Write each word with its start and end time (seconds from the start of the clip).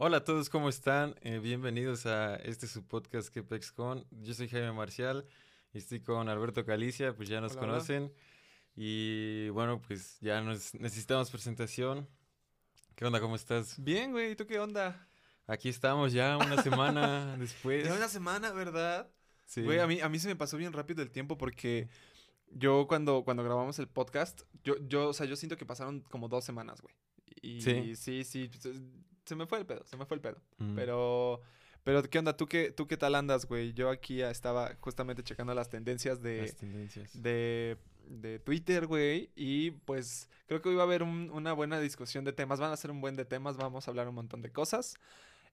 Hola 0.00 0.18
a 0.18 0.24
todos, 0.24 0.48
¿cómo 0.48 0.68
están? 0.68 1.16
Eh, 1.22 1.40
bienvenidos 1.40 2.06
a 2.06 2.36
este 2.36 2.68
su 2.68 2.86
podcast 2.86 3.30
KepexCon. 3.34 4.06
Yo 4.12 4.32
soy 4.32 4.48
Jaime 4.48 4.70
Marcial 4.72 5.26
y 5.72 5.78
estoy 5.78 6.00
con 6.00 6.28
Alberto 6.28 6.64
Calicia, 6.64 7.14
pues 7.16 7.28
ya 7.28 7.40
nos 7.40 7.52
Hola, 7.52 7.62
hola. 7.62 7.72
conocen. 7.72 8.12
Y 8.76 9.48
bueno, 9.48 9.82
pues 9.82 10.18
ya 10.20 10.40
nos 10.40 10.72
necesitamos 10.74 11.30
presentación. 11.30 12.08
¿Qué 12.94 13.04
onda? 13.06 13.20
¿Cómo 13.20 13.34
estás? 13.34 13.74
Bien, 13.82 14.12
güey, 14.12 14.32
¿y 14.32 14.36
tú 14.36 14.46
qué 14.46 14.60
onda? 14.60 15.08
Aquí 15.48 15.68
estamos 15.68 16.12
ya 16.12 16.36
una 16.36 16.62
semana 16.62 17.36
después. 17.38 17.84
Ya 17.84 17.94
una 17.94 18.08
semana, 18.08 18.52
¿verdad? 18.52 19.10
Sí. 19.46 19.62
Güey, 19.62 19.80
a 19.80 19.86
mí, 19.88 20.00
a 20.00 20.08
mí 20.08 20.18
se 20.20 20.28
me 20.28 20.36
pasó 20.36 20.56
bien 20.56 20.72
rápido 20.72 21.02
el 21.02 21.10
tiempo 21.10 21.36
porque 21.36 21.88
yo 22.52 22.86
cuando, 22.86 23.24
cuando 23.24 23.42
grabamos 23.42 23.80
el 23.80 23.88
podcast, 23.88 24.42
yo, 24.62 24.76
yo, 24.86 25.08
o 25.08 25.12
sea, 25.12 25.26
yo 25.26 25.34
siento 25.34 25.56
que 25.56 25.66
pasaron 25.66 26.02
como 26.02 26.28
dos 26.28 26.44
semanas, 26.44 26.80
güey. 26.82 26.94
Y 27.42 27.62
Sí. 27.62 27.96
sí, 27.96 28.24
sí, 28.24 28.50
se, 29.28 29.36
me 29.36 29.46
fue 29.46 29.58
el 29.58 29.66
pedo, 29.66 29.84
se 29.84 29.96
me 29.96 30.06
fue 30.06 30.16
el 30.16 30.20
pedo. 30.20 30.38
Mm. 30.58 30.74
Pero, 30.74 31.40
pero, 31.84 32.02
¿qué 32.02 32.18
onda? 32.18 32.36
¿Tú 32.36 32.46
qué, 32.46 32.70
tú 32.72 32.86
qué 32.86 32.96
tal 32.96 33.14
andas, 33.14 33.46
güey? 33.46 33.72
Yo 33.72 33.90
aquí 33.90 34.22
estaba 34.22 34.74
justamente 34.80 35.22
checando 35.22 35.54
las 35.54 35.68
tendencias 35.68 36.20
de, 36.22 36.42
Las 36.42 36.56
tendencias. 36.56 37.22
de, 37.22 37.76
de 38.06 38.38
Twitter, 38.40 38.86
güey. 38.86 39.30
Y 39.36 39.70
pues 39.70 40.28
creo 40.46 40.60
que 40.60 40.68
hoy 40.70 40.74
va 40.74 40.82
a 40.82 40.86
haber 40.86 41.02
un- 41.02 41.30
una 41.32 41.52
buena 41.52 41.78
discusión 41.80 42.24
de 42.24 42.32
temas. 42.32 42.58
Van 42.60 42.72
a 42.72 42.76
ser 42.76 42.90
un 42.90 43.00
buen 43.00 43.16
de 43.16 43.24
temas. 43.24 43.56
Vamos 43.56 43.86
a 43.86 43.90
hablar 43.90 44.08
un 44.08 44.14
montón 44.16 44.42
de 44.42 44.50
cosas. 44.50 44.96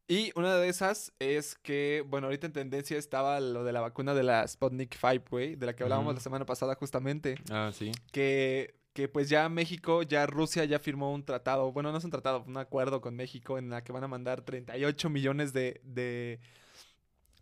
Y 0.07 0.31
una 0.35 0.55
de 0.57 0.67
esas 0.69 1.13
es 1.17 1.55
que, 1.55 2.03
bueno, 2.07 2.27
ahorita 2.27 2.45
en 2.45 2.53
tendencia 2.53 2.95
estaba 2.97 3.39
lo 3.39 3.63
de 3.63 3.73
la 3.73 3.81
vacuna 3.81 4.13
de 4.13 4.21
la 4.21 4.47
Sputnik 4.47 4.95
5, 4.95 5.25
güey, 5.31 5.55
de 5.55 5.66
la 5.66 5.75
que 5.75 5.81
hablábamos 5.81 6.13
la 6.13 6.19
semana 6.21 6.45
pasada 6.45 6.75
justamente. 6.75 7.35
Ah, 7.49 7.71
sí. 7.73 7.91
Que, 8.11 8.75
que 8.95 9.09
pues 9.09 9.27
ya 9.27 9.49
México, 9.49 10.04
ya 10.04 10.26
Rusia 10.26 10.63
ya 10.63 10.80
firmó 10.80 11.13
un 11.13 11.26
tratado, 11.26 11.70
bueno, 11.73 11.91
no 11.91 11.98
es 11.98 12.05
un 12.05 12.12
tratado, 12.12 12.45
un 12.48 12.55
acuerdo 12.55 13.02
con 13.02 13.13
México 13.13 13.58
en 13.58 13.70
la 13.70 13.84
que 13.84 13.91
van 13.91 14.05
a 14.05 14.08
mandar 14.08 14.41
38 14.41 15.09
millones 15.09 15.52
de, 15.52 15.81
de, 15.84 16.40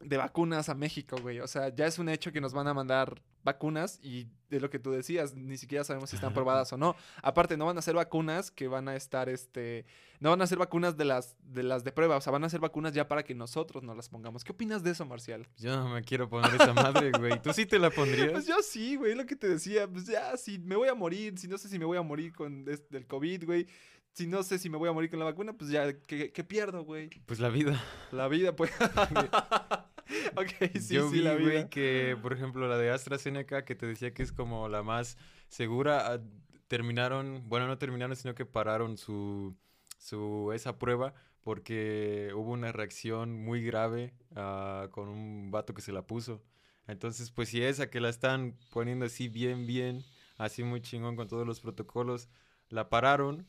de 0.06 0.18
vacunas 0.18 0.70
a 0.70 0.76
México, 0.76 1.16
güey. 1.22 1.40
O 1.40 1.48
sea, 1.48 1.74
ya 1.74 1.86
es 1.86 2.00
un 2.00 2.10
hecho 2.10 2.32
que 2.32 2.42
nos 2.42 2.54
van 2.54 2.68
a 2.68 2.74
mandar 2.74 3.22
vacunas 3.44 4.00
y 4.02 4.28
de 4.50 4.60
lo 4.60 4.70
que 4.70 4.80
tú 4.80 4.92
decías, 4.92 5.36
ni 5.36 5.58
siquiera 5.58 5.84
sabemos 5.84 6.10
si 6.10 6.16
están 6.16 6.34
probadas 6.34 6.72
o 6.74 6.78
no. 6.78 6.96
Aparte, 7.22 7.58
no 7.58 7.66
van 7.66 7.78
a 7.78 7.82
ser 7.82 7.96
vacunas 7.96 8.52
que 8.52 8.68
van 8.68 8.88
a 8.88 8.96
estar, 8.96 9.28
este, 9.28 9.86
no 10.20 10.30
van 10.30 10.42
a 10.42 10.48
ser 10.48 10.58
vacunas 10.58 10.96
de 10.96 11.06
las 11.06 11.36
de 11.44 11.64
las 11.64 11.84
de 11.84 11.92
prueba, 11.92 12.18
o 12.18 12.22
sea, 12.22 12.32
van 12.32 12.44
a 12.44 12.50
ser 12.50 12.60
vacunas 12.60 12.94
ya 12.94 13.08
para 13.08 13.24
que 13.24 13.36
nosotros 13.36 13.84
nos 13.84 13.96
las 13.98 14.10
pongamos. 14.10 14.44
¿Qué 14.44 14.52
opinas 14.52 14.84
de 14.84 14.92
eso, 14.92 15.06
Marcial? 15.06 15.48
Yo 15.58 15.76
no 15.76 15.90
me 15.90 16.04
quiero 16.04 16.30
poner 16.30 16.54
esa 16.54 16.74
madre, 16.74 17.12
güey. 17.18 17.42
¿Tú 17.42 17.52
sí 17.54 17.66
te 17.66 17.80
la 17.80 17.90
pondrías? 17.90 18.32
Pues 18.32 18.48
yo 18.48 18.56
sí, 18.62 18.96
güey, 18.96 19.16
lo 19.16 19.26
que 19.26 19.36
te 19.36 19.50
decía, 19.50 19.88
pues 19.88 20.06
ya, 20.06 20.38
si 20.38 20.60
me 20.60 20.76
voy 20.76 20.88
a 20.88 20.96
morir, 20.96 21.38
si 21.38 21.48
no 21.48 21.58
sé 21.58 21.68
si 21.68 21.80
me 21.80 21.86
voy 21.86 21.98
a 21.98 22.02
morir 22.02 22.34
con 22.34 22.64
del 22.64 23.08
COVID, 23.08 23.46
güey, 23.46 23.68
si 24.14 24.28
no 24.28 24.44
sé 24.44 24.60
si 24.60 24.70
me 24.70 24.78
voy 24.78 24.90
a 24.90 24.94
morir 24.94 25.10
con 25.10 25.20
la 25.20 25.26
vacuna, 25.26 25.54
pues 25.54 25.70
ya, 25.72 25.94
¿qué, 26.02 26.32
qué 26.32 26.44
pierdo, 26.44 26.84
güey? 26.84 27.10
Pues 27.26 27.40
la 27.40 27.50
vida. 27.50 27.82
La 28.12 28.28
vida, 28.28 28.56
pues. 28.56 28.72
ok, 30.36 30.80
sí, 30.80 30.96
Yo 30.96 31.10
sí, 31.10 31.16
vi, 31.18 31.22
la 31.22 31.34
güey, 31.34 31.46
vida. 31.46 31.70
que, 31.70 32.18
por 32.22 32.34
ejemplo, 32.34 32.68
la 32.68 32.78
de 32.78 32.92
AstraZeneca, 32.92 33.66
que 33.66 33.76
te 33.76 33.86
decía 33.86 34.14
que 34.14 34.24
es 34.24 34.32
como 34.32 34.70
la 34.70 34.84
más 34.84 35.18
segura, 35.48 36.14
ah, 36.14 36.20
terminaron, 36.68 37.44
bueno, 37.48 37.68
no 37.68 37.78
terminaron, 37.78 38.16
sino 38.16 38.36
que 38.36 38.46
pararon 38.46 38.98
su, 38.98 39.56
su, 39.98 40.52
esa 40.54 40.78
prueba 40.78 41.14
porque 41.42 42.32
hubo 42.36 42.52
una 42.52 42.72
reacción 42.72 43.34
muy 43.44 43.64
grave 43.64 44.14
ah, 44.36 44.88
con 44.92 45.10
un 45.10 45.52
vato 45.52 45.74
que 45.74 45.82
se 45.82 45.92
la 45.92 46.08
puso. 46.08 46.42
Entonces, 46.88 47.32
pues 47.32 47.50
si 47.50 47.62
esa 47.64 47.90
que 47.90 48.00
la 48.00 48.10
están 48.10 48.58
poniendo 48.72 49.06
así 49.06 49.28
bien, 49.28 49.66
bien, 49.66 50.04
así 50.38 50.64
muy 50.64 50.82
chingón 50.82 51.16
con 51.16 51.28
todos 51.28 51.46
los 51.48 51.60
protocolos, 51.60 52.30
la 52.70 52.90
pararon. 52.90 53.48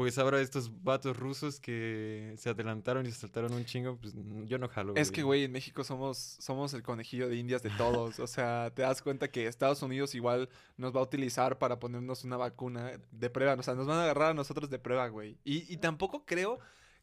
Pues 0.00 0.16
ahora 0.16 0.40
estos 0.40 0.82
vatos 0.82 1.14
rusos 1.18 1.60
que 1.60 2.32
se 2.38 2.48
adelantaron 2.48 3.04
y 3.04 3.10
se 3.10 3.18
saltaron 3.20 3.52
un 3.52 3.66
chingo, 3.66 3.98
pues 3.98 4.14
n- 4.14 4.46
yo 4.46 4.56
no 4.56 4.66
jalo. 4.66 4.94
Es 4.96 5.10
que, 5.10 5.22
güey, 5.22 5.44
en 5.44 5.52
México 5.52 5.84
somos, 5.84 6.16
somos 6.40 6.72
el 6.72 6.82
conejillo 6.82 7.28
de 7.28 7.36
indias 7.36 7.62
de 7.62 7.68
todos. 7.76 8.18
O 8.18 8.26
sea, 8.26 8.72
te 8.74 8.80
das 8.80 9.02
cuenta 9.02 9.28
que 9.28 9.46
Estados 9.46 9.82
Unidos 9.82 10.14
igual 10.14 10.48
nos 10.78 10.96
va 10.96 11.00
a 11.00 11.02
utilizar 11.02 11.58
para 11.58 11.78
ponernos 11.78 12.24
una 12.24 12.38
vacuna 12.38 12.92
de 13.10 13.28
prueba. 13.28 13.52
O 13.52 13.62
sea, 13.62 13.74
nos 13.74 13.86
van 13.86 13.98
a 13.98 14.04
agarrar 14.04 14.30
a 14.30 14.34
nosotros 14.34 14.70
de 14.70 14.78
prueba, 14.78 15.06
güey. 15.08 15.36
Y, 15.44 15.70
y 15.70 15.76
tampoco 15.76 16.24
creo 16.24 16.60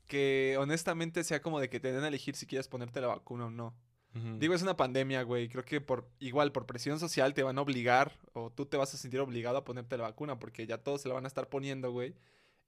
que 0.08 0.56
honestamente 0.60 1.24
sea 1.24 1.40
como 1.40 1.60
de 1.60 1.70
que 1.70 1.80
te 1.80 1.92
den 1.92 2.04
a 2.04 2.08
elegir 2.08 2.36
si 2.36 2.48
quieres 2.48 2.68
ponerte 2.68 3.00
la 3.00 3.08
vacuna 3.08 3.46
o 3.46 3.52
no. 3.52 3.76
Digo, 4.40 4.56
es 4.56 4.64
una 4.64 4.76
pandemia, 4.76 5.22
güey. 5.22 5.48
Creo 5.50 5.64
que 5.64 5.82
por 5.82 6.10
igual 6.18 6.52
por 6.52 6.66
presión 6.66 6.98
social 6.98 7.36
te 7.36 7.44
van 7.44 7.60
a 7.60 7.62
obligar 7.62 8.14
o 8.34 8.50
tú 8.50 8.66
te 8.66 8.76
vas 8.76 8.92
a 8.96 8.98
sentir 8.98 9.20
obligado 9.20 9.58
a 9.58 9.64
ponerte 9.64 9.96
la 9.98 10.06
vacuna 10.06 10.40
porque 10.40 10.66
ya 10.66 10.80
todos 10.80 11.04
se 11.04 11.08
la 11.08 11.14
van 11.14 11.26
a 11.26 11.28
estar 11.28 11.48
poniendo, 11.50 11.92
güey. 11.92 12.16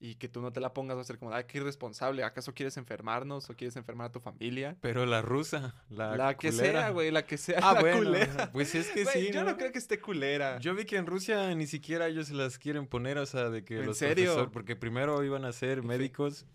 Y 0.02 0.16
que 0.16 0.30
tú 0.30 0.40
no 0.42 0.54
te 0.54 0.62
la 0.62 0.74
pongas 0.74 0.96
va 0.96 1.02
a 1.02 1.04
ser 1.04 1.18
como, 1.20 1.34
ay, 1.34 1.44
qué 1.46 1.58
irresponsable. 1.58 2.24
¿Acaso 2.24 2.54
quieres 2.54 2.78
enfermarnos 2.78 3.50
o 3.50 3.56
quieres 3.56 3.76
enfermar 3.76 4.08
a 4.08 4.12
tu 4.14 4.22
familia? 4.22 4.78
Pero 4.80 5.06
la 5.06 5.22
rusa, 5.22 5.76
la, 5.90 6.16
La, 6.16 6.38
que 6.38 6.54
sea, 6.54 6.92
güey, 6.92 7.12
la 7.12 7.26
que 7.26 7.38
sea. 7.38 7.60
Ah, 7.62 7.74
la 7.74 7.82
bueno. 7.82 7.98
culera. 7.98 8.50
Pues 8.54 8.76
es 8.76 8.88
que 8.92 9.04
Güey, 9.04 9.26
sí, 9.28 9.34
yo 9.34 9.44
¿no? 9.44 9.52
no 9.52 9.58
creo 9.58 9.74
que 9.74 9.78
esté 9.78 10.00
culera. 10.00 10.58
Yo 10.60 10.74
vi 10.74 10.86
que 10.86 10.96
en 10.96 11.06
Rusia 11.06 11.54
ni 11.54 11.68
siquiera 11.68 12.08
ellos 12.08 12.28
se 12.30 12.34
las 12.34 12.58
quieren 12.58 12.88
poner, 12.88 13.18
o 13.18 13.26
sea, 13.26 13.50
de 13.50 13.66
que 13.66 13.80
¿En 13.80 13.88
los 13.88 13.98
serio? 13.98 14.32
profesor- 14.36 14.52
porque 14.52 14.78
primero 14.78 15.22
iban 15.26 15.44
a 15.44 15.52
ser 15.52 15.84
médicos 15.84 16.46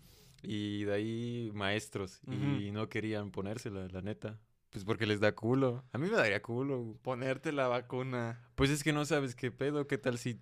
y 0.41 0.83
de 0.85 0.93
ahí 0.93 1.51
maestros 1.53 2.21
y 2.27 2.71
no 2.71 2.89
querían 2.89 3.29
ponérsela, 3.29 3.87
la 3.89 4.01
neta. 4.01 4.39
Pues 4.71 4.83
porque 4.83 5.05
les 5.05 5.19
da 5.19 5.33
culo. 5.33 5.85
A 5.93 5.97
mí 5.99 6.09
me 6.09 6.17
daría 6.17 6.41
culo. 6.41 6.97
Ponerte 7.03 7.51
la 7.53 7.67
vacuna. 7.67 8.41
Pues 8.55 8.71
es 8.71 8.83
que 8.83 8.91
no 8.91 9.05
sabes 9.05 9.33
qué 9.35 9.49
pedo, 9.51 9.87
qué 9.87 9.97
tal 9.97 10.17
si 10.17 10.39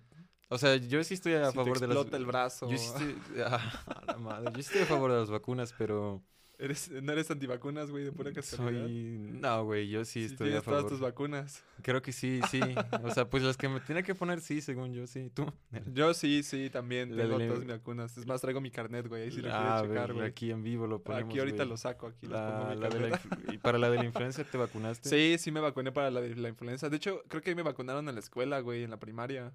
o 0.48 0.58
sea, 0.58 0.76
yo 0.76 1.02
sí 1.04 1.14
estoy 1.14 1.34
a 1.34 1.50
si 1.50 1.54
favor 1.56 1.78
te 1.78 1.86
de 1.86 1.94
las 1.94 2.06
el 2.12 2.26
brazo. 2.26 2.70
Yo 2.70 2.78
sí 2.78 2.86
estoy 2.86 3.16
ah, 3.46 3.82
a 3.86 4.04
la 4.12 4.16
madre, 4.18 4.46
yo 4.54 4.62
sí 4.62 4.68
estoy 4.68 4.82
a 4.82 4.86
favor 4.86 5.10
de 5.12 5.18
las 5.20 5.30
vacunas, 5.30 5.74
pero 5.76 6.22
Eres, 6.56 6.88
no 6.88 7.10
eres 7.10 7.28
antivacunas, 7.32 7.90
güey, 7.90 8.04
de 8.04 8.12
pura 8.12 8.32
casualidad. 8.32 8.84
soy 8.86 9.18
no, 9.40 9.64
güey, 9.64 9.88
yo 9.88 10.04
sí 10.04 10.20
Si 10.20 10.26
estoy 10.32 10.46
a 10.46 10.50
tienes 10.50 10.64
todas 10.64 10.82
favor. 10.82 10.90
tus 10.92 11.00
vacunas. 11.00 11.64
Creo 11.82 12.00
que 12.00 12.12
sí, 12.12 12.40
sí. 12.48 12.60
O 13.02 13.10
sea, 13.10 13.28
pues 13.28 13.42
las 13.42 13.56
que 13.56 13.68
me 13.68 13.80
tenía 13.80 14.04
que 14.04 14.14
poner, 14.14 14.40
sí, 14.40 14.60
según 14.60 14.92
yo, 14.94 15.04
sí. 15.08 15.30
¿Tú? 15.34 15.46
Yo 15.92 16.14
sí, 16.14 16.44
sí, 16.44 16.70
también 16.70 17.08
tengo 17.16 17.38
todas 17.40 17.58
mis 17.58 17.66
vacunas. 17.68 18.16
Es 18.16 18.24
más, 18.24 18.40
traigo 18.40 18.60
mi 18.60 18.70
carnet, 18.70 19.08
güey. 19.08 19.24
Ahí 19.24 19.30
sí 19.32 19.42
lo 19.42 19.48
Ah, 19.52 19.78
quieres 19.80 19.90
checar, 19.90 20.12
güey. 20.14 20.26
Aquí 20.28 20.52
en 20.52 20.62
vivo 20.62 20.86
lo 20.86 21.02
ponemos, 21.02 21.28
Aquí 21.28 21.40
ahorita 21.40 21.64
lo 21.64 21.76
saco, 21.76 22.06
aquí 22.06 22.28
lo 22.28 22.34
La- 22.34 22.46
pongo 22.60 22.70
mi 22.76 22.80
la 22.80 22.88
de 22.88 23.00
la 23.00 23.18
carnet. 23.18 23.46
inf- 23.48 23.54
¿Y 23.54 23.58
para 23.58 23.78
la 23.78 23.90
de 23.90 23.96
la 23.98 24.04
influenza 24.04 24.44
te 24.44 24.56
vacunaste? 24.56 25.08
Sí, 25.08 25.36
sí 25.42 25.50
me 25.50 25.58
vacuné 25.58 25.90
para 25.90 26.12
la 26.12 26.20
de 26.20 26.36
la 26.36 26.48
influenza. 26.48 26.88
De 26.88 26.96
hecho, 26.98 27.20
creo 27.26 27.42
que 27.42 27.50
ahí 27.50 27.56
me 27.56 27.62
vacunaron 27.62 28.08
en 28.08 28.14
la 28.14 28.20
escuela, 28.20 28.60
güey, 28.60 28.84
en 28.84 28.90
la 28.90 29.00
primaria. 29.00 29.52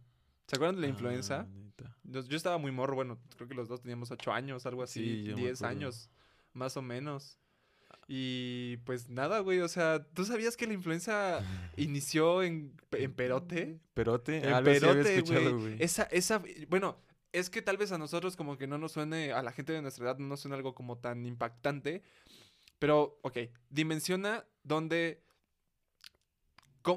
¿Se 0.50 0.56
acuerdan 0.56 0.76
de 0.76 0.82
la 0.82 0.88
Ah, 0.88 0.90
influenza? 0.90 1.44
neta. 1.48 1.96
Yo, 2.04 2.36
estaba 2.36 2.58
muy 2.58 2.72
morro, 2.72 2.96
bueno, 2.96 3.20
creo 3.38 3.48
que 3.48 3.54
los 3.56 3.68
dos 3.68 3.82
teníamos 3.82 4.10
ocho 4.12 4.32
años, 4.34 4.66
algo 4.66 4.84
así, 4.84 5.00
Sí, 5.04 5.24
yo 5.24 5.36
me 5.36 5.44
10 5.44 5.62
acuerdo. 5.62 5.78
años, 5.78 6.10
más 6.54 6.76
o 6.76 6.82
menos. 6.82 7.38
Y 8.08 8.78
pues 8.86 9.08
nada, 9.09 9.40
güey, 9.40 9.59
o 9.59 9.68
sea, 9.68 10.04
¿tú 10.14 10.26
sabías 10.26 10.58
que 10.58 10.66
la 10.66 10.74
influenza 10.74 11.40
inició 11.78 12.42
en, 12.42 12.76
en 12.92 13.14
Perote? 13.14 13.80
¿Perote? 13.94 14.38
En 14.40 14.54
había 14.54 14.74
Perote, 14.80 15.16
escuchado, 15.18 15.52
güey. 15.59 15.74
güey. 15.76 15.84
Esa, 15.84 16.04
esa, 16.04 16.42
bueno, 16.70 16.98
es 17.32 17.52
que 17.52 17.62
tal 17.62 17.78
vez 17.78 17.92
a 17.92 18.00
nosotros 18.00 18.36
como 18.36 18.58
que 18.58 18.66
no 18.66 18.80
nos 18.80 18.94
suene, 18.94 19.32
a 19.32 19.44
la 19.44 19.52
gente 19.52 19.74
de 19.74 19.84
nuestra 19.84 20.06
edad 20.06 20.18
no 20.18 20.26
nos 20.28 20.40
suena 20.40 20.56
algo 20.58 20.74
como 20.74 20.98
tan 20.98 21.24
impactante. 21.28 22.02
Pero, 22.80 23.20
ok, 23.22 23.38
dimensiona 23.70 24.44
donde 24.64 25.22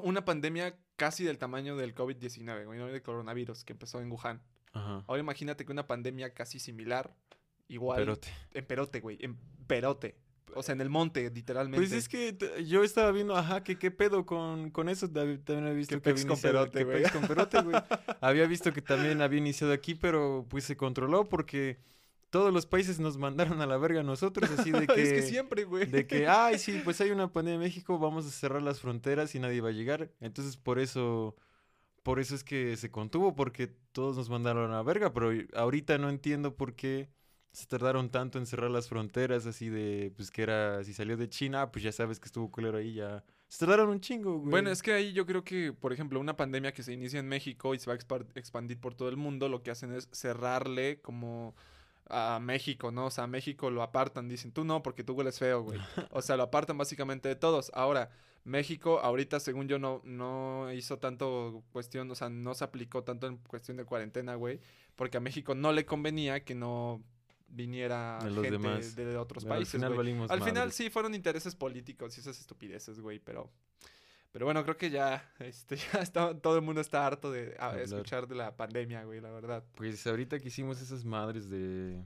una 0.03 0.25
pandemia 0.25 0.75
casi 0.95 1.23
del 1.23 1.37
tamaño 1.37 1.75
del 1.77 1.93
COVID-19, 1.95 2.65
güey, 2.65 2.79
no 2.79 2.87
del 2.87 3.01
coronavirus 3.01 3.63
que 3.63 3.73
empezó 3.73 3.99
en 4.01 4.11
Wuhan. 4.11 4.41
Ajá. 4.73 5.03
Ahora 5.07 5.19
imagínate 5.19 5.65
que 5.65 5.71
una 5.71 5.87
pandemia 5.87 6.33
casi 6.33 6.59
similar, 6.59 7.13
igual, 7.67 7.99
Perote. 7.99 8.27
en 8.53 8.65
Perote, 8.65 8.99
güey, 9.01 9.17
en 9.21 9.37
Perote. 9.67 10.15
O 10.55 10.61
sea, 10.61 10.73
en 10.73 10.81
el 10.81 10.89
monte, 10.89 11.31
literalmente. 11.31 11.77
Pues 11.77 11.91
es 11.93 12.07
que 12.07 12.37
yo 12.67 12.83
estaba 12.83 13.11
viendo, 13.11 13.35
ajá, 13.35 13.63
que 13.63 13.79
qué 13.79 13.89
pedo 13.89 14.23
con, 14.25 14.69
con 14.69 14.87
eso. 14.87 15.09
También 15.09 15.41
había 15.49 15.73
visto 15.73 15.99
Que 15.99 16.09
había 16.11 16.23
con 16.23 16.31
iniciado- 16.33 16.69
perote, 16.71 17.03
que 17.03 17.09
con 17.11 17.27
perote, 17.27 17.61
güey. 17.63 17.75
había 18.21 18.45
visto 18.45 18.71
que 18.71 18.81
también 18.83 19.21
había 19.23 19.39
iniciado 19.39 19.73
aquí, 19.73 19.95
pero 19.95 20.45
pues 20.49 20.63
se 20.65 20.77
controló 20.77 21.27
porque 21.27 21.79
todos 22.33 22.51
los 22.51 22.65
países 22.65 22.99
nos 22.99 23.15
mandaron 23.15 23.61
a 23.61 23.67
la 23.67 23.77
verga 23.77 23.99
a 23.99 24.03
nosotros, 24.03 24.49
así 24.57 24.71
de 24.71 24.87
que... 24.87 25.03
es 25.03 25.13
que 25.13 25.21
siempre, 25.21 25.65
güey. 25.65 25.85
De 25.85 26.07
que, 26.07 26.27
ay, 26.27 26.57
sí, 26.57 26.81
pues 26.83 26.99
hay 26.99 27.11
una 27.11 27.31
pandemia 27.31 27.57
en 27.57 27.61
México, 27.61 27.99
vamos 27.99 28.25
a 28.25 28.31
cerrar 28.31 28.63
las 28.63 28.79
fronteras 28.79 29.35
y 29.35 29.39
nadie 29.39 29.61
va 29.61 29.69
a 29.69 29.71
llegar. 29.71 30.09
Entonces, 30.19 30.57
por 30.57 30.79
eso, 30.79 31.35
por 32.01 32.19
eso 32.19 32.33
es 32.33 32.43
que 32.43 32.75
se 32.75 32.89
contuvo, 32.89 33.35
porque 33.35 33.67
todos 33.67 34.17
nos 34.17 34.31
mandaron 34.31 34.71
a 34.71 34.77
la 34.77 34.81
verga, 34.81 35.13
pero 35.13 35.31
ahorita 35.53 35.99
no 35.99 36.09
entiendo 36.09 36.55
por 36.55 36.73
qué 36.73 37.07
se 37.51 37.67
tardaron 37.67 38.09
tanto 38.09 38.39
en 38.39 38.47
cerrar 38.47 38.71
las 38.71 38.89
fronteras, 38.89 39.45
así 39.45 39.69
de, 39.69 40.11
pues 40.15 40.31
que 40.31 40.41
era, 40.41 40.83
si 40.83 40.91
salió 40.91 41.15
de 41.17 41.29
China, 41.29 41.71
pues 41.71 41.83
ya 41.83 41.91
sabes 41.91 42.19
que 42.19 42.25
estuvo 42.25 42.49
culero 42.49 42.79
ahí, 42.79 42.95
ya. 42.95 43.23
Se 43.47 43.59
tardaron 43.59 43.89
un 43.89 44.01
chingo, 44.01 44.39
güey. 44.39 44.49
Bueno, 44.49 44.71
es 44.71 44.81
que 44.81 44.91
ahí 44.91 45.13
yo 45.13 45.27
creo 45.27 45.43
que, 45.43 45.71
por 45.71 45.93
ejemplo, 45.93 46.19
una 46.19 46.35
pandemia 46.35 46.73
que 46.73 46.81
se 46.81 46.93
inicia 46.93 47.19
en 47.19 47.27
México 47.27 47.75
y 47.75 47.79
se 47.79 47.91
va 47.91 47.93
a 47.93 48.39
expandir 48.39 48.79
por 48.79 48.95
todo 48.95 49.09
el 49.09 49.17
mundo, 49.17 49.49
lo 49.49 49.61
que 49.61 49.69
hacen 49.69 49.93
es 49.93 50.09
cerrarle 50.11 50.99
como 50.99 51.53
a 52.09 52.39
México, 52.41 52.91
¿no? 52.91 53.07
O 53.07 53.11
sea, 53.11 53.25
a 53.25 53.27
México 53.27 53.69
lo 53.69 53.81
apartan, 53.81 54.27
dicen, 54.27 54.51
tú 54.51 54.63
no, 54.63 54.83
porque 54.83 55.03
tú 55.03 55.13
hueles 55.13 55.39
feo, 55.39 55.63
güey. 55.63 55.79
O 56.11 56.21
sea, 56.21 56.37
lo 56.37 56.43
apartan 56.43 56.77
básicamente 56.77 57.29
de 57.29 57.35
todos. 57.35 57.71
Ahora, 57.73 58.09
México 58.43 58.99
ahorita, 58.99 59.39
según 59.39 59.67
yo, 59.67 59.79
no, 59.79 60.01
no 60.03 60.71
hizo 60.73 60.99
tanto 60.99 61.63
cuestión, 61.71 62.11
o 62.11 62.15
sea, 62.15 62.29
no 62.29 62.53
se 62.53 62.63
aplicó 62.63 63.03
tanto 63.03 63.27
en 63.27 63.37
cuestión 63.37 63.77
de 63.77 63.85
cuarentena, 63.85 64.35
güey, 64.35 64.59
porque 64.95 65.17
a 65.17 65.21
México 65.21 65.55
no 65.55 65.71
le 65.71 65.85
convenía 65.85 66.43
que 66.43 66.55
no 66.55 67.01
viniera 67.47 68.19
De 68.21 68.31
gente 68.31 68.51
demás. 68.51 68.95
de 68.95 69.17
otros 69.17 69.43
Al 69.43 69.49
países. 69.49 69.71
final 69.71 69.89
güey. 69.89 69.97
valimos 69.97 70.31
Al 70.31 70.41
final 70.41 70.71
sí 70.71 70.89
fueron 70.89 71.13
intereses 71.13 71.55
políticos 71.55 72.17
y 72.17 72.21
esas 72.21 72.39
estupideces, 72.39 72.99
güey, 72.99 73.19
pero... 73.19 73.49
Pero 74.33 74.45
bueno, 74.45 74.63
creo 74.63 74.75
que 74.75 74.89
ya, 74.89 75.31
este, 75.39 75.77
ya 75.93 75.99
está, 76.01 76.37
todo 76.37 76.55
el 76.57 76.63
mundo 76.63 76.81
está 76.81 77.05
harto 77.07 77.31
de 77.31 77.55
a- 77.59 77.79
escuchar 77.79 78.27
de 78.27 78.35
la 78.35 78.57
pandemia, 78.57 79.05
güey, 79.05 79.21
la 79.21 79.29
verdad. 79.31 79.63
Pues 79.75 80.05
ahorita 80.05 80.39
que 80.39 80.49
hicimos 80.49 80.81
esas 80.81 81.05
madres 81.05 81.49
de, 81.49 82.05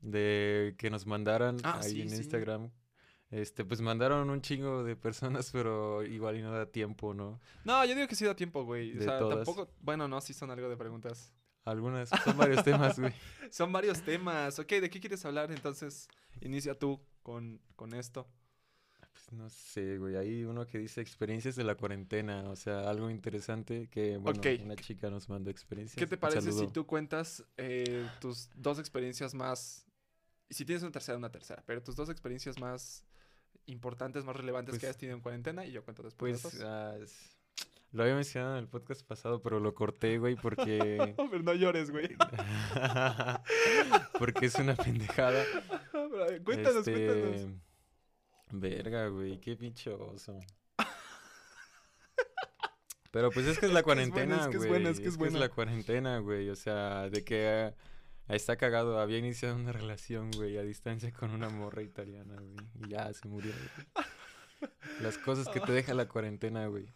de 0.00 0.74
que 0.76 0.90
nos 0.90 1.06
mandaran 1.06 1.56
Ah, 1.62 1.80
ahí 1.82 1.92
sí, 1.92 2.02
en 2.02 2.10
sí. 2.10 2.16
Instagram, 2.16 2.70
este, 3.30 3.64
pues 3.64 3.80
mandaron 3.80 4.28
un 4.28 4.40
chingo 4.42 4.82
de 4.84 4.96
personas, 4.96 5.50
pero 5.52 6.02
igual 6.02 6.36
y 6.36 6.42
no 6.42 6.50
da 6.52 6.66
tiempo, 6.66 7.14
¿no? 7.14 7.40
No, 7.64 7.84
yo 7.84 7.94
digo 7.94 8.08
que 8.08 8.16
sí 8.16 8.24
da 8.24 8.34
tiempo, 8.34 8.64
güey. 8.64 8.98
O 8.98 9.02
sea, 9.02 9.18
todas. 9.18 9.36
tampoco... 9.44 9.70
Bueno, 9.80 10.08
no, 10.08 10.20
sí 10.20 10.34
son 10.34 10.50
algo 10.50 10.68
de 10.68 10.76
preguntas. 10.76 11.32
Algunas, 11.64 12.08
son 12.08 12.36
varios 12.38 12.64
temas, 12.64 12.98
güey. 12.98 13.12
Son 13.50 13.70
varios 13.70 14.00
temas. 14.02 14.58
Ok, 14.58 14.68
¿de 14.68 14.88
qué 14.88 15.00
quieres 15.00 15.22
hablar? 15.26 15.52
Entonces, 15.52 16.08
inicia 16.40 16.74
tú 16.78 16.98
con, 17.22 17.60
con 17.76 17.92
esto. 17.94 18.26
Pues 19.26 19.32
no 19.32 19.50
sé, 19.50 19.98
güey. 19.98 20.16
Hay 20.16 20.44
uno 20.44 20.66
que 20.66 20.78
dice 20.78 21.00
experiencias 21.00 21.56
de 21.56 21.64
la 21.64 21.74
cuarentena, 21.74 22.48
o 22.48 22.56
sea, 22.56 22.88
algo 22.88 23.10
interesante 23.10 23.88
que, 23.88 24.16
bueno, 24.16 24.40
una 24.64 24.76
chica 24.76 25.10
nos 25.10 25.28
mandó 25.28 25.50
experiencias. 25.50 25.98
¿Qué 25.98 26.06
te 26.06 26.16
parece 26.16 26.52
si 26.52 26.68
tú 26.68 26.86
cuentas 26.86 27.44
eh, 27.56 28.08
tus 28.20 28.50
dos 28.54 28.78
experiencias 28.78 29.34
más... 29.34 29.84
Si 30.50 30.64
tienes 30.64 30.82
una 30.82 30.92
tercera, 30.92 31.18
una 31.18 31.30
tercera. 31.30 31.62
Pero 31.66 31.82
tus 31.82 31.96
dos 31.96 32.08
experiencias 32.08 32.58
más 32.58 33.04
importantes, 33.66 34.24
más 34.24 34.36
relevantes 34.36 34.74
que 34.74 34.78
Pues- 34.78 34.84
hayas 34.84 34.96
tenido 34.96 35.16
en 35.16 35.22
cuarentena 35.22 35.66
y 35.66 35.72
yo 35.72 35.84
cuento 35.84 36.02
después. 36.02 36.40
Pues, 36.40 36.60
ah, 36.62 36.96
lo 37.92 38.02
había 38.02 38.14
mencionado 38.14 38.54
en 38.56 38.60
el 38.60 38.68
podcast 38.68 39.02
pasado, 39.02 39.42
pero 39.42 39.60
lo 39.60 39.74
corté, 39.74 40.18
güey, 40.18 40.36
porque... 40.36 41.14
Pero 41.30 41.42
no 41.42 41.54
llores, 41.54 41.90
güey. 41.90 42.08
porque 44.18 44.46
es 44.46 44.54
una 44.56 44.74
pendejada. 44.74 45.42
Pero, 45.92 46.44
cuéntanos, 46.44 46.86
Este, 46.86 47.06
cuéntanos. 47.06 47.46
Verga, 48.50 49.08
güey, 49.08 49.38
qué 49.40 49.56
pinche 49.56 49.90
oso. 49.90 50.38
Pero 53.10 53.30
pues 53.30 53.46
es 53.46 53.58
que 53.58 53.66
es 53.66 53.72
la 53.72 53.80
Es 53.80 53.86
que 53.86 53.92
es 54.02 54.10
buena, 54.10 54.36
cuarentena, 54.36 54.36
es 54.36 54.46
que 54.48 54.56
es 54.56 54.58
güey. 54.58 54.68
buena, 54.68 54.90
es 54.90 55.00
que 55.00 55.08
es 55.08 55.16
buena. 55.16 55.38
la 55.38 55.48
cuarentena, 55.48 56.18
güey. 56.18 56.50
O 56.50 56.56
sea, 56.56 57.08
de 57.08 57.24
que 57.24 57.72
ah, 58.28 58.34
está 58.34 58.56
cagado. 58.56 59.00
Había 59.00 59.18
iniciado 59.18 59.56
una 59.56 59.72
relación, 59.72 60.30
güey, 60.32 60.58
a 60.58 60.62
distancia 60.62 61.10
con 61.12 61.30
una 61.30 61.48
morra 61.48 61.82
italiana, 61.82 62.36
güey. 62.36 62.56
Y 62.84 62.90
ya 62.90 63.12
se 63.12 63.26
murió, 63.26 63.52
güey. 63.52 64.06
Las 65.00 65.16
cosas 65.18 65.48
que 65.48 65.60
te 65.60 65.72
deja 65.72 65.94
la 65.94 66.08
cuarentena, 66.08 66.66
güey. 66.66 66.86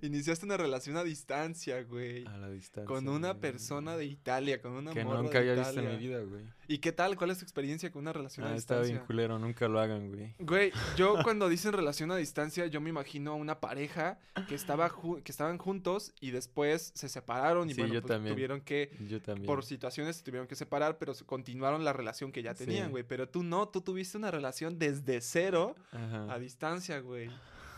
Iniciaste 0.00 0.46
una 0.46 0.56
relación 0.56 0.96
a 0.96 1.04
distancia, 1.04 1.82
güey. 1.82 2.24
A 2.26 2.36
la 2.38 2.50
distancia. 2.50 2.86
Con 2.86 3.08
una 3.08 3.30
güey. 3.30 3.40
persona 3.40 3.96
de 3.96 4.06
Italia, 4.06 4.60
con 4.62 4.72
una 4.72 4.92
Que 4.92 5.04
morra 5.04 5.22
nunca 5.22 5.40
de 5.40 5.50
había 5.50 5.54
visto 5.62 5.78
en 5.80 5.86
mi 5.86 5.92
Italia. 5.92 6.08
vida, 6.08 6.20
güey. 6.24 6.44
¿Y 6.68 6.78
qué 6.78 6.92
tal? 6.92 7.16
¿Cuál 7.16 7.30
es 7.30 7.38
tu 7.38 7.44
experiencia 7.44 7.90
con 7.92 8.00
una 8.02 8.12
relación 8.14 8.46
a 8.46 8.50
Ah, 8.50 8.56
está 8.56 8.76
bien 8.76 8.84
distancia? 8.84 9.06
culero. 9.06 9.38
Nunca 9.38 9.68
lo 9.68 9.78
hagan, 9.80 10.08
güey. 10.08 10.34
Güey, 10.38 10.72
yo 10.96 11.14
cuando 11.28 11.48
dicen 11.48 11.72
relación 11.72 12.10
a 12.10 12.16
distancia, 12.16 12.66
yo 12.66 12.80
me 12.80 12.88
imagino 12.88 13.32
a 13.32 13.34
una 13.34 13.60
pareja 13.60 14.18
que 14.48 14.54
estaba 14.54 14.88
ju- 14.88 15.22
que 15.22 15.30
estaban 15.32 15.58
juntos 15.58 16.14
y 16.20 16.30
después 16.30 16.92
se 16.94 17.08
separaron 17.10 17.68
y 17.68 17.74
Sí, 17.74 17.80
bueno, 17.82 17.94
yo 17.94 18.00
pues, 18.02 18.12
también. 18.12 18.34
tuvieron 18.34 18.60
que 18.62 18.90
Yo 19.08 19.20
también. 19.20 19.46
por 19.46 19.64
situaciones 19.64 20.16
se 20.16 20.22
tuvieron 20.24 20.46
que 20.48 20.54
separar, 20.56 20.96
pero 20.98 21.12
se- 21.14 21.24
continuaron 21.26 21.84
la 21.84 21.92
relación 21.92 22.32
que 22.32 22.42
ya 22.42 22.54
tenían, 22.54 22.86
Sí. 22.86 22.90
güey, 22.92 23.04
pero 23.04 23.28
tú 23.28 23.42
no, 23.42 23.68
tú 23.68 23.82
tuviste 23.82 24.16
una 24.16 24.30
relación 24.30 24.78
desde 24.78 25.20
cero 25.20 25.74
Ajá. 25.90 26.32
a 26.32 26.38
distancia, 26.38 27.00
güey. 27.00 27.28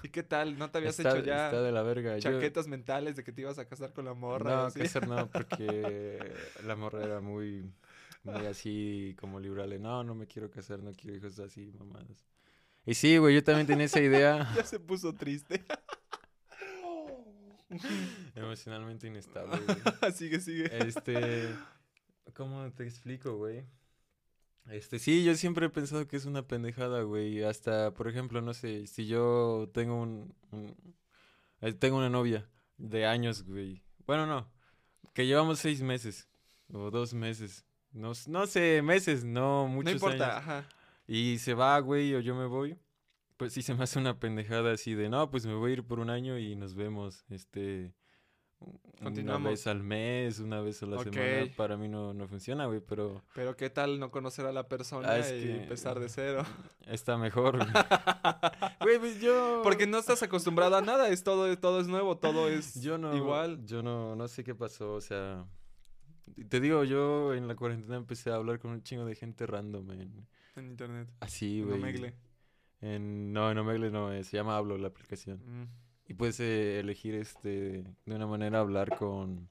¿Y 0.05 0.11
qué 0.11 0.23
tal? 0.23 0.59
¿No 0.59 0.71
te 0.71 0.77
habías 0.79 0.99
está, 0.99 1.17
hecho 1.17 1.25
ya 1.25 1.47
está 1.47 1.63
de 1.63 1.73
la 1.73 1.83
verga. 1.83 2.19
Yo- 2.19 2.31
chaquetas 2.31 2.69
mentales 2.69 3.17
de 3.17 3.25
que 3.25 3.33
te 3.33 3.41
ibas 3.41 3.59
a 3.59 3.67
casar 3.67 3.95
con 3.95 4.05
la 4.05 4.13
morra? 4.13 4.51
y 4.51 4.55
No, 4.55 4.61
así? 4.67 4.81
casar 4.81 5.09
no, 5.09 5.31
porque 5.33 6.31
la 6.67 6.77
morra 6.77 7.03
era 7.05 7.21
muy, 7.23 7.65
muy 8.23 8.45
así 8.47 9.17
como 9.19 9.41
liberal. 9.41 9.81
No, 9.81 10.05
no 10.05 10.15
me 10.15 10.27
quiero 10.27 10.51
casar, 10.51 10.81
no 10.81 10.93
quiero 10.93 11.17
hijos 11.17 11.39
así, 11.39 11.73
mamadas. 11.79 12.23
Y 12.85 12.93
sí, 12.93 13.17
güey, 13.17 13.35
yo 13.35 13.43
también 13.43 13.67
tenía 13.67 13.87
esa 13.87 14.01
idea. 14.03 14.47
ya 14.55 14.63
se 14.65 14.79
puso 14.79 15.15
triste. 15.15 15.65
Emocionalmente 18.35 19.07
inestable, 19.07 19.59
güey. 19.65 20.13
sigue, 20.13 20.39
sigue. 20.41 20.87
Este, 20.87 21.49
¿cómo 22.35 22.71
te 22.73 22.85
explico, 22.85 23.37
güey? 23.39 23.65
Este, 24.71 24.99
sí, 24.99 25.25
yo 25.25 25.35
siempre 25.35 25.67
he 25.67 25.71
pensado 25.71 26.07
que 26.09 26.17
es 26.17 26.25
una 26.25 26.47
pendejada, 26.47 27.03
güey. 27.03 27.43
Hasta, 27.43 27.93
por 27.93 28.09
ejemplo, 28.09 28.41
no 28.41 28.55
sé, 28.55 28.87
si 28.87 29.07
yo 29.07 29.69
tengo 29.75 30.01
un, 30.01 30.35
un- 30.53 30.75
eh, 31.61 31.73
tengo 31.75 31.99
una 31.99 32.09
novia 32.11 32.49
de 32.79 33.07
años, 33.07 33.43
güey. 33.45 33.83
Bueno, 34.07 34.27
no, 34.27 34.51
que 35.13 35.27
llevamos 35.27 35.59
seis 35.59 35.83
meses 35.83 36.29
o 36.73 36.91
dos 36.91 37.13
meses. 37.15 37.65
No, 37.93 38.13
no 38.29 38.47
sé, 38.47 38.83
meses, 38.83 39.23
no 39.25 39.69
muchos 39.69 39.85
no 39.85 39.91
importa, 39.93 40.25
años. 40.39 40.39
ajá. 40.49 40.69
Y 41.07 41.39
se 41.39 41.55
va, 41.55 41.79
güey, 41.81 42.15
o 42.15 42.21
yo 42.21 42.35
me 42.35 42.47
voy. 42.47 42.79
Pues 43.37 43.53
sí 43.53 43.63
se 43.63 43.75
me 43.75 43.85
hace 43.85 43.99
una 43.99 44.19
pendejada 44.19 44.73
así 44.73 44.95
de, 44.95 45.09
no, 45.09 45.31
pues 45.31 45.45
me 45.47 45.55
voy 45.55 45.73
a 45.73 45.75
ir 45.75 45.85
por 45.85 46.01
un 46.01 46.09
año 46.09 46.39
y 46.39 46.57
nos 46.57 46.75
vemos, 46.75 47.25
este, 47.31 47.93
una 49.01 49.39
vez 49.39 49.67
al 49.67 49.83
mes, 49.83 50.39
una 50.39 50.61
vez 50.61 50.83
a 50.83 50.87
la 50.87 51.03
semana. 51.03 51.51
Para 51.57 51.77
mí 51.77 51.89
no, 51.89 52.15
no 52.15 52.27
funciona, 52.27 52.67
güey, 52.67 52.81
pero 52.81 53.23
Pero 53.35 53.57
qué 53.57 53.69
tal 53.71 53.99
no 54.01 54.11
conocer 54.11 54.47
a 54.47 54.53
la 54.53 54.69
persona 54.69 55.09
Ah, 55.11 55.19
es 55.19 55.33
y 55.33 55.45
que- 55.47 55.63
empezar 55.63 55.99
de 56.01 56.09
cero. 56.09 56.43
está 56.87 57.17
mejor, 57.19 57.57
güey. 57.59 57.69
Güey, 58.81 58.99
pues 58.99 59.21
yo... 59.21 59.61
Porque 59.63 59.87
no 59.87 59.99
estás 59.99 60.23
acostumbrado 60.23 60.77
a 60.77 60.81
nada, 60.83 61.09
es 61.09 61.23
todo, 61.25 61.57
todo 61.59 61.81
es 61.81 61.89
nuevo, 61.89 62.19
todo 62.19 62.49
es 62.49 62.81
Yo 62.81 62.99
no, 62.99 63.15
igual. 63.17 63.65
yo 63.67 63.83
no, 63.83 64.15
no 64.15 64.29
sé 64.29 64.45
qué 64.45 64.55
pasó, 64.55 64.95
o 64.95 65.01
sea, 65.01 65.47
te 66.49 66.61
digo, 66.61 66.85
yo 66.85 67.33
en 67.35 67.49
la 67.49 67.55
cuarentena 67.57 67.97
empecé 67.97 68.31
a 68.31 68.35
hablar 68.37 68.59
con 68.59 68.73
un 68.73 68.83
chingo 68.83 69.05
de 69.07 69.15
gente 69.15 69.47
random, 69.47 69.91
en, 69.93 70.27
En 70.57 70.67
internet. 70.67 71.09
así, 71.21 71.61
en 71.61 71.67
güey. 71.67 71.79
Omegle. 71.79 72.15
En, 72.81 73.33
no, 73.33 73.51
en 73.51 73.57
Omegle 73.59 73.91
no, 73.91 74.13
eh, 74.13 74.23
se 74.25 74.37
llama 74.37 74.57
Hablo 74.59 74.77
la 74.77 74.89
aplicación. 74.89 75.41
Mm. 75.47 75.69
Y 76.07 76.15
puedes 76.15 76.39
eh, 76.41 76.81
elegir 76.81 77.15
este 77.15 77.85
de 78.05 78.15
una 78.15 78.27
manera 78.27 78.61
hablar 78.61 78.97
con 78.97 79.49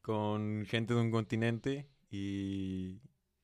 con 0.00 0.64
gente 0.66 0.94
de 0.94 1.00
un 1.00 1.10
continente 1.10 1.88
y 2.10 3.00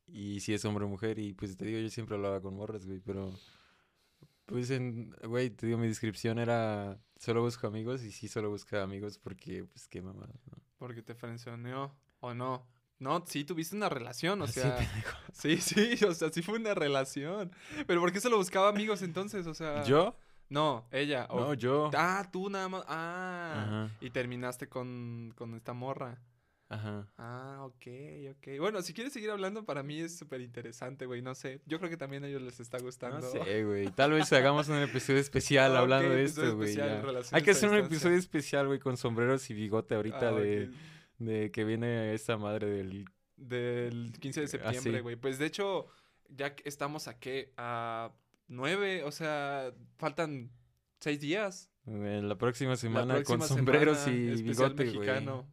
y 0.09 0.41
si 0.41 0.55
es 0.55 0.65
hombre 0.65 0.85
o 0.85 0.89
mujer 0.89 1.19
y 1.19 1.35
pues 1.35 1.57
te 1.57 1.67
digo 1.67 1.79
yo 1.79 1.89
siempre 1.91 2.17
hablaba 2.17 2.41
con 2.41 2.55
morras, 2.57 2.87
güey, 2.87 2.99
pero 3.01 3.31
pues 4.47 4.71
en 4.71 5.11
güey, 5.23 5.51
te 5.51 5.67
digo 5.67 5.79
mi 5.79 5.87
descripción 5.87 6.39
era 6.39 6.99
solo 7.19 7.43
busco 7.43 7.67
amigos 7.67 8.03
y 8.03 8.11
sí 8.11 8.27
solo 8.27 8.51
buscaba 8.51 8.83
amigos 8.83 9.19
porque 9.19 9.65
pues 9.65 9.87
qué 9.87 10.03
mamá, 10.03 10.27
¿no? 10.51 10.59
Porque 10.79 11.03
te 11.03 11.15
frencioneó 11.15 11.95
o 12.21 12.35
no. 12.35 12.67
No, 13.01 13.25
sí 13.29 13.45
tuviste 13.45 13.77
una 13.77 13.89
relación, 13.89 14.41
o 14.41 14.45
Así, 14.45 14.55
sea. 14.61 14.77
pendejo. 14.77 15.17
Sí, 15.33 15.59
sí, 15.59 16.05
o 16.05 16.13
sea, 16.15 16.31
sí 16.33 16.43
fue 16.43 16.59
una 16.59 16.75
relación. 16.75 17.53
Pero 17.87 18.01
¿por 18.01 18.13
qué 18.13 18.21
solo 18.21 18.39
buscaba 18.39 18.69
amigos 18.69 19.03
entonces? 19.03 19.47
O 19.47 19.55
sea. 19.55 19.85
¿Yo? 19.85 20.17
No, 20.51 20.87
ella. 20.91 21.27
o- 21.31 21.41
No, 21.41 21.55
yo. 21.55 21.91
Ah, 21.95 22.29
tú 22.33 22.49
nada 22.51 22.69
más. 22.69 22.85
Ah. 22.89 23.65
Ajá. 23.89 23.97
Y 24.01 24.11
terminaste 24.11 24.69
con, 24.69 25.33
con 25.37 25.55
esta 25.55 25.73
morra. 25.75 26.21
Ajá. 26.71 27.07
Ah, 27.17 27.61
ok, 27.63 27.87
ok. 28.33 28.59
Bueno, 28.61 28.83
si 28.83 28.93
quieres 28.93 29.13
seguir 29.15 29.31
hablando, 29.31 29.65
para 29.65 29.83
mí 29.83 30.01
es 30.01 30.19
súper 30.19 30.43
interesante, 30.43 31.07
güey. 31.07 31.23
No 31.23 31.35
sé. 31.35 31.63
Yo 31.65 31.79
creo 31.79 31.89
que 31.89 31.97
también 31.97 32.25
a 32.25 32.29
ellos 32.29 32.43
les 32.43 32.61
está 32.61 32.79
gustando. 32.79 33.21
No 33.21 33.27
sé, 33.27 33.65
güey. 33.65 33.91
Tal 33.93 34.13
vez 34.13 34.31
hagamos 34.35 34.69
un 34.69 34.77
episodio 34.77 35.19
especial 35.19 35.73
Ah, 35.77 35.81
hablando 35.81 36.11
de 36.11 36.25
esto, 36.25 36.57
güey. 36.57 36.77
Hay 37.33 37.43
que 37.43 37.53
hacer 37.53 37.71
un 37.71 37.77
episodio 37.77 38.17
especial, 38.19 38.67
güey, 38.67 38.79
con 38.81 38.97
sombreros 38.99 39.49
y 39.49 39.55
bigote 39.55 39.95
ahorita 39.95 40.29
Ah, 40.29 40.33
de, 40.33 40.71
de 41.19 41.51
que 41.51 41.65
viene 41.65 42.13
esa 42.15 42.37
madre 42.37 42.67
del... 42.69 43.07
Del 43.37 44.13
15 44.21 44.41
de 44.43 44.49
septiembre, 44.49 45.01
güey. 45.01 45.17
Pues 45.17 45.39
de 45.39 45.47
hecho, 45.47 45.87
ya 46.29 46.55
que 46.55 46.69
estamos 46.69 47.07
a 47.09 47.19
qué? 47.19 47.55
A 47.57 48.13
nueve, 48.49 49.05
o 49.05 49.13
sea, 49.13 49.73
faltan 49.97 50.51
seis 51.01 51.21
días. 51.21 51.71
En 51.87 52.29
la 52.29 52.37
próxima 52.37 52.71
La 52.71 52.77
semana 52.77 53.15
próxima 53.15 53.39
con 53.39 53.49
sombreros 53.49 53.99
semana, 53.99 54.35
y 54.35 54.43
bigote, 54.43 54.85
güey. 54.85 54.99
mexicano. 54.99 55.47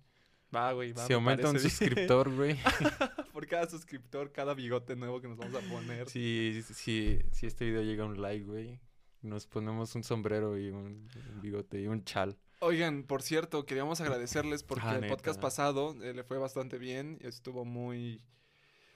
Va, 0.54 0.74
güey, 0.74 0.94
va. 0.94 1.04
Si 1.04 1.10
me 1.10 1.16
aumenta 1.16 1.50
un 1.50 1.60
suscriptor, 1.60 2.34
güey. 2.34 2.56
Por 3.34 3.48
cada 3.48 3.70
suscriptor, 3.70 4.32
cada 4.32 4.54
bigote 4.54 4.96
nuevo 4.96 5.22
que 5.22 5.28
nos 5.28 5.38
vamos 5.38 5.56
a 5.56 5.70
poner. 5.70 6.10
si, 6.10 6.62
si, 6.74 7.20
si 7.32 7.46
este 7.46 7.66
video 7.66 7.84
llega 7.84 8.04
a 8.04 8.08
un 8.08 8.22
like, 8.22 8.46
güey, 8.46 8.80
nos 9.22 9.48
ponemos 9.48 9.96
un 9.96 10.04
sombrero 10.04 10.58
y 10.58 10.70
un, 10.70 11.10
un 11.34 11.42
bigote 11.42 11.82
y 11.82 11.88
un 11.88 12.04
chal. 12.04 12.38
Oigan, 12.60 13.04
por 13.04 13.22
cierto, 13.22 13.66
queríamos 13.66 14.00
agradecerles 14.02 14.64
porque 14.64 14.86
Ah, 14.88 14.98
el 14.98 15.08
podcast 15.08 15.40
pasado 15.42 15.96
eh, 16.02 16.14
le 16.14 16.24
fue 16.24 16.38
bastante 16.38 16.78
bien. 16.78 17.18
Estuvo 17.22 17.66
muy. 17.66 18.22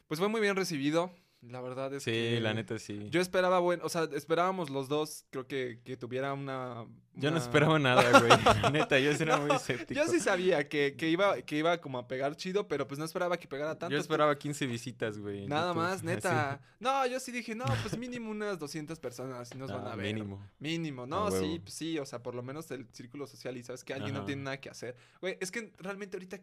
Pues 0.08 0.20
fue 0.20 0.29
muy 0.29 0.41
bien 0.41 0.56
recibido. 0.56 1.12
La 1.41 1.62
verdad 1.62 1.93
es 1.93 2.03
Sí, 2.03 2.12
que. 2.12 2.39
la 2.41 2.53
neta 2.53 2.77
sí. 2.79 3.08
Yo 3.12 3.22
esperaba, 3.22 3.60
bueno, 3.60 3.84
o 3.86 3.89
sea, 3.89 4.10
esperábamos 4.13 4.69
los 4.69 4.89
dos, 4.89 5.24
creo 5.29 5.48
que, 5.48 5.79
que 5.86 5.96
tuviera 5.96 6.34
una. 6.34 6.86
Yo 7.13 7.31
no 7.31 7.38
esperaba 7.38 7.79
nada, 7.79 8.03
güey. 8.19 8.29
La 8.62 8.69
neta, 8.72 9.00
yo 9.00 9.13
sí 9.15 9.24
era 9.24 9.38
muy 9.38 9.55
escéptico. 9.55 9.93
Yo 10.00 10.05
sí 10.12 10.19
sabía 10.19 10.67
que, 10.67 10.96
que 10.98 11.10
iba, 11.10 11.41
que 11.41 11.55
iba 11.58 11.79
como 11.79 11.98
a 11.98 12.08
pegar 12.10 12.36
chido, 12.36 12.67
pero 12.67 12.88
pues 12.88 13.00
no 13.00 13.05
esperaba 13.05 13.38
que 13.38 13.48
pegara 13.48 13.77
tanto. 13.77 13.93
Yo 13.93 14.00
esperaba 14.01 14.38
15 14.38 14.67
visitas, 14.67 15.17
güey. 15.17 15.48
Nada 15.48 15.69
YouTube, 15.69 15.81
más, 15.81 15.93
así. 16.00 16.05
neta. 16.08 16.62
No, 16.79 17.05
yo 17.08 17.19
sí 17.22 17.31
dije, 17.31 17.55
no, 17.55 17.65
pues 17.84 17.98
mínimo 17.98 18.29
unas 18.31 18.60
200 18.60 19.00
personas 19.00 19.55
nos 19.55 19.72
van 19.72 19.88
Ah, 19.88 19.93
a 19.93 19.96
ver. 19.96 20.13
Mínimo. 20.13 20.46
Mínimo, 20.60 21.05
no, 21.08 21.31
sí, 21.31 21.60
pues 21.63 21.74
sí, 21.74 21.98
o 22.00 22.05
sea, 22.05 22.22
por 22.22 22.36
lo 22.36 22.43
menos 22.43 22.69
el 22.72 22.86
círculo 22.91 23.27
social 23.27 23.55
y 23.55 23.63
sabes 23.63 23.86
que 23.86 23.93
alguien 23.93 24.13
no 24.13 24.25
tiene 24.25 24.43
nada 24.43 24.60
que 24.60 24.69
hacer. 24.69 24.98
Güey, 25.22 25.38
es 25.39 25.51
que 25.51 25.72
realmente 25.79 26.17
ahorita, 26.17 26.39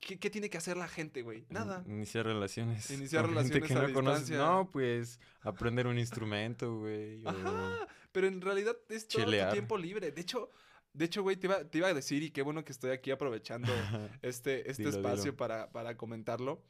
¿qué, 0.00 0.18
qué 0.18 0.30
tiene 0.30 0.48
que 0.50 0.58
hacer 0.58 0.76
la 0.76 0.88
gente, 0.88 1.22
güey? 1.22 1.46
Nada. 1.48 1.82
Iniciar 1.86 2.26
relaciones. 2.26 2.90
Iniciar 2.90 3.24
con 3.26 3.34
gente 3.36 3.54
relaciones 3.60 3.68
que 3.68 3.74
a 3.84 3.88
no 3.88 3.94
conoces. 3.94 4.20
distancia. 4.28 4.46
No, 4.46 4.70
pues 4.70 5.20
aprender 5.42 5.86
un 5.86 5.98
instrumento, 5.98 6.78
güey. 6.78 7.24
o- 7.24 7.28
Ajá, 7.28 7.88
pero 8.12 8.26
en 8.28 8.40
realidad 8.40 8.76
es 8.88 9.08
todo 9.08 9.24
Chelear. 9.24 9.48
tu 9.50 9.54
tiempo 9.54 9.76
libre. 9.78 10.10
De 10.12 10.20
hecho, 10.20 10.50
de 10.92 11.04
hecho, 11.04 11.22
güey, 11.22 11.36
te 11.36 11.46
iba, 11.46 11.64
te 11.64 11.78
iba 11.78 11.88
a 11.88 11.94
decir, 11.94 12.22
y 12.22 12.30
qué 12.30 12.42
bueno 12.42 12.64
que 12.64 12.72
estoy 12.72 12.90
aquí 12.90 13.10
aprovechando 13.10 13.68
este, 14.22 14.70
este 14.70 14.84
Dilo, 14.84 14.96
espacio 14.96 15.22
dilo. 15.24 15.36
Para, 15.36 15.70
para 15.70 15.96
comentarlo. 15.96 16.62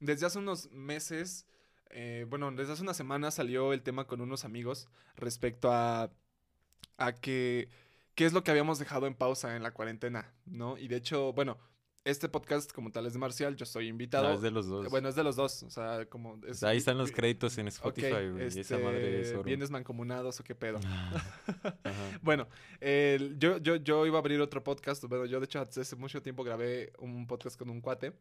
Desde 0.00 0.26
hace 0.26 0.38
unos 0.38 0.70
meses, 0.72 1.46
eh, 1.90 2.24
bueno, 2.28 2.50
desde 2.52 2.72
hace 2.72 2.82
una 2.82 2.94
semana 2.94 3.30
salió 3.30 3.72
el 3.72 3.82
tema 3.82 4.06
con 4.06 4.20
unos 4.20 4.44
amigos 4.44 4.88
respecto 5.16 5.70
a, 5.72 6.10
a 6.98 7.12
que 7.14 7.68
qué 8.14 8.24
es 8.24 8.32
lo 8.32 8.42
que 8.44 8.50
habíamos 8.50 8.78
dejado 8.78 9.06
en 9.06 9.14
pausa 9.14 9.56
en 9.56 9.62
la 9.62 9.72
cuarentena, 9.72 10.32
¿no? 10.46 10.78
Y 10.78 10.88
de 10.88 10.96
hecho, 10.96 11.32
bueno, 11.34 11.58
este 12.06 12.28
podcast 12.28 12.72
como 12.72 12.90
tal 12.90 13.04
es 13.06 13.12
de 13.12 13.18
Marcial, 13.18 13.56
yo 13.56 13.66
soy 13.66 13.88
invitado. 13.88 14.28
No, 14.28 14.34
es 14.34 14.40
de 14.40 14.50
los 14.50 14.66
dos. 14.68 14.88
Bueno, 14.88 15.08
es 15.08 15.14
de 15.16 15.24
los 15.24 15.36
dos, 15.36 15.62
o 15.64 15.70
sea, 15.70 16.06
como... 16.06 16.40
Es, 16.46 16.62
Ahí 16.62 16.78
están 16.78 16.96
los 16.96 17.08
vi- 17.10 17.14
créditos 17.16 17.58
en 17.58 17.68
Spotify, 17.68 18.28
güey. 18.30 18.44
y 18.56 18.60
esa 18.60 18.78
madre 18.78 19.20
es 19.20 19.28
este. 19.28 19.42
¿Bienes 19.42 19.70
mancomunados 19.70 20.38
o 20.40 20.44
qué 20.44 20.54
pedo? 20.54 20.78
Ajá. 20.86 22.18
Bueno, 22.22 22.48
yo, 23.38 23.58
yo, 23.58 23.76
yo 23.76 24.06
iba 24.06 24.16
a 24.18 24.20
abrir 24.20 24.40
otro 24.40 24.62
podcast. 24.62 25.04
Bueno, 25.04 25.26
yo 25.26 25.40
de 25.40 25.44
hecho 25.46 25.60
hace 25.60 25.96
mucho 25.96 26.22
tiempo 26.22 26.44
grabé 26.44 26.92
un 26.98 27.26
podcast 27.26 27.58
con 27.58 27.70
un 27.70 27.80
cuate. 27.80 28.12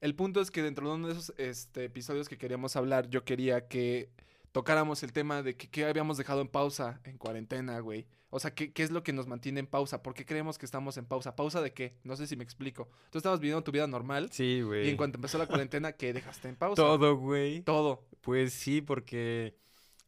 El 0.00 0.14
punto 0.14 0.40
es 0.42 0.50
que 0.50 0.62
dentro 0.62 0.88
de 0.88 0.94
uno 0.94 1.06
de 1.08 1.14
esos 1.14 1.32
este, 1.38 1.84
episodios 1.84 2.28
que 2.28 2.36
queríamos 2.36 2.76
hablar, 2.76 3.08
yo 3.08 3.24
quería 3.24 3.66
que 3.66 4.10
tocáramos 4.52 5.02
el 5.02 5.12
tema 5.12 5.42
de 5.42 5.56
que, 5.56 5.68
qué 5.70 5.86
habíamos 5.86 6.18
dejado 6.18 6.42
en 6.42 6.48
pausa 6.48 7.00
en 7.04 7.16
cuarentena, 7.16 7.78
güey. 7.80 8.06
O 8.30 8.40
sea, 8.40 8.54
¿qué, 8.54 8.72
¿qué 8.72 8.82
es 8.82 8.90
lo 8.90 9.02
que 9.02 9.12
nos 9.12 9.26
mantiene 9.26 9.60
en 9.60 9.66
pausa? 9.66 10.02
¿Por 10.02 10.14
qué 10.14 10.24
creemos 10.26 10.58
que 10.58 10.66
estamos 10.66 10.96
en 10.96 11.06
pausa? 11.06 11.36
¿Pausa 11.36 11.60
de 11.62 11.72
qué? 11.72 11.94
No 12.04 12.16
sé 12.16 12.26
si 12.26 12.36
me 12.36 12.44
explico. 12.44 12.88
Tú 13.10 13.18
estabas 13.18 13.40
viviendo 13.40 13.62
tu 13.62 13.70
vida 13.72 13.86
normal 13.86 14.28
Sí, 14.32 14.62
güey. 14.62 14.86
y 14.86 14.90
en 14.90 14.96
cuanto 14.96 15.18
empezó 15.18 15.38
la 15.38 15.46
cuarentena, 15.46 15.92
¿qué 15.92 16.12
dejaste 16.12 16.48
en 16.48 16.56
pausa? 16.56 16.82
Todo, 16.82 17.16
güey. 17.16 17.62
Todo. 17.62 18.04
Pues 18.20 18.52
sí, 18.52 18.80
porque 18.80 19.54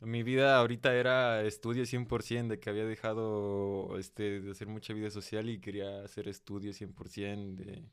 mi 0.01 0.23
vida 0.25 0.59
ahorita 0.59 0.95
era 0.95 1.43
estudio 1.43 1.85
100%, 1.85 2.49
de 2.49 2.59
que 2.61 2.71
había 2.71 2.85
dejado 2.85 3.97
este, 3.99 4.41
de 4.41 4.51
hacer 4.51 4.67
mucha 4.69 4.93
vida 4.93 5.11
social 5.11 5.49
y 5.49 5.61
quería 5.61 6.03
hacer 6.05 6.29
estudio 6.29 6.73
100% 6.73 7.55
de, 7.57 7.85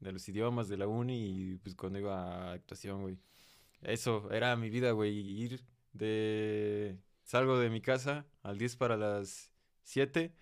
de 0.00 0.12
los 0.12 0.28
idiomas 0.28 0.68
de 0.68 0.76
la 0.76 0.86
uni 0.88 1.52
y 1.52 1.56
pues 1.56 1.74
cuando 1.76 1.98
iba 2.00 2.50
a 2.50 2.52
actuación, 2.52 3.02
güey. 3.02 3.18
Eso, 3.82 4.28
era 4.32 4.56
mi 4.56 4.70
vida, 4.70 4.90
güey, 4.90 5.16
ir 5.18 5.64
de... 5.92 6.98
Salgo 7.22 7.58
de 7.58 7.68
mi 7.70 7.80
casa 7.82 8.26
al 8.42 8.56
10 8.58 8.76
para 8.76 8.96
las 8.96 9.47
7, 9.88 10.32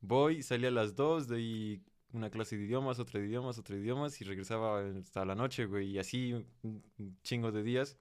voy, 0.00 0.42
salí 0.42 0.66
a 0.66 0.70
las 0.70 0.94
2, 0.94 1.28
doy 1.28 1.82
una 2.12 2.30
clase 2.30 2.56
de 2.56 2.64
idiomas, 2.64 2.98
otra 2.98 3.20
de 3.20 3.26
idiomas, 3.26 3.58
otra 3.58 3.76
de 3.76 3.82
idiomas 3.82 4.20
y 4.20 4.24
regresaba 4.24 4.80
hasta 4.80 5.24
la 5.24 5.34
noche, 5.34 5.66
güey, 5.66 5.90
y 5.90 5.98
así 5.98 6.32
un 6.62 6.82
chingo 7.22 7.52
de 7.52 7.62
días. 7.62 7.96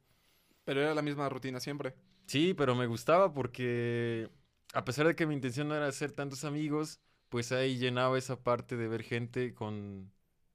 Pero 0.65 0.81
era 0.81 0.93
la 0.93 1.01
misma 1.01 1.29
rutina 1.29 1.59
siempre. 1.59 1.95
Sí, 2.25 2.53
pero 2.53 2.75
me 2.75 2.85
gustaba 2.87 3.33
porque 3.33 4.29
a 4.73 4.85
pesar 4.85 5.07
de 5.07 5.15
que 5.15 5.25
mi 5.25 5.33
intención 5.33 5.67
no 5.67 5.75
era 5.75 5.87
hacer 5.87 6.11
tantos 6.11 6.43
amigos, 6.43 6.99
pues 7.29 7.51
ahí 7.51 7.77
llenaba 7.77 8.17
esa 8.17 8.43
parte 8.43 8.77
de 8.77 8.87
ver 8.87 9.03
gente 9.03 9.53
con 9.53 10.11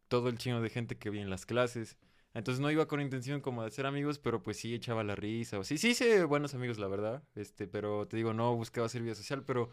todo 0.09 0.29
el 0.29 0.39
chino 0.39 0.61
de 0.61 0.71
gente 0.71 0.97
que 0.99 1.11
vi 1.11 1.21
en 1.21 1.31
las 1.31 1.47
clases. 1.47 1.99
Entonces 2.33 2.61
no 2.61 2.71
iba 2.71 2.87
con 2.87 3.01
intención 3.01 3.41
como 3.41 3.63
de 3.63 3.69
hacer 3.69 3.87
amigos, 3.87 4.19
pero 4.19 4.43
pues 4.43 4.57
sí 4.59 4.75
echaba 4.75 5.05
la 5.05 5.15
risa. 5.15 5.59
O 5.59 5.65
sí, 5.65 5.79
sí 5.79 5.91
hice 5.91 6.25
buenos 6.25 6.55
amigos, 6.55 6.79
la 6.79 6.89
verdad. 6.89 7.23
Este, 7.35 7.67
pero 7.69 8.07
te 8.09 8.17
digo, 8.17 8.33
no 8.35 8.55
buscaba 8.57 8.87
hacer 8.87 9.03
vida 9.03 9.15
social, 9.15 9.45
pero 9.45 9.71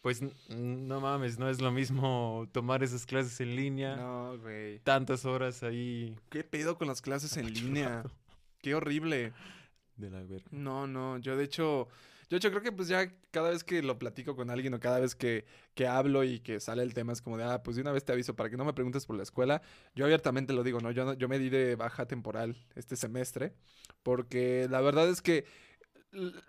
pues 0.00 0.22
no 0.48 1.00
mames, 1.00 1.38
no 1.38 1.48
es 1.50 1.60
lo 1.60 1.70
mismo 1.70 2.48
tomar 2.52 2.82
esas 2.82 3.04
clases 3.06 3.40
en 3.40 3.54
línea, 3.56 3.96
No, 3.96 4.38
güey. 4.38 4.78
tantas 4.80 5.24
horas 5.24 5.62
ahí 5.62 6.16
¿Qué 6.30 6.42
pedo 6.44 6.76
con 6.78 6.88
las 6.88 7.02
clases 7.02 7.36
en 7.36 7.52
línea? 7.52 8.04
Qué 8.62 8.74
horrible. 8.74 9.32
de 9.96 10.10
la 10.10 10.22
verga. 10.22 10.46
No, 10.50 10.86
no, 10.86 11.18
yo 11.18 11.36
de 11.36 11.44
hecho, 11.44 11.86
yo 12.24 12.28
de 12.30 12.36
hecho 12.38 12.50
creo 12.50 12.62
que 12.62 12.72
pues 12.72 12.88
ya 12.88 13.12
cada 13.30 13.50
vez 13.50 13.62
que 13.64 13.82
lo 13.82 13.98
platico 13.98 14.34
con 14.36 14.48
alguien 14.50 14.72
o 14.74 14.80
cada 14.80 15.00
vez 15.00 15.14
que, 15.14 15.44
que 15.74 15.86
hablo 15.86 16.24
y 16.24 16.40
que 16.40 16.60
sale 16.60 16.82
el 16.82 16.94
tema 16.94 17.12
es 17.12 17.20
como 17.20 17.36
de, 17.36 17.44
ah, 17.44 17.62
pues 17.62 17.76
de 17.76 17.82
una 17.82 17.92
vez 17.92 18.04
te 18.04 18.12
aviso 18.12 18.34
para 18.34 18.48
que 18.48 18.56
no 18.56 18.64
me 18.64 18.72
preguntes 18.72 19.04
por 19.06 19.16
la 19.16 19.22
escuela. 19.22 19.60
Yo 19.94 20.04
abiertamente 20.06 20.52
lo 20.54 20.62
digo, 20.62 20.80
¿no? 20.80 20.90
Yo, 20.90 21.12
yo 21.14 21.28
me 21.28 21.38
di 21.38 21.50
de 21.50 21.76
baja 21.76 22.06
temporal 22.06 22.56
este 22.74 22.96
semestre 22.96 23.52
porque 24.02 24.66
la 24.70 24.80
verdad 24.80 25.08
es 25.10 25.20
que 25.20 25.44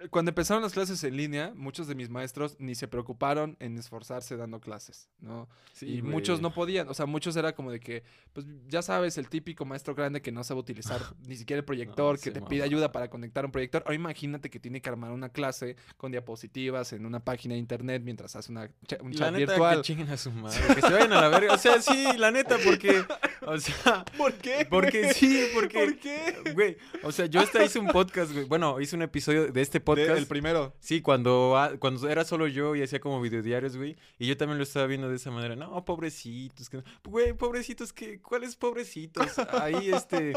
cuando 0.09 0.29
empezaron 0.29 0.63
las 0.63 0.73
clases 0.73 1.03
en 1.03 1.15
línea, 1.15 1.53
muchos 1.55 1.87
de 1.87 1.93
mis 1.93 2.09
maestros 2.09 2.55
ni 2.59 2.73
se 2.73 2.87
preocuparon 2.87 3.57
en 3.59 3.77
esforzarse 3.77 4.35
dando 4.35 4.59
clases, 4.59 5.07
¿no? 5.19 5.47
Sí, 5.73 5.97
y 5.97 6.01
muchos 6.01 6.41
no 6.41 6.51
podían, 6.53 6.89
o 6.89 6.93
sea, 6.95 7.05
muchos 7.05 7.35
era 7.35 7.53
como 7.53 7.69
de 7.71 7.79
que, 7.79 8.03
pues 8.33 8.45
ya 8.67 8.81
sabes, 8.81 9.19
el 9.19 9.29
típico 9.29 9.63
maestro 9.65 9.93
grande 9.93 10.21
que 10.21 10.31
no 10.31 10.43
sabe 10.43 10.59
utilizar 10.61 10.99
ni 11.27 11.35
siquiera 11.35 11.59
el 11.59 11.65
proyector, 11.65 12.19
que 12.19 12.31
te 12.31 12.41
pide 12.41 12.63
ayuda 12.63 12.91
para 12.91 13.09
conectar 13.09 13.45
un 13.45 13.51
proyector. 13.51 13.83
Ahora 13.85 13.95
imagínate 13.95 14.49
que 14.49 14.59
tiene 14.59 14.81
que 14.81 14.89
armar 14.89 15.11
una 15.11 15.29
clase 15.29 15.75
con 15.97 16.11
diapositivas 16.11 16.91
en 16.93 17.05
una 17.05 17.19
página 17.23 17.53
de 17.53 17.59
internet 17.59 18.01
mientras 18.03 18.35
hace 18.35 18.51
una 18.51 18.69
cha- 18.87 18.97
un 19.01 19.11
La 19.11 19.17
chat 19.17 19.33
neta, 19.33 19.51
virtual. 19.53 19.75
que 19.77 19.81
chinguen 19.83 20.09
a 20.09 20.17
su 20.17 20.31
madre, 20.31 20.59
que 20.75 20.81
se 20.81 20.91
vayan 20.91 21.13
a 21.13 21.21
la 21.21 21.29
verga. 21.29 21.53
O 21.53 21.57
sea, 21.57 21.79
sí, 21.81 22.07
la 22.17 22.31
neta, 22.31 22.57
porque, 22.65 23.03
o 23.41 23.57
sea, 23.59 24.05
¿Por 24.17 24.33
qué? 24.33 24.65
porque 24.69 25.01
güey? 25.03 25.13
sí, 25.13 25.45
porque, 25.53 25.79
¿Por 25.79 25.99
qué? 25.99 26.51
güey, 26.55 26.77
o 27.03 27.11
sea, 27.11 27.27
yo 27.27 27.39
hasta 27.41 27.63
hice 27.63 27.77
un 27.77 27.87
podcast, 27.87 28.31
güey, 28.31 28.45
bueno, 28.45 28.79
hice 28.81 28.95
un 28.95 29.03
episodio 29.03 29.50
de 29.51 29.61
este 29.61 29.79
podcast. 29.79 30.09
De- 30.11 30.17
el 30.17 30.27
primero. 30.27 30.73
Sí, 30.79 31.01
cuando, 31.01 31.57
ah, 31.57 31.71
cuando 31.79 32.07
era 32.09 32.23
solo 32.25 32.47
yo 32.47 32.75
y 32.75 32.81
hacía 32.83 32.99
como 32.99 33.21
videodiarios, 33.21 33.77
güey, 33.77 33.95
y 34.19 34.27
yo 34.27 34.37
también 34.37 34.57
lo 34.57 34.63
estaba 34.63 34.87
viendo 34.87 35.09
de 35.09 35.15
esa 35.15 35.31
manera. 35.31 35.55
No, 35.55 35.83
pobrecitos, 35.85 36.69
que 36.69 36.83
güey, 37.03 37.33
pobrecitos, 37.33 37.93
que 37.93 38.21
¿cuáles 38.21 38.55
pobrecitos? 38.55 39.37
Ahí, 39.53 39.91
este, 39.91 40.33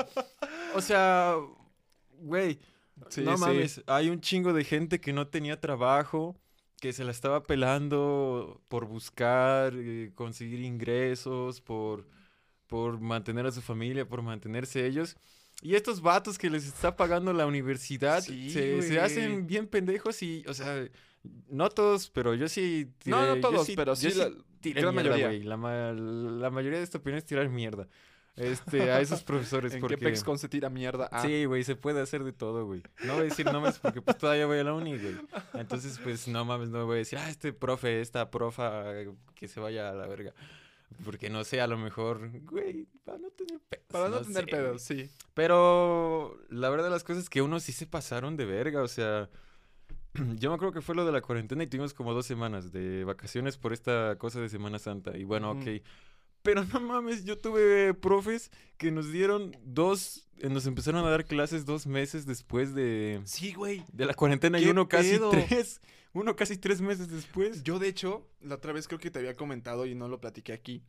o 0.74 0.80
sea, 0.80 1.36
güey, 2.18 2.58
Sí, 3.08 3.22
no 3.22 3.36
sí. 3.36 3.40
mames, 3.42 3.82
hay 3.86 4.08
un 4.10 4.20
chingo 4.20 4.52
de 4.52 4.62
gente 4.64 5.00
que 5.00 5.12
no 5.12 5.26
tenía 5.26 5.60
trabajo, 5.60 6.36
que 6.80 6.92
se 6.92 7.02
la 7.04 7.10
estaba 7.10 7.42
pelando 7.44 8.60
por 8.68 8.86
buscar, 8.86 9.72
eh, 9.76 10.12
conseguir 10.14 10.60
ingresos, 10.60 11.60
por, 11.60 12.06
por 12.66 13.00
mantener 13.00 13.46
a 13.46 13.52
su 13.52 13.62
familia, 13.62 14.06
por 14.06 14.22
mantenerse 14.22 14.86
ellos. 14.86 15.16
Y 15.62 15.74
estos 15.76 16.00
vatos 16.02 16.36
que 16.38 16.50
les 16.50 16.66
está 16.66 16.94
pagando 16.96 17.32
la 17.32 17.46
universidad 17.46 18.22
Sí, 18.22 18.50
se, 18.50 19.00
hacen 19.00 19.46
bien 19.46 19.66
pendejos 19.66 20.22
y, 20.22 20.44
o 20.46 20.52
sea, 20.54 20.86
no 21.48 21.70
todos, 21.70 22.10
pero 22.10 22.34
yo 22.34 22.48
sí 22.48 22.90
No, 23.06 23.20
no 23.26 23.32
tiré- 23.34 23.34
yo 23.36 23.40
todos, 23.50 23.66
sí- 23.66 23.76
pero 23.76 23.96
sí 23.96 24.12
la 24.14 24.30
tiré 24.60 24.80
gran 24.82 24.94
mierda, 24.94 25.10
mayoría. 25.12 25.26
güey. 25.28 25.42
La, 25.42 25.92
la 25.92 26.50
mayoría 26.50 26.78
de 26.78 26.84
esta 26.84 26.98
opinión 26.98 27.18
es 27.18 27.24
tirar 27.24 27.48
mierda. 27.48 27.88
Este, 28.36 28.90
a 28.90 29.00
esos 29.00 29.22
profesores 29.24 29.74
¿En 29.74 29.80
porque... 29.80 29.96
qué 29.96 30.04
Pexcon 30.06 30.38
se 30.38 30.48
tira 30.48 30.68
mierda? 30.68 31.08
Ah, 31.12 31.22
Sí, 31.22 31.44
güey, 31.44 31.62
se 31.62 31.76
puede 31.76 32.00
hacer 32.00 32.24
de 32.24 32.32
todo, 32.32 32.66
güey. 32.66 32.82
No 33.04 33.12
voy 33.14 33.22
a 33.22 33.24
decir 33.26 33.46
nombres 33.46 33.78
porque 33.78 34.02
pues 34.02 34.18
todavía 34.18 34.46
voy 34.46 34.58
a 34.58 34.64
la 34.64 34.74
uni, 34.74 34.98
güey. 34.98 35.14
Entonces, 35.54 36.00
pues 36.02 36.26
no 36.28 36.44
mames, 36.44 36.68
no 36.68 36.84
voy 36.84 36.96
a 36.96 36.98
decir, 36.98 37.18
ah, 37.18 37.30
este 37.30 37.52
profe, 37.52 38.00
esta 38.00 38.30
profa, 38.32 38.84
que 39.36 39.46
se 39.48 39.60
vaya 39.60 39.90
a 39.90 39.94
la 39.94 40.06
verga. 40.08 40.34
Porque 41.04 41.30
no 41.30 41.44
sé, 41.44 41.60
a 41.60 41.66
lo 41.66 41.78
mejor, 41.78 42.30
güey, 42.42 42.86
para 43.04 43.18
no 43.18 43.30
tener 43.30 43.60
pedos. 43.68 43.84
Para 43.88 44.08
no, 44.08 44.20
tener 44.22 44.44
sé, 44.44 44.50
pedos, 44.50 44.82
sí. 44.82 45.10
Pero 45.34 46.38
la 46.48 46.70
verdad 46.70 46.84
de 46.84 46.90
las 46.90 47.04
cosas 47.04 47.24
es 47.24 47.30
que 47.30 47.42
unos 47.42 47.62
sí 47.62 47.72
se 47.72 47.86
pasaron 47.86 48.36
de 48.36 48.44
verga, 48.44 48.82
o 48.82 48.88
sea, 48.88 49.28
yo 50.36 50.50
me 50.50 50.56
acuerdo 50.56 50.72
que 50.72 50.80
fue 50.80 50.94
lo 50.94 51.04
de 51.04 51.12
la 51.12 51.20
cuarentena 51.20 51.64
y 51.64 51.66
tuvimos 51.66 51.94
como 51.94 52.14
dos 52.14 52.26
semanas 52.26 52.72
de 52.72 53.04
vacaciones 53.04 53.56
por 53.56 53.72
esta 53.72 54.16
cosa 54.18 54.40
de 54.40 54.48
Semana 54.48 54.78
Santa. 54.78 55.16
Y 55.16 55.24
bueno, 55.24 55.52
ok. 55.52 55.66
Pero 56.44 56.62
no 56.62 56.78
mames, 56.78 57.24
yo 57.24 57.38
tuve 57.38 57.94
profes 57.94 58.50
que 58.76 58.90
nos 58.90 59.10
dieron 59.10 59.56
dos, 59.64 60.28
eh, 60.38 60.50
nos 60.50 60.66
empezaron 60.66 61.02
a 61.04 61.08
dar 61.08 61.24
clases 61.24 61.64
dos 61.64 61.86
meses 61.86 62.26
después 62.26 62.74
de, 62.74 63.22
Sí, 63.24 63.54
güey. 63.54 63.82
de 63.90 64.04
la 64.04 64.12
cuarentena 64.12 64.58
y 64.60 64.64
¿Qué 64.64 64.70
uno 64.70 64.86
casi 64.86 65.18
tres, 65.30 65.80
uno 66.12 66.36
casi 66.36 66.58
tres 66.58 66.82
meses 66.82 67.08
después. 67.08 67.62
Yo, 67.62 67.78
de 67.78 67.88
hecho, 67.88 68.28
la 68.42 68.56
otra 68.56 68.74
vez 68.74 68.86
creo 68.86 69.00
que 69.00 69.10
te 69.10 69.18
había 69.20 69.34
comentado 69.34 69.86
y 69.86 69.94
no 69.94 70.06
lo 70.06 70.20
platiqué 70.20 70.52
aquí. 70.52 70.82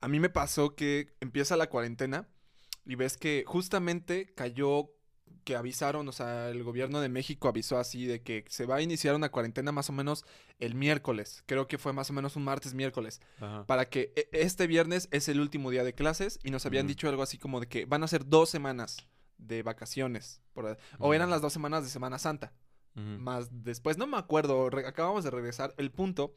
A 0.00 0.08
mí 0.08 0.18
me 0.18 0.30
pasó 0.30 0.74
que 0.74 1.12
empieza 1.20 1.58
la 1.58 1.68
cuarentena 1.68 2.26
y 2.86 2.94
ves 2.94 3.18
que 3.18 3.44
justamente 3.46 4.32
cayó 4.34 4.90
que 5.44 5.56
avisaron, 5.56 6.08
o 6.08 6.12
sea, 6.12 6.48
el 6.50 6.62
gobierno 6.62 7.00
de 7.00 7.08
México 7.08 7.48
avisó 7.48 7.78
así 7.78 8.06
de 8.06 8.22
que 8.22 8.44
se 8.48 8.66
va 8.66 8.76
a 8.76 8.82
iniciar 8.82 9.14
una 9.14 9.30
cuarentena 9.30 9.72
más 9.72 9.88
o 9.90 9.92
menos 9.92 10.24
el 10.58 10.74
miércoles. 10.74 11.42
Creo 11.46 11.66
que 11.68 11.78
fue 11.78 11.92
más 11.92 12.10
o 12.10 12.12
menos 12.12 12.36
un 12.36 12.44
martes, 12.44 12.74
miércoles. 12.74 13.20
Ajá. 13.40 13.66
Para 13.66 13.88
que 13.88 14.12
e- 14.16 14.28
este 14.32 14.66
viernes 14.66 15.08
es 15.10 15.28
el 15.28 15.40
último 15.40 15.70
día 15.70 15.84
de 15.84 15.94
clases 15.94 16.38
y 16.42 16.50
nos 16.50 16.66
habían 16.66 16.86
dicho 16.86 17.08
algo 17.08 17.22
así 17.22 17.38
como 17.38 17.60
de 17.60 17.66
que 17.68 17.84
van 17.86 18.02
a 18.02 18.08
ser 18.08 18.26
dos 18.26 18.50
semanas 18.50 19.06
de 19.38 19.62
vacaciones. 19.62 20.40
por- 20.52 20.76
o 20.98 21.14
eran 21.14 21.30
las 21.30 21.40
dos 21.40 21.52
semanas 21.52 21.82
de 21.82 21.88
Semana 21.90 22.18
Santa 22.18 22.52
más 22.94 23.48
después, 23.64 23.96
no 23.96 24.06
me 24.06 24.18
acuerdo, 24.18 24.66
acabamos 24.86 25.24
de 25.24 25.30
regresar. 25.30 25.74
El 25.78 25.90
punto 25.90 26.34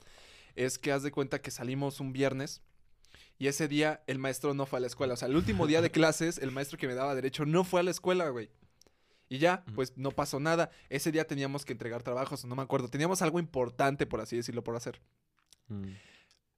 es 0.56 0.80
que 0.80 0.92
haz 0.94 1.04
de 1.04 1.12
cuenta 1.12 1.42
que 1.42 1.52
salimos 1.52 2.00
un 2.00 2.14
viernes 2.14 2.62
y 3.38 3.48
ese 3.48 3.68
día 3.68 4.04
el 4.08 4.20
maestro 4.20 4.54
no 4.54 4.66
fue 4.66 4.78
a 4.78 4.80
la 4.80 4.88
escuela. 4.88 5.16
O 5.16 5.18
sea, 5.18 5.28
el 5.28 5.36
último 5.36 5.68
día 5.68 5.82
de 5.82 5.92
clases, 5.92 6.38
el 6.38 6.52
maestro 6.52 6.78
que 6.78 6.88
me 6.88 6.94
daba 6.96 7.14
derecho 7.14 7.46
no 7.46 7.66
fue 7.66 7.82
a 7.82 7.84
la 7.84 7.92
escuela, 7.92 8.30
güey. 8.30 8.50
Y 9.28 9.40
ya, 9.40 9.64
pues 9.74 9.98
no 9.98 10.12
pasó 10.12 10.40
nada. 10.40 10.70
Ese 10.90 11.12
día 11.12 11.26
teníamos 11.26 11.66
que 11.66 11.74
entregar 11.74 12.04
trabajos, 12.04 12.46
no 12.46 12.56
me 12.56 12.62
acuerdo. 12.62 12.90
Teníamos 12.90 13.22
algo 13.22 13.40
importante, 13.40 14.06
por 14.06 14.22
así 14.22 14.36
decirlo, 14.36 14.64
por 14.64 14.76
hacer. 14.76 15.02
Mm. 15.68 15.94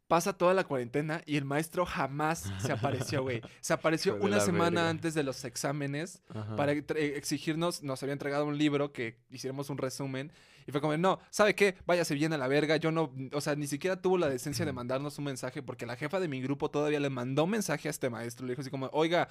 Pasa 0.07 0.31
toda 0.31 0.53
la 0.53 0.63
cuarentena 0.63 1.21
y 1.25 1.36
el 1.36 1.43
maestro 1.43 1.86
jamás 1.86 2.50
se 2.59 2.71
apareció, 2.71 3.24
güey. 3.24 3.41
Se 3.62 3.74
apareció 3.74 4.15
una 4.15 4.39
semana 4.39 4.81
verga. 4.83 4.89
antes 4.89 5.13
de 5.13 5.24
los 5.24 5.43
exámenes 5.43 6.21
Ajá. 6.29 6.55
para 6.55 6.71
entre- 6.71 7.17
exigirnos, 7.17 7.83
nos 7.83 8.01
había 8.03 8.13
entregado 8.13 8.45
un 8.45 8.57
libro 8.57 8.93
que 8.93 9.17
hiciéramos 9.29 9.69
un 9.69 9.77
resumen 9.77 10.31
y 10.65 10.71
fue 10.71 10.79
como, 10.79 10.95
no, 10.95 11.19
¿sabe 11.29 11.55
qué? 11.55 11.75
Váyase 11.86 12.15
bien 12.15 12.31
a 12.31 12.38
la 12.38 12.47
verga, 12.47 12.77
yo 12.77 12.89
no, 12.89 13.13
o 13.33 13.41
sea, 13.41 13.55
ni 13.55 13.67
siquiera 13.67 14.01
tuvo 14.01 14.17
la 14.17 14.29
decencia 14.29 14.65
de 14.65 14.71
mandarnos 14.71 15.17
un 15.17 15.25
mensaje 15.25 15.62
porque 15.62 15.86
la 15.86 15.97
jefa 15.97 16.21
de 16.21 16.29
mi 16.29 16.41
grupo 16.41 16.71
todavía 16.71 17.01
le 17.01 17.09
mandó 17.09 17.43
un 17.43 17.50
mensaje 17.50 17.89
a 17.89 17.91
este 17.91 18.09
maestro, 18.09 18.45
le 18.45 18.51
dijo 18.53 18.62
así 18.62 18.69
como, 18.69 18.89
oiga, 18.93 19.27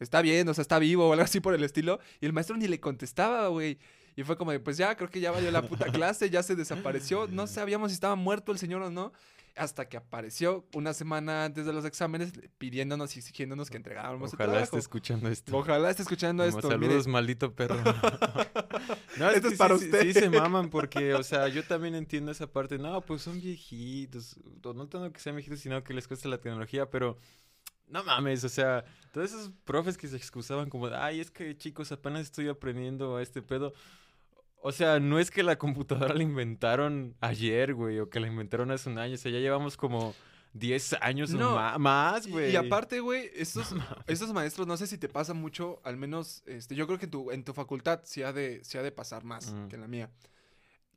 está 0.00 0.22
bien, 0.22 0.48
o 0.48 0.54
sea, 0.54 0.62
está 0.62 0.78
vivo 0.78 1.08
o 1.08 1.12
algo 1.12 1.24
así 1.24 1.40
por 1.40 1.54
el 1.54 1.64
estilo 1.64 1.98
y 2.20 2.26
el 2.26 2.32
maestro 2.32 2.56
ni 2.56 2.66
le 2.68 2.80
contestaba, 2.80 3.48
güey. 3.48 3.78
Y 4.16 4.24
fue 4.24 4.36
como, 4.36 4.50
de, 4.50 4.58
pues 4.58 4.76
ya, 4.76 4.96
creo 4.96 5.08
que 5.10 5.20
ya 5.20 5.30
valió 5.30 5.50
la 5.52 5.62
puta 5.62 5.84
clase, 5.92 6.28
ya 6.30 6.42
se 6.42 6.56
desapareció, 6.56 7.28
no 7.28 7.46
sabíamos 7.46 7.90
si 7.90 7.94
estaba 7.94 8.16
muerto 8.16 8.50
el 8.52 8.58
señor 8.58 8.82
o 8.82 8.90
no. 8.90 9.12
Hasta 9.56 9.88
que 9.88 9.96
apareció 9.96 10.64
una 10.72 10.94
semana 10.94 11.44
antes 11.44 11.66
de 11.66 11.72
los 11.72 11.84
exámenes 11.84 12.32
pidiéndonos 12.58 13.16
y 13.16 13.18
exigiéndonos 13.18 13.70
que 13.70 13.76
entregáramos 13.76 14.30
el 14.32 14.36
Ojalá 14.36 14.52
trabajo. 14.52 14.64
esté 14.64 14.78
escuchando 14.78 15.28
esto. 15.28 15.56
Ojalá 15.56 15.90
esté 15.90 16.02
escuchando 16.02 16.44
Como, 16.44 16.58
esto. 16.58 16.68
Saludos, 16.70 17.06
mire. 17.06 17.12
maldito 17.12 17.52
perro. 17.56 17.74
no, 19.18 19.30
Esto 19.30 19.48
es 19.48 19.58
para 19.58 19.74
sí, 19.76 19.80
sí- 19.80 19.86
usted. 19.90 20.02
Sí, 20.02 20.12
se 20.12 20.30
maman 20.30 20.70
porque, 20.70 21.14
o 21.14 21.24
sea, 21.24 21.48
yo 21.48 21.64
también 21.64 21.96
entiendo 21.96 22.30
esa 22.30 22.46
parte. 22.46 22.78
No, 22.78 23.00
pues 23.00 23.22
son 23.22 23.40
viejitos. 23.40 24.36
No 24.62 24.74
tanto 24.86 25.12
que 25.12 25.18
sean 25.20 25.34
viejitos, 25.34 25.58
sino 25.60 25.82
que 25.82 25.92
les 25.92 26.06
cuesta 26.06 26.28
la 26.28 26.38
tecnología, 26.38 26.88
pero 26.88 27.18
no 27.90 28.04
mames, 28.04 28.44
o 28.44 28.48
sea, 28.48 28.84
todos 29.12 29.30
esos 29.32 29.50
profes 29.64 29.96
que 29.96 30.06
se 30.08 30.16
excusaban 30.16 30.68
como, 30.70 30.86
ay, 30.88 31.20
es 31.20 31.30
que 31.30 31.56
chicos, 31.56 31.90
apenas 31.92 32.22
estoy 32.22 32.48
aprendiendo 32.48 33.16
a 33.16 33.22
este 33.22 33.42
pedo. 33.42 33.72
O 34.60 34.72
sea, 34.72 34.98
no 34.98 35.18
es 35.20 35.30
que 35.30 35.42
la 35.42 35.56
computadora 35.56 36.14
la 36.14 36.22
inventaron 36.22 37.14
ayer, 37.20 37.74
güey, 37.74 38.00
o 38.00 38.10
que 38.10 38.18
la 38.20 38.26
inventaron 38.26 38.70
hace 38.72 38.90
un 38.90 38.98
año. 38.98 39.14
O 39.14 39.18
sea, 39.18 39.30
ya 39.30 39.38
llevamos 39.38 39.76
como 39.76 40.14
10 40.52 40.94
años 41.00 41.30
No, 41.30 41.54
o 41.54 41.78
más, 41.78 42.26
güey. 42.26 42.52
Y 42.52 42.56
aparte, 42.56 42.98
güey, 43.00 43.30
estos, 43.34 43.72
estos 44.08 44.32
maestros, 44.32 44.66
no 44.66 44.76
sé 44.76 44.86
si 44.88 44.98
te 44.98 45.08
pasa 45.08 45.32
mucho, 45.32 45.80
al 45.84 45.96
menos, 45.96 46.42
este, 46.46 46.74
yo 46.74 46.86
creo 46.86 46.98
que 46.98 47.04
en 47.04 47.10
tu, 47.12 47.30
en 47.30 47.44
tu 47.44 47.52
facultad 47.54 48.00
sí 48.04 48.22
ha 48.22 48.32
de, 48.32 48.64
sí 48.64 48.76
ha 48.78 48.82
de 48.82 48.90
pasar 48.90 49.22
más 49.24 49.52
Mm. 49.52 49.68
que 49.68 49.76
en 49.76 49.80
la 49.82 49.88
mía. 49.88 50.10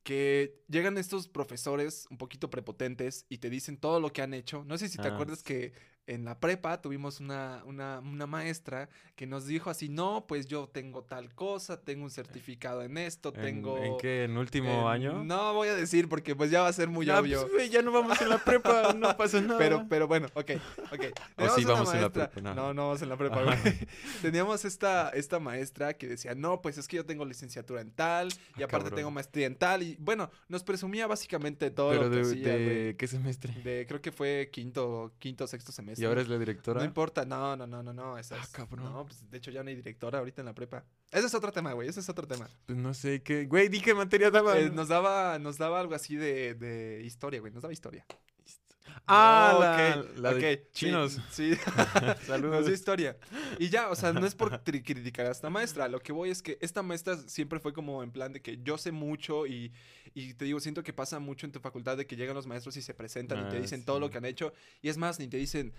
Que 0.04 0.60
llegan 0.68 0.98
estos 0.98 1.28
profesores 1.28 2.08
un 2.10 2.18
poquito 2.18 2.50
prepotentes 2.50 3.28
y 3.30 3.38
te 3.38 3.52
dicen 3.52 3.78
todo 3.78 4.00
lo 4.00 4.12
que 4.12 4.24
han 4.24 4.34
hecho. 4.34 4.64
No 4.66 4.80
sé 4.80 4.90
si 4.90 4.98
te 4.98 5.08
Ah, 5.08 5.14
acuerdas 5.14 5.44
que 5.44 5.74
en 6.14 6.26
la 6.26 6.40
prepa 6.40 6.82
tuvimos 6.82 7.20
una, 7.20 7.64
una, 7.66 8.00
una 8.00 8.28
maestra 8.28 8.90
que 9.16 9.26
nos 9.28 9.46
dijo 9.46 9.70
así, 9.70 9.88
no, 9.88 10.26
pues 10.28 10.48
yo 10.48 10.68
tengo 10.68 11.04
tal 11.04 11.34
cosa, 11.36 11.80
tengo 11.82 12.04
un 12.04 12.10
certificado 12.12 12.82
en 12.84 12.98
esto, 12.98 13.32
¿En, 13.36 13.42
tengo... 13.42 13.78
¿En 13.78 13.98
qué? 13.98 14.24
¿En 14.26 14.38
último 14.38 14.70
en- 14.70 14.88
año? 14.88 15.24
No 15.24 15.54
voy 15.54 15.70
a 15.70 15.76
decir 15.76 16.10
porque 16.10 16.36
pues 16.36 16.52
ya 16.52 16.62
va 16.62 16.68
a 16.68 16.74
ser 16.74 16.90
muy 16.90 17.10
obvio. 17.10 17.42
pues, 17.42 17.54
güey, 17.54 17.70
ya 17.70 17.82
no 17.82 17.92
vamos 17.92 18.20
en 18.22 18.30
la 18.30 18.40
prepa, 18.44 18.94
no 18.94 19.16
pasa 19.16 19.40
nada. 19.42 19.58
Pero, 19.60 19.86
pero 19.90 20.08
bueno, 20.08 20.28
ok, 20.34 20.52
ok. 20.92 21.02
Sí 21.56 21.64
una 21.66 21.74
vamos 21.74 21.94
en 21.94 22.02
la 22.02 22.10
prepa, 22.12 22.42
no. 22.42 22.54
No, 22.56 22.74
no 22.74 22.82
vamos 22.88 23.02
en 23.02 23.10
la 23.10 23.18
prepa, 23.18 23.44
güey. 23.44 23.58
Teníamos 24.22 24.66
esta, 24.66 25.10
esta 25.10 25.40
maestra 25.40 25.94
que 25.94 26.08
decía, 26.08 26.36
no, 26.36 26.62
pues 26.62 26.78
es 26.78 26.88
que 26.88 26.98
yo 26.98 27.06
tengo 27.06 27.26
licenciatura 27.26 27.82
en 27.82 27.92
tal, 27.92 28.30
y 28.58 28.62
Ah, 28.62 28.66
aparte 28.66 28.70
cabrón. 28.86 28.96
tengo 28.96 29.12
maestría 29.12 29.48
en 29.48 29.56
tal, 29.56 29.84
y 29.84 29.96
bueno, 30.00 30.30
nos 30.50 30.64
presumía 30.64 31.08
básicamente 31.08 31.72
todo 31.72 31.90
Pero 31.92 32.04
lo 32.04 32.10
que 32.10 32.16
de, 32.18 32.22
hacía, 32.22 32.54
de 32.56 32.96
qué 32.98 33.08
semestre? 33.08 33.54
De, 33.64 33.86
creo 33.88 34.02
que 34.02 34.12
fue 34.12 34.50
quinto, 34.52 35.14
quinto, 35.20 35.46
sexto 35.48 35.72
semestre. 35.72 36.01
¿Y 36.02 36.06
ahora 36.06 36.22
es 36.22 36.28
la 36.30 36.38
directora? 36.38 36.80
No 36.80 36.86
importa, 36.86 37.26
no, 37.26 37.56
no, 37.56 37.68
no, 37.68 37.84
no, 37.84 37.94
no, 37.94 38.18
esa 38.18 38.36
Ah, 38.36 38.42
es- 38.44 38.50
cabrón. 38.50 38.84
No, 38.92 39.06
pues 39.06 39.30
de 39.30 39.38
hecho 39.38 39.52
ya 39.52 39.64
no 39.64 39.70
hay 39.70 39.76
directora 39.76 40.20
ahorita 40.20 40.42
en 40.42 40.46
la 40.48 40.54
prepa. 40.54 40.84
Ese 41.12 41.28
es 41.28 41.34
otro 41.34 41.52
tema, 41.52 41.74
güey, 41.74 41.88
ese 41.90 42.00
es 42.00 42.10
otro 42.10 42.28
tema. 42.28 42.50
Pues 42.66 42.78
no 42.78 42.94
sé 42.94 43.22
qué. 43.22 43.46
Güey, 43.46 43.70
di 43.70 43.82
qué 43.82 43.94
materia 43.94 44.32
daba. 44.32 44.58
Eh, 44.58 44.70
nos 44.70 44.88
daba, 44.88 45.38
nos 45.40 45.58
daba 45.58 45.80
algo 45.80 45.94
así 45.96 46.16
de, 46.16 46.56
de 46.56 47.02
historia, 47.04 47.40
güey, 47.40 47.52
nos 47.54 47.62
daba 47.62 47.74
historia. 47.74 48.06
Ah, 49.08 49.52
No, 49.54 49.60
la, 49.60 49.72
ok, 50.06 50.18
la 50.20 50.34
de 50.34 50.58
sí, 50.58 50.70
chinos. 50.86 51.20
Sí. 51.32 51.52
Saludos. 52.26 52.66
Dio 52.66 52.74
historia. 52.74 53.18
Y 53.60 53.70
ya, 53.70 53.90
o 53.90 53.96
sea, 53.96 54.14
no 54.14 54.26
es 54.26 54.36
por 54.36 54.62
criticar 54.64 55.26
a 55.26 55.32
esta 55.32 55.50
maestra. 55.50 55.88
Lo 55.88 56.00
que 56.00 56.12
voy 56.14 56.30
es 56.30 56.42
que 56.42 56.58
esta 56.62 56.82
maestra 56.84 57.18
siempre 57.28 57.60
fue 57.60 57.74
como 57.74 58.04
en 58.04 58.12
plan 58.12 58.32
de 58.34 58.42
que 58.42 58.60
yo 58.64 58.78
sé 58.78 58.92
mucho 58.92 59.46
y, 59.48 59.74
y 60.14 60.34
te 60.36 60.46
digo, 60.46 60.60
siento 60.60 60.84
que 60.84 60.94
pasa 60.94 61.20
mucho 61.20 61.46
en 61.46 61.52
tu 61.52 61.60
facultad 61.60 61.98
de 61.98 62.06
que 62.08 62.16
llegan 62.16 62.36
los 62.36 62.48
maestros 62.48 62.78
y 62.78 62.82
se 62.82 62.94
presentan 62.94 63.46
y 63.46 63.50
te 63.50 63.58
Ah, 63.58 63.60
dicen 63.60 63.84
todo 63.84 64.00
lo 64.00 64.10
que 64.10 64.18
han 64.18 64.26
hecho. 64.26 64.54
Y 64.82 64.90
es 64.90 64.98
más, 64.98 65.20
ni 65.20 65.28
te 65.28 65.38
dicen, 65.38 65.74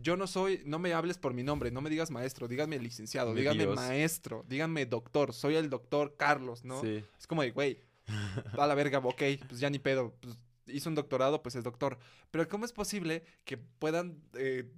yo 0.00 0.16
no 0.16 0.26
soy, 0.26 0.62
no 0.64 0.78
me 0.78 0.94
hables 0.94 1.18
por 1.18 1.34
mi 1.34 1.42
nombre, 1.42 1.70
no 1.70 1.80
me 1.80 1.90
digas 1.90 2.10
maestro, 2.10 2.48
díganme 2.48 2.78
licenciado, 2.78 3.32
Mi 3.32 3.40
díganme 3.40 3.64
Dios. 3.64 3.76
maestro, 3.76 4.44
díganme 4.48 4.86
doctor, 4.86 5.34
soy 5.34 5.56
el 5.56 5.68
doctor 5.68 6.14
Carlos, 6.16 6.64
¿no? 6.64 6.80
Sí. 6.80 7.04
Es 7.18 7.26
como 7.26 7.42
de, 7.42 7.50
güey, 7.50 7.80
a 8.58 8.66
la 8.66 8.74
verga, 8.74 8.98
ok, 8.98 9.22
pues 9.48 9.60
ya 9.60 9.68
ni 9.68 9.78
pedo. 9.78 10.14
Pues, 10.20 10.38
hizo 10.72 10.88
un 10.88 10.94
doctorado, 10.94 11.42
pues 11.42 11.54
es 11.54 11.64
doctor. 11.64 11.98
Pero 12.30 12.48
¿cómo 12.48 12.64
es 12.64 12.72
posible 12.72 13.24
que 13.44 13.56
puedan 13.58 14.20
eh, 14.34 14.70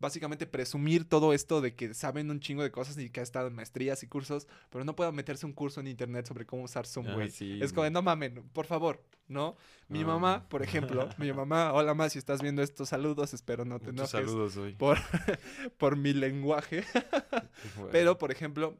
básicamente 0.00 0.46
presumir 0.46 1.08
todo 1.08 1.32
esto 1.32 1.60
de 1.60 1.74
que 1.74 1.92
saben 1.92 2.30
un 2.30 2.38
chingo 2.38 2.62
de 2.62 2.70
cosas 2.70 2.96
y 2.98 3.10
que 3.10 3.18
ha 3.18 3.22
estado 3.24 3.48
en 3.48 3.54
maestrías 3.54 4.00
y 4.04 4.06
cursos, 4.06 4.46
pero 4.70 4.84
no 4.84 4.94
puedan 4.94 5.12
meterse 5.14 5.44
un 5.44 5.52
curso 5.52 5.80
en 5.80 5.88
internet 5.88 6.24
sobre 6.26 6.46
cómo 6.46 6.62
usar 6.62 6.86
Zoom, 6.86 7.08
Ah, 7.08 7.14
güey? 7.14 7.30
sí, 7.30 7.58
es 7.60 7.72
como, 7.72 7.82
güey. 7.82 7.90
no 7.90 8.02
mamen, 8.02 8.48
por 8.52 8.66
favor, 8.66 9.02
¿no? 9.26 9.56
Mi 9.88 10.02
No. 10.02 10.06
mamá, 10.08 10.48
por 10.48 10.62
ejemplo, 10.62 11.08
mi 11.18 11.32
mamá, 11.32 11.72
hola 11.72 11.94
más, 11.94 12.12
si 12.12 12.20
estás 12.20 12.40
viendo 12.42 12.62
estos 12.62 12.90
saludos, 12.90 13.34
espero 13.34 13.64
no 13.64 13.80
te 13.80 13.90
Muchos 13.90 14.14
enojes 14.14 14.30
saludos 14.30 14.56
hoy. 14.56 14.74
por, 14.76 14.98
por 15.78 15.96
mi 15.96 16.12
lenguaje. 16.12 16.84
Pero, 17.90 18.18
por 18.18 18.30
ejemplo, 18.30 18.78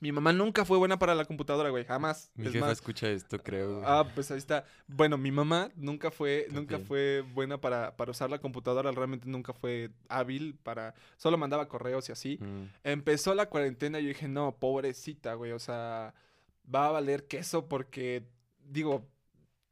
mi 0.00 0.12
mamá 0.12 0.32
nunca 0.32 0.64
fue 0.64 0.78
buena 0.78 0.98
para 0.98 1.14
la 1.14 1.24
computadora, 1.26 1.68
güey, 1.70 1.84
jamás. 1.84 2.30
Mi 2.34 2.46
Es 2.46 2.52
jefa 2.52 2.64
más, 2.66 2.72
escucha 2.78 3.08
esto, 3.10 3.38
creo. 3.38 3.74
güey. 3.74 3.82
Ah, 3.86 4.04
pues 4.14 4.30
ahí 4.30 4.38
está. 4.38 4.64
Bueno, 4.86 5.18
mi 5.18 5.30
mamá 5.30 5.70
nunca 5.76 6.10
fue, 6.10 6.46
nunca 6.50 6.78
fue 6.78 7.20
buena 7.34 7.60
para, 7.60 7.96
para 7.96 8.10
usar 8.10 8.30
la 8.30 8.38
computadora, 8.38 8.90
realmente 8.92 9.28
nunca 9.28 9.52
fue 9.52 9.90
hábil 10.08 10.56
para, 10.62 10.94
solo 11.18 11.36
mandaba 11.36 11.68
correos 11.68 12.08
y 12.08 12.12
así. 12.12 12.38
Mm. 12.40 12.64
Empezó 12.84 13.34
la 13.34 13.46
cuarentena 13.50 14.00
y 14.00 14.04
yo 14.04 14.08
dije, 14.08 14.26
no, 14.26 14.56
pobrecita, 14.58 15.34
güey, 15.34 15.52
o 15.52 15.58
sea, 15.58 16.14
va 16.74 16.86
a 16.86 16.90
valer 16.92 17.26
queso 17.26 17.68
porque, 17.68 18.24
digo, 18.64 19.06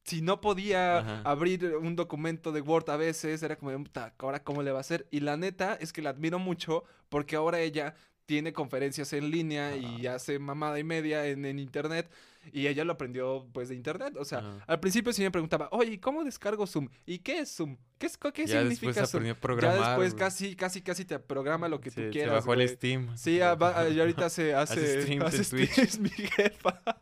si 0.04 0.22
no 0.22 0.40
podía 0.40 0.98
Ajá. 0.98 1.22
abrir 1.24 1.76
un 1.76 1.94
documento 1.94 2.50
de 2.52 2.60
Word 2.62 2.88
a 2.90 2.96
veces, 2.96 3.42
era 3.42 3.56
como, 3.56 3.70
de, 3.70 3.78
"Puta, 3.78 4.14
ahora 4.18 4.42
cómo 4.42 4.62
le 4.62 4.70
va 4.72 4.78
a 4.78 4.80
hacer. 4.80 5.06
Y 5.10 5.20
la 5.20 5.36
neta 5.36 5.74
es 5.74 5.92
que 5.92 6.00
la 6.00 6.10
admiro 6.10 6.38
mucho 6.38 6.84
porque 7.10 7.36
ahora 7.36 7.60
ella 7.60 7.94
tiene 8.28 8.52
conferencias 8.52 9.14
en 9.14 9.30
línea 9.30 9.74
y 9.74 10.06
hace 10.06 10.38
mamada 10.38 10.78
y 10.78 10.84
media 10.84 11.26
en, 11.26 11.46
en 11.46 11.58
internet. 11.58 12.10
Y 12.52 12.66
ella 12.66 12.84
lo 12.84 12.92
aprendió 12.92 13.46
pues 13.54 13.70
de 13.70 13.74
internet. 13.74 14.14
O 14.18 14.24
sea, 14.26 14.40
Ajá. 14.40 14.64
al 14.66 14.80
principio 14.80 15.14
sí 15.14 15.22
me 15.22 15.30
preguntaba, 15.30 15.68
oye, 15.72 15.98
¿cómo 15.98 16.22
descargo 16.24 16.66
Zoom? 16.66 16.90
¿Y 17.06 17.20
qué 17.20 17.38
es 17.40 17.56
Zoom? 17.56 17.78
¿Qué, 17.96 18.04
es, 18.06 18.18
qué 18.18 18.46
ya 18.46 18.60
significa 18.60 18.88
después 18.88 19.10
Zoom? 19.10 19.20
aprendió 19.20 19.32
a 19.32 19.36
programar. 19.40 19.80
ya 19.80 19.88
después 19.88 20.12
güey. 20.12 20.18
casi, 20.20 20.56
casi, 20.56 20.82
casi 20.82 21.04
te 21.06 21.18
programa 21.18 21.68
lo 21.68 21.80
que 21.80 21.90
Se- 21.90 21.96
tú 22.02 22.06
se 22.08 22.10
quieras. 22.10 22.34
bajó 22.34 22.52
el. 22.52 22.68
Steam. 22.68 23.16
Sí, 23.16 23.40
ah, 23.40 23.54
va- 23.54 23.80
ah, 23.80 23.88
y 23.88 23.98
ahorita 23.98 24.28
se 24.28 24.54
hace, 24.54 25.00
streams 25.00 25.24
hace 25.24 25.44
streams, 25.44 25.98
mi 25.98 26.10
jefa. 26.10 26.82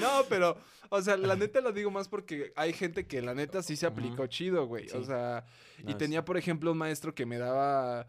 No, 0.00 0.08
pero, 0.30 0.56
o 0.88 1.02
sea, 1.02 1.16
la 1.18 1.36
neta 1.36 1.60
lo 1.60 1.72
digo 1.72 1.90
más 1.90 2.08
porque 2.08 2.52
hay 2.56 2.72
gente 2.72 3.06
que 3.06 3.20
la 3.20 3.34
neta 3.34 3.62
sí 3.62 3.76
se 3.76 3.84
aplicó 3.86 4.26
chido, 4.26 4.66
güey. 4.66 4.88
O 4.94 5.04
sea, 5.04 5.44
y 5.86 5.92
tenía, 5.94 6.24
por 6.24 6.38
ejemplo, 6.38 6.72
un 6.72 6.78
maestro 6.78 7.14
que 7.14 7.26
me 7.26 7.36
daba. 7.38 8.06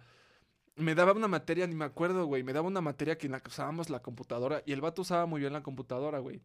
Me 0.76 0.96
daba 0.96 1.12
una 1.12 1.28
materia, 1.28 1.68
ni 1.68 1.76
me 1.76 1.86
acuerdo, 1.86 2.26
güey. 2.26 2.42
Me 2.44 2.52
daba 2.52 2.68
una 2.68 2.82
materia 2.82 3.16
que 3.18 3.28
en 3.28 3.34
la 3.34 3.40
que 3.42 3.50
usábamos 3.50 3.92
la 3.92 4.02
computadora. 4.02 4.64
Y 4.66 4.72
el 4.74 4.82
vato 4.82 5.04
usaba 5.04 5.28
muy 5.28 5.40
bien 5.40 5.54
la 5.54 5.62
computadora, 5.62 6.18
güey. 6.18 6.42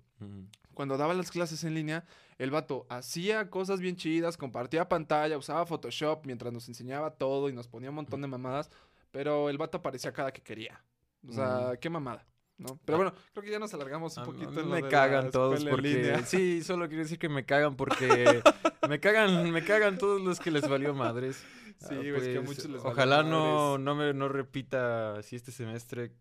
Cuando 0.75 0.99
daba 0.99 1.15
las 1.15 1.31
clases 1.31 1.65
en 1.65 1.75
línea, 1.75 2.05
el 2.37 2.51
vato 2.51 2.87
hacía 2.91 3.49
cosas 3.49 3.81
bien 3.81 3.97
chidas, 3.97 4.37
compartía 4.37 4.87
pantalla, 4.89 5.39
usaba 5.39 5.65
Photoshop 5.65 6.27
mientras 6.27 6.53
nos 6.53 6.69
enseñaba 6.69 7.11
todo 7.13 7.49
y 7.49 7.55
nos 7.55 7.69
ponía 7.69 7.89
un 7.89 7.97
montón 7.97 8.21
de 8.21 8.29
mamadas. 8.29 8.71
Pero 9.11 9.49
el 9.49 9.57
vato 9.57 9.79
aparecía 9.79 10.13
cada 10.13 10.31
que 10.31 10.43
quería. 10.43 10.85
O 11.27 11.33
sea, 11.33 11.73
qué 11.81 11.89
mamada, 11.89 12.27
¿no? 12.59 12.79
Pero 12.85 12.99
bueno, 12.99 13.15
creo 13.33 13.43
que 13.45 13.51
ya 13.51 13.59
nos 13.59 13.73
alargamos 13.73 14.15
un 14.19 14.21
A- 14.21 14.23
a 14.23 14.27
poquito. 14.27 14.51
mí 14.51 14.59
en 14.61 14.69
lo 14.69 14.75
me 14.75 14.83
de 14.83 14.89
cagan 14.89 15.31
todos 15.31 15.65
porque 15.65 15.89
línea. 15.89 16.19
sí, 16.27 16.63
solo 16.63 16.87
quiero 16.89 17.03
decir 17.03 17.19
que 17.19 17.31
me 17.31 17.47
cagan 17.47 17.77
porque 17.77 18.43
me 18.89 19.01
cagan, 19.01 19.51
me 19.51 19.65
cagan 19.65 19.97
todos 19.97 20.21
los 20.21 20.39
que 20.39 20.51
les 20.51 20.69
valió 20.69 20.95
madres. 20.95 21.43
Sí, 21.79 21.87
Ah, 21.91 21.97
güey, 21.97 22.17
es 22.17 22.23
que 22.23 22.39
a 22.39 22.43
pues, 22.43 22.49
muchos 22.49 22.65
les 22.65 22.83
valió 22.83 22.91
Ojalá 22.91 23.23
no, 23.23 23.79
no 23.79 23.95
me 23.95 24.13
no 24.13 24.29
repita 24.29 25.15
así 25.17 25.37
este 25.37 25.53
semestre. 25.53 26.13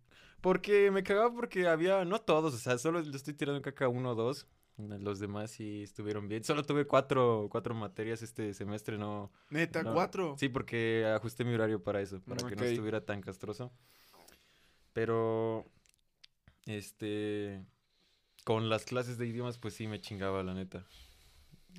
Porque 0.41 0.91
me 0.91 1.03
cagaba 1.03 1.33
porque 1.33 1.67
había, 1.67 2.05
no 2.05 2.21
todos, 2.21 2.53
o 2.53 2.57
sea, 2.57 2.77
solo 2.77 3.01
le 3.01 3.15
estoy 3.15 3.33
tirando 3.33 3.61
caca 3.61 3.87
uno 3.87 4.11
o 4.11 4.15
dos. 4.15 4.47
Los 4.77 5.17
demás 5.17 5.49
sí 5.49 5.81
estuvieron 5.81 6.27
bien. 6.27 6.43
Solo 6.43 6.63
tuve 6.63 6.85
cuatro, 6.85 7.47
cuatro 7.49 7.73
materias 7.73 8.21
este 8.21 8.53
semestre, 8.53 8.99
no. 8.99 9.31
Neta, 9.49 9.81
no. 9.81 9.93
cuatro. 9.93 10.35
Sí, 10.37 10.49
porque 10.49 11.03
ajusté 11.15 11.43
mi 11.43 11.55
horario 11.55 11.81
para 11.81 11.99
eso, 11.99 12.21
para 12.21 12.47
que 12.47 12.55
no 12.55 12.63
estuviera 12.63 13.01
tan 13.03 13.21
castroso. 13.21 13.71
Pero, 14.93 15.65
este, 16.67 17.65
con 18.43 18.69
las 18.69 18.85
clases 18.85 19.17
de 19.17 19.25
idiomas, 19.25 19.57
pues 19.57 19.73
sí 19.73 19.87
me 19.87 19.99
chingaba, 19.99 20.43
la 20.43 20.53
neta. 20.53 20.85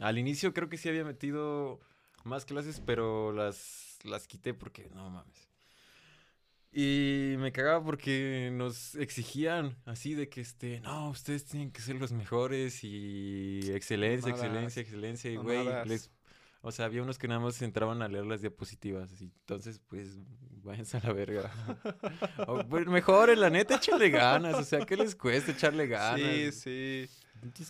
Al 0.01 0.19
inicio 0.19 0.53
creo 0.53 0.69
que 0.69 0.77
sí 0.77 0.89
había 0.89 1.05
metido 1.05 1.81
más 2.29 2.45
clases, 2.45 2.81
pero 2.85 3.33
las, 3.33 3.99
las 4.05 4.27
quité 4.27 4.55
porque, 4.55 4.89
no 4.95 5.11
mames. 5.11 5.49
Y 6.71 7.37
me 7.39 7.51
cagaba 7.51 7.83
porque 7.83 8.51
nos 8.53 8.95
exigían 8.95 9.77
así 9.87 10.15
de 10.15 10.29
que, 10.29 10.43
este, 10.43 10.81
no, 10.81 11.09
ustedes 11.09 11.47
tienen 11.47 11.73
que 11.73 11.81
ser 11.81 11.97
los 11.97 12.13
mejores 12.13 12.85
y 12.85 13.61
excelencia, 13.73 14.31
excelencia, 14.31 14.83
excelencia. 14.83 15.31
Y, 15.31 15.37
güey, 15.37 15.67
les 15.87 16.11
O 16.61 16.71
sea, 16.71 16.85
había 16.85 17.03
unos 17.03 17.19
que 17.19 17.27
nada 17.27 17.41
más 17.41 17.61
entraban 17.63 18.03
a 18.03 18.09
leer 18.09 18.27
las 18.27 18.43
diapositivas. 18.43 19.11
Entonces, 19.21 19.81
pues, 19.89 20.19
váyanse 20.63 20.99
a 20.99 21.01
la 21.01 21.13
verga. 21.13 21.51
O, 22.47 22.63
pues, 22.69 22.87
mejor, 22.87 23.31
en 23.31 23.41
la 23.41 23.49
neta, 23.51 23.77
échenle 23.77 24.11
ganas. 24.11 24.55
O 24.57 24.65
sea, 24.65 24.85
¿qué 24.85 24.97
les 24.97 25.17
cuesta 25.17 25.53
echarle 25.53 25.87
ganas? 25.87 26.21
Sí, 26.21 26.53
sí. 26.53 27.09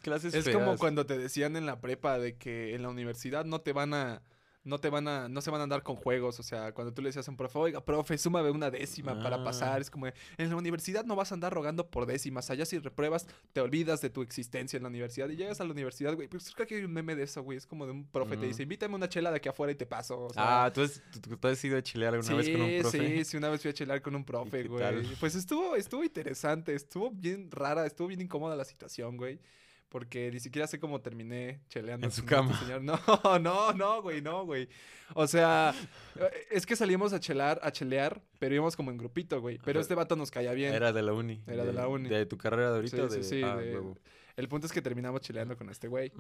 Clases 0.03 0.35
Es 0.35 0.49
como 0.49 0.67
feas. 0.67 0.81
cuando 0.81 1.07
te 1.07 1.17
decían 1.19 1.57
en 1.57 1.67
la 1.67 1.81
prepa 1.81 2.19
de 2.19 2.37
que 2.37 2.75
en 2.75 2.83
la 2.83 2.89
universidad 2.89 3.45
no 3.45 3.61
te 3.61 3.73
van 3.73 3.95
a. 3.95 4.23
No 4.69 4.79
te 4.79 4.91
van 4.91 5.09
a. 5.09 5.29
No 5.29 5.41
se 5.41 5.51
van 5.51 5.61
a 5.61 5.65
andar 5.65 5.83
con 5.83 5.97
juegos. 5.97 6.39
O 6.39 6.43
sea, 6.43 6.73
cuando 6.73 6.93
tú 6.93 7.01
le 7.03 7.09
decías 7.09 7.27
a 7.27 7.31
un 7.31 7.37
profe, 7.37 7.59
oiga, 7.59 7.85
profe, 7.85 8.19
súmame 8.19 8.51
una 8.51 8.71
décima 8.71 9.19
para 9.23 9.37
Ah. 9.37 9.45
pasar. 9.45 9.81
Es 9.81 9.91
como, 9.91 10.07
en 10.07 10.51
la 10.51 10.57
universidad 10.57 11.05
no 11.05 11.17
vas 11.17 11.33
a 11.33 11.35
andar 11.35 11.53
rogando 11.53 11.91
por 11.91 12.05
décimas. 12.07 12.51
Allá 12.51 12.67
si 12.67 12.79
repruebas, 12.79 13.27
te 13.53 13.61
olvidas 13.61 14.01
de 14.01 14.11
tu 14.11 14.21
existencia 14.23 14.77
en 14.77 14.83
la 14.83 14.89
universidad. 14.91 15.29
Y 15.31 15.37
llegas 15.37 15.61
a 15.61 15.65
la 15.65 15.73
universidad, 15.73 16.15
güey. 16.15 16.29
Pues 16.29 16.53
creo 16.55 16.67
que 16.67 16.77
hay 16.77 16.85
un 16.85 16.93
meme 16.93 17.17
de 17.17 17.23
eso, 17.25 17.43
güey. 17.43 17.57
Es 17.59 17.67
como 17.67 17.87
de 17.87 17.93
un 17.93 18.05
profe 18.07 18.33
te 18.37 18.41
Ujú. 18.41 18.47
dice, 18.49 18.63
invítame 18.65 18.95
una 18.95 19.09
chela 19.09 19.31
de 19.31 19.37
aquí 19.39 19.49
afuera 19.49 19.73
y 19.73 19.75
te 19.77 19.87
paso. 19.87 20.25
O 20.27 20.33
sea, 20.33 20.67
Ah, 20.67 20.73
¿tú 20.73 20.83
has, 20.83 21.03
tú, 21.11 21.37
tú 21.37 21.49
has 21.49 21.65
ido 21.65 21.79
a 21.79 21.83
chilear 21.83 22.15
alguna 22.15 22.35
vez 22.35 22.49
con 22.51 22.61
un 22.61 22.79
profe? 22.81 22.99
Sí, 23.17 23.25
sí, 23.25 23.37
una 23.39 23.49
vez 23.49 23.63
fui 23.63 23.71
a 23.71 23.75
chelar 23.75 24.03
con 24.03 24.15
un 24.15 24.25
profe, 24.25 24.65
güey. 24.65 25.05
Pues 25.19 25.35
estuvo, 25.35 25.77
estuvo 25.77 26.05
interesante, 26.05 26.75
estuvo 26.75 27.11
bien 27.11 27.51
rara, 27.51 27.87
estuvo 27.87 28.09
bien 28.09 28.21
incómoda 28.21 28.55
la 28.55 28.65
situación, 28.65 29.17
güey. 29.17 29.39
Porque 29.89 30.31
ni 30.31 30.39
siquiera 30.39 30.67
sé 30.67 30.79
cómo 30.79 31.01
terminé 31.01 31.63
cheleando. 31.69 32.07
En 32.07 32.11
su 32.13 32.21
este 32.21 32.35
cama. 32.35 32.59
señor. 32.61 32.83
No, 32.83 33.39
no, 33.39 33.73
no, 33.73 34.03
güey, 34.03 34.21
no, 34.21 34.45
güey. 34.45 34.69
O 35.15 35.27
sea, 35.27 35.75
eh, 36.17 36.47
es 36.51 36.67
que 36.67 36.77
salimos 36.77 37.15
a 37.15 37.21
chelar, 37.21 37.59
a 37.63 37.73
chelear, 37.73 38.21
pero 38.39 38.55
íbamos 38.55 38.77
como 38.77 38.91
en 38.91 38.99
grupito, 38.99 39.41
güey. 39.41 39.59
Pero 39.65 39.81
este 39.81 39.95
vato 39.95 40.15
nos 40.17 40.31
caía 40.31 40.53
bien. 40.53 40.75
Era 40.75 40.93
de 40.93 41.01
la 41.03 41.15
uni. 41.15 41.43
Era 41.47 41.65
de 41.65 41.73
la 41.73 41.89
uni. 41.89 42.09
¿De 42.09 42.27
tu 42.27 42.37
carrera 42.37 42.69
de 42.71 42.77
ahorita? 42.77 42.97
Sí, 42.97 43.03
o 43.03 43.09
sí, 43.11 43.17
de- 43.17 43.23
sí, 43.25 43.43
ah, 43.43 43.57
de-. 43.57 43.83
El 44.37 44.47
punto 44.49 44.67
es 44.69 44.73
que 44.73 44.83
terminamos 44.83 45.21
cheleando 45.23 45.57
con 45.57 45.69
este 45.71 45.89
güey. 45.89 46.13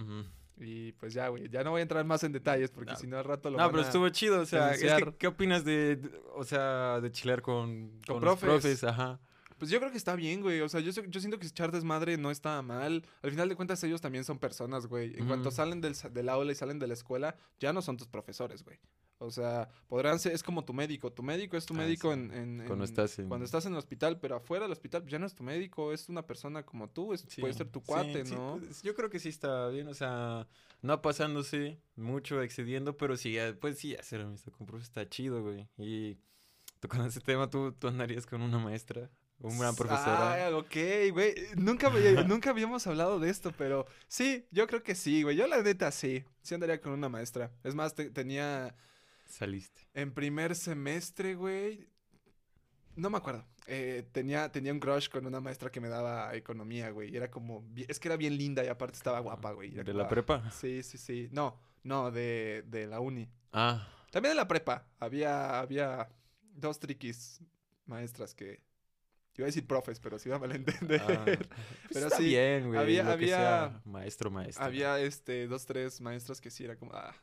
Y 0.57 0.92
pues 0.92 1.12
ya, 1.12 1.28
güey. 1.28 1.48
Ya 1.50 1.62
no 1.62 1.70
voy 1.72 1.81
a 1.81 1.83
entrar 1.83 2.04
más 2.07 2.24
en 2.24 2.33
detalles 2.33 2.70
porque 2.70 2.92
No. 2.92 2.98
si 2.98 3.07
no 3.07 3.18
al 3.18 3.24
rato 3.24 3.50
lo 3.50 3.59
No, 3.59 3.64
van 3.64 3.70
pero 3.70 3.83
a- 3.83 3.87
estuvo 3.87 4.09
chido, 4.09 4.40
o 4.40 4.46
sea, 4.46 4.72
es 4.72 4.81
que. 4.83 5.14
¿qué 5.18 5.26
opinas 5.26 5.64
de, 5.64 5.96
de- 5.96 6.20
o 6.35 6.42
sea, 6.42 7.00
de 7.00 7.12
chilear 7.12 7.42
con, 7.42 7.90
Con 8.07 8.14
con 8.16 8.20
profes. 8.20 8.44
profes? 8.48 8.85
Ajá. 8.85 9.20
Pues 9.59 9.71
yo 9.71 9.79
creo 9.81 9.90
que 9.90 9.99
está 9.99 10.14
bien, 10.16 10.40
güey. 10.40 10.61
O 10.61 10.68
sea, 10.68 10.81
yo, 10.81 10.90
yo 10.92 11.21
siento 11.21 11.38
que 11.38 11.47
echar 11.47 11.73
desmadre 11.73 12.16
no 12.16 12.31
está 12.31 12.62
mal. 12.62 13.05
Al 13.23 13.31
final 13.31 13.49
de 13.49 13.57
cuentas, 13.57 13.83
ellos 13.85 14.01
también 14.01 14.25
son 14.25 14.38
personas, 14.38 14.87
güey. 14.87 15.14
En 15.18 15.27
cuanto 15.27 15.51
salen 15.51 15.81
del, 15.81 15.94
del 16.12 16.29
aula 16.29 16.53
y 16.53 16.55
salen 16.55 16.79
de 16.79 16.87
la 16.87 16.94
escuela, 16.94 17.37
ya 17.59 17.73
no 17.73 17.83
son 17.83 17.97
tus 17.97 18.07
profesores, 18.09 18.62
güey. 18.64 18.79
O 19.21 19.33
sea, 19.33 19.68
podrán 19.88 20.21
ser, 20.21 20.31
es 20.33 20.44
como 20.44 20.64
tu 20.64 20.73
médico. 20.73 21.12
Tu 21.12 21.25
médico 21.25 21.57
es 21.57 21.66
tu 21.66 21.75
Ah, 21.75 21.79
médico 21.79 22.14
sí. 22.14 22.21
en, 22.21 22.33
en- 22.33 22.57
Cuando 22.68 22.85
en- 22.85 22.90
estás 22.90 23.18
en- 23.18 23.27
cuando 23.27 23.44
estás 23.44 23.66
en 23.66 23.73
el 23.73 23.79
hospital, 23.79 24.21
pero 24.21 24.37
afuera 24.37 24.64
del 24.66 24.71
hospital 24.73 25.03
pues, 25.03 25.11
ya 25.11 25.18
no 25.18 25.27
es 25.27 25.35
tu 25.35 25.42
médico, 25.42 25.92
es 25.92 26.09
una 26.09 26.25
persona 26.25 26.64
como 26.64 26.88
tú, 26.88 27.12
es, 27.12 27.27
puede 27.40 27.53
ser 27.53 27.68
tu 27.68 27.83
cuate, 27.83 28.25
sí, 28.25 28.35
¿no? 28.37 28.59
pues, 28.64 28.81
yo 28.83 28.94
creo 28.94 29.11
que 29.11 29.18
sí 29.18 29.29
está 29.29 29.66
bien, 29.71 29.88
o 29.88 29.94
sea, 29.94 30.47
no 30.83 31.03
pasándose 31.03 31.81
mucho, 31.97 32.40
excediendo, 32.42 32.97
pero 32.97 33.16
sí, 33.16 33.33
ya, 33.33 33.57
pues 33.61 33.77
sí, 33.81 33.97
hacer 33.97 34.21
amistad 34.21 34.53
con 34.53 34.68
profes 34.68 34.87
está 34.87 35.09
chido, 35.09 35.42
güey. 35.42 35.66
Y 35.79 36.16
tocando 36.79 37.07
ese 37.09 37.21
tema, 37.21 37.51
¿tú, 37.51 37.73
tú 37.73 37.88
andarías 37.88 38.25
con 38.25 38.40
una 38.40 38.61
maestra, 38.61 39.11
una 39.40 39.72
profesora. 39.72 40.46
Ah, 40.48 40.57
ok, 40.57 40.74
güey. 41.12 41.35
Nunca, 41.57 41.90
nunca 42.27 42.51
habíamos 42.51 42.87
hablado 42.87 43.20
de 43.20 43.31
esto, 43.31 43.53
pero 43.57 43.87
sí, 44.09 44.46
yo 44.51 44.66
creo 44.66 44.83
que 44.83 44.94
sí, 44.94 45.22
güey. 45.22 45.37
Yo 45.37 45.46
la 45.46 45.62
neta 45.62 45.90
sí. 45.92 46.24
Sí 46.42 46.55
andaría 46.55 46.81
con 46.81 46.92
una 46.92 47.09
maestra. 47.09 47.53
Es 47.64 47.74
más, 47.74 47.94
te- 47.94 48.11
tenía 48.11 48.74
Saliste. 49.27 49.83
en 49.94 50.12
primer 50.12 50.55
semestre, 50.55 51.35
güey. 51.35 51.88
No 52.96 53.11
me 53.11 53.18
acuerdo. 53.18 53.46
Eh, 53.66 54.09
tenía, 54.12 54.51
tenía 54.51 54.72
un 54.72 54.81
crush 54.81 55.09
con 55.09 55.27
una 55.27 55.40
maestra 55.40 55.70
que 55.70 55.81
me 55.81 55.88
daba 55.88 56.35
economía, 56.35 56.90
güey. 56.90 57.11
y 57.12 57.16
Era 57.16 57.31
como. 57.31 57.64
Es 57.87 58.01
que 58.01 58.09
era 58.09 58.16
bien 58.16 58.37
linda 58.37 58.64
y 58.64 58.68
aparte 58.68 58.96
estaba 58.96 59.20
guapa, 59.20 59.53
güey. 59.53 59.70
¿De 59.70 59.85
como, 59.85 59.98
la 59.98 60.09
prepa? 60.09 60.51
Sí, 60.51 60.83
sí, 60.83 60.98
sí. 60.98 61.29
No, 61.31 61.61
no, 61.85 62.11
de, 62.11 62.64
de 62.66 62.87
la 62.87 62.98
uni. 63.01 63.29
Ah, 63.53 63.87
También 64.11 64.33
de 64.33 64.37
la 64.37 64.48
prepa. 64.48 64.87
Había, 64.98 65.61
había 65.61 66.09
dos 66.55 66.81
triquis 66.81 67.40
maestras 67.87 68.35
que. 68.35 68.66
Iba 69.38 69.44
a 69.44 69.46
decir 69.46 69.66
profes, 69.66 70.01
pero 70.01 70.18
se 70.18 70.29
iba 70.29 70.37
a 70.37 70.40
malentender. 70.40 71.01
ah, 71.01 71.07
pues 71.24 71.38
Pero 71.92 72.07
está 72.07 72.16
sí, 72.18 72.24
bien, 72.24 72.66
güey, 72.68 72.79
había- 72.81 73.05
lo 73.05 73.16
que 73.18 73.27
sea 73.29 73.64
había- 73.66 73.81
maestro, 73.85 74.31
maestro. 74.31 74.64
Había 74.64 74.98
este, 75.01 75.46
dos, 75.46 75.64
tres 75.64 76.01
maestras 76.01 76.40
que 76.40 76.51
sí 76.51 76.64
era 76.64 76.77
como. 76.77 76.92
Ah, 76.94 77.14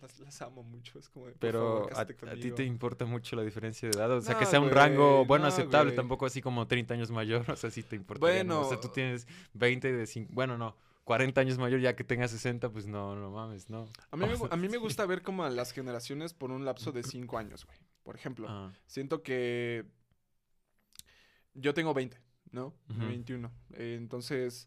las, 0.00 0.18
las 0.20 0.42
amo 0.42 0.62
mucho. 0.62 0.98
Es 0.98 1.08
como. 1.08 1.26
de, 1.26 1.32
Pero 1.38 1.88
favor, 1.88 2.28
a, 2.28 2.34
ti 2.36 2.50
te 2.52 2.62
importa 2.64 3.04
mucho 3.04 3.34
la 3.34 3.42
diferencia 3.42 3.88
de 3.88 3.96
edad, 3.98 4.10
o 4.12 4.20
sea, 4.20 4.38
que 4.38 4.46
sea 4.46 4.60
un 4.60 4.70
rango, 4.70 5.24
bueno, 5.24 5.42
no, 5.44 5.48
aceptable, 5.48 5.92
tampoco 5.92 6.26
así 6.26 6.40
como 6.40 6.66
30 6.68 6.94
años 6.94 7.10
mayor, 7.10 7.44
o 7.50 7.56
sea, 7.56 7.70
sí 7.70 7.82
te 7.82 7.96
importa. 7.96 8.44
¿no? 8.44 8.60
O 8.60 8.64
sea, 8.68 8.76
tú 8.76 8.82
Bueno. 8.88 8.92
tienes 8.94 9.26
20 9.54 9.90
de 9.92 10.06
5, 10.06 10.30
bueno, 10.32 10.56
no, 10.58 10.76
40 11.04 11.40
años 11.40 11.58
mayor, 11.58 11.80
ya 11.80 11.96
que 11.96 12.04
tengas 12.04 12.30
60, 12.30 12.68
pues 12.70 12.86
no, 12.86 13.16
no 13.16 13.30
mames, 13.30 13.70
no. 13.70 13.88
A 14.10 14.16
mí, 14.16 14.26
me, 14.26 14.34
a 14.50 14.56
mí 14.56 14.68
me 14.68 14.74
sí. 14.74 14.76
gusta 14.76 15.04
ver 15.06 15.22
como 15.22 15.42
a 15.44 15.50
las 15.50 15.72
generaciones 15.72 16.32
por 16.34 16.50
un 16.52 16.64
lapso 16.66 16.92
de 16.92 17.02
cinco 17.02 17.38
años, 17.38 17.64
güey. 17.64 17.78
Por 18.04 18.14
ejemplo, 18.14 18.46
Ah, 18.48 18.70
siento 18.86 19.22
que 19.22 19.84
yo 21.60 21.74
tengo 21.74 21.92
20, 21.94 22.18
¿no? 22.52 22.74
Ujú. 22.90 22.98
21. 23.06 23.52
Eh, 23.74 23.96
entonces, 23.98 24.66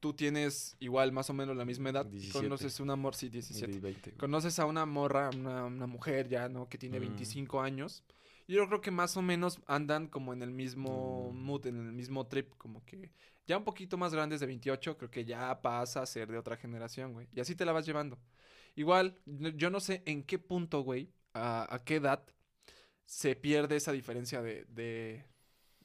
tú 0.00 0.14
tienes 0.14 0.76
igual 0.80 1.12
más 1.12 1.28
o 1.30 1.34
menos 1.34 1.56
la 1.56 1.64
misma 1.64 1.90
edad. 1.90 2.06
17. 2.06 2.44
Conoces 2.46 2.80
un 2.80 2.90
amor, 2.90 3.14
sí, 3.14 3.26
y 3.26 3.30
17. 3.30 3.72
de 3.72 3.80
20, 3.80 4.10
güey. 4.10 4.18
Conoces 4.18 4.58
a 4.58 4.64
una 4.66 4.86
morra, 4.86 5.30
una, 5.34 5.64
una 5.66 5.86
mujer 5.86 6.28
ya, 6.28 6.48
¿no? 6.48 6.68
Que 6.68 6.78
tiene 6.78 6.98
Mm. 6.98 7.02
25 7.02 7.60
años. 7.60 8.04
Y 8.46 8.54
yo 8.54 8.66
creo 8.66 8.80
que 8.80 8.90
más 8.90 9.16
o 9.16 9.22
menos 9.22 9.60
andan 9.66 10.08
como 10.08 10.32
en 10.32 10.42
el 10.42 10.50
mismo 10.50 11.30
Mm. 11.32 11.36
mood, 11.44 11.66
en 11.66 11.76
el 11.86 11.92
mismo 11.92 12.26
trip, 12.26 12.52
como 12.56 12.84
que 12.84 13.12
ya 13.46 13.58
un 13.58 13.64
poquito 13.64 13.96
más 13.96 14.12
grandes 14.14 14.40
de 14.40 14.46
28, 14.46 14.96
creo 14.96 15.10
que 15.10 15.24
ya 15.24 15.60
pasa 15.62 16.02
a 16.02 16.06
ser 16.06 16.30
de 16.30 16.38
otra 16.38 16.56
generación, 16.56 17.12
güey. 17.12 17.28
Y 17.32 17.40
así 17.40 17.54
te 17.54 17.64
la 17.64 17.72
vas 17.72 17.86
llevando. 17.86 18.18
Igual, 18.76 19.20
yo 19.26 19.70
no 19.70 19.80
sé 19.80 20.02
en 20.06 20.22
qué 20.22 20.38
punto, 20.38 20.80
güey, 20.82 21.12
a, 21.34 21.72
a 21.74 21.84
qué 21.84 21.96
edad 21.96 22.24
se 23.04 23.34
pierde 23.36 23.76
esa 23.76 23.90
diferencia 23.92 24.40
de, 24.42 24.64
de, 24.66 25.24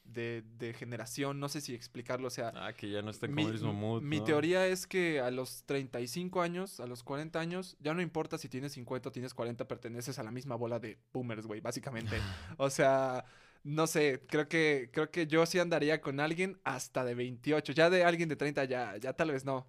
de, 0.05 0.43
de 0.57 0.73
generación. 0.73 1.39
No 1.39 1.49
sé 1.49 1.61
si 1.61 1.73
explicarlo, 1.75 2.27
o 2.27 2.31
sea, 2.31 2.51
Ah, 2.55 2.73
que 2.73 2.89
ya 2.89 3.01
no 3.01 3.11
están 3.11 3.31
como 3.33 3.47
el 3.47 3.53
mismo 3.53 3.73
mood, 3.73 4.01
mi 4.01 4.19
¿no? 4.19 4.23
teoría 4.23 4.65
es 4.67 4.87
que 4.87 5.19
a 5.19 5.31
los 5.31 5.63
35 5.65 6.41
años, 6.41 6.79
a 6.79 6.87
los 6.87 7.03
40 7.03 7.39
años, 7.39 7.75
ya 7.79 7.93
no 7.93 8.01
importa 8.01 8.37
si 8.37 8.47
tienes 8.49 8.73
50 8.73 9.09
o 9.09 9.11
tienes 9.11 9.33
40, 9.33 9.67
perteneces 9.67 10.17
a 10.19 10.23
la 10.23 10.31
misma 10.31 10.55
bola 10.55 10.79
de 10.79 10.97
boomers, 11.11 11.45
güey, 11.45 11.59
básicamente. 11.61 12.17
o 12.57 12.69
sea, 12.69 13.25
no 13.63 13.87
sé, 13.87 14.21
creo 14.27 14.47
que, 14.47 14.89
creo 14.93 15.09
que 15.11 15.27
yo 15.27 15.45
sí 15.45 15.59
andaría 15.59 15.99
con 16.01 16.19
alguien 16.19 16.59
hasta 16.63 17.03
de 17.03 17.15
28. 17.15 17.73
Ya 17.73 17.89
de 17.89 18.03
alguien 18.05 18.29
de 18.29 18.35
30 18.35 18.63
ya, 18.65 18.95
ya 18.97 19.13
tal 19.13 19.31
vez 19.31 19.43
no. 19.43 19.67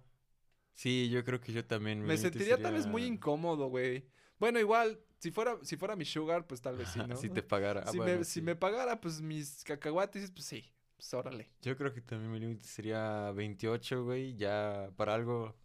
Sí, 0.75 1.09
yo 1.09 1.23
creo 1.23 1.41
que 1.41 1.51
yo 1.51 1.65
también. 1.65 2.01
mi 2.01 2.07
Me 2.07 2.17
sentiría 2.17 2.61
tal 2.61 2.73
vez 2.75 2.85
muy 2.85 3.03
incómodo, 3.03 3.67
güey. 3.69 4.05
Bueno, 4.39 4.59
igual, 4.59 4.99
si 5.19 5.31
fuera, 5.31 5.57
si 5.63 5.77
fuera 5.77 5.95
mi 5.95 6.05
sugar, 6.05 6.45
pues 6.45 6.61
tal 6.61 6.77
vez 6.77 6.89
sí, 6.89 6.99
¿no? 7.07 7.15
si 7.15 7.29
te 7.29 7.43
pagara. 7.43 7.83
ah, 7.85 7.91
si, 7.91 7.97
bueno, 7.97 8.19
me, 8.19 8.23
si 8.23 8.31
sí. 8.31 8.41
me 8.41 8.55
pagara, 8.55 8.99
pues 9.01 9.21
mis 9.21 9.63
cacahuates, 9.63 10.31
pues 10.31 10.45
sí, 10.45 10.71
pues 10.95 11.13
órale. 11.13 11.49
Yo 11.61 11.75
creo 11.77 11.93
que 11.93 12.01
también 12.01 12.31
mi 12.31 12.39
límite 12.39 12.65
sería 12.65 13.31
28, 13.31 14.03
güey, 14.03 14.35
ya 14.35 14.89
para 14.95 15.13
algo 15.13 15.55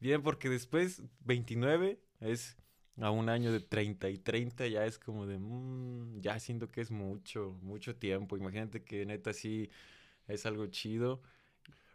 bien, 0.00 0.22
porque 0.22 0.48
después 0.48 1.02
29 1.20 2.00
es 2.20 2.56
a 3.00 3.10
un 3.10 3.28
año 3.28 3.52
de 3.52 3.60
30 3.60 4.08
y 4.08 4.18
30 4.18 4.66
ya 4.68 4.86
es 4.86 4.98
como 4.98 5.26
de, 5.26 5.38
mm, 5.38 6.20
ya 6.20 6.38
siento 6.40 6.70
que 6.70 6.80
es 6.80 6.90
mucho, 6.90 7.58
mucho 7.62 7.96
tiempo. 7.96 8.36
Imagínate 8.36 8.84
que 8.84 9.04
neta 9.04 9.32
sí 9.32 9.70
es 10.28 10.46
algo 10.46 10.66
chido. 10.66 11.22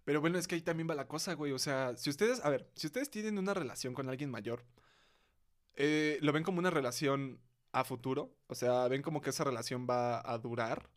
Pero 0.03 0.21
bueno, 0.21 0.37
es 0.37 0.47
que 0.47 0.55
ahí 0.55 0.61
también 0.61 0.89
va 0.89 0.95
la 0.95 1.07
cosa, 1.07 1.33
güey. 1.33 1.51
O 1.51 1.59
sea, 1.59 1.95
si 1.95 2.09
ustedes, 2.09 2.43
a 2.43 2.49
ver, 2.49 2.69
si 2.75 2.87
ustedes 2.87 3.09
tienen 3.09 3.37
una 3.37 3.53
relación 3.53 3.93
con 3.93 4.09
alguien 4.09 4.29
mayor, 4.29 4.63
eh, 5.75 6.17
¿lo 6.21 6.31
ven 6.31 6.43
como 6.43 6.59
una 6.59 6.69
relación 6.69 7.39
a 7.71 7.83
futuro? 7.83 8.35
O 8.47 8.55
sea, 8.55 8.87
¿ven 8.87 9.01
como 9.01 9.21
que 9.21 9.29
esa 9.29 9.43
relación 9.43 9.87
va 9.89 10.21
a 10.29 10.37
durar? 10.37 10.89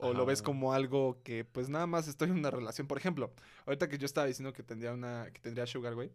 ¿O 0.00 0.12
lo 0.12 0.24
ves 0.24 0.42
como 0.42 0.72
algo 0.72 1.20
que, 1.24 1.44
pues 1.44 1.68
nada 1.68 1.86
más 1.86 2.06
estoy 2.06 2.28
en 2.30 2.38
una 2.38 2.52
relación? 2.52 2.86
Por 2.86 2.98
ejemplo, 2.98 3.32
ahorita 3.66 3.88
que 3.88 3.98
yo 3.98 4.06
estaba 4.06 4.28
diciendo 4.28 4.52
que 4.52 4.62
tendría 4.62 4.92
una, 4.92 5.28
que 5.32 5.40
tendría 5.40 5.66
Sugar, 5.66 5.94
güey. 5.94 6.12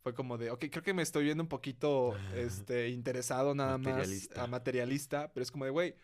Fue 0.00 0.14
como 0.14 0.38
de, 0.38 0.52
ok, 0.52 0.66
creo 0.70 0.84
que 0.84 0.94
me 0.94 1.02
estoy 1.02 1.24
viendo 1.24 1.42
un 1.42 1.48
poquito, 1.48 2.16
este, 2.36 2.90
interesado 2.90 3.56
nada 3.56 3.78
más, 3.78 4.28
a 4.36 4.46
materialista, 4.46 5.32
pero 5.32 5.42
es 5.42 5.50
como 5.50 5.64
de, 5.64 5.72
güey, 5.72 5.96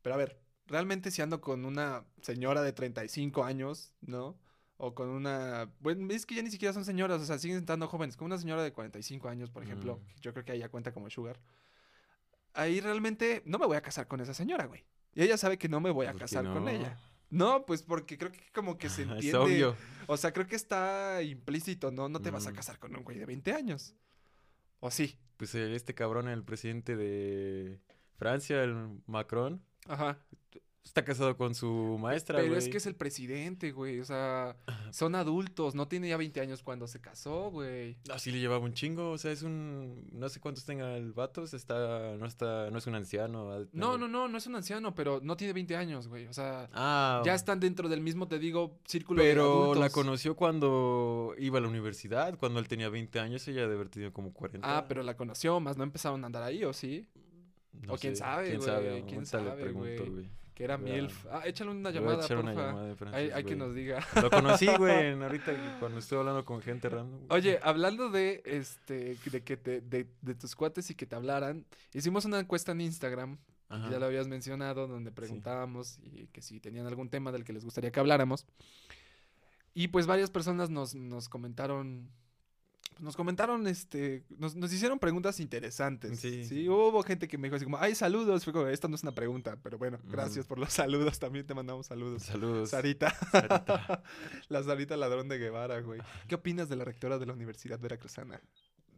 pero 0.00 0.14
a 0.14 0.18
ver, 0.18 0.38
realmente 0.66 1.10
si 1.10 1.22
ando 1.22 1.40
con 1.40 1.64
una 1.64 2.04
señora 2.20 2.62
de 2.62 2.72
35 2.72 3.42
años, 3.42 3.92
¿no? 4.00 4.38
O 4.84 4.94
con 4.96 5.08
una. 5.10 5.70
Bueno, 5.78 6.12
es 6.12 6.26
que 6.26 6.34
ya 6.34 6.42
ni 6.42 6.50
siquiera 6.50 6.72
son 6.74 6.84
señoras, 6.84 7.20
o 7.22 7.24
sea, 7.24 7.38
siguen 7.38 7.58
estando 7.58 7.86
jóvenes. 7.86 8.16
Con 8.16 8.26
una 8.26 8.36
señora 8.36 8.64
de 8.64 8.72
45 8.72 9.28
años, 9.28 9.48
por 9.48 9.62
ejemplo, 9.62 9.96
Mm. 10.02 10.06
que 10.08 10.14
yo 10.20 10.32
creo 10.32 10.44
que 10.44 10.50
ahí 10.52 10.58
ya 10.58 10.68
cuenta 10.68 10.92
como 10.92 11.08
Sugar. 11.08 11.38
Ahí 12.54 12.80
realmente 12.80 13.42
no 13.46 13.58
me 13.60 13.66
voy 13.66 13.76
a 13.76 13.80
casar 13.80 14.08
con 14.08 14.20
esa 14.20 14.34
señora, 14.34 14.66
güey. 14.66 14.84
Y 15.14 15.22
ella 15.22 15.36
sabe 15.36 15.56
que 15.56 15.68
no 15.68 15.80
me 15.80 15.90
voy 15.92 16.06
a 16.06 16.10
¿Por 16.12 16.18
qué 16.18 16.24
casar 16.24 16.44
con 16.52 16.68
ella. 16.68 16.98
No, 17.30 17.64
pues 17.64 17.82
porque 17.82 18.18
creo 18.18 18.32
que 18.32 18.40
como 18.52 18.76
que 18.76 18.88
se 18.90 19.02
entiende. 19.02 19.28
Es 19.28 19.34
obvio. 19.34 19.76
O 20.08 20.16
sea, 20.16 20.32
creo 20.32 20.48
que 20.48 20.56
está 20.56 21.22
implícito, 21.22 21.92
¿no? 21.92 22.08
No 22.08 22.20
te 22.20 22.30
vas 22.32 22.46
a 22.48 22.50
Mm. 22.50 22.54
casar 22.56 22.78
con 22.80 22.94
un 22.96 23.04
güey 23.04 23.18
de 23.18 23.26
20 23.26 23.52
años. 23.52 23.94
¿O 24.80 24.90
sí? 24.90 25.16
Pues 25.36 25.54
el- 25.54 25.74
este 25.74 25.94
cabrón, 25.94 26.26
el 26.28 26.42
presidente 26.42 26.96
de 26.96 27.78
Francia, 28.16 28.62
el 28.64 29.00
Macron, 29.06 29.62
Ajá. 29.86 30.18
Está 30.84 31.04
casado 31.04 31.36
con 31.36 31.54
su 31.54 31.96
maestra, 32.00 32.38
Pero 32.38 32.48
güey. 32.48 32.58
es 32.58 32.68
que 32.68 32.76
es 32.76 32.86
el 32.86 32.96
presidente, 32.96 33.70
güey. 33.70 34.00
O 34.00 34.04
sea, 34.04 34.56
son 34.90 35.14
adultos. 35.14 35.74
No 35.76 35.86
tiene 35.88 36.08
ya 36.08 36.16
20 36.16 36.40
años 36.40 36.62
cuando 36.62 36.86
se 36.88 37.00
casó, 37.00 37.50
güey. 37.50 37.96
Así 38.12 38.30
le 38.32 38.40
llevaba 38.40 38.64
un 38.64 38.74
chingo, 38.74 39.12
o 39.12 39.16
sea, 39.16 39.30
es 39.30 39.42
un... 39.42 40.08
No 40.12 40.28
sé 40.28 40.40
cuántos 40.40 40.64
tenga 40.64 40.96
el 40.96 41.12
vato, 41.12 41.44
está... 41.44 42.16
No 42.18 42.26
está... 42.26 42.68
No 42.70 42.78
es 42.78 42.86
un 42.88 42.96
anciano. 42.96 43.66
No, 43.72 43.96
no, 43.96 44.08
no, 44.08 44.26
no 44.28 44.36
es 44.36 44.46
un 44.46 44.56
anciano, 44.56 44.92
pero 44.94 45.20
no 45.22 45.36
tiene 45.36 45.52
20 45.54 45.76
años, 45.76 46.08
güey. 46.08 46.26
O 46.26 46.32
sea, 46.32 46.68
Ah, 46.74 47.22
ya 47.24 47.34
están 47.34 47.60
dentro 47.60 47.88
del 47.88 48.00
mismo, 48.00 48.26
te 48.28 48.38
digo, 48.40 48.78
círculo 48.84 49.22
de 49.22 49.28
Pero 49.30 49.44
la 49.66 49.86
adultos. 49.86 49.92
conoció 49.92 50.34
cuando 50.36 51.34
iba 51.38 51.58
a 51.58 51.60
la 51.62 51.68
universidad, 51.68 52.36
cuando 52.38 52.58
él 52.58 52.66
tenía 52.68 52.88
20 52.88 53.18
años, 53.20 53.46
ella 53.48 53.62
debe 53.62 53.74
haber 53.76 53.88
tenido 53.88 54.12
como 54.12 54.32
40. 54.34 54.66
Ah, 54.78 54.84
pero 54.88 55.02
la 55.04 55.16
conoció, 55.16 55.58
más 55.60 55.76
no 55.76 55.84
empezaron 55.84 56.22
a 56.24 56.26
andar 56.26 56.42
ahí, 56.42 56.64
¿o 56.64 56.72
sí? 56.72 57.06
No 57.86 57.94
o 57.94 57.96
quién 57.96 58.16
sabe, 58.16 58.48
quién 58.48 58.58
güey, 58.58 58.68
sabe, 58.68 59.04
quién 59.06 59.20
le 59.20 59.26
sabe, 59.26 59.62
pregunto, 59.62 60.02
güey. 60.04 60.10
güey. 60.10 60.41
Que 60.54 60.64
era 60.64 60.74
a- 60.74 60.78
MILF. 60.78 61.26
Ah, 61.30 61.42
échale 61.46 61.70
una 61.70 61.90
llamada, 61.90 62.24
echar 62.24 62.38
una 62.38 62.52
porfa. 62.52 62.66
llamada 62.68 62.94
de 62.94 63.16
Hay, 63.16 63.30
hay 63.30 63.44
que 63.44 63.56
nos 63.56 63.74
diga. 63.74 64.00
Lo 64.20 64.30
conocí, 64.30 64.66
güey, 64.78 65.12
ahorita 65.12 65.52
cuando 65.80 65.98
estoy 65.98 66.18
hablando 66.18 66.44
con 66.44 66.60
gente 66.60 66.88
random. 66.90 67.26
güey. 67.26 67.40
Oye, 67.40 67.58
hablando 67.62 68.10
de 68.10 68.42
este, 68.44 69.16
de 69.30 69.42
que 69.42 69.56
te, 69.56 69.80
de, 69.80 70.06
de 70.20 70.34
tus 70.34 70.54
cuates 70.54 70.90
y 70.90 70.94
que 70.94 71.06
te 71.06 71.16
hablaran, 71.16 71.64
hicimos 71.94 72.24
una 72.26 72.38
encuesta 72.40 72.72
en 72.72 72.82
Instagram, 72.82 73.38
Ajá. 73.70 73.90
ya 73.90 73.98
lo 73.98 74.04
habías 74.06 74.28
mencionado, 74.28 74.86
donde 74.86 75.10
preguntábamos 75.10 75.98
y 76.02 76.26
que 76.26 76.42
si 76.42 76.60
tenían 76.60 76.86
algún 76.86 77.08
tema 77.08 77.32
del 77.32 77.44
que 77.44 77.54
les 77.54 77.64
gustaría 77.64 77.90
que 77.90 78.00
habláramos. 78.00 78.44
Y 79.74 79.88
pues 79.88 80.06
varias 80.06 80.30
personas 80.30 80.68
nos, 80.68 80.94
nos 80.94 81.30
comentaron, 81.30 82.10
nos 83.00 83.16
comentaron, 83.16 83.66
este, 83.66 84.24
nos, 84.38 84.54
nos 84.56 84.72
hicieron 84.72 84.98
preguntas 84.98 85.40
interesantes. 85.40 86.18
Sí. 86.20 86.44
Sí. 86.44 86.68
hubo 86.68 87.02
gente 87.02 87.28
que 87.28 87.38
me 87.38 87.48
dijo 87.48 87.56
así 87.56 87.64
como, 87.64 87.78
ay, 87.78 87.94
saludos. 87.94 88.44
Fue 88.44 88.52
como, 88.52 88.66
esta 88.68 88.88
no 88.88 88.94
es 88.96 89.02
una 89.02 89.12
pregunta, 89.12 89.56
pero 89.62 89.78
bueno, 89.78 89.98
gracias 90.04 90.46
por 90.46 90.58
los 90.58 90.72
saludos, 91.12 91.18
también 91.18 91.46
te 91.46 91.54
mandamos 91.54 91.86
saludos. 91.86 92.22
Saludos. 92.22 92.70
Sarita. 92.70 93.14
Sarita. 93.30 94.02
la 94.48 94.62
Sarita 94.62 94.96
ladrón 94.96 95.28
de 95.28 95.38
Guevara, 95.38 95.80
güey. 95.80 96.00
¿Qué 96.28 96.34
opinas 96.34 96.68
de 96.68 96.76
la 96.76 96.84
rectora 96.84 97.18
de 97.18 97.26
la 97.26 97.32
Universidad 97.32 97.78
Veracruzana? 97.80 98.40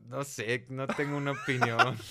No 0.06 0.22
sé, 0.24 0.66
no 0.68 0.86
tengo 0.86 1.16
una 1.16 1.32
opinión. 1.32 1.96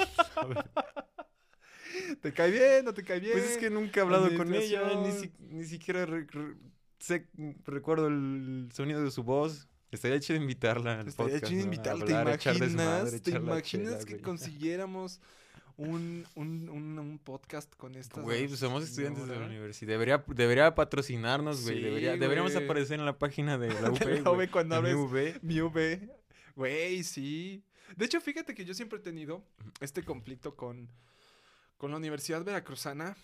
¿Te 2.21 2.33
cae 2.33 2.51
bien? 2.51 2.85
¿No 2.85 2.93
te 2.93 3.03
cae 3.03 3.19
bien? 3.19 3.33
Pues 3.33 3.51
es 3.51 3.57
que 3.57 3.69
nunca 3.69 3.99
he 3.99 4.03
hablado 4.03 4.35
con 4.35 4.53
ella, 4.53 4.81
ni, 5.01 5.11
si- 5.11 5.31
ni 5.39 5.65
siquiera 5.65 6.05
re- 6.05 6.25
re- 6.29 6.55
sé, 6.99 7.27
recuerdo 7.65 8.07
el 8.07 8.69
sonido 8.73 9.03
de 9.03 9.11
su 9.11 9.23
voz. 9.23 9.67
Estaría 9.95 10.19
chido 10.19 10.39
invitarla 10.39 10.99
al 11.01 11.07
Estaría 11.07 11.33
podcast, 11.35 11.51
chido 11.51 11.63
invitarla. 11.63 12.05
¿Te 12.05 12.13
hablar, 12.15 12.33
imaginas? 12.35 12.59
desmadre, 12.59 13.11
¿Te 13.11 13.29
echar 13.29 13.41
la 13.41 13.51
imaginas 13.53 13.93
chela, 13.93 14.05
que 14.05 14.13
güey. 14.13 14.21
consiguiéramos 14.23 15.21
un, 15.77 16.25
un, 16.35 16.69
un, 16.69 16.99
un 16.99 17.19
podcast 17.19 17.73
con 17.75 17.95
estas 17.95 18.23
Güey, 18.23 18.47
pues 18.47 18.59
somos 18.59 18.83
estudiantes 18.83 19.27
de 19.27 19.39
la 19.39 19.45
universidad. 19.45 19.89
Debería, 19.93 20.23
debería 20.27 20.75
patrocinarnos, 20.75 21.63
güey. 21.63 21.77
Sí, 21.77 21.81
debería, 21.83 22.15
deberíamos 22.17 22.55
aparecer 22.55 22.99
en 22.99 23.05
la 23.05 23.17
página 23.17 23.57
de 23.57 23.69
la 23.81 23.89
UP. 23.91 23.99
De 23.99 24.21
la. 24.21 24.31
UP 24.31 24.49
cuando 24.51 24.81
mi 24.81 24.89
abres- 24.89 24.95
UV. 24.95 25.39
Mi. 25.41 25.59
Güey, 26.55 27.03
sí. 27.03 27.63
De 27.95 28.05
hecho, 28.05 28.21
fíjate 28.21 28.53
que 28.53 28.65
yo 28.65 28.73
siempre 28.73 28.99
he 28.99 29.01
tenido 29.01 29.43
este 29.79 30.03
conflicto 30.03 30.55
con, 30.55 30.89
con 31.77 31.91
la 31.91 31.97
Universidad 31.97 32.43
Veracruzana. 32.43 33.15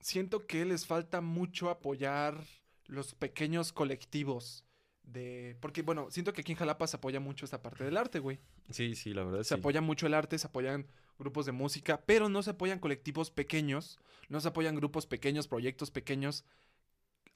Siento 0.00 0.46
que 0.46 0.64
les 0.64 0.86
falta 0.86 1.20
mucho 1.20 1.68
apoyar 1.70 2.42
los 2.86 3.14
pequeños 3.14 3.72
colectivos 3.72 4.64
de... 5.12 5.56
Porque, 5.60 5.82
bueno, 5.82 6.10
siento 6.10 6.32
que 6.32 6.40
aquí 6.42 6.52
en 6.52 6.58
Jalapa 6.58 6.86
se 6.86 6.96
apoya 6.96 7.20
mucho 7.20 7.44
esta 7.44 7.62
parte 7.62 7.84
del 7.84 7.96
arte, 7.96 8.18
güey. 8.18 8.38
Sí, 8.70 8.94
sí, 8.94 9.12
la 9.12 9.24
verdad 9.24 9.42
Se 9.42 9.54
sí. 9.54 9.60
apoya 9.60 9.80
mucho 9.80 10.06
el 10.06 10.14
arte, 10.14 10.38
se 10.38 10.46
apoyan 10.46 10.86
grupos 11.18 11.46
de 11.46 11.52
música, 11.52 12.00
pero 12.06 12.28
no 12.28 12.42
se 12.42 12.50
apoyan 12.50 12.78
colectivos 12.78 13.30
pequeños, 13.30 13.98
no 14.28 14.40
se 14.40 14.48
apoyan 14.48 14.74
grupos 14.76 15.06
pequeños, 15.06 15.48
proyectos 15.48 15.90
pequeños 15.90 16.44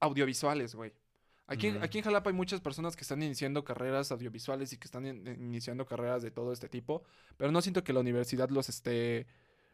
audiovisuales, 0.00 0.74
güey. 0.74 0.92
Aquí, 1.46 1.68
aquí 1.82 1.98
en 1.98 2.04
Jalapa 2.04 2.30
hay 2.30 2.36
muchas 2.36 2.62
personas 2.62 2.96
que 2.96 3.02
están 3.02 3.22
iniciando 3.22 3.64
carreras 3.64 4.10
audiovisuales 4.10 4.72
y 4.72 4.78
que 4.78 4.86
están 4.86 5.06
in- 5.06 5.26
iniciando 5.26 5.84
carreras 5.84 6.22
de 6.22 6.30
todo 6.30 6.52
este 6.52 6.70
tipo, 6.70 7.02
pero 7.36 7.52
no 7.52 7.60
siento 7.60 7.84
que 7.84 7.92
la 7.92 8.00
universidad 8.00 8.48
los 8.48 8.70
esté, 8.70 9.26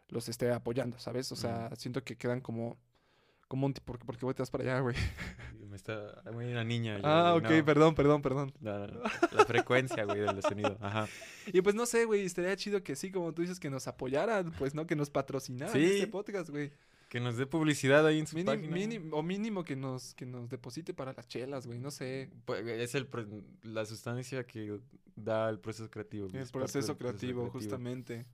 los 0.08 0.28
esté 0.28 0.50
apoyando, 0.50 0.98
¿sabes? 0.98 1.30
O 1.30 1.36
sea, 1.36 1.70
siento 1.76 2.02
que 2.02 2.16
quedan 2.16 2.40
como, 2.40 2.76
como 3.50 3.66
un 3.66 3.74
tipo, 3.74 3.98
porque 4.06 4.24
volteas 4.24 4.48
para 4.48 4.62
allá, 4.62 4.78
güey. 4.80 4.94
Me 5.68 5.74
está... 5.76 6.22
Hay 6.24 6.52
una 6.52 6.62
niña. 6.62 6.98
yo, 6.98 7.02
Ah, 7.06 7.34
ok, 7.34 7.42
no. 7.50 7.64
perdón, 7.64 7.94
perdón, 7.96 8.22
perdón. 8.22 8.52
La, 8.60 8.86
la 9.32 9.44
frecuencia, 9.44 10.04
güey, 10.04 10.20
del 10.20 10.40
sonido. 10.42 10.78
Ajá. 10.80 11.08
Y 11.52 11.60
pues 11.62 11.74
no 11.74 11.84
sé, 11.84 12.04
güey, 12.04 12.24
estaría 12.24 12.54
chido 12.56 12.82
que 12.84 12.94
sí, 12.94 13.10
como 13.10 13.32
tú 13.32 13.42
dices, 13.42 13.58
que 13.58 13.70
nos 13.70 13.88
apoyaran, 13.88 14.52
pues 14.52 14.72
no, 14.74 14.86
que 14.86 14.94
nos 14.94 15.10
patrocinaran 15.10 15.74
Sí. 15.74 15.82
este 15.84 16.06
podcast, 16.06 16.48
güey. 16.50 16.70
Que 17.08 17.18
nos 17.18 17.36
dé 17.36 17.44
publicidad 17.46 18.06
ahí 18.06 18.20
en 18.20 18.28
su 18.28 18.36
Mini- 18.36 18.46
página. 18.46 18.72
mini- 18.76 19.08
o 19.10 19.20
mínimo 19.24 19.64
que 19.64 19.74
nos, 19.74 20.14
que 20.14 20.26
nos 20.26 20.48
deposite 20.48 20.94
para 20.94 21.12
las 21.12 21.26
chelas, 21.26 21.66
güey, 21.66 21.80
no 21.80 21.90
sé. 21.90 22.30
Pues, 22.44 22.64
Es 22.66 22.94
el, 22.94 23.08
la 23.64 23.84
sustancia 23.84 24.46
que 24.46 24.78
da 25.16 25.48
el 25.50 25.58
proceso 25.58 25.90
creativo. 25.90 26.28
El 26.32 26.46
proceso 26.48 26.96
creativo, 26.96 27.50
justamente. 27.50 28.26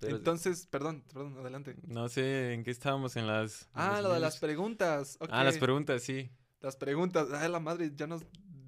Pero 0.00 0.16
Entonces, 0.16 0.66
perdón, 0.66 1.04
perdón, 1.12 1.36
adelante. 1.38 1.76
No 1.86 2.08
sé 2.08 2.54
en 2.54 2.64
qué 2.64 2.70
estábamos 2.70 3.16
en 3.16 3.26
las. 3.26 3.68
Ah, 3.74 4.00
lo 4.00 4.12
de 4.12 4.20
las 4.20 4.38
preguntas. 4.38 5.18
Ah, 5.28 5.44
las 5.44 5.58
preguntas, 5.58 6.02
sí. 6.02 6.30
Las 6.60 6.76
preguntas. 6.76 7.28
Ay, 7.32 7.50
la 7.50 7.60
madre, 7.60 7.92
ya 7.94 8.06
nos 8.06 8.22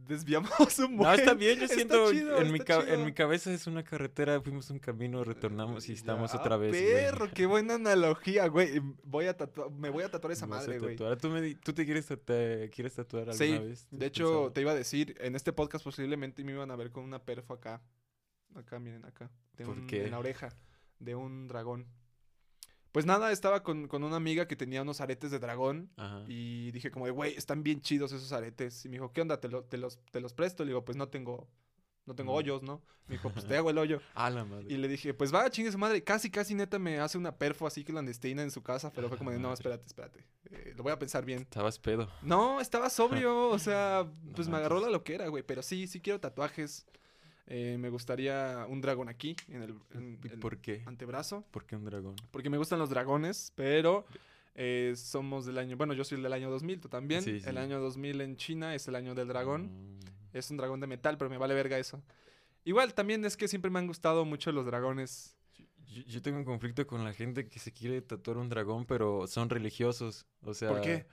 desviamos 0.06 0.50
un 0.78 0.96
No, 0.96 1.04
buen. 1.04 1.20
está 1.20 1.32
bien, 1.34 1.58
yo 1.58 1.68
siento. 1.68 2.10
chido, 2.12 2.36
en, 2.38 2.52
mi 2.52 2.58
en 2.88 3.04
mi 3.04 3.12
cabeza 3.14 3.50
es 3.52 3.66
una 3.66 3.82
carretera, 3.82 4.40
fuimos 4.42 4.68
un 4.68 4.78
camino, 4.78 5.24
retornamos 5.24 5.88
y 5.88 5.92
estamos 5.92 6.32
Ya, 6.32 6.38
otra 6.40 6.56
vez. 6.58 6.70
güey. 6.70 6.84
Perro, 6.92 7.30
qué 7.32 7.46
buena 7.46 7.74
analogía, 7.76 8.46
güey. 8.48 8.80
Voy 9.04 9.26
a 9.26 9.36
tatuar, 9.36 9.70
me 9.70 9.88
voy 9.88 10.02
a 10.04 10.10
tatuar 10.10 10.32
esa 10.32 10.46
madre, 10.46 10.78
güey. 10.78 10.96
¿Tú, 10.96 11.28
me 11.30 11.54
¿Tú 11.54 11.72
te 11.72 11.84
quieres, 11.86 12.06
quieres 12.72 12.94
tatuar 12.94 13.30
alguna 13.30 13.36
Sí, 13.38 13.58
vez? 13.58 13.86
¿Tú 13.88 13.96
de 13.96 14.06
hecho, 14.06 14.24
pensado? 14.24 14.52
te 14.52 14.60
iba 14.60 14.72
a 14.72 14.74
decir, 14.74 15.16
en 15.20 15.34
este 15.34 15.52
podcast 15.54 15.82
posiblemente 15.84 16.44
me 16.44 16.52
iban 16.52 16.70
a 16.70 16.76
ver 16.76 16.90
con 16.90 17.04
una 17.04 17.20
perfo 17.24 17.54
acá. 17.54 17.80
Acá, 18.54 18.78
miren, 18.78 19.04
acá. 19.06 19.30
de 19.56 19.64
¿Por 19.64 19.78
un- 19.78 19.86
qué? 19.86 20.04
En 20.04 20.10
la 20.10 20.18
oreja 20.18 20.50
de 21.02 21.14
un 21.14 21.48
dragón. 21.48 21.86
Pues 22.92 23.06
nada, 23.06 23.32
estaba 23.32 23.62
con, 23.62 23.88
con 23.88 24.04
una 24.04 24.16
amiga 24.16 24.46
que 24.46 24.54
tenía 24.54 24.82
unos 24.82 25.00
aretes 25.00 25.30
de 25.30 25.38
dragón. 25.38 25.90
Ajá. 25.96 26.24
Y 26.28 26.70
dije 26.72 26.90
como 26.90 27.06
de, 27.06 27.12
güey, 27.12 27.34
están 27.34 27.62
bien 27.62 27.80
chidos 27.80 28.12
esos 28.12 28.32
aretes. 28.32 28.84
Y 28.84 28.88
me 28.90 28.96
dijo, 28.96 29.12
¿qué 29.12 29.22
onda? 29.22 29.40
¿Te, 29.40 29.48
lo- 29.48 29.64
te 29.64 29.78
los, 29.78 29.98
te 30.10 30.20
los 30.20 30.34
presto? 30.34 30.62
Le 30.64 30.68
digo, 30.72 30.84
pues 30.84 30.98
no 30.98 31.08
tengo, 31.08 31.48
no 32.04 32.14
tengo 32.14 32.32
Mm. 32.32 32.36
hoyos, 32.36 32.62
¿no? 32.62 32.82
Me 33.06 33.14
dijo, 33.16 33.30
pues 33.30 33.46
te 33.46 33.56
hago 33.56 33.70
el 33.70 33.78
hoyo. 33.78 34.00
La 34.14 34.44
madre. 34.44 34.66
Y 34.68 34.76
le 34.76 34.88
dije, 34.88 35.14
pues 35.14 35.32
va, 35.34 35.48
chingue 35.50 35.72
su 35.72 35.78
madre. 35.78 36.04
Casi, 36.04 36.30
casi 36.30 36.54
neta 36.54 36.78
me 36.78 36.98
hace 37.00 37.16
una 37.16 37.34
perfo 37.38 37.66
así 37.66 37.82
clandestina 37.82 38.42
en 38.42 38.50
su 38.50 38.62
casa. 38.62 38.92
Pero 38.92 39.08
fue 39.08 39.16
como 39.16 39.30
de, 39.30 39.38
no, 39.38 39.54
espérate, 39.54 39.86
espérate. 39.86 40.26
eh, 40.50 40.74
lo 40.76 40.82
voy 40.82 40.92
a 40.92 40.98
pensar 40.98 41.24
bien. 41.24 41.40
Estabas 41.42 41.78
pedo. 41.78 42.10
No, 42.20 42.60
estaba 42.60 42.90
sobrio, 42.90 43.48
o 43.48 43.58
sea, 43.58 44.06
pues 44.36 44.48
me 44.48 44.58
agarró 44.58 44.80
la 44.80 44.90
loquera, 44.90 45.28
güey. 45.28 45.42
Pero 45.42 45.62
sí, 45.62 45.86
sí 45.86 46.02
quiero 46.02 46.20
tatuajes. 46.20 46.84
Eh, 47.54 47.76
me 47.76 47.90
gustaría 47.90 48.64
un 48.66 48.80
dragón 48.80 49.10
aquí, 49.10 49.36
en 49.48 49.62
el, 49.62 49.74
en 49.92 50.18
¿Y 50.24 50.28
el 50.28 50.38
¿Por 50.38 50.56
qué? 50.56 50.82
antebrazo. 50.86 51.44
¿Por 51.50 51.66
qué 51.66 51.76
un 51.76 51.84
dragón? 51.84 52.16
Porque 52.30 52.48
me 52.48 52.56
gustan 52.56 52.78
los 52.78 52.88
dragones, 52.88 53.52
pero 53.54 54.06
eh, 54.54 54.94
somos 54.96 55.44
del 55.44 55.58
año... 55.58 55.76
Bueno, 55.76 55.92
yo 55.92 56.02
soy 56.02 56.22
del 56.22 56.32
año 56.32 56.50
2000, 56.50 56.80
tú 56.80 56.88
también. 56.88 57.20
Sí, 57.20 57.40
sí. 57.40 57.46
El 57.46 57.58
año 57.58 57.78
2000 57.78 58.22
en 58.22 58.36
China 58.38 58.74
es 58.74 58.88
el 58.88 58.94
año 58.94 59.14
del 59.14 59.28
dragón. 59.28 59.64
Mm. 59.66 59.98
Es 60.32 60.50
un 60.50 60.56
dragón 60.56 60.80
de 60.80 60.86
metal, 60.86 61.18
pero 61.18 61.28
me 61.28 61.36
vale 61.36 61.52
verga 61.52 61.78
eso. 61.78 62.02
Igual, 62.64 62.94
también 62.94 63.22
es 63.26 63.36
que 63.36 63.46
siempre 63.48 63.70
me 63.70 63.80
han 63.80 63.86
gustado 63.86 64.24
mucho 64.24 64.50
los 64.50 64.64
dragones. 64.64 65.36
Yo, 65.88 66.02
yo 66.04 66.22
tengo 66.22 66.38
un 66.38 66.46
conflicto 66.46 66.86
con 66.86 67.04
la 67.04 67.12
gente 67.12 67.50
que 67.50 67.58
se 67.58 67.70
quiere 67.70 68.00
tatuar 68.00 68.38
un 68.38 68.48
dragón, 68.48 68.86
pero 68.86 69.26
son 69.26 69.50
religiosos. 69.50 70.26
O 70.40 70.54
sea, 70.54 70.70
¿Por 70.70 70.80
qué? 70.80 71.04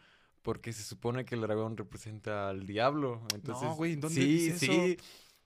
Porque 0.42 0.72
se 0.72 0.84
supone 0.84 1.26
que 1.26 1.36
el 1.36 1.42
dragón 1.42 1.76
representa 1.76 2.48
al 2.48 2.66
diablo. 2.66 3.28
Entonces, 3.36 3.68
güey, 3.76 3.98
¿dónde 3.98 4.22
sí, 4.22 4.26
dice 4.26 4.58
sí. 4.58 4.98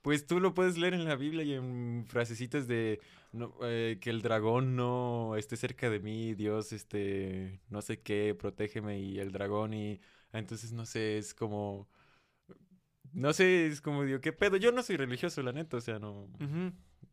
Pues 0.03 0.27
tú 0.27 0.41
lo 0.41 0.53
puedes 0.53 0.77
leer 0.77 0.93
en 0.93 1.05
la 1.05 1.15
Biblia 1.15 1.43
y 1.43 1.53
en 1.53 2.05
frasecitas 2.07 2.67
de 2.67 2.99
no, 3.31 3.55
eh, 3.63 3.99
que 4.01 4.09
el 4.09 4.21
dragón 4.21 4.75
no 4.75 5.37
esté 5.37 5.55
cerca 5.55 5.89
de 5.89 5.99
mí, 6.01 6.33
Dios, 6.35 6.73
este, 6.73 7.61
no 7.69 7.81
sé 7.81 8.01
qué, 8.01 8.35
protégeme 8.37 8.99
y 8.99 9.19
el 9.19 9.31
dragón 9.31 9.73
y 9.73 10.01
entonces 10.33 10.73
no 10.73 10.85
sé, 10.85 11.17
es 11.17 11.33
como, 11.33 11.87
no 13.13 13.31
sé, 13.31 13.67
es 13.67 13.79
como 13.79 14.03
digo, 14.03 14.19
¿qué 14.19 14.33
pedo? 14.33 14.57
Yo 14.57 14.73
no 14.73 14.83
soy 14.83 14.97
religioso, 14.97 15.41
la 15.41 15.53
neta, 15.53 15.77
o 15.77 15.81
sea, 15.81 15.99
no. 15.99 16.27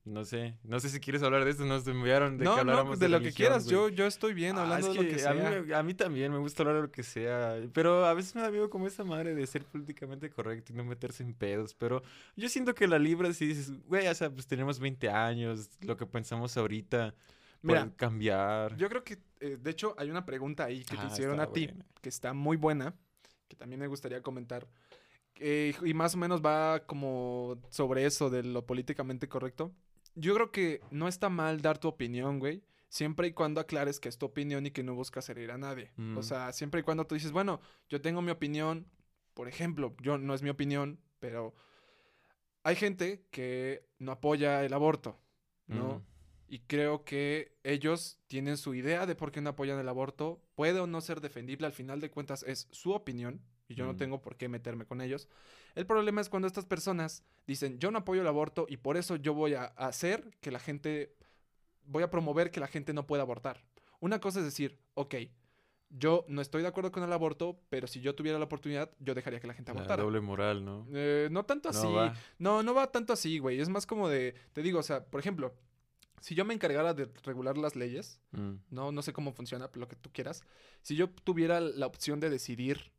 No 0.04 0.24
sé, 0.24 0.56
no 0.64 0.80
sé 0.80 0.88
si 0.88 1.00
quieres 1.00 1.22
hablar 1.22 1.44
de 1.44 1.50
esto, 1.50 1.64
nos 1.64 1.86
enviaron 1.86 2.38
de 2.38 2.38
que 2.38 2.44
No, 2.44 2.54
no, 2.54 2.60
habláramos 2.60 2.88
pues 2.90 3.00
de, 3.00 3.08
lo 3.08 3.20
que 3.20 3.32
quieras. 3.32 3.66
Yo, 3.66 3.88
yo 3.88 4.06
estoy 4.06 4.34
bien 4.34 4.56
Ah, 4.56 4.62
hablando 4.62 4.88
es 4.88 4.96
de 4.96 5.02
lo 5.02 5.08
que 5.08 5.26
a 5.26 5.34
mí, 5.34 5.66
sea. 5.68 5.78
a 5.78 5.82
mí 5.82 5.94
también 5.94 6.32
me 6.32 6.38
gusta 6.38 6.62
hablar 6.62 6.76
de 6.76 6.82
lo 6.82 6.90
que 6.90 7.02
sea, 7.02 7.56
pero 7.72 8.04
a 8.06 8.14
veces 8.14 8.34
me 8.34 8.42
da 8.42 8.50
miedo 8.50 8.68
como 8.70 8.86
esa 8.86 9.04
madre 9.04 9.34
de 9.34 9.46
ser 9.46 9.64
políticamente 9.64 10.30
correcto 10.30 10.72
y 10.72 10.76
no 10.76 10.84
meterse 10.84 11.22
en 11.22 11.34
pedos, 11.34 11.74
pero 11.74 12.02
yo 12.36 12.48
siento 12.48 12.74
que 12.74 12.86
la 12.88 12.98
libra 12.98 13.32
si 13.32 13.46
dices, 13.46 13.72
güey, 13.86 14.06
o 14.08 14.14
sea, 14.14 14.30
pues 14.30 14.46
tenemos 14.46 14.78
20 14.80 15.08
años, 15.10 15.70
lo 15.80 15.96
que 15.96 16.06
pensamos 16.06 16.56
ahorita 16.56 17.14
Mira, 17.62 17.82
puede 17.84 17.96
cambiar. 17.96 18.76
Yo 18.76 18.88
creo 18.88 19.04
que, 19.04 19.18
eh, 19.40 19.58
de 19.60 19.70
hecho, 19.70 19.94
hay 19.98 20.10
una 20.10 20.24
pregunta 20.24 20.64
ahí 20.64 20.84
que 20.84 20.96
te 20.96 21.06
hicieron 21.06 21.40
a 21.40 21.46
ti, 21.52 21.66
buena. 21.66 21.86
que 22.00 22.08
está 22.08 22.32
muy 22.32 22.56
buena, 22.56 22.94
que 23.48 23.56
también 23.56 23.80
me 23.80 23.86
gustaría 23.86 24.22
comentar. 24.22 24.66
Eh, 25.36 25.74
y 25.84 25.94
más 25.94 26.14
o 26.14 26.18
menos 26.18 26.42
va 26.44 26.86
como 26.86 27.56
sobre 27.70 28.04
eso 28.04 28.28
de 28.30 28.42
lo 28.42 28.66
políticamente 28.66 29.28
correcto. 29.28 29.72
Yo 30.14 30.34
creo 30.34 30.50
que 30.50 30.80
no 30.90 31.08
está 31.08 31.28
mal 31.28 31.62
dar 31.62 31.78
tu 31.78 31.88
opinión, 31.88 32.38
güey. 32.38 32.62
siempre 32.92 33.28
y 33.28 33.32
cuando 33.32 33.60
aclares 33.60 34.00
que 34.00 34.08
es 34.08 34.18
tu 34.18 34.26
opinión 34.26 34.66
y 34.66 34.72
que 34.72 34.82
no 34.82 34.96
buscas 34.96 35.28
herir 35.28 35.52
a 35.52 35.56
nadie. 35.58 35.92
O 35.96 36.00
Mm. 36.00 36.22
sea, 36.24 36.52
siempre 36.52 36.80
y 36.80 36.82
cuando 36.82 37.06
tú 37.06 37.14
dices, 37.14 37.30
bueno, 37.30 37.60
yo 37.88 38.00
tengo 38.00 38.20
mi 38.20 38.32
opinión, 38.32 38.90
por 39.32 39.46
ejemplo, 39.46 39.94
yo 40.02 40.18
no 40.18 40.34
es 40.34 40.42
mi 40.42 40.50
opinión, 40.50 40.98
pero 41.20 41.54
hay 42.64 42.74
gente 42.74 43.24
que 43.30 43.86
no 44.00 44.10
apoya 44.10 44.64
el 44.64 44.72
aborto, 44.72 45.20
¿no? 45.68 45.98
Mm. 46.00 46.02
Y 46.48 46.58
creo 46.66 47.04
que 47.04 47.56
ellos 47.62 48.18
tienen 48.26 48.56
su 48.56 48.74
idea 48.74 49.06
de 49.06 49.14
por 49.14 49.30
qué 49.30 49.40
no 49.40 49.50
apoyan 49.50 49.78
el 49.78 49.88
aborto. 49.88 50.42
Puede 50.56 50.80
o 50.80 50.88
no 50.88 51.00
ser 51.00 51.20
defendible, 51.20 51.66
al 51.68 51.72
final 51.72 52.00
de 52.00 52.10
cuentas 52.10 52.42
es 52.42 52.66
su 52.72 52.90
opinión 52.90 53.40
y 53.70 53.74
yo 53.76 53.86
no 53.86 53.92
Mm. 53.94 53.96
tengo 53.96 54.20
por 54.20 54.36
qué 54.36 54.48
meterme 54.48 54.84
con 54.84 55.00
ellos. 55.00 55.28
El 55.74 55.86
problema 55.86 56.20
es 56.20 56.28
cuando 56.28 56.46
estas 56.48 56.66
personas 56.66 57.24
dicen, 57.46 57.78
yo 57.78 57.90
no 57.90 57.98
apoyo 57.98 58.20
el 58.20 58.26
aborto 58.26 58.66
y 58.68 58.76
por 58.76 58.96
eso 58.96 59.16
yo 59.16 59.32
voy 59.32 59.54
a 59.54 59.64
hacer 59.76 60.36
que 60.40 60.50
la 60.50 60.58
gente, 60.58 61.14
voy 61.84 62.02
a 62.02 62.10
promover 62.10 62.50
que 62.50 62.60
la 62.60 62.66
gente 62.66 62.92
no 62.92 63.06
pueda 63.06 63.22
abortar. 63.22 63.64
Una 64.00 64.20
cosa 64.20 64.40
es 64.40 64.44
decir, 64.44 64.78
ok, 64.94 65.14
yo 65.90 66.24
no 66.28 66.40
estoy 66.40 66.62
de 66.62 66.68
acuerdo 66.68 66.92
con 66.92 67.02
el 67.02 67.12
aborto, 67.12 67.60
pero 67.68 67.86
si 67.86 68.00
yo 68.00 68.14
tuviera 68.14 68.38
la 68.38 68.44
oportunidad, 68.44 68.90
yo 69.00 69.14
dejaría 69.14 69.40
que 69.40 69.46
la 69.46 69.54
gente 69.54 69.72
La 69.72 69.78
abortara. 69.80 70.02
doble 70.02 70.20
moral, 70.20 70.64
¿no? 70.64 70.86
Eh, 70.92 71.28
no 71.30 71.44
tanto 71.44 71.68
así. 71.68 71.82
No 71.86 71.92
va. 71.94 72.14
No, 72.38 72.62
no 72.62 72.74
va 72.74 72.90
tanto 72.92 73.12
así, 73.12 73.38
güey. 73.38 73.60
Es 73.60 73.68
más 73.68 73.86
como 73.86 74.08
de, 74.08 74.34
te 74.52 74.62
digo, 74.62 74.78
o 74.78 74.82
sea, 74.84 75.04
por 75.04 75.20
ejemplo, 75.20 75.54
si 76.20 76.34
yo 76.34 76.44
me 76.44 76.54
encargara 76.54 76.94
de 76.94 77.08
regular 77.24 77.56
las 77.58 77.74
leyes, 77.76 78.20
Mm. 78.32 78.54
no, 78.70 78.92
no 78.92 79.02
sé 79.02 79.12
cómo 79.12 79.32
funciona, 79.32 79.68
lo 79.74 79.88
que 79.88 79.96
tú 79.96 80.10
quieras, 80.12 80.44
si 80.82 80.94
yo 80.94 81.08
tuviera 81.10 81.60
la 81.60 81.86
opción 81.86 82.20
de 82.20 82.30
decidir, 82.30 82.92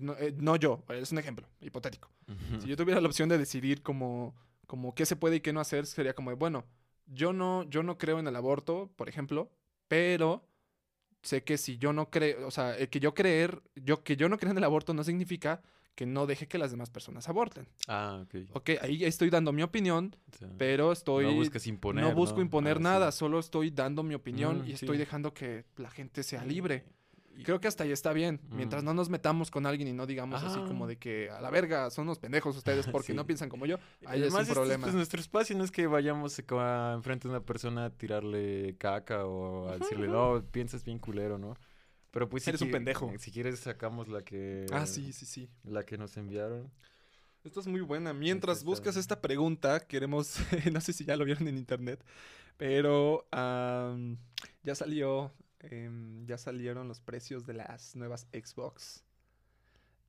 no, 0.00 0.14
eh, 0.18 0.34
no 0.38 0.56
yo, 0.56 0.82
es 0.88 1.12
un 1.12 1.18
ejemplo 1.18 1.46
hipotético, 1.60 2.10
si 2.60 2.68
yo 2.68 2.76
tuviera 2.76 3.00
la 3.00 3.06
opción 3.08 3.28
de 3.28 3.38
decidir 3.38 3.82
como, 3.82 4.34
como 4.66 4.94
qué 4.94 5.06
se 5.06 5.16
puede 5.16 5.36
y 5.36 5.40
qué 5.40 5.52
no 5.52 5.60
hacer, 5.60 5.86
sería 5.86 6.14
como 6.14 6.30
de, 6.30 6.36
bueno, 6.36 6.64
yo 7.06 7.32
no, 7.32 7.62
yo 7.70 7.82
no 7.82 7.98
creo 7.98 8.18
en 8.18 8.26
el 8.26 8.36
aborto, 8.36 8.90
por 8.96 9.08
ejemplo, 9.08 9.50
pero 9.88 10.44
sé 11.22 11.42
que 11.44 11.58
si 11.58 11.76
yo 11.76 11.92
no 11.92 12.10
creo, 12.10 12.46
o 12.46 12.50
sea, 12.50 12.78
eh, 12.78 12.88
que 12.88 13.00
yo 13.00 13.14
creer, 13.14 13.62
yo 13.74 14.02
que 14.02 14.16
yo 14.16 14.28
no 14.28 14.38
creo 14.38 14.52
en 14.52 14.58
el 14.58 14.64
aborto 14.64 14.94
no 14.94 15.04
significa 15.04 15.60
que 15.96 16.06
no 16.06 16.26
deje 16.26 16.46
que 16.48 16.56
las 16.56 16.70
demás 16.70 16.88
personas 16.88 17.28
aborten. 17.28 17.66
Ah, 17.88 18.22
ok. 18.24 18.34
Ok, 18.54 18.70
ahí 18.80 19.04
estoy 19.04 19.28
dando 19.28 19.52
mi 19.52 19.62
opinión, 19.62 20.16
sea, 20.38 20.48
pero 20.56 20.92
estoy... 20.92 21.24
no 21.26 21.34
buscas 21.34 21.66
imponer. 21.66 22.04
no 22.04 22.14
busco 22.14 22.40
imponer 22.40 22.76
Ah, 22.76 22.78
sí. 22.78 22.82
nada, 22.84 23.12
solo 23.12 23.38
estoy 23.38 23.70
dando 23.70 24.02
mi 24.02 24.14
opinión 24.14 24.62
Mm, 24.62 24.68
y 24.68 24.72
estoy 24.72 24.96
sí. 24.96 24.98
dejando 25.00 25.34
que 25.34 25.64
la 25.76 25.90
gente 25.90 26.22
sea 26.22 26.44
libre. 26.44 26.84
Y- 27.36 27.42
Creo 27.44 27.60
que 27.60 27.68
hasta 27.68 27.84
ahí 27.84 27.92
está 27.92 28.12
bien. 28.12 28.40
Mientras 28.50 28.82
no 28.84 28.92
nos 28.92 29.08
metamos 29.08 29.50
con 29.50 29.64
alguien 29.64 29.88
y 29.88 29.92
no 29.92 30.06
digamos 30.06 30.42
así 30.42 30.58
como 30.60 30.86
de 30.86 30.98
que 30.98 31.30
a 31.30 31.40
la 31.40 31.48
verga 31.50 31.88
son 31.90 32.04
unos 32.04 32.18
pendejos 32.18 32.56
ustedes 32.56 32.86
porque 32.92 33.14
no 33.14 33.24
piensan 33.26 33.48
como 33.48 33.64
yo. 33.66 33.76
Ahí 34.04 34.20
es 34.22 34.26
además 34.26 34.34
un 34.34 34.40
este 34.42 34.54
problema. 34.54 34.82
pues, 34.84 34.94
nuestro 34.94 35.20
espacio 35.20 35.56
no 35.56 35.64
es 35.64 35.70
que 35.70 35.86
vayamos 35.86 36.38
a- 36.50 36.92
enfrente 36.94 37.28
de 37.28 37.34
una 37.34 37.44
persona 37.44 37.86
a 37.86 37.90
tirarle 37.90 38.76
caca 38.78 39.24
o 39.26 39.68
a 39.68 39.78
decirle, 39.78 40.08
no, 40.08 40.44
piensas 40.50 40.84
bien 40.84 40.98
culero, 40.98 41.38
¿no? 41.38 41.54
Pero 42.10 42.28
pues 42.28 42.42
si 42.42 42.50
Eres 42.50 42.60
un 42.62 42.68
qui- 42.68 42.72
pendejo. 42.72 43.12
Si 43.18 43.30
quieres 43.30 43.58
sacamos 43.60 44.08
la 44.08 44.22
que... 44.22 44.66
Ah, 44.72 44.84
sí, 44.86 45.12
sí, 45.12 45.24
sí. 45.26 45.48
La 45.64 45.84
que 45.84 45.96
nos 45.96 46.16
enviaron. 46.16 46.70
Esto 47.44 47.60
es 47.60 47.68
muy 47.68 47.80
buena. 47.80 48.12
Mientras 48.12 48.64
buscas 48.64 48.96
esta 48.96 49.20
pregunta, 49.20 49.80
queremos, 49.80 50.36
no 50.72 50.80
sé 50.80 50.92
si 50.92 51.04
ya 51.04 51.16
lo 51.16 51.24
vieron 51.24 51.46
en 51.48 51.56
internet, 51.56 52.04
pero 52.56 53.24
ya 54.62 54.74
salió, 54.74 55.32
em, 55.60 56.26
ya 56.26 56.38
salieron 56.38 56.88
los 56.88 57.00
precios 57.00 57.46
de 57.46 57.54
las 57.54 57.96
nuevas 57.96 58.26
Xbox. 58.32 59.04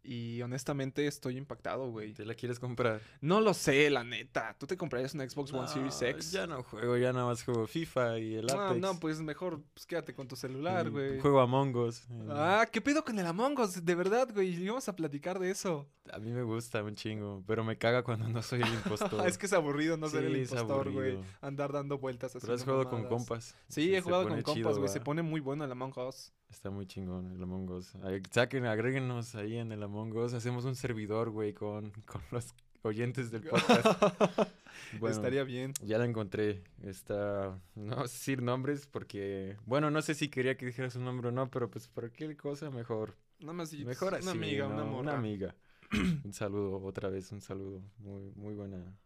Y 0.03 0.41
honestamente 0.41 1.05
estoy 1.05 1.37
impactado, 1.37 1.91
güey. 1.91 2.13
¿Te 2.13 2.25
la 2.25 2.33
quieres 2.33 2.59
comprar? 2.59 3.01
No 3.21 3.39
lo 3.39 3.53
sé, 3.53 3.87
la 3.91 4.03
neta. 4.03 4.55
¿Tú 4.59 4.65
te 4.65 4.75
comprarías 4.75 5.13
una 5.13 5.29
Xbox 5.29 5.53
One 5.53 5.67
Series 5.67 6.01
X? 6.01 6.31
Ya 6.31 6.47
no 6.47 6.63
juego, 6.63 6.97
ya 6.97 7.13
nada 7.13 7.27
más 7.27 7.43
juego 7.43 7.67
FIFA 7.67 8.17
y 8.17 8.33
el 8.35 8.49
Apex. 8.49 8.81
no, 8.81 8.99
pues 8.99 9.21
mejor 9.21 9.61
pues, 9.75 9.85
quédate 9.85 10.15
con 10.15 10.27
tu 10.27 10.35
celular, 10.35 10.87
y 10.87 10.89
güey. 10.89 11.19
Juego 11.19 11.39
Among 11.39 11.75
Us. 11.75 12.01
eh, 12.09 12.27
Ah, 12.31 12.65
¿qué 12.71 12.81
pedo 12.81 13.03
con 13.05 13.19
el 13.19 13.27
Among 13.27 13.59
Us? 13.59 13.85
De 13.85 13.93
verdad, 13.93 14.27
güey. 14.33 14.55
Íbamos 14.63 14.89
a 14.89 14.95
platicar 14.95 15.37
de 15.37 15.51
eso. 15.51 15.87
A 16.11 16.17
mí 16.17 16.31
me 16.31 16.41
gusta 16.41 16.81
un 16.83 16.95
chingo, 16.95 17.43
pero 17.45 17.63
me 17.63 17.77
caga 17.77 18.01
cuando 18.03 18.27
no 18.27 18.41
soy 18.41 18.61
el 18.63 18.73
impostor. 18.73 19.27
es 19.27 19.37
que 19.37 19.45
es 19.45 19.53
aburrido 19.53 19.97
no 19.97 20.09
ser 20.09 20.23
el 20.25 20.33
Sí, 20.33 20.41
impostor, 20.53 20.91
güey. 20.91 21.19
Andar 21.41 21.71
dando 21.71 21.99
vueltas 21.99 22.35
así. 22.35 22.41
Pero 22.41 22.55
has 22.55 22.63
jugado 22.63 22.89
con 22.89 23.05
compas. 23.05 23.55
Sí, 23.67 23.89
Se- 23.89 23.97
he 23.97 24.01
jugado 24.01 24.27
con 24.27 24.41
compas, 24.41 24.77
güey. 24.79 24.89
Se 24.89 24.99
pone 24.99 25.21
muy 25.21 25.41
bueno 25.41 25.63
el 25.63 25.71
Among 25.71 25.93
Us. 25.99 26.33
Está 26.51 26.69
muy 26.69 26.85
chingón 26.85 27.31
el 27.31 27.41
Among 27.41 27.69
Us. 27.71 27.93
Saquen, 28.29 28.65
agréguenos 28.65 29.35
ahí 29.35 29.57
en 29.57 29.71
el 29.71 29.81
Among 29.83 30.15
Us. 30.17 30.33
Hacemos 30.33 30.65
un 30.65 30.75
servidor, 30.75 31.29
güey, 31.31 31.53
con, 31.53 31.89
con 32.05 32.21
los 32.31 32.53
oyentes 32.83 33.31
del 33.31 33.43
podcast. 33.43 33.85
Bueno, 34.99 35.15
Estaría 35.15 35.43
bien. 35.43 35.73
Ya 35.83 35.97
la 35.97 36.05
encontré. 36.05 36.63
Está. 36.83 37.59
No 37.75 38.03
decir 38.03 38.41
nombres 38.41 38.87
porque. 38.87 39.57
Bueno, 39.65 39.91
no 39.91 40.01
sé 40.01 40.15
si 40.15 40.29
quería 40.29 40.55
que 40.55 40.65
dijeras 40.65 40.95
un 40.95 41.03
nombre 41.03 41.27
o 41.27 41.31
no, 41.31 41.49
pero 41.51 41.69
pues 41.69 41.87
cualquier 41.89 42.35
cosa 42.37 42.69
mejor. 42.71 43.15
Nada 43.41 43.53
más 43.53 43.71
di- 43.71 43.83
Mejor 43.83 44.15
así. 44.15 44.23
Una 44.23 44.31
amiga, 44.31 44.67
una 44.67 44.83
morra. 44.85 45.17
amiga. 45.17 45.55
un 46.23 46.33
saludo, 46.33 46.81
otra 46.83 47.09
vez, 47.09 47.31
un 47.33 47.41
saludo. 47.41 47.81
Muy, 47.99 48.31
muy 48.35 48.55
buena 48.55 48.97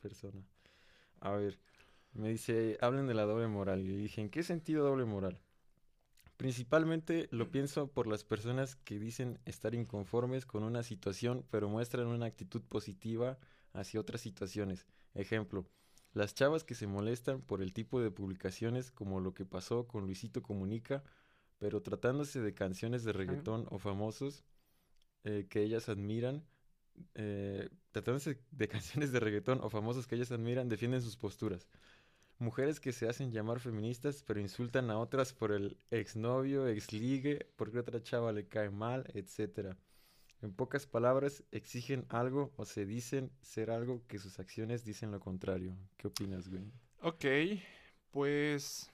persona. 0.00 0.42
A 1.20 1.30
ver, 1.30 1.58
me 2.12 2.28
dice, 2.30 2.76
hablen 2.80 3.06
de 3.06 3.14
la 3.14 3.22
doble 3.24 3.46
moral. 3.46 3.80
Y 3.80 3.96
dije, 3.96 4.20
¿en 4.20 4.30
qué 4.30 4.42
sentido 4.42 4.84
doble 4.84 5.04
moral? 5.04 5.40
Principalmente 6.38 7.26
lo 7.32 7.50
pienso 7.50 7.88
por 7.90 8.06
las 8.06 8.22
personas 8.22 8.76
que 8.76 9.00
dicen 9.00 9.40
estar 9.44 9.74
inconformes 9.74 10.46
con 10.46 10.62
una 10.62 10.84
situación, 10.84 11.44
pero 11.50 11.68
muestran 11.68 12.06
una 12.06 12.26
actitud 12.26 12.62
positiva 12.62 13.38
hacia 13.72 13.98
otras 13.98 14.20
situaciones. 14.20 14.86
Ejemplo, 15.14 15.66
las 16.12 16.36
chavas 16.36 16.62
que 16.62 16.76
se 16.76 16.86
molestan 16.86 17.42
por 17.42 17.60
el 17.60 17.72
tipo 17.72 18.00
de 18.00 18.12
publicaciones 18.12 18.92
como 18.92 19.18
lo 19.18 19.34
que 19.34 19.46
pasó 19.46 19.88
con 19.88 20.04
Luisito 20.04 20.40
Comunica, 20.40 21.02
pero 21.58 21.82
tratándose 21.82 22.40
de 22.40 22.54
canciones 22.54 23.02
de 23.02 23.12
reggaetón 23.12 23.66
o 23.70 23.80
famosos 23.80 24.44
eh, 25.24 25.48
que 25.50 25.64
ellas 25.64 25.88
admiran, 25.88 26.44
eh, 27.16 27.68
tratándose 27.90 28.40
de 28.52 28.68
canciones 28.68 29.10
de 29.10 29.18
reggaetón 29.18 29.60
o 29.60 29.70
famosos 29.70 30.06
que 30.06 30.14
ellas 30.14 30.30
admiran, 30.30 30.68
defienden 30.68 31.02
sus 31.02 31.16
posturas. 31.16 31.66
Mujeres 32.38 32.78
que 32.80 32.92
se 32.92 33.08
hacen 33.08 33.32
llamar 33.32 33.58
feministas, 33.60 34.22
pero 34.22 34.40
insultan 34.40 34.90
a 34.90 34.98
otras 34.98 35.32
por 35.32 35.50
el 35.52 35.76
exnovio, 35.90 36.68
exligue, 36.68 37.46
porque 37.56 37.80
otra 37.80 38.00
chava 38.02 38.32
le 38.32 38.46
cae 38.46 38.70
mal, 38.70 39.10
etcétera. 39.14 39.76
En 40.40 40.52
pocas 40.52 40.86
palabras, 40.86 41.42
exigen 41.50 42.06
algo 42.10 42.52
o 42.56 42.64
se 42.64 42.86
dicen 42.86 43.32
ser 43.40 43.70
algo 43.70 44.06
que 44.06 44.18
sus 44.20 44.38
acciones 44.38 44.84
dicen 44.84 45.10
lo 45.10 45.18
contrario. 45.18 45.76
¿Qué 45.96 46.06
opinas, 46.06 46.48
güey? 46.48 46.62
Ok, 47.02 47.24
pues. 48.10 48.90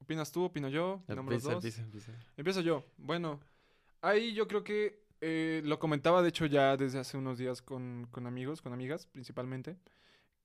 ¿Opinas 0.00 0.32
tú? 0.32 0.44
¿Opino 0.44 0.68
yo? 0.68 0.94
¿Opinamos 1.04 1.32
los 1.32 1.42
Empieza, 1.44 1.54
dos? 1.54 1.64
empieza, 1.64 1.82
empieza. 1.82 2.12
Empiezo 2.36 2.60
yo. 2.60 2.84
Bueno, 2.96 3.40
ahí 4.02 4.34
yo 4.34 4.48
creo 4.48 4.64
que 4.64 5.04
eh, 5.20 5.62
lo 5.64 5.78
comentaba, 5.78 6.22
de 6.22 6.28
hecho, 6.28 6.46
ya 6.46 6.76
desde 6.76 6.98
hace 6.98 7.16
unos 7.16 7.38
días 7.38 7.62
con, 7.62 8.06
con 8.10 8.26
amigos, 8.26 8.60
con 8.62 8.72
amigas 8.72 9.06
principalmente, 9.06 9.76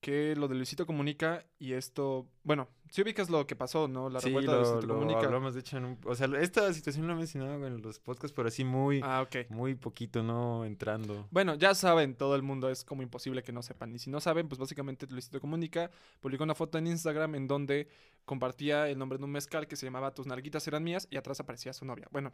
que 0.00 0.34
lo 0.34 0.48
de 0.48 0.54
Luisito 0.54 0.86
Comunica 0.86 1.44
y 1.58 1.74
esto, 1.74 2.26
bueno, 2.42 2.68
si 2.90 3.02
ubicas 3.02 3.28
lo 3.28 3.46
que 3.46 3.54
pasó, 3.54 3.86
¿no? 3.86 4.08
La 4.08 4.20
Sí, 4.20 4.28
revuelta 4.28 4.52
de 4.52 4.58
lo, 4.58 4.64
Luisito 4.64 4.86
lo 4.86 4.94
Comunica. 4.94 5.20
hablamos, 5.20 5.52
de 5.54 5.60
hecho, 5.60 5.76
en 5.76 5.84
un... 5.84 5.98
O 6.06 6.14
sea, 6.14 6.26
esta 6.40 6.72
situación 6.72 7.06
lo 7.06 7.12
he 7.12 7.16
mencionado 7.16 7.66
en 7.66 7.82
los 7.82 8.00
podcasts, 8.00 8.32
pero 8.34 8.48
así 8.48 8.64
muy, 8.64 9.00
Ah, 9.04 9.28
muy 9.50 9.74
poquito, 9.74 10.22
¿no? 10.22 10.64
Entrando. 10.64 11.28
Bueno, 11.30 11.54
ya 11.54 11.74
saben, 11.74 12.14
todo 12.14 12.34
el 12.34 12.42
mundo 12.42 12.70
es 12.70 12.82
como 12.82 13.02
imposible 13.02 13.42
que 13.42 13.52
no 13.52 13.62
sepan. 13.62 13.94
Y 13.94 13.98
si 13.98 14.08
no 14.10 14.20
saben, 14.20 14.48
pues 14.48 14.58
básicamente 14.58 15.06
Luisito 15.08 15.38
Comunica 15.40 15.90
publicó 16.20 16.44
una 16.44 16.54
foto 16.54 16.78
en 16.78 16.86
Instagram 16.86 17.34
en 17.34 17.46
donde 17.46 17.88
compartía 18.24 18.88
el 18.88 18.98
nombre 18.98 19.18
de 19.18 19.24
un 19.24 19.30
mezcal 19.32 19.66
que 19.68 19.76
se 19.76 19.84
llamaba 19.86 20.14
Tus 20.14 20.26
nalguitas 20.26 20.66
eran 20.66 20.82
mías 20.82 21.06
y 21.10 21.16
atrás 21.18 21.40
aparecía 21.40 21.72
su 21.74 21.84
novia. 21.84 22.08
Bueno, 22.10 22.32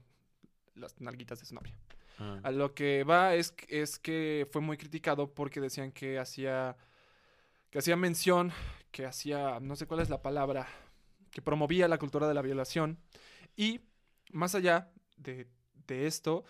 las 0.77 1.01
nalguitas 1.01 1.41
de 1.41 1.47
su 1.47 1.55
novia. 1.55 1.75
Ah. 2.19 2.39
A 2.45 2.51
lo 2.51 2.75
que 2.75 3.03
va 3.05 3.35
es, 3.35 3.51
que- 3.51 3.83
es 3.83 3.99
que 3.99 4.47
fue 4.53 4.63
muy 4.63 4.77
criticado 4.77 5.35
porque 5.35 5.61
decían 5.61 5.91
que 5.93 6.19
hacía 6.19 6.77
que 7.71 7.79
hacía 7.79 7.97
mención, 7.97 8.53
que 8.91 9.07
hacía, 9.07 9.61
no 9.61 9.77
sé 9.77 9.87
cuál 9.87 10.01
es 10.01 10.11
la 10.11 10.23
palabra, 10.23 10.69
que 11.31 11.43
promovía 11.43 11.89
la 11.89 11.99
cultura 11.99 12.29
de 12.29 12.35
la 12.35 12.43
violación. 12.43 12.99
Y 13.57 13.81
más 14.33 14.55
allá 14.55 14.91
de, 15.17 15.47
de 15.87 16.07
esto, 16.07 16.45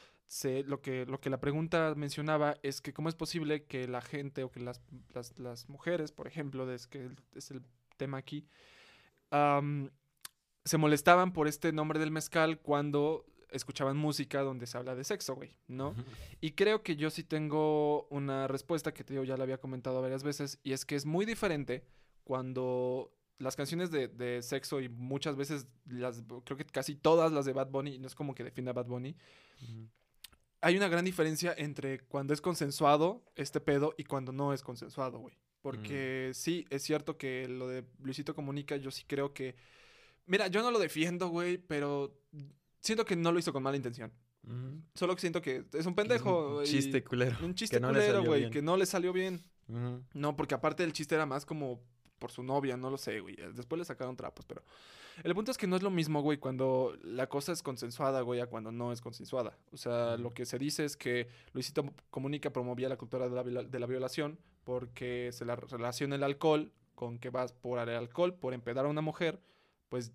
lo, 0.66 0.82
que, 0.82 1.06
lo 1.06 1.20
que 1.20 1.30
la 1.30 1.40
pregunta 1.40 1.94
mencionaba 1.94 2.56
es 2.62 2.80
que 2.80 2.92
cómo 2.92 3.08
es 3.08 3.14
posible 3.14 3.64
que 3.64 3.86
la 3.86 4.00
gente 4.00 4.42
o 4.42 4.50
que 4.50 4.60
las, 4.60 4.80
las, 5.38 5.68
mujeres, 5.68 6.12
por 6.12 6.26
ejemplo, 6.26 6.70
es 6.72 6.86
que 6.86 7.10
es 7.34 7.50
el 7.50 7.62
tema 7.96 8.18
aquí, 8.18 8.46
se 10.64 10.78
molestaban 10.78 11.32
por 11.32 11.46
este 11.48 11.72
nombre 11.72 12.00
del 12.00 12.10
mezcal 12.10 12.58
cuando 12.58 13.24
escuchaban 13.56 13.96
música 13.96 14.42
donde 14.42 14.66
se 14.66 14.78
habla 14.78 14.94
de 14.94 15.04
sexo, 15.04 15.34
güey, 15.34 15.56
¿no? 15.68 15.94
Y 16.40 16.52
creo 16.52 16.82
que 16.82 16.96
yo 16.96 17.10
sí 17.10 17.24
tengo 17.24 18.06
una 18.08 18.46
respuesta 18.46 18.92
que 18.92 19.04
te 19.04 19.14
digo, 19.14 19.24
ya 19.24 19.36
la 19.36 19.44
había 19.44 19.58
comentado 19.58 20.00
varias 20.00 20.22
veces, 20.22 20.58
y 20.62 20.72
es 20.72 20.84
que 20.84 20.96
es 20.96 21.06
muy 21.06 21.26
diferente 21.26 21.84
cuando 22.24 23.12
las 23.38 23.56
canciones 23.56 23.90
de, 23.90 24.08
de 24.08 24.42
sexo 24.42 24.80
y 24.80 24.88
muchas 24.88 25.36
veces, 25.36 25.66
las, 25.86 26.22
creo 26.44 26.56
que 26.56 26.64
casi 26.64 26.94
todas 26.94 27.32
las 27.32 27.44
de 27.44 27.52
Bad 27.52 27.70
Bunny, 27.70 27.98
no 27.98 28.06
es 28.06 28.14
como 28.14 28.34
que 28.34 28.44
defienda 28.44 28.70
a 28.70 28.74
Bad 28.74 28.86
Bunny, 28.86 29.16
hay 30.60 30.76
una 30.76 30.88
gran 30.88 31.04
diferencia 31.04 31.54
entre 31.56 32.00
cuando 32.00 32.34
es 32.34 32.40
consensuado 32.40 33.24
este 33.36 33.60
pedo 33.60 33.94
y 33.96 34.04
cuando 34.04 34.32
no 34.32 34.52
es 34.52 34.62
consensuado, 34.62 35.18
güey. 35.18 35.36
Porque 35.62 36.30
sí, 36.32 36.64
es 36.70 36.82
cierto 36.82 37.18
que 37.18 37.48
lo 37.48 37.66
de 37.66 37.84
Luisito 38.00 38.34
Comunica, 38.34 38.76
yo 38.76 38.90
sí 38.90 39.04
creo 39.06 39.34
que 39.34 39.56
Mira, 40.26 40.48
yo 40.48 40.60
no 40.62 40.72
lo 40.72 40.78
defiendo, 40.78 41.28
güey, 41.28 41.56
pero 41.56 42.18
siento 42.86 43.04
que 43.04 43.16
no 43.16 43.32
lo 43.32 43.38
hizo 43.38 43.52
con 43.52 43.62
mala 43.62 43.76
intención. 43.76 44.12
Ujú. 44.46 44.80
Solo 44.94 45.14
que 45.14 45.20
siento 45.20 45.42
que 45.42 45.64
es 45.72 45.86
un 45.86 45.94
Que 45.94 46.02
es 46.02 46.08
pendejo. 46.08 46.58
Un 46.58 46.64
chiste 46.64 47.04
culero. 47.04 47.36
Un 47.42 47.54
chiste 47.54 47.80
no 47.80 47.88
culero, 47.88 48.24
güey, 48.24 48.50
que 48.50 48.62
no 48.62 48.76
le 48.76 48.86
salió 48.86 49.12
bien. 49.12 49.42
No, 50.14 50.36
porque 50.36 50.54
aparte 50.54 50.84
el 50.84 50.92
chiste 50.92 51.14
era 51.14 51.26
más 51.26 51.44
como 51.44 51.80
por 52.18 52.30
su 52.30 52.42
novia, 52.42 52.76
no 52.76 52.88
lo 52.88 52.96
sé, 52.96 53.20
güey. 53.20 53.36
Después 53.54 53.78
le 53.78 53.84
sacaron 53.84 54.16
trapos, 54.16 54.46
pero... 54.46 54.62
El 55.24 55.34
punto 55.34 55.50
es 55.50 55.56
que 55.56 55.66
no 55.66 55.76
es 55.76 55.82
lo 55.82 55.90
mismo, 55.90 56.20
güey, 56.20 56.36
cuando 56.36 56.94
la 57.02 57.26
cosa 57.26 57.52
es 57.52 57.62
consensuada, 57.62 58.20
güey, 58.20 58.40
a 58.40 58.46
cuando 58.46 58.70
no 58.70 58.92
es 58.92 59.00
consensuada. 59.00 59.56
O 59.72 59.78
sea, 59.78 60.18
lo 60.18 60.34
que 60.34 60.44
se 60.44 60.58
dice 60.58 60.84
es 60.84 60.96
que 60.96 61.26
Luisito 61.54 61.90
Comunica 62.10 62.50
promovía 62.50 62.88
la 62.88 62.98
cultura 62.98 63.28
de 63.28 63.50
la, 63.50 63.62
de 63.62 63.78
la 63.78 63.86
violación 63.86 64.38
porque 64.64 65.30
se 65.32 65.46
la 65.46 65.56
relaciona 65.56 66.16
el 66.16 66.22
alcohol 66.22 66.70
con 66.94 67.18
que 67.18 67.30
vas 67.30 67.52
por 67.52 67.78
el 67.78 67.96
alcohol, 67.96 68.34
por 68.34 68.52
empedar 68.52 68.84
a 68.84 68.88
una 68.88 69.00
mujer, 69.00 69.40
pues 69.88 70.12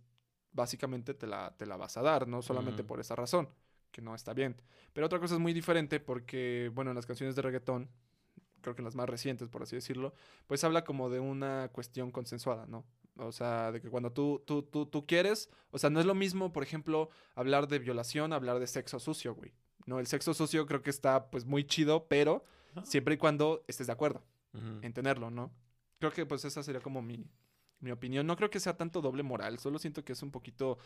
básicamente 0.51 1.13
te 1.13 1.27
la, 1.27 1.53
te 1.57 1.65
la 1.65 1.77
vas 1.77 1.97
a 1.97 2.01
dar, 2.01 2.27
no 2.27 2.41
solamente 2.41 2.83
por 2.83 2.99
esa 2.99 3.15
razón, 3.15 3.49
que 3.91 4.01
no 4.01 4.15
está 4.15 4.33
bien. 4.33 4.55
Pero 4.93 5.05
otra 5.05 5.19
cosa 5.19 5.35
es 5.35 5.39
muy 5.39 5.53
diferente 5.53 5.99
porque, 5.99 6.71
bueno, 6.73 6.91
en 6.91 6.95
las 6.95 7.05
canciones 7.05 7.35
de 7.35 7.41
reggaetón, 7.41 7.89
creo 8.61 8.75
que 8.75 8.81
en 8.81 8.85
las 8.85 8.95
más 8.95 9.09
recientes, 9.09 9.49
por 9.49 9.63
así 9.63 9.75
decirlo, 9.75 10.13
pues 10.47 10.63
habla 10.63 10.83
como 10.83 11.09
de 11.09 11.19
una 11.19 11.69
cuestión 11.71 12.11
consensuada, 12.11 12.65
¿no? 12.67 12.85
O 13.17 13.31
sea, 13.31 13.71
de 13.71 13.81
que 13.81 13.89
cuando 13.89 14.11
tú, 14.11 14.41
tú, 14.45 14.63
tú, 14.63 14.85
tú 14.85 15.05
quieres, 15.05 15.49
o 15.71 15.77
sea, 15.77 15.89
no 15.89 15.99
es 15.99 16.05
lo 16.05 16.15
mismo, 16.15 16.53
por 16.53 16.63
ejemplo, 16.63 17.09
hablar 17.35 17.67
de 17.67 17.79
violación, 17.79 18.33
hablar 18.33 18.59
de 18.59 18.67
sexo 18.67 18.99
sucio, 18.99 19.35
güey. 19.35 19.53
No, 19.85 19.99
el 19.99 20.07
sexo 20.07 20.33
sucio 20.33 20.65
creo 20.65 20.81
que 20.81 20.89
está 20.89 21.29
pues 21.29 21.45
muy 21.45 21.65
chido, 21.65 22.07
pero 22.07 22.45
siempre 22.83 23.15
y 23.15 23.17
cuando 23.17 23.63
estés 23.67 23.87
de 23.87 23.93
acuerdo 23.93 24.23
en 24.81 24.93
tenerlo, 24.93 25.31
¿no? 25.31 25.51
Creo 25.99 26.11
que 26.11 26.25
pues 26.25 26.45
esa 26.45 26.63
sería 26.63 26.81
como 26.81 27.01
mi, 27.01 27.25
mi 27.81 27.91
opinión. 27.91 28.25
No 28.25 28.35
creo 28.35 28.49
que 28.49 28.59
sea 28.59 28.77
tanto 28.77 29.01
doble 29.01 29.23
moral, 29.23 29.59
solo 29.59 29.79
siento 29.79 30.03
que 30.05 30.13
es 30.13 30.23
un 30.23 30.31
poquito 30.31 30.77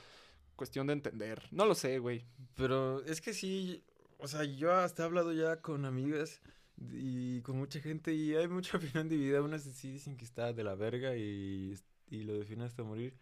cuestión 0.56 0.88
de 0.88 0.94
entender. 0.94 1.44
No 1.52 1.66
lo 1.66 1.76
sé, 1.76 2.00
güey. 2.00 2.26
Pero 2.56 3.04
es 3.06 3.22
que 3.22 3.34
sí, 3.34 3.84
o 4.18 4.28
sea, 4.28 4.44
yo 4.44 4.74
hasta 4.74 5.04
he 5.04 5.06
hablado 5.06 5.34
ya 5.34 5.62
con 5.62 5.86
amigas 5.86 6.42
y 6.78 7.42
con 7.42 7.58
mucha 7.58 7.80
gente 7.80 8.14
y 8.14 8.36
hay 8.36 8.48
mucha 8.48 8.78
opinión 8.78 9.10
dividida. 9.10 9.42
Unas 9.42 9.64
sí 9.64 9.92
dicen 9.92 10.18
que 10.18 10.26
está 10.26 10.54
de 10.54 10.64
la 10.64 10.76
verga 10.76 11.16
y, 11.16 11.78
y 12.10 12.24
lo 12.24 12.34
definen 12.34 12.66
hasta 12.66 12.84
morir. 12.84 13.18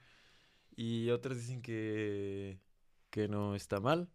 Y 0.75 1.09
otras 1.09 1.37
dicen 1.37 1.61
que, 1.61 2.59
que 3.09 3.27
no 3.27 3.55
está 3.55 3.79
mal. 3.79 4.09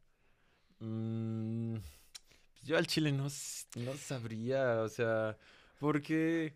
Mm, 0.81 1.77
yo 2.63 2.77
al 2.77 2.87
chile 2.87 3.13
no, 3.13 3.25
no 3.25 3.95
sabría, 3.97 4.83
o 4.83 4.89
sea, 4.89 5.37
porque 5.79 6.55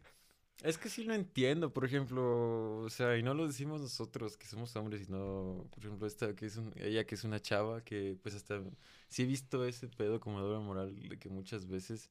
es 0.62 0.78
que 0.78 0.88
sí 0.88 1.04
lo 1.04 1.14
entiendo, 1.14 1.72
por 1.72 1.84
ejemplo, 1.84 2.80
o 2.82 2.88
sea, 2.90 3.16
y 3.18 3.22
no 3.22 3.34
lo 3.34 3.46
decimos 3.46 3.80
nosotros 3.80 4.36
que 4.36 4.46
somos 4.46 4.74
hombres, 4.76 5.06
sino, 5.06 5.66
por 5.70 5.84
ejemplo, 5.84 6.06
esta 6.06 6.34
que 6.34 6.46
es 6.46 6.56
un- 6.56 6.72
ella 6.76 7.04
que 7.06 7.14
es 7.16 7.24
una 7.24 7.40
chava 7.40 7.82
que 7.84 8.16
pues 8.22 8.34
hasta 8.34 8.62
sí 9.08 9.22
he 9.22 9.26
visto 9.26 9.64
ese 9.66 9.88
pedo 9.88 10.20
como 10.20 10.40
doble 10.40 10.64
moral 10.64 10.94
de 11.08 11.18
que 11.18 11.28
muchas 11.28 11.66
veces 11.66 12.10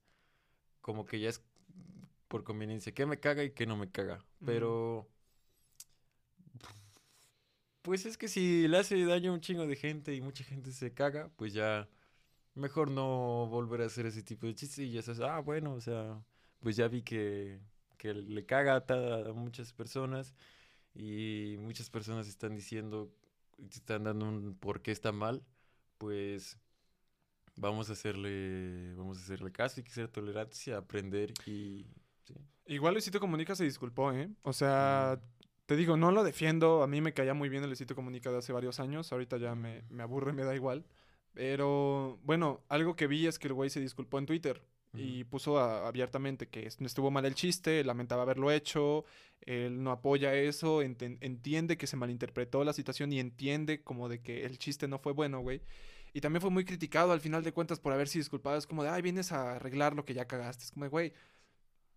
como 0.82 1.06
que 1.06 1.20
ya 1.20 1.30
es 1.30 1.44
por 2.30 2.44
conveniencia, 2.46 2.94
que 2.94 3.06
me 3.08 3.20
caga 3.20 3.44
y 3.44 3.52
que 3.52 3.66
no 3.68 3.78
me 3.78 3.92
caga, 3.92 4.26
pero 4.46 5.10
pues 7.82 8.06
es 8.06 8.18
que 8.18 8.28
si 8.28 8.68
le 8.68 8.78
hace 8.78 9.04
daño 9.06 9.32
a 9.32 9.34
un 9.36 9.42
chingo 9.42 9.66
de 9.68 9.76
gente 9.76 10.14
y 10.16 10.22
mucha 10.22 10.44
gente 10.44 10.72
se 10.72 10.94
caga, 10.94 11.30
pues 11.36 11.54
ya 11.54 11.90
mejor 12.56 12.92
no 12.92 13.48
volver 13.50 13.82
a 13.84 13.88
hacer 13.88 14.06
ese 14.08 14.24
tipo 14.24 14.48
de 14.48 14.56
chistes 14.56 14.80
y 14.80 14.92
ya 14.92 15.02
sabes, 15.04 15.22
ah, 15.22 15.40
bueno, 15.42 15.74
o 15.76 15.82
sea, 15.82 16.24
pues 16.62 16.76
ya 16.78 16.88
vi 16.88 17.04
que, 17.04 17.60
que 18.02 18.16
le 18.16 18.48
caga 18.48 18.84
a, 18.88 19.34
muchas 19.34 19.74
personas 19.74 20.34
y 20.96 21.56
muchas 21.60 21.92
personas 21.92 22.28
están 22.28 22.56
diciendo, 22.56 23.14
están 23.70 24.06
dando 24.06 24.28
un 24.28 24.56
por 24.56 24.82
qué 24.82 24.90
está 24.92 25.12
mal, 25.12 25.44
pues 26.00 26.58
vamos 27.56 27.92
a 27.92 27.94
hacerle, 27.94 28.96
vamos 28.96 29.20
a 29.20 29.22
hacerle 29.22 29.52
caso 29.52 29.80
y 29.80 29.84
que 29.84 29.92
ser 29.92 30.08
tolerantes 30.08 30.68
y 30.68 30.72
aprender 30.72 31.32
y... 31.46 31.86
sí. 32.24 32.34
Igual 32.66 32.96
Luisito 32.96 33.20
Comunica 33.20 33.54
se 33.54 33.66
disculpó, 33.66 34.12
¿eh? 34.12 34.32
O 34.42 34.54
sea, 34.54 35.22
te 35.68 35.76
digo, 35.76 35.96
no 35.96 36.12
lo 36.12 36.24
defiendo. 36.24 36.82
A 36.82 36.88
mí 36.88 37.02
me 37.02 37.14
caía 37.14 37.36
muy 37.36 37.50
bien 37.50 37.62
el 37.62 37.70
Luisito 37.70 37.94
Comunica 37.94 38.32
de 38.32 38.40
hace 38.40 38.52
varios 38.52 38.80
años. 38.80 39.12
Ahorita 39.12 39.38
ya 39.38 39.54
me, 39.54 39.84
me 39.90 40.02
aburre, 40.02 40.34
me 40.34 40.44
da 40.44 40.56
igual. 40.56 40.86
Pero 41.34 42.20
bueno, 42.24 42.64
algo 42.68 42.96
que 42.96 43.06
vi 43.06 43.28
es 43.28 43.38
que 43.38 43.48
el 43.48 43.54
güey 43.54 43.70
se 43.70 43.80
disculpó 43.80 44.18
en 44.18 44.26
Twitter 44.26 44.64
y 44.94 45.24
puso 45.24 45.60
abiertamente 45.60 46.48
que 46.48 46.68
estuvo 46.68 47.12
mal 47.12 47.26
el 47.26 47.36
chiste, 47.36 47.84
lamentaba 47.84 48.24
haberlo 48.24 48.52
hecho, 48.52 49.06
él 49.42 49.82
no 49.82 49.92
apoya 49.92 50.36
eso, 50.36 50.82
entiende 50.82 51.78
que 51.78 51.88
se 51.88 51.96
malinterpretó 51.96 52.64
la 52.64 52.74
situación 52.74 53.12
y 53.14 53.20
entiende 53.20 53.82
como 53.82 54.10
de 54.10 54.22
que 54.22 54.46
el 54.46 54.58
chiste 54.58 54.88
no 54.88 55.00
fue 55.00 55.14
bueno, 55.14 55.40
güey. 55.40 55.62
Y 56.14 56.20
también 56.20 56.42
fue 56.42 56.50
muy 56.50 56.66
criticado 56.66 57.14
al 57.14 57.22
final 57.22 57.42
de 57.42 57.54
cuentas 57.54 57.80
por 57.80 57.94
haberse 57.94 58.20
disculpado. 58.20 58.58
Es 58.58 58.68
como 58.68 58.84
de, 58.84 58.90
ay, 58.90 59.02
vienes 59.02 59.32
a 59.32 59.54
arreglar 59.56 59.96
lo 59.96 60.04
que 60.04 60.14
ya 60.14 60.28
cagaste. 60.28 60.66
Es 60.66 60.72
como 60.72 60.84
de, 60.84 60.90
güey, 60.90 61.14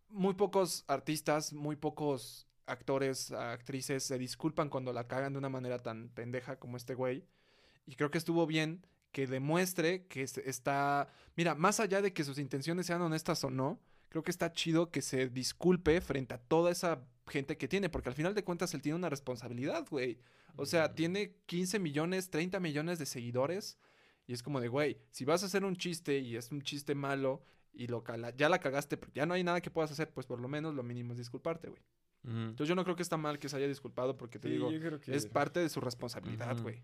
muy 0.08 0.34
pocos 0.34 0.84
artistas, 0.86 1.52
muy 1.52 1.74
pocos 1.74 2.46
actores, 2.66 3.32
actrices 3.32 4.04
se 4.04 4.16
disculpan 4.16 4.68
cuando 4.68 4.92
la 4.92 5.08
cagan 5.08 5.32
de 5.32 5.38
una 5.40 5.48
manera 5.48 5.80
tan 5.80 6.10
pendeja 6.10 6.60
como 6.60 6.76
este 6.76 6.94
güey. 6.94 7.24
Y 7.86 7.96
creo 7.96 8.12
que 8.12 8.18
estuvo 8.18 8.46
bien 8.46 8.86
que 9.14 9.28
demuestre 9.28 10.06
que 10.08 10.22
es- 10.22 10.38
está, 10.38 11.08
mira, 11.36 11.54
más 11.54 11.78
allá 11.78 12.02
de 12.02 12.12
que 12.12 12.24
sus 12.24 12.36
intenciones 12.38 12.84
sean 12.86 13.00
honestas 13.00 13.44
o 13.44 13.48
no, 13.50 13.80
creo 14.08 14.24
que 14.24 14.32
está 14.32 14.52
chido 14.52 14.90
que 14.90 15.02
se 15.02 15.28
disculpe 15.28 16.00
frente 16.00 16.34
a 16.34 16.38
toda 16.38 16.72
esa 16.72 17.06
gente 17.28 17.56
que 17.56 17.68
tiene, 17.68 17.88
porque 17.88 18.08
al 18.08 18.14
final 18.16 18.34
de 18.34 18.42
cuentas 18.42 18.74
él 18.74 18.82
tiene 18.82 18.96
una 18.96 19.08
responsabilidad, 19.08 19.86
güey. 19.88 20.18
O 20.56 20.66
sea, 20.66 20.94
tiene 20.94 21.36
15 21.46 21.78
millones, 21.78 22.28
30 22.30 22.58
millones 22.60 22.98
de 22.98 23.06
seguidores. 23.06 23.78
Y 24.26 24.32
es 24.32 24.42
como 24.42 24.60
de, 24.60 24.68
güey, 24.68 24.98
si 25.10 25.24
vas 25.24 25.42
a 25.42 25.46
hacer 25.46 25.64
un 25.64 25.76
chiste 25.76 26.18
y 26.18 26.36
es 26.36 26.50
un 26.50 26.62
chiste 26.62 26.94
malo 26.96 27.42
y 27.72 27.86
lo 27.86 28.02
cala- 28.02 28.34
ya 28.36 28.48
la 28.48 28.58
cagaste, 28.58 28.96
pero 28.96 29.12
ya 29.14 29.26
no 29.26 29.34
hay 29.34 29.44
nada 29.44 29.60
que 29.60 29.70
puedas 29.70 29.90
hacer, 29.92 30.10
pues 30.12 30.26
por 30.26 30.40
lo 30.40 30.48
menos 30.48 30.74
lo 30.74 30.82
mínimo 30.82 31.12
es 31.12 31.18
disculparte, 31.18 31.68
güey. 31.68 31.82
Entonces 32.26 32.68
yo 32.68 32.74
no 32.74 32.84
creo 32.84 32.96
que 32.96 33.02
está 33.02 33.18
mal 33.18 33.38
que 33.38 33.48
se 33.50 33.56
haya 33.58 33.68
disculpado 33.68 34.16
porque 34.16 34.38
te 34.38 34.48
Sí, 34.48 34.54
digo, 34.54 34.70
que... 34.98 35.14
es 35.14 35.26
parte 35.26 35.60
de 35.60 35.68
su 35.68 35.80
responsabilidad, 35.80 36.56
güey. 36.62 36.82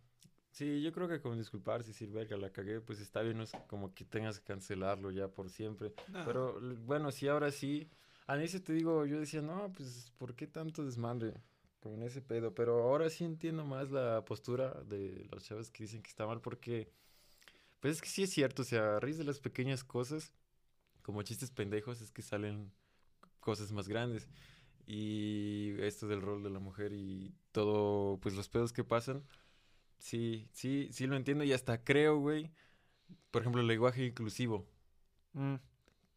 Sí, 0.50 0.82
yo 0.82 0.92
creo 0.92 1.08
que 1.08 1.20
con 1.20 1.38
disculparse 1.38 1.90
y 1.90 1.92
decir, 1.92 2.10
verga, 2.10 2.36
la 2.36 2.50
cagué, 2.50 2.80
pues 2.80 3.00
está 3.00 3.22
bien, 3.22 3.36
no 3.38 3.44
es 3.44 3.52
como 3.68 3.94
que 3.94 4.04
tengas 4.04 4.40
que 4.40 4.44
cancelarlo 4.46 5.10
ya 5.10 5.28
por 5.28 5.48
siempre. 5.48 5.94
Pero 6.24 6.58
l- 6.58 6.74
bueno, 6.84 7.12
sí, 7.12 7.28
ahora 7.28 7.50
sí. 7.50 7.88
Al 8.26 8.40
inicio 8.40 8.62
te 8.62 8.72
digo, 8.72 9.06
yo 9.06 9.18
decía, 9.20 9.42
no, 9.42 9.72
pues, 9.72 10.12
¿por 10.18 10.34
qué 10.34 10.46
tanto 10.46 10.84
desmadre 10.84 11.34
con 11.80 12.02
ese 12.02 12.20
pedo? 12.20 12.54
Pero 12.54 12.82
ahora 12.82 13.08
sí 13.10 13.24
entiendo 13.24 13.64
más 13.64 13.90
la 13.90 14.24
postura 14.24 14.74
de 14.84 15.26
los 15.32 15.44
chavos 15.44 15.70
que 15.70 15.84
dicen 15.84 16.02
que 16.02 16.10
está 16.10 16.26
mal, 16.26 16.40
porque, 16.40 16.90
pues 17.80 17.94
es 17.96 18.02
que 18.02 18.08
sí 18.08 18.22
es 18.24 18.30
cierto, 18.30 18.62
o 18.62 18.64
sea, 18.64 18.96
a 18.96 19.00
raíz 19.00 19.18
de 19.18 19.24
las 19.24 19.40
pequeñas 19.40 19.84
cosas, 19.84 20.32
como 21.02 21.22
chistes 21.22 21.50
pendejos, 21.50 22.00
es 22.02 22.10
que 22.12 22.22
salen 22.22 22.72
cosas 23.40 23.72
más 23.72 23.88
grandes. 23.88 24.28
Y 24.86 25.74
esto 25.80 26.08
del 26.08 26.20
rol 26.22 26.42
de 26.42 26.50
la 26.50 26.58
mujer 26.58 26.92
y 26.92 27.32
todo, 27.52 28.18
pues 28.20 28.34
los 28.34 28.48
pedos 28.48 28.72
que 28.72 28.84
pasan, 28.84 29.24
sí, 30.00 30.48
sí, 30.52 30.88
sí 30.92 31.06
lo 31.06 31.16
entiendo 31.16 31.44
y 31.44 31.52
hasta 31.52 31.84
creo, 31.84 32.18
güey, 32.18 32.50
por 33.30 33.42
ejemplo, 33.42 33.60
el 33.62 33.68
lenguaje 33.68 34.04
inclusivo 34.06 34.66
Mm, 35.34 35.56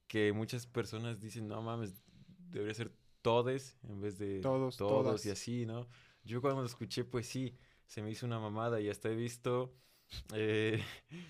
que 0.08 0.34
muchas 0.34 0.68
personas 0.68 1.20
dicen, 1.20 1.48
no 1.48 1.62
mames, 1.62 2.04
debería 2.50 2.74
ser 2.74 2.92
todes 3.22 3.78
en 3.84 4.02
vez 4.02 4.18
de 4.18 4.42
Todos, 4.42 4.78
todos 4.78 5.04
todas. 5.06 5.26
y 5.26 5.30
así, 5.32 5.66
¿no? 5.66 5.88
Yo 6.24 6.42
cuando 6.42 6.62
lo 6.62 6.68
escuché, 6.68 7.04
pues 7.06 7.28
sí, 7.28 7.58
se 7.88 8.02
me 8.02 8.12
hizo 8.12 8.26
una 8.26 8.40
mamada 8.40 8.82
y 8.82 8.90
hasta 8.90 9.10
he 9.10 9.16
visto 9.16 9.76
eh, 10.36 10.84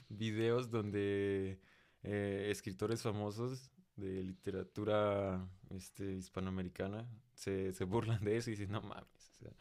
videos 0.10 0.70
donde 0.72 1.60
eh, 2.04 2.47
escritores 2.51 3.01
famosos 3.01 3.72
de 3.95 4.24
literatura 4.24 5.47
este, 5.70 6.14
hispanoamericana 6.14 7.08
se, 7.36 7.74
se 7.74 7.84
burlan 7.86 8.24
de 8.24 8.38
eso 8.38 8.49
y 8.49 8.54
dicen, 8.56 8.72
no 8.72 8.82
mames, 8.82 9.32
o 9.36 9.43
sea, 9.43 9.51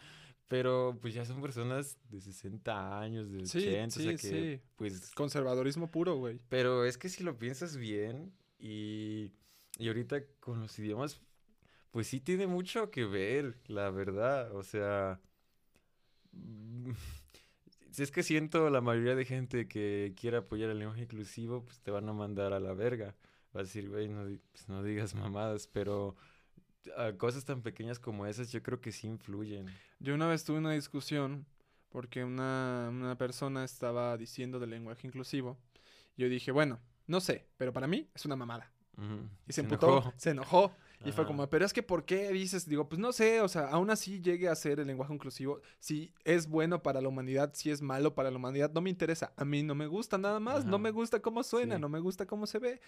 pero 0.53 0.99
pues 1.01 1.15
ya 1.15 1.25
son 1.25 1.41
personas 1.41 1.97
de 2.11 2.21
60 2.21 3.01
años, 3.01 3.31
de 3.31 3.39
80, 3.39 3.49
Sí, 3.49 4.01
o 4.01 4.03
sea 4.03 4.13
que 4.13 4.19
sí. 4.59 4.61
pues 4.77 5.11
Conservadorismo 5.15 5.91
puro, 5.91 6.17
güey. 6.17 6.41
pero 6.51 6.85
es 6.85 6.99
que 6.99 7.09
si 7.09 7.23
lo 7.25 7.39
piensas 7.39 7.79
bien 7.79 8.35
y, 8.59 9.33
y 9.79 9.89
ahorita 9.89 10.23
con 10.41 10.61
los 10.61 10.79
idiomas, 10.79 11.23
pues 11.91 12.07
sí 12.07 12.21
tiene 12.21 12.47
mucho 12.47 12.91
que 12.91 13.07
ver, 13.07 13.57
la 13.67 13.89
verdad. 13.89 14.55
O 14.55 14.63
sea, 14.63 15.23
si 17.91 18.03
es 18.03 18.11
que 18.11 18.23
siento 18.23 18.69
la 18.69 18.83
mayoría 18.83 19.15
de 19.15 19.25
gente 19.25 19.67
que 19.69 20.13
quiere 20.21 20.37
apoyar 20.37 20.69
el 20.69 20.81
lenguaje 20.81 21.05
inclusivo, 21.05 21.65
pues 21.65 21.81
te 21.81 21.91
van 21.91 22.07
a 22.11 22.13
mandar 22.13 22.53
a 22.53 22.61
la 22.61 22.75
verga. 22.75 23.15
Va 23.57 23.61
a 23.61 23.65
decir, 23.65 23.89
güey, 23.89 24.07
no, 24.09 24.25
pues 24.53 24.69
no 24.69 24.83
digas 24.83 25.15
mamadas, 25.15 25.67
pero 25.67 26.15
ah, 26.97 27.13
cosas 27.17 27.45
tan 27.45 27.63
pequeñas 27.63 27.99
como 27.99 28.27
esas 28.27 28.51
yo 28.53 28.63
creo 28.63 28.81
que 28.81 28.93
sí 28.93 29.07
influyen. 29.07 29.67
Yo 30.01 30.15
una 30.15 30.27
vez 30.27 30.45
tuve 30.45 30.59
una 30.59 30.73
discusión 30.73 31.47
porque 31.91 32.25
una, 32.25 32.89
una 32.91 33.17
persona 33.19 33.65
estaba 33.65 34.17
diciendo 34.17 34.59
del 34.59 34.71
lenguaje 34.71 35.07
inclusivo. 35.07 35.59
Yo 36.17 36.29
dije, 36.29 36.51
bueno, 36.53 36.79
no 37.07 37.21
sé, 37.21 37.47
pero 37.57 37.73
para 37.73 37.87
mí 37.87 38.09
es 38.15 38.25
una 38.25 38.37
mamada. 38.37 38.71
Ujú. 38.97 39.29
Y 39.49 39.53
se 39.53 39.61
emputó, 39.63 39.89
enojó. 39.89 40.13
se 40.17 40.31
enojó. 40.31 40.73
Y 41.05 41.11
fue 41.11 41.25
Ajá. 41.25 41.27
como, 41.27 41.51
pero 41.51 41.65
es 41.67 41.73
que 41.73 41.83
¿por 41.83 42.05
qué 42.05 42.31
dices? 42.31 42.69
Digo, 42.69 42.89
pues 42.89 43.01
no 43.01 43.11
sé, 43.13 43.41
o 43.41 43.49
sea, 43.49 43.69
aún 43.71 43.91
así 43.91 44.21
llegue 44.21 44.49
a 44.49 44.55
ser 44.55 44.79
el 44.79 44.87
lenguaje 44.87 45.13
inclusivo. 45.13 45.61
Si 45.81 46.15
es 46.25 46.47
bueno 46.47 46.81
para 46.83 47.01
la 47.01 47.09
humanidad, 47.09 47.51
si 47.55 47.71
es 47.71 47.83
malo 47.83 48.15
para 48.15 48.31
la 48.31 48.37
humanidad, 48.37 48.71
no 48.73 48.81
me 48.81 48.89
interesa. 48.91 49.33
A 49.37 49.45
mí 49.45 49.65
no 49.65 49.75
me 49.75 49.89
gusta 49.89 50.17
nada 50.17 50.39
más, 50.39 50.65
no 50.65 50.77
Ajá. 50.77 50.79
me 50.79 50.91
gusta 50.93 51.21
cómo 51.21 51.43
suena, 51.43 51.75
Sí. 51.75 51.81
no 51.81 51.89
me 51.89 51.99
gusta 51.99 52.25
cómo 52.27 52.47
se 52.47 52.61
ve. 52.61 52.81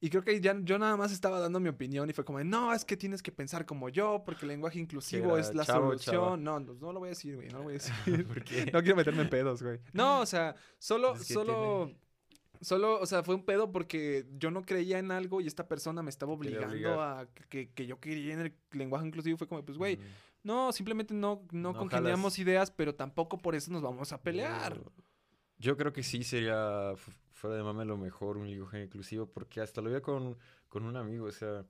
Y 0.00 0.10
creo 0.10 0.22
que 0.22 0.40
ya 0.40 0.56
yo 0.62 0.78
nada 0.78 0.96
más 0.96 1.12
estaba 1.12 1.40
dando 1.40 1.60
mi 1.60 1.68
opinión 1.68 2.08
y 2.08 2.12
fue 2.12 2.24
como, 2.24 2.42
no, 2.44 2.72
es 2.72 2.84
que 2.84 2.96
tienes 2.96 3.22
que 3.22 3.32
pensar 3.32 3.64
como 3.66 3.88
yo, 3.88 4.22
porque 4.24 4.44
el 4.44 4.48
lenguaje 4.48 4.78
inclusivo 4.78 5.38
es 5.38 5.54
la 5.54 5.64
chavo, 5.64 5.86
solución. 5.86 6.44
No, 6.44 6.60
no, 6.60 6.74
no 6.74 6.92
lo 6.92 7.00
voy 7.00 7.08
a 7.08 7.10
decir, 7.10 7.36
güey, 7.36 7.48
no 7.48 7.58
lo 7.58 7.64
voy 7.64 7.74
a 7.74 7.78
decir. 7.78 8.26
¿Por 8.26 8.42
qué? 8.44 8.70
No 8.72 8.82
quiero 8.82 8.96
meterme 8.96 9.22
en 9.22 9.30
pedos, 9.30 9.62
güey. 9.62 9.80
No, 9.92 10.20
o 10.20 10.26
sea, 10.26 10.54
solo, 10.78 11.14
Es 11.14 11.26
que 11.26 11.34
solo, 11.34 11.92
solo, 12.60 13.00
o 13.00 13.06
sea, 13.06 13.22
fue 13.22 13.34
un 13.34 13.44
pedo 13.44 13.70
porque 13.72 14.26
yo 14.38 14.50
no 14.50 14.62
creía 14.62 14.98
en 14.98 15.10
algo 15.10 15.40
y 15.40 15.46
esta 15.46 15.68
persona 15.68 16.02
me 16.02 16.10
estaba 16.10 16.32
obligando 16.32 17.00
a 17.00 17.26
que, 17.48 17.70
que 17.70 17.86
yo 17.86 18.00
quería 18.00 18.34
en 18.34 18.40
el 18.40 18.54
lenguaje 18.72 19.06
inclusivo. 19.06 19.38
Fue 19.38 19.48
como, 19.48 19.64
pues, 19.64 19.78
güey, 19.78 19.98
no, 20.44 20.72
simplemente 20.72 21.14
no, 21.14 21.42
no, 21.52 21.72
No 21.72 21.78
congeniamos 21.78 22.38
ideas, 22.38 22.70
pero 22.70 22.94
tampoco 22.94 23.38
por 23.38 23.54
eso 23.54 23.72
nos 23.72 23.82
vamos 23.82 24.12
a 24.12 24.22
pelear. 24.22 24.78
Yo 25.58 25.76
creo 25.76 25.92
que 25.92 26.02
sí 26.02 26.22
sería 26.24 26.94
fu- 26.96 27.12
fuera 27.32 27.56
de 27.56 27.62
mame 27.62 27.84
lo 27.84 27.96
mejor 27.96 28.36
un 28.38 28.48
lenguaje 28.50 28.82
inclusivo 28.84 29.26
porque 29.26 29.60
hasta 29.60 29.80
lo 29.80 29.90
veía 29.90 30.02
con, 30.02 30.36
con 30.68 30.84
un 30.84 30.96
amigo, 30.96 31.26
o 31.26 31.32
sea, 31.32 31.64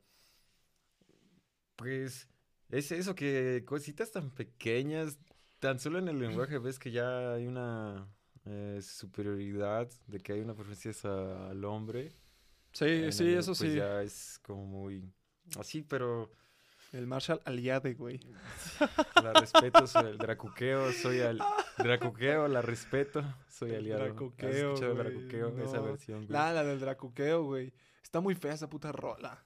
pues 1.77 2.29
es 2.71 2.93
eso 2.93 3.15
que 3.15 3.65
cositas 3.67 4.11
tan 4.13 4.31
pequeñas, 4.31 5.19
tan 5.59 5.79
solo 5.79 5.99
en 5.99 6.09
el 6.09 6.19
lenguaje 6.19 6.59
ves 6.59 6.79
que 6.79 6.91
ya 6.91 7.35
hay 7.35 7.47
una 7.47 8.09
eh, 8.47 8.81
superioridad 8.83 9.89
de 10.07 10.21
que 10.21 10.33
hay 10.35 10.41
una 10.41 10.55
preferencia 10.55 10.93
al 11.51 11.65
hombre. 11.65 12.13
Sí, 12.73 12.85
en 12.87 13.13
sí, 13.13 13.33
el- 13.33 13.35
eso 13.35 13.55
pues 13.57 13.73
sí. 13.73 13.77
ya 13.77 14.03
es 14.03 14.41
como 14.43 14.67
muy 14.67 15.05
así, 15.59 15.83
pero 15.83 16.33
El 16.95 17.07
Marshall 17.09 17.43
aliade, 17.45 17.95
güey. 17.95 18.21
la 19.23 19.33
respeto, 19.33 19.87
soy 19.87 20.11
el 20.11 20.19
dracuqueo, 20.19 20.93
soy 20.93 21.21
al 21.21 21.41
dracuqueo, 21.77 22.47
la 22.47 22.63
respeto, 22.63 23.25
soy 23.49 23.71
El 23.71 23.77
aliado. 23.79 24.03
¿Has 24.03 24.09
dracuqueo, 24.11 24.75
escuchado 24.75 24.93
el 24.93 24.99
dracuqueo? 24.99 25.59
Esa 25.65 25.77
No. 25.79 25.83
versión, 25.85 26.19
güey. 26.21 26.29
La 26.29 26.63
del 26.65 26.79
dracuqueo, 26.79 27.43
güey. 27.45 27.75
Está 28.03 28.21
muy 28.21 28.37
fea 28.37 28.53
esa 28.55 28.69
puta 28.69 28.93
rola. 28.93 29.45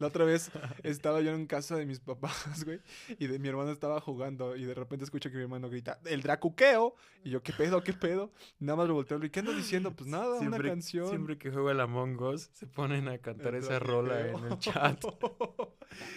La 0.00 0.06
otra 0.06 0.24
vez 0.24 0.50
estaba 0.82 1.20
yo 1.20 1.32
en 1.32 1.46
casa 1.46 1.76
de 1.76 1.84
mis 1.84 2.00
papás, 2.00 2.64
güey, 2.64 2.80
y 3.18 3.26
de 3.26 3.38
mi 3.38 3.48
hermano 3.48 3.70
estaba 3.70 4.00
jugando 4.00 4.56
y 4.56 4.64
de 4.64 4.74
repente 4.74 5.04
escucho 5.04 5.30
que 5.30 5.36
mi 5.36 5.42
hermano 5.42 5.68
grita, 5.68 6.00
¡el 6.06 6.22
dracuqueo! 6.22 6.94
Y 7.22 7.30
yo, 7.30 7.42
¿qué 7.42 7.52
pedo, 7.52 7.82
qué 7.84 7.92
pedo? 7.92 8.32
Nada 8.58 8.76
más 8.76 8.88
lo 8.88 8.94
volteo 8.94 9.22
y 9.22 9.28
¿qué 9.28 9.40
ando 9.40 9.52
diciendo? 9.52 9.92
Pues 9.94 10.08
nada, 10.08 10.40
una 10.40 10.58
canción. 10.58 11.08
Siempre 11.10 11.36
que 11.36 11.50
juega 11.50 11.72
el 11.72 11.80
Among 11.80 12.18
Us, 12.22 12.48
se 12.54 12.66
ponen 12.66 13.08
a 13.08 13.18
cantar 13.18 13.54
El 13.54 13.62
esa 13.62 13.78
rola 13.78 14.26
en 14.26 14.36
el 14.36 14.58
chat. 14.58 15.04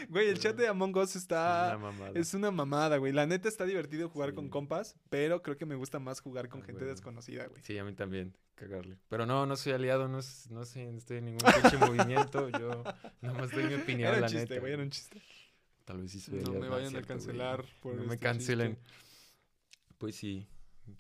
Güey, 0.09 0.29
el 0.29 0.39
chat 0.39 0.55
de 0.55 0.67
Among 0.67 0.95
Us 0.97 1.15
está... 1.15 1.75
Una 1.75 1.91
mamada. 1.91 2.11
Es 2.13 2.33
una 2.33 2.51
mamada, 2.51 2.97
güey. 2.97 3.11
La 3.11 3.25
neta 3.25 3.49
está 3.49 3.65
divertido 3.65 4.07
jugar 4.07 4.33
con 4.33 4.47
compas, 4.47 4.95
pero 5.09 5.41
creo 5.41 5.57
que 5.57 5.65
me 5.65 5.75
gusta 5.75 5.99
más 5.99 6.21
jugar 6.21 6.47
con 6.47 6.61
Ah, 6.61 6.65
gente 6.65 6.85
desconocida, 6.85 7.47
güey. 7.47 7.61
Sí, 7.63 7.77
a 7.77 7.83
mí 7.83 7.93
también, 7.93 8.33
cagarle. 8.55 8.97
Pero 9.09 9.25
no, 9.25 9.45
no 9.45 9.55
soy 9.55 9.73
aliado, 9.73 10.07
no, 10.07 10.17
no 10.17 10.21
sé, 10.65 10.91
no 10.91 10.97
estoy 10.97 11.17
en 11.17 11.25
ningún 11.25 11.41
pinche 11.61 11.77
movimiento. 11.77 12.49
Yo 12.49 12.83
nada 13.21 13.39
más 13.39 13.51
doy 13.51 13.63
mi 13.65 13.73
opinión, 13.81 14.09
Era 14.09 14.15
un 14.17 14.21
la 14.21 14.27
chiste, 14.27 14.49
neta. 14.49 14.59
güey, 14.61 14.73
era 14.73 14.83
un 14.83 14.89
chiste. 14.89 15.21
Tal 15.85 16.01
vez 16.01 16.11
sí 16.11 16.19
soy 16.19 16.35
No 16.35 16.39
aliado. 16.51 16.59
me 16.61 16.69
vayan 16.69 16.87
a 16.89 16.91
güey. 16.91 17.05
cancelar 17.05 17.65
por 17.81 17.95
No 17.95 18.03
me 18.03 18.13
este 18.13 18.19
cancelen. 18.19 18.75
chiste. 18.75 18.91
Pues 19.97 20.15
sí. 20.15 20.47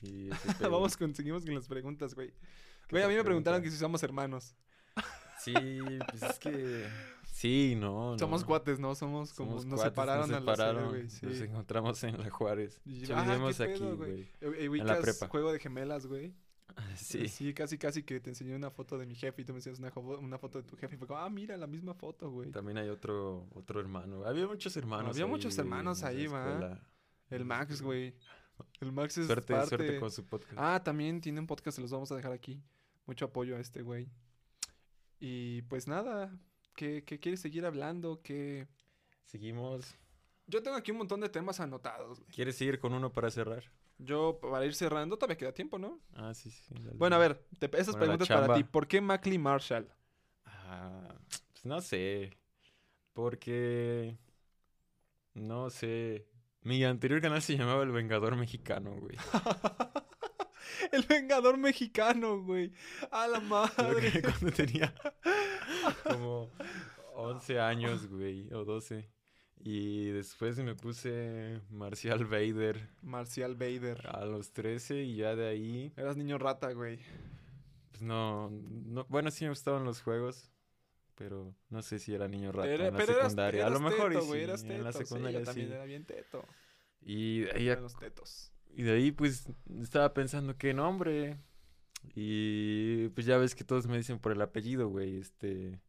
y. 0.01 0.29
Vamos, 0.61 0.97
conseguimos 0.97 1.45
con 1.45 1.55
las 1.55 1.67
preguntas, 1.67 2.13
güey. 2.15 2.29
¿Qué 2.29 2.35
Güey, 2.91 3.03
a 3.03 3.07
mí 3.07 3.15
me 3.15 3.23
preguntaron 3.23 3.59
pregunta? 3.61 3.63
que 3.63 3.71
si 3.71 3.77
somos 3.77 4.03
hermanos. 4.03 4.55
Sí, 5.39 5.53
pues 6.09 6.23
es 6.23 6.39
que... 6.39 6.87
Sí, 7.33 7.75
no, 7.75 8.17
Somos 8.19 8.41
no. 8.41 8.47
cuates, 8.47 8.79
¿no? 8.79 8.93
Somos 8.95 9.33
como... 9.33 9.51
Somos 9.59 9.65
nos 9.65 9.79
cuates, 9.79 9.91
separaron 9.91 10.29
nos 10.29 10.37
a 10.37 10.41
la 10.41 10.55
serie, 10.55 10.67
separaron, 10.69 10.89
güey. 10.91 11.09
Sí. 11.09 11.25
Nos 11.25 11.41
encontramos 11.41 12.03
en 12.03 12.17
la 12.21 12.29
Juárez. 12.29 12.79
Y- 12.85 13.05
Ya 13.05 13.19
ah, 13.19 13.49
aquí, 13.49 13.79
güey. 13.97 14.21
Eh, 14.21 14.27
eh, 14.41 14.65
En 14.71 14.87
la 14.87 14.99
prepa. 15.01 15.27
juego 15.27 15.51
de 15.51 15.59
gemelas, 15.59 16.05
güey. 16.05 16.33
Sí. 16.95 17.27
Sí, 17.27 17.53
casi, 17.53 17.77
casi 17.77 18.03
que 18.03 18.19
te 18.19 18.29
enseñé 18.29 18.55
una 18.55 18.71
foto 18.71 18.97
de 18.97 19.05
mi 19.05 19.15
jefe 19.15 19.41
y 19.41 19.45
tú 19.45 19.53
me 19.53 19.59
enseñas 19.59 19.79
una, 19.79 20.37
foto 20.37 20.61
de 20.61 20.67
tu 20.67 20.75
jefe 20.75 20.95
y 20.95 20.97
fue 20.97 21.07
como, 21.07 21.19
ah, 21.19 21.29
mira, 21.29 21.57
la 21.57 21.67
misma 21.67 21.93
foto, 21.93 22.29
güey. 22.29 22.51
También 22.51 22.77
hay 22.77 22.89
otro, 22.89 23.47
otro 23.53 23.79
hermano. 23.79 24.23
Había 24.25 24.47
muchos 24.47 24.75
hermanos. 24.77 25.11
Había 25.11 25.25
ahí, 25.25 25.29
muchos 25.29 25.57
hermanos 25.57 26.03
ahí, 26.03 26.27
va. 26.27 26.79
El 27.29 27.45
Max, 27.45 27.81
güey. 27.81 28.15
El 28.79 28.91
Max 28.91 29.17
es 29.17 29.27
Suerte, 29.27 29.53
parte... 29.53 29.69
suerte 29.69 29.99
con 29.99 30.11
su 30.11 30.25
podcast. 30.25 30.53
Ah, 30.57 30.81
también 30.83 31.19
tiene 31.21 31.39
un 31.39 31.47
podcast, 31.47 31.75
se 31.75 31.81
los 31.81 31.91
vamos 31.91 32.11
a 32.11 32.15
dejar 32.15 32.31
aquí. 32.31 32.61
Mucho 33.05 33.25
apoyo 33.25 33.55
a 33.55 33.59
este 33.59 33.81
güey. 33.81 34.09
Y 35.19 35.63
pues 35.63 35.87
nada, 35.87 36.37
¿qué, 36.75 37.03
qué 37.03 37.19
quieres 37.19 37.41
seguir 37.41 37.65
hablando? 37.65 38.21
¿Qué... 38.21 38.67
Seguimos. 39.25 39.95
Yo 40.47 40.61
tengo 40.61 40.77
aquí 40.77 40.91
un 40.91 40.97
montón 40.97 41.21
de 41.21 41.29
temas 41.29 41.59
anotados, 41.59 42.19
güey. 42.19 42.31
¿Quieres 42.31 42.55
seguir 42.55 42.79
con 42.79 42.93
uno 42.93 43.11
para 43.11 43.31
cerrar? 43.31 43.63
Yo, 44.03 44.39
para 44.41 44.65
ir 44.65 44.75
cerrando, 44.75 45.17
todavía 45.17 45.37
queda 45.37 45.53
tiempo, 45.53 45.77
¿no? 45.79 45.99
Ah, 46.15 46.33
sí, 46.33 46.51
sí. 46.51 46.73
Bueno, 46.95 47.15
a 47.15 47.19
ver, 47.19 47.45
te- 47.59 47.65
esas 47.77 47.95
Bueno, 47.95 47.99
preguntas 48.17 48.27
para 48.27 48.53
ti. 48.55 48.63
¿Por 48.63 48.87
qué 48.87 48.99
Mackley 49.01 49.37
Marshall? 49.37 49.87
Ah, 50.45 51.15
pues 51.51 51.65
no 51.65 51.79
sé. 51.81 52.37
Porque. 53.13 54.17
No 55.33 55.69
sé. 55.69 56.27
Mi 56.61 56.83
anterior 56.83 57.21
canal 57.21 57.41
se 57.41 57.57
llamaba 57.57 57.83
El 57.83 57.91
Vengador 57.91 58.35
Mexicano, 58.35 58.91
güey. 58.99 59.17
El 60.91 61.03
Vengador 61.03 61.57
Mexicano, 61.57 62.41
güey. 62.41 62.71
A 63.11 63.27
la 63.27 63.39
madre. 63.39 64.11
que 64.11 64.21
cuando 64.21 64.51
tenía 64.51 64.93
como 66.03 66.51
11 67.15 67.59
años, 67.59 68.07
güey, 68.07 68.51
o 68.53 68.63
12. 68.63 69.09
Y 69.63 70.09
después 70.11 70.57
me 70.59 70.75
puse 70.75 71.61
Marcial 71.69 72.25
Vader 72.25 72.89
Marcial 73.01 73.55
Vader. 73.55 74.07
a 74.07 74.25
los 74.25 74.51
13 74.53 75.03
y 75.03 75.15
ya 75.17 75.35
de 75.35 75.47
ahí, 75.47 75.93
Eras 75.95 76.17
niño 76.17 76.37
rata, 76.37 76.71
güey. 76.73 76.99
pues 77.91 78.01
no, 78.01 78.49
no 78.51 79.05
bueno, 79.09 79.31
sí 79.31 79.45
me 79.45 79.49
gustaban 79.51 79.83
los 79.85 80.01
juegos, 80.01 80.51
pero 81.15 81.55
no 81.69 81.81
sé 81.81 81.99
si 81.99 82.13
era 82.13 82.27
niño 82.27 82.51
rata 82.51 82.77
Pero, 82.77 82.85
en 82.85 82.91
la 82.93 82.99
pero 82.99 83.13
eras, 83.13 83.35
secundaria. 83.35 83.67
a 83.67 83.69
lo 83.69 83.79
mejor 83.79 84.11
teto, 84.11 84.21
sí, 84.21 84.37
eras 84.37 84.63
en 84.63 84.83
la 84.83 84.91
teto, 84.91 85.05
sí, 85.05 85.05
secundaria 85.05 85.39
yo 85.39 85.45
sí. 85.45 85.45
también 85.45 85.71
era 85.71 85.85
bien 85.85 86.05
teto. 86.05 86.45
Y 87.01 87.41
de 87.41 87.51
ahí, 87.51 87.75
los 87.75 87.97
tetos. 87.97 88.51
y 88.75 88.83
de 88.83 88.91
ahí 88.93 89.11
pues 89.11 89.47
estaba 89.81 90.13
pensando 90.13 90.57
qué 90.57 90.73
nombre. 90.73 91.37
Y 92.15 93.09
pues 93.09 93.25
ya 93.25 93.37
ves 93.37 93.55
que 93.55 93.63
todos 93.63 93.87
me 93.87 93.97
dicen 93.97 94.19
por 94.19 94.31
el 94.33 94.41
apellido, 94.41 94.89
güey, 94.89 95.17
este 95.19 95.81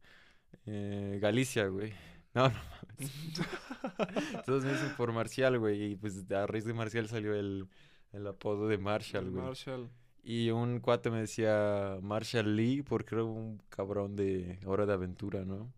eh, 0.65 1.19
Galicia, 1.21 1.67
güey. 1.67 1.93
No, 2.35 2.49
no 2.49 2.53
mames. 2.99 4.45
Todos 4.45 4.63
me 4.65 4.71
dicen 4.73 4.93
por 4.97 5.11
Marcial, 5.13 5.57
güey. 5.57 5.91
Y 5.91 5.95
pues 5.95 6.29
a 6.31 6.45
raíz 6.45 6.65
de 6.65 6.73
Marcial 6.73 7.07
salió 7.07 7.33
el, 7.33 7.67
el 8.11 8.27
apodo 8.27 8.67
de 8.67 8.77
Marshall, 8.77 9.29
güey. 9.31 9.43
Marshall. 9.43 9.89
Y 10.23 10.49
un 10.49 10.79
cuate 10.79 11.11
me 11.11 11.19
decía 11.21 11.97
Marshall 12.01 12.55
Lee 12.55 12.81
porque 12.83 13.15
era 13.15 13.23
un 13.23 13.61
cabrón 13.69 14.15
de 14.15 14.59
Hora 14.65 14.85
de 14.85 14.93
Aventura, 14.93 15.45
¿no? 15.45 15.71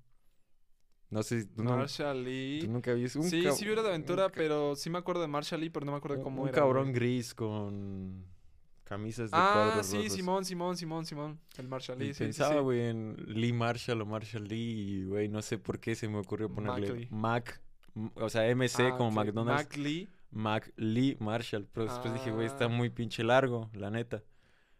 No 1.09 1.23
sé, 1.23 1.45
tú, 1.45 1.63
no- 1.63 1.77
Marshall 1.77 2.23
Lee. 2.23 2.59
tú 2.61 2.71
nunca 2.71 2.93
viste 2.93 3.17
un 3.19 3.25
sí, 3.25 3.43
sí 3.53 3.65
vi 3.65 3.71
Hora 3.71 3.81
de 3.81 3.87
un 3.89 3.93
Aventura, 3.95 4.29
pero 4.29 4.75
sí 4.75 4.89
me 4.89 4.97
acuerdo 4.97 5.21
de 5.21 5.27
Marshall 5.27 5.61
Lee, 5.61 5.69
pero 5.69 5.85
no 5.85 5.91
me 5.93 5.97
acuerdo 5.99 6.17
un- 6.17 6.23
cómo 6.23 6.41
un 6.43 6.49
era. 6.49 6.57
cabrón 6.57 6.83
güey. 6.85 6.93
gris 6.95 7.33
con 7.33 8.25
camisas 8.87 9.31
de 9.31 9.37
Ah, 9.37 9.81
sí, 9.83 9.97
rojos. 9.97 10.13
Simón, 10.13 10.45
Simón, 10.45 10.77
Simón, 10.77 11.05
Simón. 11.05 11.39
El 11.57 11.67
Marshall 11.67 11.99
Lee, 11.99 12.13
sí, 12.13 12.23
pensaba, 12.23 12.55
sí. 12.55 12.59
güey, 12.61 12.81
en 12.87 13.15
Lee 13.27 13.53
Marshall 13.53 14.01
o 14.01 14.05
Marshall 14.05 14.47
Lee 14.47 14.57
y, 15.01 15.03
güey, 15.05 15.27
no 15.27 15.41
sé 15.41 15.57
por 15.57 15.79
qué 15.79 15.95
se 15.95 16.07
me 16.07 16.17
ocurrió 16.17 16.49
ponerle. 16.51 17.07
Mac, 17.11 17.61
o 18.15 18.29
sea, 18.29 18.43
MC 18.55 18.87
Ah, 18.93 18.97
como. 18.97 19.11
McDonald's, 19.11 19.63
Mac 19.63 19.77
Lee. 19.77 20.07
Mac 20.31 20.71
Lee 20.77 21.17
Marshall. 21.19 21.67
Pero 21.71 21.85
después 21.85 22.13
dije, 22.13 22.31
güey, 22.31 22.45
está 22.47 22.65
Ah. 22.65 22.69
muy 22.69 22.89
pinche 22.89 23.23
largo, 23.23 23.69
la 23.73 23.89
neta. 23.89 24.23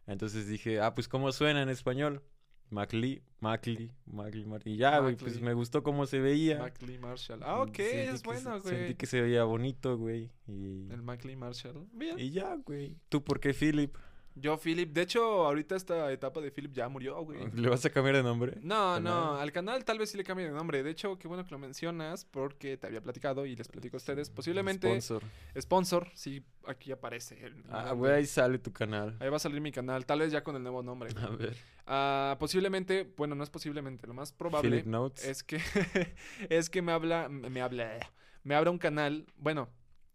Entonces 0.06 0.48
dije, 0.48 0.80
ah, 0.80 0.96
pues, 0.96 1.08
¿cómo 1.08 1.32
suena 1.32 1.62
en 1.62 1.70
español? 1.70 2.22
Mac 2.70 2.92
Lee, 2.94 3.22
Mac 3.40 3.66
Lee, 3.66 3.92
Mac 4.06 4.34
Lee, 4.36 4.46
Mar- 4.46 4.62
Y 4.66 4.78
ya, 4.78 5.00
güey, 5.00 5.16
pues 5.16 5.40
me 5.40 5.54
gustó 5.54 5.84
cómo 5.84 6.06
se 6.06 6.20
veía. 6.20 6.60
Mac 6.60 6.82
Lee 6.82 6.98
Marshall. 6.98 7.42
Ah, 7.44 7.62
ok, 7.62 7.76
Sentí 7.78 7.98
es 8.16 8.24
bueno, 8.24 8.60
se- 8.60 8.70
Sentí 8.70 8.82
güey. 8.84 8.96
que 8.96 9.06
se 9.06 9.22
veía 9.22 9.44
bonito, 9.44 9.98
güey. 9.98 10.30
Y, 10.48 10.90
El 10.92 11.02
Mac 11.02 11.24
Lee 11.24 11.36
Marshall. 11.36 11.88
Bien. 11.94 12.20
y 12.20 12.32
ya, 12.32 12.56
güey. 12.66 12.96
¿Tú 13.10 13.24
por 13.24 13.40
qué, 13.40 13.54
Philip? 13.54 13.96
Yo, 14.40 14.58
Philip. 14.58 14.92
De 14.94 15.02
hecho, 15.02 15.46
ahorita 15.46 15.76
esta 15.76 16.12
etapa 16.12 16.42
de 16.42 16.52
Philip 16.52 16.74
ya 16.74 16.88
murió, 16.90 17.22
güey. 17.22 17.40
¿Le 17.56 17.70
vas 17.70 17.86
a 17.86 17.90
cambiar 17.90 18.16
de 18.16 18.24
nombre? 18.24 18.58
No, 18.62 19.00
no, 19.00 19.36
al 19.36 19.52
canal 19.52 19.84
tal 19.86 20.00
vez 20.00 20.12
sí 20.12 20.18
le 20.18 20.24
cambie 20.24 20.46
de 20.46 20.52
nombre. 20.52 20.84
De 20.84 20.90
hecho, 20.92 21.18
qué 21.18 21.28
bueno 21.28 21.44
que 21.46 21.52
lo 21.52 21.60
mencionas 21.60 22.26
porque 22.26 22.78
te 22.78 22.88
había 22.88 23.02
platicado 23.02 23.46
y 23.46 23.56
les 23.56 23.68
platico 23.68 23.98
a 23.98 24.00
ustedes. 24.00 24.30
Posiblemente 24.30 24.88
Sponsor. 25.02 25.24
sponsor, 25.60 26.08
sí, 26.14 26.44
aquí 26.66 26.92
aparece. 26.92 27.44
el 27.46 27.56
Ah, 27.70 27.94
güey, 27.94 28.14
ahí 28.14 28.26
sale 28.26 28.60
tu 28.60 28.72
canal. 28.72 29.16
Ahí 29.20 29.30
va 29.30 29.38
a 29.38 29.40
salir 29.40 29.62
mi 29.62 29.72
canal, 29.72 30.06
tal 30.06 30.20
vez 30.20 30.32
ya 30.32 30.44
con 30.44 30.56
el 30.56 30.64
nuevo 30.64 30.84
nombre. 30.84 31.12
güey. 31.14 31.26
A 31.26 31.30
ver. 31.30 31.58
Ah, 31.86 32.36
posiblemente, 32.40 33.12
bueno, 33.18 33.36
no 33.36 33.44
es 33.44 33.50
posiblemente, 33.50 34.08
lo 34.08 34.14
más 34.14 34.32
probable 34.32 34.70
Philip 34.70 34.86
Notes. 34.88 35.26
es 35.26 35.44
que 35.44 35.60
es 36.50 36.70
que 36.70 36.82
me 36.82 36.92
habla 36.92 37.30
me 37.30 37.62
habla 37.62 37.98
me 38.44 38.56
abra 38.56 38.72
un 38.72 38.78
canal, 38.78 39.26
bueno, 39.38 39.70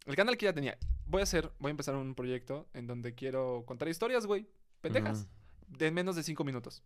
el 0.07 0.17
canal 0.17 0.37
que 0.37 0.47
ya 0.47 0.53
tenía. 0.53 0.79
Voy 1.07 1.21
a 1.21 1.25
hacer, 1.25 1.51
voy 1.59 1.71
a 1.71 1.73
empezar 1.73 1.95
un 1.95 2.15
proyecto 2.15 2.69
en 2.75 2.87
donde 2.87 3.15
quiero 3.15 3.65
contar 3.67 3.89
historias, 3.89 4.27
güey, 4.27 4.47
pendejas, 4.81 5.29
de 5.69 5.91
menos 5.91 6.17
de 6.17 6.23
cinco 6.23 6.45
minutos. 6.45 6.83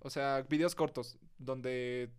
O 0.00 0.10
sea, 0.10 0.42
videos 0.48 0.74
cortos, 0.74 1.18
donde 1.38 2.10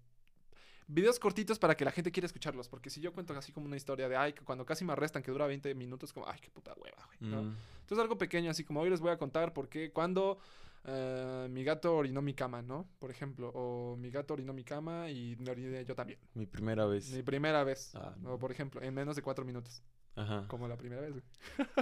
videos 0.88 1.20
cortitos 1.20 1.60
para 1.60 1.76
que 1.76 1.86
la 1.86 1.92
gente 1.92 2.12
quiera 2.12 2.26
escucharlos. 2.26 2.68
Porque 2.68 2.90
si 2.90 3.00
yo 3.00 3.14
cuento 3.14 3.34
así 3.34 3.52
como 3.52 3.66
una 3.68 3.78
historia 3.78 4.10
de, 4.10 4.16
ay, 4.16 4.34
que 4.34 4.44
cuando 4.44 4.66
casi 4.66 4.84
me 4.84 4.94
arrestan, 4.94 5.22
que 5.22 5.32
dura 5.32 5.48
20 5.48 5.74
minutos, 5.76 6.12
como, 6.12 6.28
ay, 6.28 6.40
qué 6.42 6.50
puta 6.50 6.74
hueva, 6.76 7.06
güey. 7.06 7.32
¿no? 7.32 7.44
Mm. 7.44 7.56
Entonces 7.82 8.02
algo 8.02 8.18
pequeño, 8.18 8.52
así 8.52 8.64
como 8.64 8.82
hoy 8.82 8.90
les 8.90 9.00
voy 9.00 9.12
a 9.12 9.18
contar 9.18 9.54
por 9.54 9.70
qué, 9.70 9.92
cuando 9.92 10.40
eh, 10.86 11.48
mi 11.50 11.64
gato 11.64 11.96
orinó 11.96 12.22
mi 12.22 12.34
cama, 12.34 12.62
¿no? 12.62 12.90
Por 13.00 13.12
ejemplo, 13.12 13.52
o 13.54 13.96
mi 13.98 14.10
gato 14.10 14.34
orinó 14.34 14.54
mi 14.54 14.64
cama 14.64 15.10
y 15.10 15.36
me 15.38 15.52
oriné 15.52 15.86
yo 15.86 15.96
también. 15.96 16.20
Mi 16.34 16.46
primera 16.46 16.86
vez. 16.86 17.12
Mi 17.12 17.24
primera 17.24 17.64
vez. 17.64 17.94
Ah, 17.96 18.16
no. 18.20 18.34
O 18.34 18.40
por 18.40 18.52
ejemplo, 18.52 18.82
en 18.82 18.94
menos 18.94 19.16
de 19.16 19.22
cuatro 19.22 19.46
minutos. 19.46 19.84
Ajá. 20.18 20.46
Como 20.48 20.68
la 20.68 20.78
primera 20.78 21.02
vez, 21.02 21.12
güey. 21.14 21.24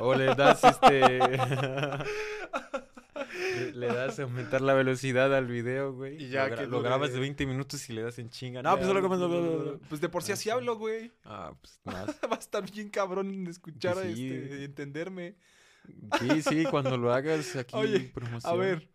O 0.02 0.14
le 0.14 0.26
das 0.36 0.64
este. 0.64 1.20
le, 3.74 3.88
das 3.88 4.20
aumentar 4.20 4.62
la 4.62 4.74
velocidad 4.74 5.34
al 5.36 5.48
video, 5.48 5.94
güey. 5.94 6.22
Y 6.24 6.30
ya 6.30 6.48
lo, 6.48 6.56
que 6.56 6.68
lo 6.68 6.82
grabas 6.82 7.12
de 7.12 7.18
dure- 7.18 7.22
20 7.22 7.46
minutos 7.46 7.90
y 7.90 7.94
le 7.94 8.04
das 8.04 8.20
en 8.20 8.30
chinga. 8.30 8.62
No, 8.62 8.72
Ya, 8.72 8.76
pues 8.76 8.88
solo 8.88 9.02
comes. 9.02 9.80
Pues 9.90 10.02
de 10.02 10.10
por 10.10 10.24
sí 10.24 10.32
Ah, 10.32 10.36
así 10.36 10.44
sí. 10.44 10.50
hablo, 10.50 10.78
güey. 10.78 11.12
Ah, 11.24 11.54
pues 11.60 11.80
más. 11.86 12.08
Va 12.32 12.36
a 12.36 12.40
estar 12.40 12.70
bien 12.70 12.90
cabrón 12.90 13.34
en 13.34 13.48
escuchar, 13.48 13.98
Sí. 14.04 14.28
este, 14.34 14.64
entenderme. 14.66 15.36
Sí, 16.20 16.42
sí, 16.42 16.64
cuando 16.70 16.98
lo 16.98 17.14
hagas 17.14 17.56
aquí. 17.56 17.76
Oye, 17.76 18.00
promoción. 18.14 18.52
A 18.52 18.56
ver, 18.58 18.90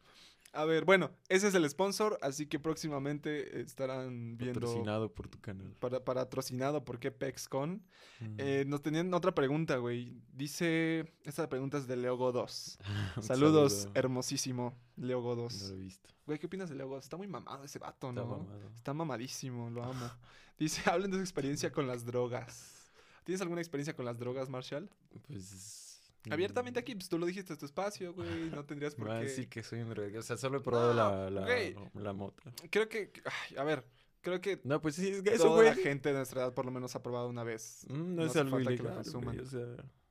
a 0.53 0.65
ver, 0.65 0.85
bueno, 0.85 1.11
ese 1.29 1.49
es 1.49 1.55
el 1.55 1.69
sponsor, 1.71 2.19
así 2.23 2.47
que 2.47 2.59
próximamente 2.59 3.61
estarán 3.61 4.37
viendo 4.37 4.61
Patrocinado 4.61 5.13
por 5.15 5.29
tu 5.29 5.41
canal. 5.41 5.73
para, 5.79 6.05
patrocinado 6.05 6.85
por 6.85 6.99
qué 6.99 7.11
PexCon. 7.13 7.83
Mm. 8.21 8.35
Eh, 8.39 8.65
nos 8.67 8.83
tenían 8.83 9.13
otra 9.15 9.35
pregunta, 9.35 9.77
güey. 9.77 10.21
Dice, 10.33 11.13
esta 11.25 11.49
pregunta 11.49 11.79
es 11.79 11.87
de 11.87 11.97
Leogo 11.97 12.33
2. 12.33 12.79
Un 13.17 13.23
Saludos, 13.23 13.73
saludo. 13.73 13.93
hermosísimo, 13.95 14.75
Leogo 14.97 15.37
No 15.37 15.43
2. 15.43 15.63
lo 15.71 15.75
he 15.75 15.79
visto. 15.79 16.11
Güey, 16.27 16.39
¿qué 16.39 16.47
opinas 16.47 16.69
de 16.69 16.75
Leogo 16.77 16.95
2? 16.97 17.05
Está 17.05 17.17
muy 17.17 17.27
mamado 17.29 17.65
ese 17.65 17.79
vato, 17.79 18.09
Está 18.11 18.21
¿no? 18.21 18.27
mamado. 18.27 18.71
Está 18.77 18.95
mamadísimo, 18.95 19.71
lo 19.71 19.85
amo. 19.85 20.11
Dice, 20.59 20.83
hablen 20.91 21.11
de 21.11 21.17
su 21.17 21.23
experiencia 21.23 21.73
con 21.73 21.87
las 21.87 22.05
drogas. 22.05 22.91
¿Tienes 23.25 23.41
alguna 23.41 23.61
experiencia 23.61 23.95
con 23.95 24.05
las 24.05 24.19
drogas, 24.19 24.49
Marshall? 24.49 24.91
Pues. 25.27 25.90
Abiertamente 26.29 26.81
mm, 26.81 26.83
aquí, 26.83 26.95
pues 26.95 27.09
tú 27.09 27.19
lo 27.19 27.27
dijiste, 27.27 27.53
es 27.53 27.59
tu 27.59 27.67
espacio, 27.67 28.13
güey. 28.13 28.29
No 28.63 28.65
tendrías 28.65 28.95
por 28.95 29.09
qué. 29.09 29.15
decir 29.25 29.49
que 29.49 29.63
soy 29.63 29.81
un 29.81 29.91
drogadicto. 29.91 30.21
O 30.21 30.23
sea, 30.23 30.37
solo 30.37 30.59
he 30.59 30.61
probado 30.61 30.89
No, 30.95 30.95
la, 30.95 31.31
la, 31.31 31.47
güey. 31.47 31.75
la 31.95 32.13
mota. 32.13 32.53
Creo 32.71 32.89
que, 32.89 33.11
ay, 33.25 33.57
a 33.57 33.65
ver, 33.65 33.85
creo 34.21 34.41
que 34.41 34.61
No, 34.65 34.81
pues 34.83 34.97
sí, 34.97 35.09
es 35.09 35.23
que 35.23 35.35
eso, 35.35 35.45
toda 35.45 35.63
la 35.65 35.73
güey. 35.73 35.83
gente 35.85 36.11
de 36.11 36.17
nuestra 36.17 36.43
edad 36.43 36.55
por 36.55 36.65
lo 36.67 36.71
menos 36.73 36.95
ha 36.97 37.03
probado 37.03 37.29
una 37.29 37.45
vez. 37.45 37.87
Mm, 37.89 37.95
no, 38.15 38.23
no 38.23 38.25
es 38.25 38.37
algo 38.37 38.51
falta 38.57 38.71
que 38.71 38.83
lo 38.83 38.89
ilegal, 38.91 39.23
güey, 39.25 39.39
O 39.39 39.47
sea, 39.47 39.67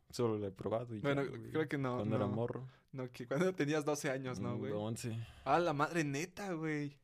solo 0.10 0.38
lo 0.38 0.48
he 0.48 0.52
probado 0.52 0.96
y 0.96 1.00
Bueno, 1.02 1.24
ya, 1.24 1.30
güey. 1.30 1.52
creo 1.52 1.68
que 1.68 1.78
no. 1.78 1.98
Cuando 1.98 2.16
era 2.16 2.26
no, 2.26 2.32
morro. 2.32 2.68
No, 2.92 3.12
que 3.12 3.28
cuando 3.28 3.54
tenías 3.54 3.86
12 3.86 4.10
años, 4.10 4.40
¿no, 4.40 4.56
mm, 4.56 4.60
güey? 4.60 4.72
11. 4.74 5.16
Ah, 5.46 5.60
la 5.60 5.74
madre 5.74 6.04
neta, 6.04 6.54
güey. 6.54 6.98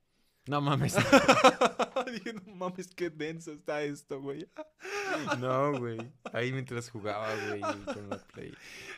No 0.48 0.62
mames. 0.62 0.96
Dije, 2.12 2.34
no 2.34 2.56
mames, 2.56 2.94
qué 2.94 3.10
denso 3.10 3.52
está 3.52 3.82
esto, 3.82 4.22
güey. 4.22 4.48
no, 5.40 5.80
güey. 5.80 5.98
Ahí 6.34 6.52
mientras 6.52 6.90
jugaba, 6.90 7.34
güey, 7.48 7.62
con 7.62 8.10
la 8.10 8.18
Play. 8.18 8.54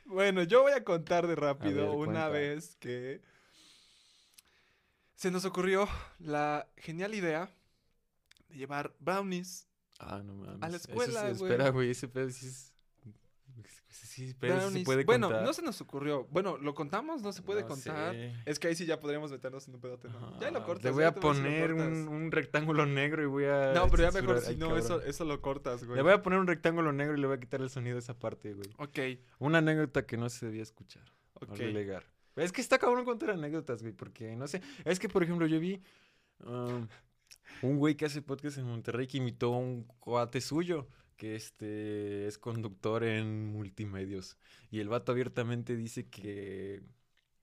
Bueno, 0.05 0.43
yo 0.43 0.63
voy 0.63 0.73
a 0.73 0.83
contar 0.83 1.25
de 1.25 1.35
rápido 1.35 1.89
ver, 1.89 1.95
una 1.95 2.05
cuenta. 2.05 2.29
vez 2.29 2.75
que 2.79 3.21
se 5.15 5.31
nos 5.31 5.45
ocurrió 5.45 5.87
la 6.19 6.67
genial 6.77 7.15
idea 7.15 7.49
de 8.49 8.57
llevar 8.57 8.93
brownies. 8.99 9.67
Ah, 9.99 10.21
no 10.23 10.35
mames. 10.35 10.61
A 10.61 10.69
la 10.69 10.77
escuela, 10.77 11.21
güey. 11.21 11.51
Espera, 11.51 11.69
güey, 11.69 11.91
ese 11.91 12.07
pedo 12.07 12.29
sí 12.29 12.47
es... 12.47 12.73
Sí, 14.05 14.35
pero 14.39 14.53
eso 14.53 14.61
se 14.61 14.65
brownies. 14.67 14.85
puede 14.85 15.03
bueno, 15.05 15.27
contar. 15.27 15.45
no 15.45 15.53
se 15.53 15.61
nos 15.61 15.79
ocurrió. 15.81 16.25
Bueno, 16.31 16.57
¿lo 16.57 16.73
contamos? 16.75 17.21
No 17.21 17.31
se 17.33 17.41
puede 17.41 17.61
No 17.61 17.67
contar. 17.69 18.13
sé. 18.13 18.33
Es 18.45 18.59
que 18.59 18.67
ahí 18.67 18.75
sí 18.75 18.85
ya 18.85 18.99
podríamos 18.99 19.31
meternos 19.31 19.67
en 19.67 19.75
un 19.75 19.81
pedote, 19.81 20.09
¿no? 20.09 20.39
ya 20.39 20.51
lo 20.51 20.63
cortas. 20.65 20.85
Le 20.85 20.91
voy 20.91 21.01
ya 21.03 21.07
a 21.09 21.13
te 21.13 21.19
voy 21.19 21.33
lo 21.33 21.41
poner 21.43 21.73
un, 21.73 22.07
un 22.07 22.31
rectángulo 22.31 22.85
negro 22.85 23.23
y 23.23 23.25
voy 23.25 23.45
a... 23.45 23.73
No, 23.73 23.87
pero 23.89 24.03
ya 24.03 24.11
mejor 24.11 24.39
si 24.41 24.49
Ay, 24.51 24.57
no, 24.57 24.67
cabrón. 24.67 24.83
eso, 24.85 25.01
eso 25.01 25.25
lo 25.25 25.41
cortas, 25.41 25.83
güey. 25.83 25.97
Le 25.97 26.03
voy 26.03 26.13
a 26.13 26.21
poner 26.21 26.39
un 26.39 26.47
rectángulo 26.47 26.91
negro 26.93 27.17
y 27.17 27.21
le 27.21 27.27
voy 27.27 27.37
a 27.37 27.39
quitar 27.39 27.61
el 27.61 27.69
sonido 27.69 27.95
de 27.95 27.99
esa 27.99 28.17
parte, 28.17 28.53
güey. 28.53 28.69
Ok, 28.77 29.19
Una 29.39 29.59
anécdota 29.59 30.05
que 30.05 30.17
no 30.17 30.29
se 30.29 30.45
debía 30.47 30.63
escuchar. 30.63 31.03
ok. 31.35 31.59
Es 32.35 32.51
que 32.51 32.61
está 32.61 32.77
cabrón 32.77 33.03
contar 33.03 33.31
anécdotas, 33.31 33.81
güey, 33.81 33.93
porque 33.93 34.35
no 34.35 34.47
sé. 34.47 34.61
Es 34.85 34.99
que, 34.99 35.09
por 35.09 35.23
ejemplo, 35.23 35.47
yo 35.47 35.59
vi 35.59 35.81
um, 36.45 36.87
un 37.63 37.77
güey 37.77 37.95
que 37.95 38.05
hace 38.05 38.21
podcast 38.21 38.59
en 38.59 38.65
Monterrey 38.65 39.07
que 39.07 39.17
imitó 39.17 39.53
a 39.55 39.57
un 39.57 39.83
cuate 39.99 40.39
suyo 40.39 40.87
que 41.17 41.35
este 41.35 42.27
es 42.27 42.37
conductor 42.37 43.03
en 43.03 43.47
multimedios. 43.51 44.37
Y 44.71 44.79
el 44.79 44.89
vato 44.89 45.11
abiertamente 45.11 45.75
dice 45.75 46.07
que, 46.07 46.81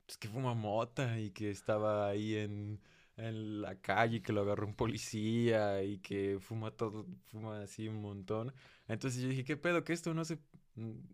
pues, 0.07 0.17
que 0.17 0.29
fuma 0.29 0.55
mota 0.55 1.19
y 1.19 1.31
que 1.31 1.51
estaba 1.51 2.09
ahí 2.09 2.37
en, 2.37 2.81
en 3.17 3.61
la 3.61 3.75
calle 3.81 4.19
y 4.19 4.21
que 4.21 4.33
lo 4.33 4.43
agarró 4.43 4.67
un 4.67 4.75
policía 4.75 5.83
y 5.83 5.99
que 5.99 6.39
fuma 6.41 6.71
todo, 6.71 7.07
fuma 7.27 7.61
así 7.63 7.89
un 7.89 8.01
montón. 8.01 8.55
Entonces 8.89 9.23
yo 9.23 9.29
dije, 9.29 9.45
¿qué 9.45 9.57
pedo? 9.57 9.85
Que 9.85 9.93
esto 9.93 10.15
no 10.15 10.25
se, 10.25 10.39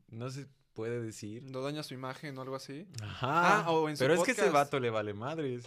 no 0.09 0.31
se 0.31 0.47
puede 0.75 1.01
decir. 1.01 1.43
¿No 1.51 1.63
daña 1.63 1.83
su 1.83 1.95
imagen 1.95 2.37
o 2.39 2.43
algo 2.43 2.57
así? 2.57 2.87
Ajá. 3.03 3.65
Ah, 3.65 3.71
o 3.71 3.89
en 3.89 3.97
su 3.97 4.05
pero 4.05 4.15
es 4.15 4.23
que 4.23 4.33
ese 4.33 4.51
vato 4.51 4.79
le 4.81 4.91
vale 4.91 5.15
madres. 5.15 5.65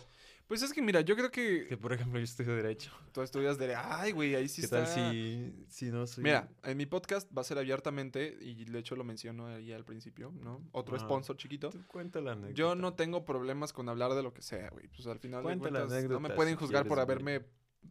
Pues 0.48 0.62
es 0.62 0.74
que 0.74 0.82
mira, 0.82 1.02
yo 1.02 1.16
creo 1.16 1.32
que 1.32 1.66
Que 1.68 1.78
por 1.78 1.94
ejemplo 1.94 2.20
yo 2.20 2.24
estudio 2.24 2.56
Derecho. 2.56 2.92
tú 3.12 3.22
estudias 3.22 3.58
de... 3.58 3.76
Ay, 3.76 4.12
güey, 4.12 4.36
ahí 4.36 4.48
sí 4.50 4.62
¿Qué 4.62 4.66
está... 4.66 4.84
tal 4.84 4.94
si, 4.94 5.66
si 5.70 5.90
no 5.90 6.06
soy. 6.06 6.24
Mira, 6.24 6.50
en 6.64 6.78
mi 6.78 6.86
podcast 6.86 7.30
va 7.36 7.42
a 7.42 7.46
ser 7.46 7.58
abiertamente, 7.58 8.38
y 8.42 8.66
de 8.66 8.80
hecho 8.80 8.96
lo 8.96 9.04
menciono 9.04 9.48
ahí 9.48 9.72
al 9.72 9.86
principio, 9.86 10.32
¿no? 10.32 10.62
Otro 10.72 11.00
sponsor 11.00 11.38
chiquito. 11.38 11.70
Tú 11.70 11.86
cuenta 11.88 12.22
la 12.22 12.34
anécdota. 12.34 12.54
Yo 12.54 12.76
no 12.76 12.94
tengo 12.94 13.26
problemas 13.26 13.74
con 13.74 13.90
hablar 13.90 14.14
de 14.14 14.24
lo 14.24 14.34
que 14.34 14.42
sea, 14.42 14.70
güey. 14.70 14.88
Pues 14.90 15.08
al 15.08 15.20
final 15.20 15.44
Cuenta 15.44 15.66
de 15.66 15.72
la 15.72 15.80
cuentas, 15.80 16.04
no 16.10 16.20
me 16.20 16.28
anécdota 16.28 16.36
pueden 16.36 16.54
si 16.56 16.60
juzgar 16.60 16.88
por 16.88 17.00
haberme 17.00 17.46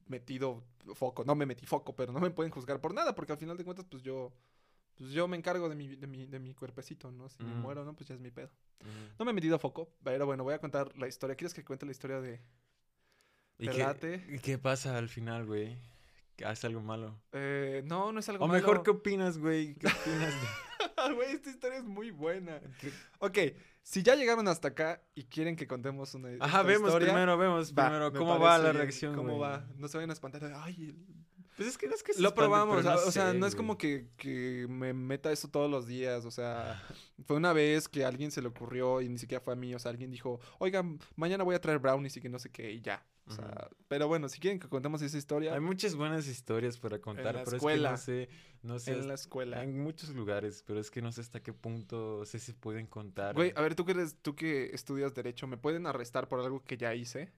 metido 0.07 0.65
foco. 0.95 1.25
No 1.25 1.35
me 1.35 1.47
metí 1.47 1.67
foco, 1.67 1.97
pero 1.97 2.13
no 2.13 2.21
me 2.21 2.31
pueden 2.31 2.53
juzgar 2.53 2.81
por 2.81 2.95
nada, 2.95 3.15
porque 3.15 3.33
al 3.33 3.39
final 3.39 3.57
de 3.57 3.65
cuentas, 3.65 3.87
pues 3.91 4.03
yo... 4.03 4.33
Pues 5.03 5.13
yo 5.15 5.27
me 5.27 5.37
encargo 5.37 5.69
de 5.69 5.75
mi, 5.75 5.89
de 5.97 6.07
mi, 6.07 6.27
de 6.27 6.39
mi 6.39 6.55
cuerpecito, 6.55 7.11
¿no? 7.11 7.29
Si 7.29 7.43
me 7.43 7.53
Mm. 7.53 7.61
muero, 7.61 7.85
¿no? 7.85 7.93
Pues 7.97 8.09
ya 8.09 8.15
es 8.15 8.21
mi 8.21 8.31
pedo. 8.31 8.51
No 9.19 9.25
me 9.25 9.33
he 9.33 9.35
metido 9.35 9.59
foco, 9.59 9.93
pero 10.05 10.27
bueno, 10.27 10.45
voy 10.45 10.55
a 10.55 10.61
contar 10.61 10.97
la 10.97 11.09
historia. 11.09 11.35
¿Quieres 11.35 11.53
que 11.55 11.65
cuente 11.65 11.85
la 11.87 11.91
historia 11.91 12.21
de... 12.21 12.41
¿Y 13.59 13.67
¿Te 13.67 13.73
qué, 13.73 14.41
qué 14.41 14.59
pasa 14.59 14.97
al 14.97 15.09
final, 15.09 15.45
güey? 15.45 15.77
¿Que 16.37 16.45
¿Hace 16.45 16.69
algo 16.69 16.83
malo? 16.83 17.21
Eh, 17.33 17.83
no, 17.85 18.13
no 18.13 18.21
es 18.21 18.29
algo 18.29 18.45
O 18.45 18.49
mejor, 18.49 18.71
malo. 18.75 18.83
¿qué 18.85 18.91
opinas, 18.91 19.39
güey? 19.39 19.75
¿Qué 19.75 19.89
opinas 19.89 20.33
de.? 20.41 20.49
Güey, 21.17 21.33
esta 21.33 21.51
historia 21.51 21.79
es 21.79 21.85
muy 21.85 22.13
buena. 22.13 22.61
qué- 22.81 22.93
Ok, 23.19 23.39
si 23.83 24.05
ya 24.05 24.15
llegaron 24.15 24.47
hasta 24.47 24.69
acá 24.69 25.03
y 25.17 25.25
quieren 25.25 25.57
que 25.57 25.67
contemos 25.67 26.15
una 26.15 26.29
Ajá, 26.39 26.63
vemos 26.63 26.89
historia, 26.91 27.09
primero, 27.09 27.37
vemos 27.37 27.73
va, 27.75 27.87
primero 27.87 28.13
me 28.13 28.19
cómo 28.21 28.39
va 28.39 28.57
la 28.59 28.73
reacción, 28.73 29.17
¿Cómo 29.17 29.31
güey. 29.37 29.41
va? 29.51 29.67
No 29.77 29.89
se 29.89 29.97
vayan 29.99 30.11
a 30.11 30.13
espantar. 30.13 30.45
Ay, 30.57 30.91
el- 30.91 31.22
Pues 31.63 31.75
es 31.75 31.79
que 31.79 31.87
no 31.87 31.95
es 31.95 32.03
que 32.03 32.15
se 32.15 32.21
lo 32.21 32.35
probamos. 32.35 32.85
o 32.85 33.13
sea, 33.13 33.33
no 33.33 33.47
es 33.47 33.55
como 33.55 33.79
que, 33.79 34.09
que 34.17 34.67
me 34.69 34.93
meta 34.93 35.31
eso 35.31 35.49
todos 35.49 35.71
los 35.71 35.87
días. 35.87 36.25
O 36.25 36.31
sea, 36.31 36.83
fue 37.25 37.37
una 37.37 37.53
vez 37.53 37.89
que 37.89 38.05
a 38.05 38.09
alguien 38.09 38.31
se 38.33 38.43
le 38.43 38.49
ocurrió 38.49 39.01
y 39.01 39.09
ni 39.09 39.19
siquiera 39.19 39.41
fue 39.41 39.53
a 39.53 39.57
mí. 39.57 39.75
O 39.75 39.79
sea, 39.79 39.91
alguien 39.91 40.11
dijo, 40.11 40.41
oigan, 40.59 40.99
mañana 41.15 41.45
voy 41.45 41.55
a 41.55 41.61
traer 41.61 41.79
brownies 41.79 42.17
y 42.17 42.21
que 42.21 42.29
no 42.29 42.41
sé 42.41 42.51
qué, 42.51 42.73
y 42.73 42.81
ya. 42.81 43.07
O 43.29 43.33
sea, 43.33 43.71
pero 43.87 44.09
bueno, 44.09 44.29
si 44.29 44.41
quieren 44.41 44.59
que 44.59 44.69
contemos 44.69 45.01
esa 45.01 45.17
historia, 45.17 45.55
Hay 45.55 45.61
muchas 45.61 45.95
buenas 45.95 46.27
historias 46.27 46.79
para 46.79 46.99
contar, 46.99 47.37
la 47.37 47.45
pero 47.45 47.57
escuela. 47.57 47.95
es 47.95 48.05
que 48.05 48.13
no 48.13 48.29
sé, 48.29 48.29
no 48.63 48.79
sé, 48.81 48.93
en 48.93 49.07
la 49.07 49.15
escuela. 49.15 49.63
en 49.63 49.81
muchos 49.81 50.11
lugares, 50.11 50.65
pero 50.67 50.81
es 50.81 50.91
que 50.91 51.01
no 51.01 51.13
sé 51.13 51.21
hasta 51.21 51.41
qué 51.41 51.53
punto 51.53 52.25
sé 52.25 52.41
si 52.41 52.53
pueden 52.53 52.89
contar. 52.89 53.37
Güey, 53.37 53.53
a 53.55 53.63
ver, 53.63 53.77
tú 53.77 53.85
que, 53.85 53.93
eres, 53.93 54.17
tú 54.21 54.35
que 54.35 54.71
estudias 54.75 55.15
Derecho, 55.15 55.47
¿me 55.47 55.57
pueden 55.57 55.87
arrestar 55.87 56.29
por 56.29 56.41
algo 56.41 56.65
que 56.65 56.77
ya 56.77 56.95
hice? 56.97 57.33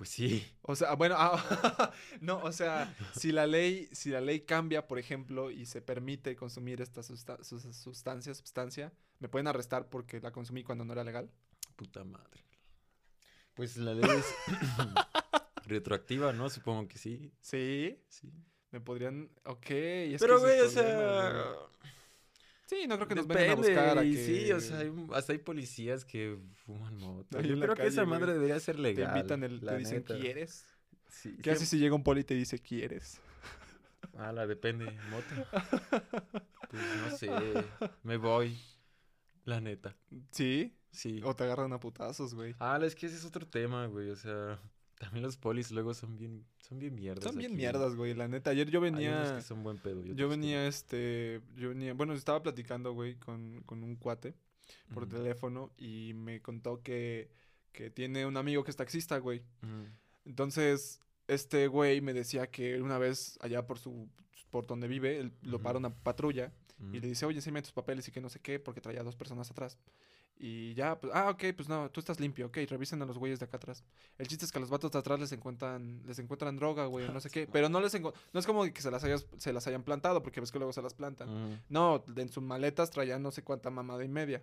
Pues 0.00 0.08
sí. 0.08 0.42
O 0.62 0.74
sea, 0.74 0.94
bueno, 0.94 1.14
ah, 1.18 1.92
no, 2.22 2.38
o 2.38 2.52
sea, 2.52 2.96
si 3.14 3.32
la 3.32 3.46
ley, 3.46 3.86
si 3.92 4.08
la 4.08 4.22
ley 4.22 4.40
cambia, 4.40 4.88
por 4.88 4.98
ejemplo, 4.98 5.50
y 5.50 5.66
se 5.66 5.82
permite 5.82 6.34
consumir 6.36 6.80
esta 6.80 7.02
susta- 7.02 7.44
sus- 7.44 7.76
sustancia, 7.76 8.32
sustancia, 8.32 8.94
¿me 9.18 9.28
pueden 9.28 9.46
arrestar 9.46 9.90
porque 9.90 10.18
la 10.18 10.32
consumí 10.32 10.64
cuando 10.64 10.86
no 10.86 10.94
era 10.94 11.04
legal? 11.04 11.30
Puta 11.76 12.02
madre. 12.02 12.40
Pues 13.52 13.76
la 13.76 13.92
ley 13.92 14.08
es 14.10 14.24
retroactiva, 15.66 16.32
¿no? 16.32 16.48
Supongo 16.48 16.88
que 16.88 16.96
sí. 16.96 17.30
Sí, 17.42 18.02
Sí. 18.08 18.32
me 18.70 18.80
podrían, 18.80 19.30
ok. 19.44 19.66
es 19.70 20.20
Pero, 20.22 20.40
güey, 20.40 20.60
o 20.60 20.70
problema, 20.70 20.72
sea. 20.72 21.54
Sí, 22.70 22.86
no 22.86 22.94
creo 22.96 23.08
que 23.08 23.14
nos 23.16 23.26
vengan 23.26 23.42
a 23.42 23.48
Depende, 23.56 23.68
buscar 23.74 23.98
a 23.98 24.02
que 24.02 24.24
sí, 24.24 24.52
o 24.52 24.60
sea, 24.60 24.78
hay, 24.78 24.92
hasta 25.12 25.32
hay 25.32 25.38
policías 25.40 26.04
que 26.04 26.38
fuman 26.64 26.96
moto. 26.98 27.40
Yo 27.40 27.58
creo 27.58 27.74
que 27.74 27.86
esa 27.88 28.04
madre 28.04 28.32
debería 28.34 28.60
ser 28.60 28.76
te 28.76 28.82
legal. 28.82 29.16
invitan, 29.16 29.42
el, 29.42 29.58
la 29.64 29.72
te 29.72 29.78
dicen, 29.78 29.96
neta. 29.96 30.16
¿quieres? 30.16 30.64
Sí, 31.08 31.36
¿Qué 31.42 31.50
haces 31.50 31.68
si 31.68 31.78
llega 31.80 31.96
un 31.96 32.04
poli 32.04 32.20
y 32.20 32.24
te 32.24 32.34
dice, 32.34 32.60
¿quieres? 32.60 33.20
Ah, 34.16 34.30
la 34.32 34.46
depende, 34.46 34.84
mota. 35.10 36.30
Pues 36.70 36.82
no 37.02 37.16
sé, 37.16 37.30
me 38.04 38.16
voy. 38.16 38.56
La 39.44 39.60
neta, 39.60 39.96
Sí, 40.30 40.76
sí. 40.92 41.20
o 41.24 41.34
te 41.34 41.42
agarran 41.42 41.72
a 41.72 41.80
putazos, 41.80 42.34
güey. 42.34 42.54
Ah, 42.60 42.78
es 42.82 42.94
que 42.94 43.06
ese 43.06 43.16
es 43.16 43.24
otro 43.24 43.44
tema, 43.48 43.86
güey, 43.86 44.10
o 44.10 44.16
sea, 44.16 44.60
también 45.00 45.22
los 45.24 45.36
polis 45.38 45.70
luego 45.70 45.94
son 45.94 46.16
bien, 46.18 46.44
son 46.60 46.78
bien 46.78 46.94
mierdas. 46.94 47.24
Son 47.24 47.36
bien 47.36 47.52
aquí. 47.52 47.56
mierdas, 47.56 47.96
güey, 47.96 48.12
la 48.14 48.28
neta. 48.28 48.50
Ayer 48.50 48.68
yo 48.70 48.82
Hay 48.82 48.90
unos 48.90 49.00
venía... 49.00 49.36
que 49.36 49.42
son 49.42 49.62
buen 49.64 49.78
pedo. 49.78 50.04
Yo 50.04 50.28
venía, 50.28 50.66
este, 50.66 51.40
yo 51.56 51.70
venía, 51.70 51.94
bueno, 51.94 52.12
estaba 52.12 52.42
platicando, 52.42 52.92
güey, 52.92 53.16
con, 53.16 53.62
con 53.64 53.82
un 53.82 53.96
cuate 53.96 54.34
por 54.92 55.08
teléfono 55.08 55.72
y 55.78 56.12
me 56.14 56.40
contó 56.42 56.82
que, 56.82 57.30
que 57.72 57.90
tiene 57.90 58.26
un 58.26 58.36
amigo 58.36 58.62
que 58.62 58.70
es 58.70 58.76
taxista, 58.76 59.18
güey. 59.18 59.42
Entonces, 60.24 61.00
este 61.28 61.66
güey 61.66 62.00
me 62.00 62.12
decía 62.12 62.48
que 62.50 62.80
una 62.80 62.98
vez 62.98 63.38
allá 63.40 63.66
por 63.66 63.78
su 63.78 64.08
por 64.50 64.66
donde 64.66 64.88
vive, 64.88 65.18
él, 65.18 65.32
lo 65.42 65.56
Ujú. 65.56 65.62
para 65.62 65.78
una 65.78 65.94
patrulla 65.94 66.52
y 66.92 66.98
le 66.98 67.06
dice, 67.08 67.24
oye, 67.26 67.38
enséñame 67.38 67.62
tus 67.62 67.72
papeles 67.72 68.08
y 68.08 68.10
que 68.10 68.20
no 68.20 68.28
sé 68.28 68.40
qué, 68.40 68.58
porque 68.58 68.80
traía 68.80 69.02
dos 69.02 69.14
personas 69.14 69.50
atrás. 69.50 69.78
Y 70.42 70.72
ya, 70.72 70.98
pues, 70.98 71.12
ah, 71.14 71.28
ok, 71.28 71.44
pues 71.54 71.68
no, 71.68 71.90
tú 71.90 72.00
estás 72.00 72.18
limpio, 72.18 72.46
ok, 72.46 72.56
revisen 72.66 73.02
a 73.02 73.04
los 73.04 73.18
güeyes 73.18 73.38
de 73.40 73.44
acá 73.44 73.58
atrás. 73.58 73.84
El 74.16 74.26
chiste 74.26 74.46
es 74.46 74.50
que 74.50 74.56
a 74.56 74.60
los 74.62 74.70
vatos 74.70 74.90
de 74.90 74.98
atrás 74.98 75.20
les 75.20 75.30
encuentran, 75.32 76.00
les 76.06 76.18
encuentran 76.18 76.56
droga, 76.56 76.86
güey, 76.86 77.04
o 77.06 77.12
no 77.12 77.20
sé 77.20 77.28
qué, 77.30 77.46
pero 77.46 77.68
no 77.68 77.78
les 77.78 77.92
no 78.00 78.12
es 78.32 78.46
como 78.46 78.64
que 78.64 78.80
se 78.80 78.90
las, 78.90 79.04
hayas, 79.04 79.26
se 79.36 79.52
las 79.52 79.66
hayan 79.66 79.82
plantado, 79.82 80.22
porque 80.22 80.40
ves 80.40 80.50
que 80.50 80.58
luego 80.58 80.72
se 80.72 80.80
las 80.80 80.94
plantan. 80.94 81.28
Mm. 81.52 81.60
No, 81.68 82.02
en 82.16 82.30
sus 82.30 82.42
maletas 82.42 82.88
traían 82.90 83.22
no 83.22 83.30
sé 83.30 83.42
cuánta 83.42 83.68
mamada 83.68 84.02
y 84.02 84.08
media. 84.08 84.42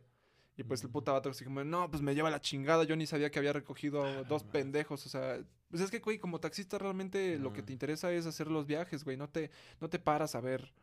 Y 0.55 0.63
pues 0.63 0.83
el 0.83 0.89
puta 0.91 1.11
vato 1.13 1.29
así 1.29 1.43
como, 1.43 1.63
no, 1.63 1.89
pues 1.89 2.03
me 2.03 2.13
lleva 2.13 2.29
la 2.29 2.41
chingada, 2.41 2.83
yo 2.83 2.95
ni 2.95 3.07
sabía 3.07 3.31
que 3.31 3.39
había 3.39 3.53
recogido 3.53 4.03
a 4.03 4.23
dos 4.23 4.43
pendejos, 4.43 5.03
o 5.05 5.09
sea, 5.09 5.39
pues 5.69 5.81
es 5.81 5.89
que, 5.89 5.97
güey, 5.99 6.19
como 6.19 6.39
taxista 6.39 6.77
realmente 6.77 7.39
lo 7.39 7.53
que 7.53 7.61
Ah. 7.61 7.65
te 7.65 7.73
interesa 7.73 8.11
es 8.11 8.25
hacer 8.27 8.47
los 8.51 8.67
viajes, 8.67 9.03
güey, 9.03 9.17
no 9.17 9.29
te, 9.29 9.49
no 9.81 9.89
te 9.89 9.97
paras 9.99 10.35
a 10.35 10.41
ver 10.41 10.73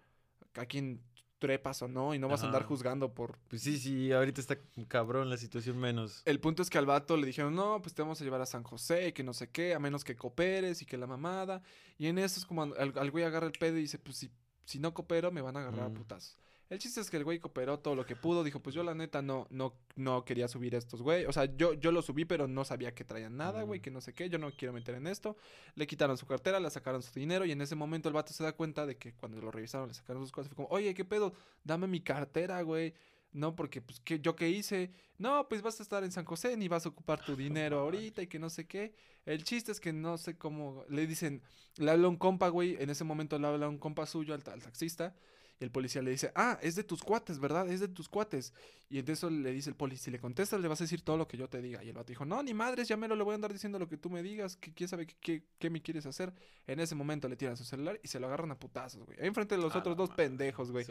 a 0.55 0.67
quién 0.67 1.01
trepas 1.45 1.83
o 1.83 1.89
no 1.89 2.15
y 2.15 2.19
no 2.19 2.27
vas 2.29 2.43
a 2.43 2.47
andar 2.47 2.63
juzgando 2.65 3.13
por... 3.13 3.37
Pues 3.49 3.61
sí, 3.61 3.79
sí, 3.79 4.11
ahorita 4.13 4.41
está 4.41 4.57
cabrón 4.89 5.29
la 5.29 5.37
situación 5.37 5.77
menos. 5.79 6.23
El 6.25 6.41
punto 6.41 6.63
es 6.63 6.71
que 6.71 6.79
al 6.79 6.87
vato 6.87 7.19
le 7.19 7.27
dijeron, 7.27 7.55
no, 7.55 7.83
pues 7.83 7.95
te 7.95 8.01
vamos 8.01 8.19
a 8.21 8.25
llevar 8.25 8.41
a 8.41 8.47
San 8.47 8.63
José, 8.63 9.13
que 9.13 9.23
no 9.23 9.35
sé 9.35 9.51
qué, 9.51 9.75
a 9.75 9.79
menos 9.79 10.05
que 10.05 10.17
cooperes 10.17 10.81
y 10.81 10.87
que 10.87 10.97
la 10.97 11.07
mamada. 11.07 11.61
Y 11.99 12.07
en 12.07 12.17
eso 12.19 12.41
es 12.41 12.47
como 12.47 12.63
al, 12.63 12.93
al 12.97 13.11
güey 13.11 13.25
agarra 13.25 13.47
el 13.47 13.53
pedo 13.53 13.77
y 13.77 13.83
dice, 13.83 13.99
pues 13.99 14.17
si, 14.17 14.31
si 14.65 14.79
no 14.79 14.95
coopero 14.95 15.31
me 15.31 15.43
van 15.43 15.57
a 15.57 15.61
agarrar 15.61 15.91
Mm. 15.91 15.93
a 15.93 15.99
putazos. 15.99 16.39
El 16.71 16.79
chiste 16.79 17.01
es 17.01 17.11
que 17.11 17.19
el 17.19 17.25
güey 17.25 17.39
cooperó 17.39 17.79
todo 17.79 17.95
lo 17.95 18.07
que 18.07 18.17
pudo. 18.17 18.43
Dijo, 18.43 18.61
pues 18.61 18.75
yo 18.75 18.83
la 18.83 18.95
neta 18.95 19.21
no, 19.23 19.47
no, 19.51 19.75
no 19.97 20.25
quería 20.25 20.49
subir 20.49 20.75
estos, 20.75 21.03
güey. 21.03 21.27
O 21.27 21.33
sea, 21.33 21.45
yo, 21.45 21.75
yo 21.75 21.93
lo 21.93 22.03
subí, 22.03 22.25
pero 22.25 22.49
no 22.49 22.65
sabía 22.65 22.95
que 22.95 23.05
traían 23.05 23.37
nada, 23.37 23.63
güey, 23.63 23.81
que 23.81 23.91
no 23.91 24.01
sé 24.01 24.15
qué. 24.15 24.31
Yo 24.31 24.39
no 24.39 24.51
quiero 24.53 24.73
meter 24.73 24.95
en 24.95 25.07
esto. 25.07 25.37
Le 25.75 25.87
quitaron 25.87 26.17
su 26.17 26.27
cartera, 26.27 26.59
le 26.61 26.71
sacaron 26.71 27.03
su 27.03 27.13
dinero. 27.19 27.45
Y 27.45 27.53
en 27.53 27.61
ese 27.61 27.75
momento 27.75 28.09
el 28.09 28.15
vato 28.15 28.33
se 28.33 28.43
da 28.43 28.53
cuenta 28.53 28.87
de 28.87 28.97
que 28.97 29.13
cuando 29.15 29.41
lo 29.41 29.51
revisaron, 29.51 29.89
le 29.89 29.95
sacaron 29.95 30.23
sus 30.23 30.33
cosas. 30.33 30.49
Fue 30.49 30.57
como, 30.57 30.69
oye, 30.69 30.95
¿qué 30.95 31.05
pedo? 31.05 31.35
Dame 31.65 31.87
mi 31.87 32.01
cartera, 32.01 32.63
güey. 32.63 32.95
No, 33.35 33.57
porque, 33.57 33.83
pues, 33.83 34.01
¿qué, 34.01 34.21
¿yo 34.21 34.37
qué 34.37 34.49
hice? 34.49 34.93
No, 35.19 35.49
pues 35.49 35.61
vas 35.61 35.81
a 35.81 35.83
estar 35.83 36.05
en 36.05 36.13
San 36.13 36.25
José, 36.25 36.57
ni 36.57 36.69
vas 36.69 36.87
a 36.87 36.89
ocupar 36.89 37.23
tu 37.23 37.37
dinero 37.37 37.81
ahorita 37.81 38.23
y 38.23 38.27
que 38.29 38.39
no 38.39 38.49
sé 38.49 38.67
qué. 38.67 38.95
El 39.27 39.43
chiste 39.43 39.73
es 39.73 39.81
que 39.81 39.93
no 39.93 40.17
sé 40.19 40.39
cómo. 40.39 40.85
Le 40.89 41.07
dicen, 41.07 41.43
le 41.77 41.91
habla 41.91 42.09
un 42.09 42.17
compa, 42.17 42.49
güey. 42.49 42.77
En 42.81 42.91
ese 42.91 43.05
momento 43.05 43.39
le 43.39 43.47
habla 43.47 43.69
un 43.69 43.79
compa 43.79 44.07
suyo 44.07 44.35
al 44.35 44.45
taxista. 44.45 45.15
Y 45.61 45.65
el 45.65 45.71
policía 45.71 46.03
le 46.03 46.11
dice, 46.11 46.33
ah, 46.35 46.59
es 46.63 46.75
de 46.75 46.85
tus 46.85 47.03
cuates, 47.03 47.39
¿verdad? 47.39 47.69
Es 47.69 47.81
de 47.81 47.89
tus 47.89 48.09
cuates. 48.09 48.53
Y 48.89 49.03
de 49.03 49.13
eso 49.13 49.31
le 49.31 49.53
dice 49.53 49.71
el 49.71 49.77
poli, 49.77 49.97
si 49.97 50.11
le 50.11 50.19
contestas 50.19 50.61
le 50.61 50.69
vas 50.69 50.81
a 50.81 50.85
decir 50.85 51.03
todo 51.03 51.17
lo 51.17 51.27
que 51.29 51.37
yo 51.37 51.49
te 51.49 51.63
diga. 51.63 51.83
Y 51.83 51.89
el 51.89 51.95
vato 51.95 52.09
dijo, 52.09 52.25
no, 52.25 52.43
ni 52.43 52.55
madres, 52.55 52.89
ya 52.89 52.97
me 52.97 53.09
lo 53.09 53.17
le 53.17 53.23
voy 53.23 53.33
a 53.33 53.35
andar 53.37 53.53
diciendo 53.53 53.79
lo 53.79 53.89
que 53.89 53.97
tú 53.97 54.11
me 54.11 54.23
digas. 54.23 54.57
que 54.57 54.73
¿Quién 54.73 54.89
sabe 54.89 55.07
qué, 55.07 55.17
qué, 55.21 55.43
qué 55.59 55.71
me 55.71 55.81
quieres 55.81 56.07
hacer? 56.07 56.33
En 56.67 56.81
ese 56.81 56.95
momento 56.95 57.29
le 57.29 57.37
tiran 57.37 57.57
su 57.57 57.65
celular 57.65 57.99
y 58.03 58.09
se 58.09 58.21
lo 58.21 58.27
agarran 58.27 58.51
a 58.51 58.59
putazos, 58.59 59.05
güey. 59.05 59.19
Ahí 59.21 59.27
enfrente 59.27 59.57
de 59.57 59.63
los 59.63 59.75
A 59.75 59.79
otros 59.79 59.97
dos 59.97 60.11
madre, 60.11 60.25
pendejos, 60.25 60.71
güey. 60.71 60.87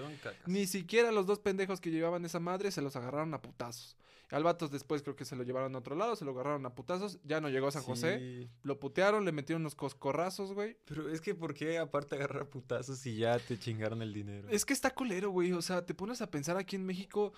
Ni 0.45 0.65
siquiera 0.65 1.11
los 1.11 1.25
dos 1.25 1.39
pendejos 1.39 1.81
que 1.81 1.91
llevaban 1.91 2.25
esa 2.25 2.39
madre 2.39 2.71
se 2.71 2.81
los 2.81 2.95
agarraron 2.95 3.33
a 3.33 3.41
putazos. 3.41 3.97
Al 4.33 4.43
vatos 4.43 4.71
después 4.71 5.03
creo 5.03 5.15
que 5.15 5.25
se 5.25 5.35
lo 5.35 5.43
llevaron 5.43 5.75
a 5.75 5.77
otro 5.77 5.95
lado, 5.95 6.15
se 6.15 6.25
lo 6.25 6.31
agarraron 6.31 6.65
a 6.65 6.73
putazos. 6.73 7.19
Ya 7.23 7.39
no 7.39 7.49
llegó 7.49 7.67
a 7.67 7.71
San 7.71 7.83
José. 7.83 8.49
Lo 8.63 8.79
putearon, 8.79 9.25
le 9.25 9.31
metieron 9.31 9.61
unos 9.61 9.75
coscorrazos, 9.75 10.53
güey. 10.53 10.75
Pero 10.85 11.07
es 11.09 11.21
que, 11.21 11.35
¿por 11.35 11.53
qué 11.53 11.77
aparte 11.77 12.15
agarrar 12.15 12.49
putazos 12.49 12.97
si 12.97 13.15
ya 13.15 13.37
te 13.37 13.59
chingaron 13.59 14.01
el 14.01 14.11
dinero? 14.11 14.49
Es 14.53 14.65
que 14.65 14.73
está 14.73 14.91
culero, 14.91 15.31
güey. 15.31 15.51
O 15.53 15.61
sea, 15.61 15.85
te 15.85 15.93
pones 15.93 16.21
a 16.21 16.29
pensar 16.29 16.57
aquí 16.57 16.75
en 16.75 16.85
México, 16.85 17.33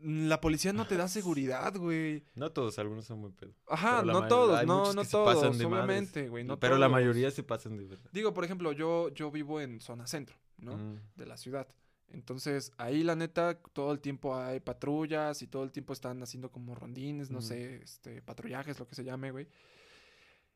mm, 0.00 0.26
la 0.26 0.40
policía 0.40 0.72
no 0.72 0.86
te 0.86 0.96
da 0.96 1.08
seguridad, 1.08 1.74
güey. 1.76 2.24
No 2.34 2.50
todos, 2.50 2.78
algunos 2.78 3.04
son 3.04 3.20
muy 3.20 3.30
pedo. 3.32 3.52
Ajá, 3.68 4.02
no 4.02 4.26
todos, 4.26 4.64
no, 4.66 4.92
no 4.92 5.04
todos, 5.04 5.60
obviamente, 5.60 6.28
güey. 6.28 6.44
No 6.44 6.58
Pero 6.58 6.76
la 6.78 6.88
mayoría 6.88 7.30
se 7.30 7.42
pasan 7.42 7.76
de 7.76 7.84
verdad. 7.84 8.10
Digo, 8.12 8.34
por 8.34 8.44
ejemplo, 8.44 8.72
yo, 8.72 9.10
yo 9.10 9.30
vivo 9.30 9.60
en 9.60 9.80
zona 9.80 10.06
centro, 10.06 10.36
¿no? 10.58 10.76
Mm. 10.76 11.00
de 11.16 11.26
la 11.26 11.36
ciudad. 11.36 11.68
Entonces, 12.08 12.72
ahí 12.78 13.02
la 13.02 13.16
neta, 13.16 13.58
todo 13.58 13.92
el 13.92 14.00
tiempo 14.00 14.36
hay 14.36 14.60
patrullas 14.60 15.42
y 15.42 15.48
todo 15.48 15.64
el 15.64 15.72
tiempo 15.72 15.92
están 15.92 16.22
haciendo 16.22 16.50
como 16.50 16.74
rondines, 16.74 17.30
no 17.30 17.38
Ujú. 17.38 17.48
sé, 17.48 17.76
este, 17.82 18.22
patrullajes, 18.22 18.78
lo 18.78 18.86
que 18.86 18.94
se 18.94 19.04
llame, 19.04 19.32
güey. 19.32 19.48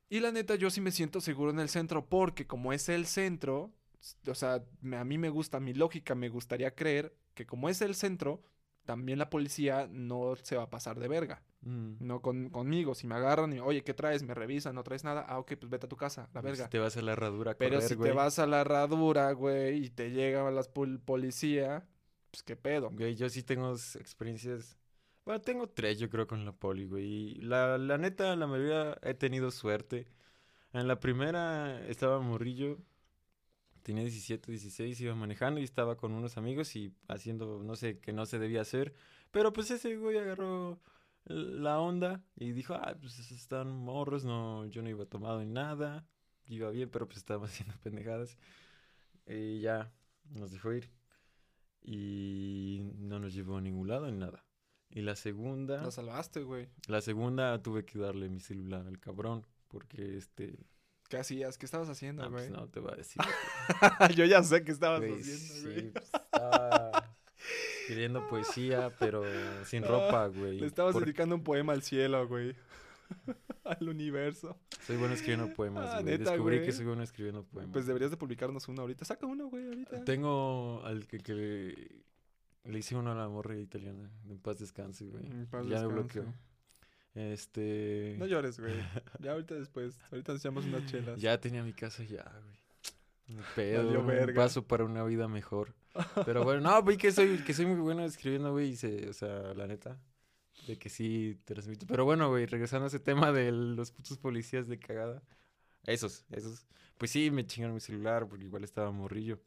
Y 0.08 0.20
la 0.20 0.32
neta, 0.32 0.56
yo 0.56 0.70
sí 0.70 0.80
me 0.80 0.90
siento 0.90 1.20
seguro 1.20 1.50
en 1.50 1.60
el 1.60 1.68
centro 1.68 2.04
porque 2.04 2.46
como 2.46 2.72
es 2.72 2.88
el 2.88 3.06
centro, 3.06 3.72
o 4.26 4.34
sea, 4.34 4.62
a 4.92 5.04
mí 5.04 5.18
me 5.18 5.28
gusta, 5.30 5.60
mi 5.60 5.74
lógica 5.74 6.14
me 6.14 6.28
gustaría 6.28 6.74
creer 6.74 7.14
que 7.34 7.46
como 7.46 7.68
es 7.68 7.80
el 7.80 7.94
centro, 7.94 8.42
también 8.84 9.18
la 9.18 9.30
policía 9.30 9.88
no 9.90 10.34
se 10.42 10.56
va 10.56 10.64
a 10.64 10.70
pasar 10.70 10.98
de 10.98 11.08
verga. 11.08 11.42
Mm. 11.62 11.94
No 12.00 12.22
con, 12.22 12.48
conmigo, 12.50 12.94
si 12.94 13.06
me 13.06 13.14
agarran 13.14 13.52
y, 13.52 13.60
oye, 13.60 13.84
¿qué 13.84 13.92
traes? 13.94 14.22
Me 14.22 14.34
revisan, 14.34 14.74
no 14.74 14.82
traes 14.82 15.04
nada. 15.04 15.24
Ah, 15.28 15.38
ok, 15.38 15.52
pues 15.60 15.70
vete 15.70 15.86
a 15.86 15.88
tu 15.88 15.96
casa, 15.96 16.28
la 16.32 16.40
verga. 16.40 16.64
Si 16.64 16.70
te 16.70 16.78
vas 16.78 16.96
a 16.96 17.02
la 17.02 17.12
herradura 17.12 17.52
a 17.52 17.54
Pero 17.56 17.74
correr, 17.76 17.88
si 17.88 17.94
güey. 17.94 18.10
te 18.10 18.16
vas 18.16 18.38
a 18.38 18.46
la 18.46 18.62
herradura, 18.62 19.30
güey, 19.32 19.84
y 19.84 19.90
te 19.90 20.10
llega 20.10 20.50
la 20.50 20.62
policía, 21.04 21.86
pues 22.30 22.42
qué 22.42 22.56
pedo. 22.56 22.90
Güey, 22.90 23.14
yo 23.14 23.28
sí 23.28 23.42
tengo 23.42 23.72
experiencias. 23.72 24.76
Bueno, 25.24 25.40
tengo 25.42 25.68
tres, 25.68 25.98
yo 25.98 26.08
creo, 26.08 26.26
con 26.26 26.44
la 26.44 26.52
poli, 26.52 26.86
güey. 26.86 27.04
Y 27.04 27.34
la, 27.42 27.76
la 27.78 27.98
neta, 27.98 28.34
la 28.36 28.46
mayoría 28.46 28.98
he 29.02 29.14
tenido 29.14 29.50
suerte. 29.50 30.06
En 30.72 30.88
la 30.88 30.98
primera 30.98 31.84
estaba 31.88 32.20
morrillo. 32.20 32.78
Tenía 33.82 34.02
17, 34.02 34.50
16, 34.50 35.00
iba 35.00 35.14
manejando 35.14 35.60
y 35.60 35.64
estaba 35.64 35.96
con 35.96 36.12
unos 36.12 36.36
amigos 36.36 36.74
y 36.76 36.92
haciendo, 37.08 37.62
no 37.64 37.76
sé, 37.76 37.98
que 37.98 38.12
no 38.12 38.26
se 38.26 38.38
debía 38.38 38.60
hacer. 38.60 38.94
Pero 39.30 39.52
pues 39.52 39.70
ese 39.70 39.96
güey 39.96 40.18
agarró 40.18 40.80
la 41.24 41.80
onda 41.80 42.22
y 42.36 42.52
dijo, 42.52 42.74
ah, 42.74 42.96
pues 43.00 43.18
están 43.30 43.68
morros, 43.70 44.24
no, 44.24 44.66
yo 44.66 44.82
no 44.82 44.88
iba 44.88 45.04
tomado 45.06 45.40
ni 45.40 45.46
nada. 45.50 46.06
Iba 46.46 46.70
bien, 46.70 46.90
pero 46.90 47.06
pues 47.06 47.18
estaba 47.18 47.46
haciendo 47.46 47.74
pendejadas. 47.82 48.36
Y 49.26 49.60
ya, 49.60 49.92
nos 50.30 50.50
dejó 50.50 50.72
ir. 50.72 50.90
Y 51.82 52.90
no 52.98 53.18
nos 53.18 53.32
llevó 53.34 53.56
a 53.56 53.60
ningún 53.60 53.88
lado 53.88 54.10
ni 54.10 54.18
nada. 54.18 54.44
Y 54.90 55.02
la 55.02 55.14
segunda, 55.14 55.82
La 55.82 55.90
salvaste, 55.90 56.42
güey. 56.42 56.68
la 56.88 57.00
segunda 57.00 57.62
tuve 57.62 57.84
que 57.84 57.98
darle 57.98 58.28
mi 58.28 58.40
celular 58.40 58.86
al 58.86 58.98
cabrón. 58.98 59.46
Porque 59.68 60.16
este. 60.16 60.58
¿Qué 61.10 61.18
hacías? 61.18 61.58
¿Qué 61.58 61.66
estabas 61.66 61.88
haciendo, 61.90 62.22
No, 62.22 62.30
pues 62.30 62.48
güey? 62.48 62.58
no 62.60 62.68
te 62.68 62.80
voy 62.80 62.92
a 62.92 62.96
decir. 62.96 63.20
Yo 64.16 64.24
ya 64.24 64.42
sé 64.42 64.62
qué 64.64 64.72
estabas 64.72 65.00
güey, 65.00 65.20
haciendo, 65.20 65.54
sí, 65.54 65.62
güey. 65.64 65.90
pues, 65.92 66.04
estaba 66.04 67.14
escribiendo 67.82 68.28
poesía, 68.28 68.94
pero 68.98 69.24
sin 69.64 69.82
ropa, 69.82 70.28
güey. 70.28 70.60
Le 70.60 70.66
estabas 70.66 70.92
por- 70.94 71.04
dedicando 71.04 71.34
un 71.34 71.42
poema 71.42 71.72
al 71.72 71.82
cielo, 71.82 72.26
güey. 72.28 72.54
al 73.64 73.88
universo. 73.88 74.56
Soy 74.86 74.96
bueno 74.98 75.14
escribiendo 75.14 75.52
poemas, 75.52 75.90
Ah, 75.90 76.00
güey. 76.00 76.16
neta, 76.18 76.30
Descubrí 76.30 76.56
güey. 76.58 76.66
que 76.66 76.72
soy 76.72 76.86
bueno 76.86 77.02
escribiendo 77.02 77.42
poemas. 77.44 77.72
Pues 77.72 77.86
deberías 77.86 78.12
de 78.12 78.16
publicarnos 78.16 78.68
uno 78.68 78.82
ahorita. 78.82 79.04
Saca 79.04 79.26
uno, 79.26 79.48
güey, 79.48 79.64
ahorita. 79.66 80.04
Tengo 80.04 80.80
al 80.84 81.08
que, 81.08 81.18
que 81.18 81.34
le, 81.34 81.74
le 82.70 82.78
hice 82.78 82.94
uno 82.94 83.10
a 83.10 83.14
la 83.16 83.28
morra 83.28 83.56
italiana. 83.56 84.08
En 84.28 84.38
paz 84.38 84.60
descanse, 84.60 85.06
güey. 85.06 85.26
En 85.26 85.46
paz 85.48 85.66
ya 85.66 85.80
me 85.88 85.88
descanse. 85.88 85.92
bloqueó. 86.20 86.34
Este. 87.14 88.16
No 88.18 88.26
llores, 88.26 88.58
güey. 88.60 88.74
Ya 89.20 89.32
ahorita 89.32 89.54
después. 89.54 89.98
Ahorita 90.10 90.32
nos 90.32 90.42
echamos 90.42 90.64
unas 90.64 90.86
chelas. 90.86 91.20
Ya 91.20 91.38
tenía 91.40 91.62
mi 91.62 91.72
casa 91.72 92.04
ya, 92.04 92.22
güey. 92.22 92.60
Ni 93.26 93.42
pedo, 93.54 94.00
un 94.00 94.34
paso 94.34 94.66
para 94.66 94.84
una 94.84 95.04
vida 95.04 95.28
mejor. 95.28 95.74
Pero 96.26 96.42
bueno, 96.44 96.60
no, 96.60 96.82
güey, 96.82 96.96
que 96.96 97.12
soy, 97.12 97.38
que 97.38 97.54
soy 97.54 97.66
muy 97.66 97.80
bueno 97.80 98.04
escribiendo, 98.04 98.52
güey, 98.52 98.70
y 98.70 98.76
se, 98.76 99.08
o 99.08 99.12
sea, 99.12 99.54
la 99.54 99.66
neta, 99.66 100.00
de 100.66 100.76
que 100.76 100.88
sí 100.88 101.38
transmito. 101.44 101.86
Pero 101.86 102.04
bueno, 102.04 102.28
güey, 102.28 102.46
regresando 102.46 102.84
a 102.84 102.88
ese 102.88 102.98
tema 102.98 103.32
de 103.32 103.52
los 103.52 103.92
putos 103.92 104.18
policías 104.18 104.66
de 104.66 104.78
cagada. 104.78 105.22
Esos, 105.86 106.24
esos. 106.30 106.66
Pues 106.98 107.12
sí, 107.12 107.30
me 107.30 107.46
chingaron 107.46 107.74
mi 107.74 107.80
celular 107.80 108.28
porque 108.28 108.44
igual 108.44 108.64
estaba 108.64 108.90
morrillo. 108.90 109.40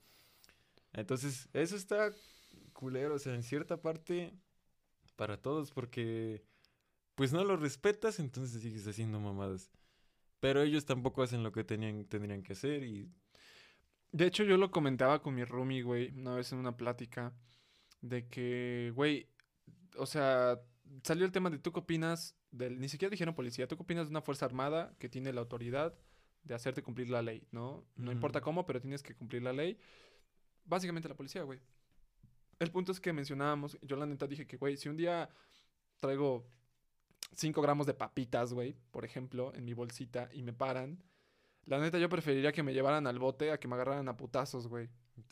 Entonces, 0.94 1.50
eso 1.54 1.76
está 1.76 2.14
culero, 2.72 3.16
o 3.16 3.20
sea, 3.20 3.36
en 3.36 3.44
cierta 3.44 3.82
parte, 3.82 4.34
para 5.16 5.38
todos, 5.38 5.72
porque 5.72 6.44
pues 7.16 7.34
no 7.34 7.44
lo 7.44 7.58
respetas, 7.58 8.20
entonces 8.20 8.62
sigues 8.62 8.88
haciendo 8.88 9.20
mamadas. 9.20 9.72
Pero 10.40 10.62
ellos 10.62 10.86
tampoco 10.86 11.24
hacen 11.24 11.44
lo 11.44 11.52
que 11.52 11.64
tenían, 11.64 12.06
tendrían 12.06 12.44
que 12.44 12.54
hacer 12.54 12.84
y 12.84 13.10
De 14.12 14.28
hecho, 14.28 14.44
yo 14.44 14.58
lo 14.58 14.72
comentaba 14.72 15.22
con 15.22 15.36
mi 15.36 15.44
roomie, 15.44 15.82
güey, 15.84 16.12
una 16.12 16.36
vez 16.36 16.52
en 16.52 16.60
una 16.60 16.78
plática, 16.78 17.34
de 18.02 18.28
que, 18.28 18.92
güey, 18.96 19.28
o 19.98 20.06
sea, 20.06 20.60
salió 21.04 21.26
el 21.26 21.32
tema 21.32 21.50
de 21.50 21.58
tú 21.60 21.72
qué 21.72 21.80
opinas 21.80 22.36
del, 22.52 22.80
ni 22.80 22.90
siquiera 22.90 23.10
dijeron 23.10 23.34
policía, 23.34 23.68
tú 23.68 23.76
qué 23.76 23.84
opinas 23.84 24.08
de 24.08 24.12
una 24.12 24.22
fuerza 24.22 24.46
armada 24.46 24.96
que 25.00 25.10
tiene 25.10 25.34
la 25.34 25.42
autoridad 25.42 25.96
de 26.44 26.54
hacerte 26.54 26.84
cumplir 26.84 27.10
la 27.10 27.22
ley, 27.22 27.48
¿no? 27.52 27.86
No 27.96 28.12
importa 28.12 28.42
cómo, 28.42 28.66
pero 28.66 28.82
tienes 28.82 29.02
que 29.02 29.16
cumplir 29.16 29.42
la 29.42 29.54
ley. 29.54 29.78
Básicamente 30.66 31.08
la 31.10 31.16
policía, 31.16 31.44
güey. 31.44 31.60
El 32.60 32.70
punto 32.70 32.92
es 32.92 33.00
que 33.00 33.14
mencionábamos, 33.14 33.78
yo 33.82 33.96
la 33.96 34.06
neta 34.06 34.28
dije 34.28 34.46
que, 34.46 34.58
güey, 34.58 34.78
si 34.78 34.90
un 34.90 34.98
día 34.98 35.30
traigo 36.00 36.46
5 37.36 37.62
gramos 37.62 37.88
de 37.88 37.94
papitas, 37.94 38.54
güey, 38.54 38.76
por 38.92 39.06
ejemplo, 39.06 39.54
en 39.56 39.66
mi 39.66 39.74
bolsita 39.74 40.30
y 40.34 40.44
me 40.44 40.54
paran, 40.54 41.04
la 41.66 41.80
neta 41.80 41.98
yo 41.98 42.10
preferiría 42.10 42.52
que 42.52 42.64
me 42.64 42.74
llevaran 42.74 43.08
al 43.08 43.20
bote 43.20 43.52
a 43.52 43.60
que 43.60 43.68
me 43.68 43.76
agarraran 43.76 44.08
a 44.10 44.18
putazos, 44.18 44.68
güey. 44.68 44.90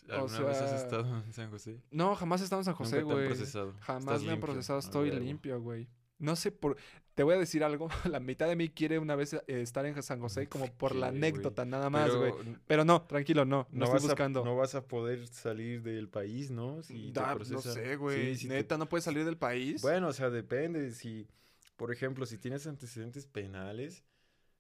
¿Alguna 0.10 0.40
vez 0.42 0.58
has 0.62 0.84
estado 0.84 1.24
en 1.26 1.34
San 1.34 1.50
José? 1.50 1.82
No, 1.92 2.16
jamás 2.16 2.42
he 2.42 2.44
estado 2.44 2.62
en 2.62 2.66
San 2.66 2.76
José, 2.76 3.02
güey. 3.02 3.28
procesado. 3.28 3.74
Jamás 3.82 4.04
Estás 4.04 4.24
me 4.24 4.32
han 4.34 4.40
procesado, 4.40 4.80
estoy 4.80 5.12
limpio, 5.12 5.60
güey. 5.62 5.88
No 6.20 6.36
sé 6.36 6.52
por... 6.52 6.78
te 7.16 7.24
voy 7.24 7.34
a 7.34 7.40
decir 7.40 7.64
algo. 7.64 7.90
La 8.06 8.20
mitad 8.20 8.48
de 8.48 8.56
mí 8.56 8.70
quiere 8.70 9.00
una 9.00 9.16
vez 9.16 9.34
eh, 9.34 9.42
estar 9.48 9.86
en 9.88 10.02
San 10.04 10.20
José 10.20 10.48
como 10.48 10.68
por 10.68 10.96
la 10.96 11.08
anécdota, 11.08 11.66
nada 11.66 11.90
más, 11.90 12.16
güey. 12.16 12.32
Pero 12.68 12.86
no, 12.86 13.02
tranquilo, 13.02 13.44
no. 13.44 13.68
No, 13.72 13.80
no 13.80 13.86
estoy 13.86 13.96
vas 13.96 14.04
buscando. 14.04 14.42
A, 14.42 14.46
no 14.46 14.56
vas 14.56 14.76
a 14.76 14.86
poder 14.88 15.28
salir 15.28 15.82
del 15.82 16.10
país, 16.10 16.52
¿no? 16.52 16.84
Si 16.84 17.12
te 17.12 17.20
Da- 17.20 17.34
no 17.36 17.62
sé, 17.62 17.96
güey. 17.96 18.36
Sí, 18.36 18.42
si 18.44 18.48
te- 18.48 18.54
Neta, 18.54 18.78
no 18.78 18.88
puedes 18.88 19.04
salir 19.04 19.26
del 19.26 19.38
país. 19.38 19.82
Bueno, 19.82 20.10
o 20.10 20.14
sea, 20.14 20.30
depende. 20.30 20.92
Si, 20.92 21.28
por 21.82 21.92
ejemplo, 21.92 22.28
si 22.28 22.38
tienes 22.38 22.68
antecedentes 22.68 23.26
penales, 23.26 24.06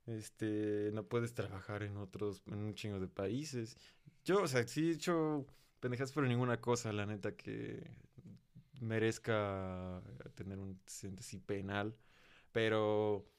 este, 0.07 0.89
no 0.91 1.03
puedes 1.03 1.35
trabajar 1.35 1.83
en 1.83 1.97
otros, 1.97 2.41
en 2.47 2.57
un 2.57 2.73
chingo 2.73 2.99
de 2.99 3.07
países. 3.07 3.77
Yo, 4.25 4.41
o 4.41 4.47
sea, 4.47 4.67
sí 4.67 4.89
he 4.89 4.93
hecho 4.93 5.45
pendejas, 5.79 6.11
pero 6.13 6.25
ninguna 6.25 6.59
cosa, 6.59 6.91
la 6.91 7.05
neta, 7.05 7.35
que 7.35 7.91
merezca 8.79 10.01
tener 10.33 10.57
un 10.57 10.69
antecedente 10.69 11.19
así 11.19 11.37
penal. 11.37 11.95
Pero, 12.51 13.29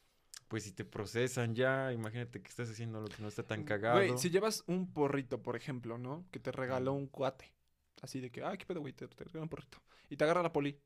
pues, 0.46 0.62
si 0.62 0.70
te 0.70 0.84
procesan 0.84 1.56
ya, 1.56 1.92
imagínate 1.92 2.40
que 2.40 2.50
estás 2.50 2.70
haciendo 2.70 3.00
lo 3.00 3.08
que 3.08 3.20
no 3.20 3.26
está 3.26 3.42
tan 3.42 3.64
cagado. 3.64 3.96
Güey, 3.96 4.16
si 4.16 4.30
llevas 4.30 4.62
un 4.68 4.92
porrito, 4.92 5.42
por 5.42 5.56
ejemplo, 5.56 5.98
¿no? 5.98 6.24
Que 6.30 6.38
te 6.38 6.52
regaló 6.52 6.92
un 6.92 7.08
cuate. 7.08 7.52
Así 8.00 8.20
de 8.20 8.30
que, 8.30 8.44
ah, 8.44 8.56
qué 8.56 8.64
pedo, 8.64 8.78
güey, 8.78 8.92
te, 8.92 9.08
te 9.08 9.24
regaló 9.24 9.42
un 9.42 9.48
porrito. 9.48 9.82
Y 10.08 10.16
te 10.16 10.22
agarra 10.22 10.40
la 10.40 10.52
poli. 10.52 10.78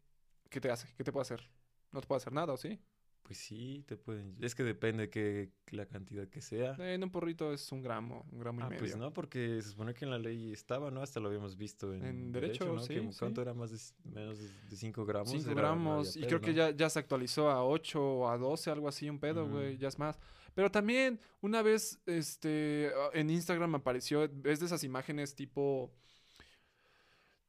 ¿Qué 0.48 0.62
te 0.62 0.70
hace? 0.70 0.88
¿Qué 0.96 1.04
te 1.04 1.12
puede 1.12 1.20
hacer? 1.20 1.55
No 1.92 2.00
te 2.00 2.06
puede 2.06 2.18
hacer 2.18 2.32
nada, 2.32 2.52
¿o 2.52 2.56
sí? 2.56 2.78
Pues 3.22 3.38
sí, 3.38 3.82
te 3.88 3.96
pueden. 3.96 4.36
Es 4.40 4.54
que 4.54 4.62
depende 4.62 5.10
que 5.10 5.50
la 5.72 5.86
cantidad 5.86 6.28
que 6.28 6.40
sea. 6.40 6.76
Eh, 6.78 6.94
en 6.94 7.02
un 7.02 7.10
porrito 7.10 7.52
es 7.52 7.72
un 7.72 7.82
gramo, 7.82 8.24
un 8.30 8.38
gramo 8.38 8.60
y 8.60 8.62
Ah, 8.62 8.66
medio. 8.68 8.78
pues 8.78 8.96
no, 8.96 9.12
porque 9.12 9.60
se 9.62 9.70
supone 9.70 9.94
que 9.94 10.04
en 10.04 10.12
la 10.12 10.18
ley 10.18 10.52
estaba, 10.52 10.92
¿no? 10.92 11.02
Hasta 11.02 11.18
lo 11.18 11.26
habíamos 11.28 11.56
visto 11.56 11.92
en, 11.92 12.04
En 12.04 12.30
derecho, 12.32 12.66
¿no? 12.72 12.80
sí, 12.82 12.94
Que 12.94 13.00
sí. 13.12 13.18
¿Cuánto 13.18 13.42
era? 13.42 13.52
Más 13.52 13.72
de, 13.72 14.10
menos 14.10 14.38
de 14.38 14.76
5 14.76 15.04
gramos. 15.04 15.30
5 15.30 15.42
era- 15.42 15.54
no 15.54 15.60
gramos. 15.60 16.16
y 16.16 16.20
creo 16.22 16.40
que 16.40 16.54
ya, 16.54 16.70
ya 16.70 16.88
se 16.88 17.00
actualizó 17.00 17.50
a 17.50 17.64
8 17.64 18.00
o 18.00 18.28
a 18.28 18.38
12, 18.38 18.70
algo 18.70 18.86
así, 18.86 19.10
un 19.10 19.18
pedo, 19.18 19.48
güey. 19.48 19.76
Ya 19.76 19.88
es 19.88 19.98
más. 19.98 20.20
Pero 20.54 20.70
también, 20.70 21.18
una 21.40 21.62
vez, 21.62 22.00
este, 22.06 22.92
en 23.12 23.28
Instagram 23.28 23.74
apareció, 23.74 24.22
es 24.22 24.60
de 24.60 24.66
esas 24.66 24.84
imágenes 24.84 25.34
tipo, 25.34 25.92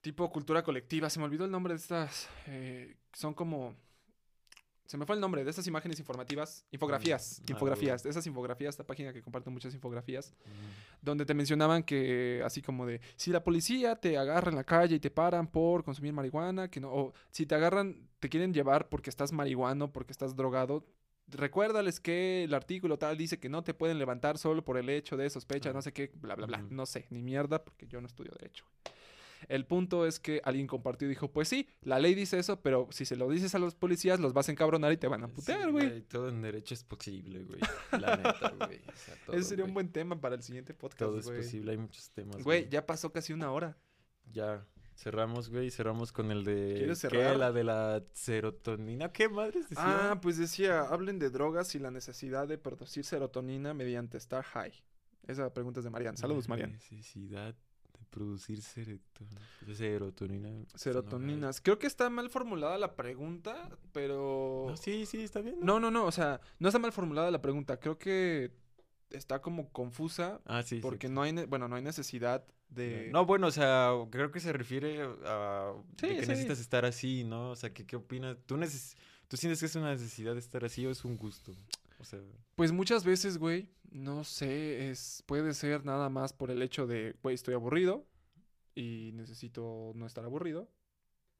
tipo 0.01 0.29
cultura 0.31 0.63
colectiva. 0.63 1.09
Se 1.09 1.19
me 1.19 1.25
olvidó 1.25 1.45
el 1.45 1.51
nombre 1.51 1.73
de 1.73 1.79
estas, 1.79 2.27
eh, 2.47 2.97
son 3.13 3.33
como, 3.35 3.75
se 4.88 4.97
me 4.97 5.05
fue 5.05 5.15
el 5.15 5.21
nombre 5.21 5.43
de 5.43 5.49
estas 5.51 5.67
imágenes 5.67 5.99
informativas, 5.99 6.65
infografías, 6.71 7.41
Mm, 7.47 7.51
infografías, 7.51 8.01
de 8.03 8.09
esas 8.09 8.25
infografías, 8.25 8.69
esta 8.73 8.85
página 8.88 9.13
que 9.13 9.21
comparte 9.21 9.49
muchas 9.51 9.73
infografías 9.73 10.33
Mm. 10.45 11.05
donde 11.05 11.25
te 11.25 11.33
mencionaban 11.33 11.83
que 11.83 12.41
así 12.43 12.61
como 12.61 12.85
de 12.85 12.99
si 13.15 13.31
la 13.31 13.43
policía 13.43 13.95
te 13.97 14.17
agarra 14.17 14.49
en 14.49 14.55
la 14.55 14.63
calle 14.63 14.95
y 14.95 14.99
te 14.99 15.11
paran 15.11 15.45
por 15.47 15.83
consumir 15.83 16.13
marihuana, 16.13 16.69
que 16.71 16.79
no, 16.79 16.91
o 16.91 17.13
si 17.29 17.45
te 17.45 17.53
agarran, 17.53 18.07
te 18.19 18.29
quieren 18.29 18.53
llevar 18.53 18.89
porque 18.89 19.09
estás 19.11 19.31
marihuano, 19.31 19.91
porque 19.91 20.11
estás 20.11 20.35
drogado, 20.35 20.85
recuérdales 21.29 21.99
que 21.99 22.45
el 22.45 22.53
artículo 22.53 22.97
tal 22.97 23.17
dice 23.17 23.39
que 23.39 23.49
no 23.49 23.63
te 23.63 23.73
pueden 23.73 23.99
levantar 23.99 24.38
solo 24.38 24.63
por 24.63 24.77
el 24.77 24.89
hecho 24.89 25.17
de 25.17 25.29
sospecha, 25.29 25.73
no 25.73 25.81
sé 25.81 25.91
qué, 25.91 26.11
bla, 26.15 26.35
bla, 26.35 26.47
bla. 26.47 26.65
No 26.69 26.85
sé, 26.85 27.05
ni 27.09 27.21
mierda, 27.21 27.63
porque 27.63 27.85
yo 27.88 27.99
no 27.99 28.07
estudio 28.07 28.31
derecho. 28.39 28.65
El 29.47 29.65
punto 29.65 30.05
es 30.05 30.19
que 30.19 30.41
alguien 30.43 30.67
compartió 30.67 31.07
y 31.07 31.09
dijo, 31.09 31.31
pues 31.31 31.47
sí, 31.47 31.67
la 31.81 31.99
ley 31.99 32.15
dice 32.15 32.39
eso, 32.39 32.61
pero 32.61 32.88
si 32.91 33.05
se 33.05 33.15
lo 33.15 33.29
dices 33.29 33.55
a 33.55 33.59
los 33.59 33.75
policías, 33.75 34.19
los 34.19 34.33
vas 34.33 34.49
a 34.49 34.51
encabronar 34.51 34.91
y 34.91 34.97
te 34.97 35.07
van 35.07 35.23
a 35.23 35.27
putear, 35.27 35.71
güey. 35.71 36.01
Todo 36.01 36.29
en 36.29 36.41
derecho 36.41 36.73
es 36.73 36.83
posible, 36.83 37.43
güey. 37.43 37.59
La 37.91 38.17
neta, 38.17 38.49
güey. 38.67 38.79
O 38.88 38.95
sea, 38.95 39.15
todo, 39.25 39.35
Ese 39.35 39.49
sería 39.49 39.65
un 39.65 39.73
buen 39.73 39.91
tema 39.91 40.19
para 40.19 40.35
el 40.35 40.43
siguiente 40.43 40.73
podcast, 40.73 40.99
Todo 40.99 41.19
es 41.19 41.29
posible, 41.29 41.71
hay 41.71 41.77
muchos 41.77 42.09
temas. 42.11 42.43
Güey, 42.43 42.69
ya 42.69 42.85
pasó 42.85 43.11
casi 43.11 43.33
una 43.33 43.51
hora. 43.51 43.77
Ya 44.31 44.65
cerramos, 44.97 45.49
güey. 45.49 45.69
Cerramos 45.71 46.11
con 46.11 46.31
el 46.31 46.43
de. 46.43 46.73
¿Quieres 46.77 47.01
¿qué? 47.01 47.09
cerrar? 47.09 47.38
La 47.38 47.51
de 47.51 47.63
la 47.63 48.03
serotonina. 48.13 49.11
¿Qué 49.11 49.29
madres 49.29 49.69
decía? 49.69 50.11
Ah, 50.11 50.21
pues 50.21 50.38
decía, 50.38 50.81
hablen 50.81 51.19
de 51.19 51.29
drogas 51.29 51.75
y 51.75 51.79
la 51.79 51.91
necesidad 51.91 52.47
de 52.47 52.57
producir 52.57 53.05
serotonina 53.05 53.73
mediante 53.73 54.17
estar 54.17 54.43
high. 54.43 54.73
Esa 55.27 55.53
pregunta 55.53 55.79
es 55.79 55.83
de 55.83 55.89
Marian. 55.89 56.17
Saludos, 56.17 56.47
Marian. 56.47 56.71
Necesidad 56.71 57.55
producir 58.10 58.62
serotonina. 58.62 59.41
Serotonina. 59.76 60.49
Serotoninas. 60.76 61.62
Creo 61.62 61.80
que 61.80 61.88
está 61.88 62.10
mal 62.10 62.30
formulada 62.30 62.78
la 62.78 62.95
pregunta, 62.95 63.70
pero... 63.91 64.66
No, 64.70 64.78
sí, 64.78 65.05
sí, 65.05 65.22
está 65.22 65.41
bien. 65.41 65.58
No, 65.62 65.80
no, 65.80 65.91
no, 65.91 66.05
o 66.05 66.12
sea, 66.12 66.41
no 66.60 66.70
está 66.70 66.80
mal 66.80 66.91
formulada 66.91 67.32
la 67.32 67.41
pregunta. 67.41 67.80
Creo 67.80 67.97
que 67.97 68.51
está 69.10 69.41
como 69.41 69.70
confusa 69.72 70.41
Ah, 70.45 70.64
sí. 70.64 70.80
porque 70.82 71.08
sí. 71.08 71.14
no 71.14 71.22
hay, 71.22 71.34
bueno, 71.45 71.68
no 71.68 71.76
hay 71.76 71.84
necesidad 71.84 72.45
de... 72.70 73.10
No, 73.12 73.26
bueno, 73.26 73.47
o 73.47 73.51
sea, 73.51 73.91
creo 74.10 74.32
que 74.32 74.39
se 74.39 74.51
refiere 74.53 75.01
a 75.26 75.74
de 76.01 76.08
que 76.08 76.22
sí. 76.24 76.30
necesitas 76.30 76.60
estar 76.60 76.86
así, 76.86 77.24
¿no? 77.24 77.51
O 77.51 77.55
sea, 77.55 77.74
¿qué, 77.74 77.86
qué 77.86 77.95
opinas? 77.95 78.38
¿Tú, 78.45 78.58
neces 78.58 78.97
¿Tú 79.28 79.36
sientes 79.36 79.60
que 79.60 79.66
es 79.66 79.76
una 79.76 79.91
necesidad 79.91 80.34
de 80.34 80.39
estar 80.39 80.64
así 80.64 80.86
o 80.86 80.91
es 80.91 81.03
un 81.03 81.18
gusto? 81.18 81.53
O 81.99 82.03
sea, 82.03 82.19
Pues 82.55 82.71
muchas 82.71 83.03
veces, 83.03 83.37
güey, 83.37 83.69
no 83.89 84.23
sé, 84.23 84.89
es 84.89 85.23
puede 85.25 85.53
ser 85.53 85.83
nada 85.85 86.09
más 86.09 86.33
por 86.33 86.51
el 86.51 86.61
hecho 86.61 86.85
de, 86.87 87.15
güey, 87.23 87.35
estoy 87.35 87.53
aburrido 87.55 88.05
y 88.75 89.11
necesito 89.13 89.91
no 89.95 90.05
estar 90.05 90.23
aburrido, 90.23 90.69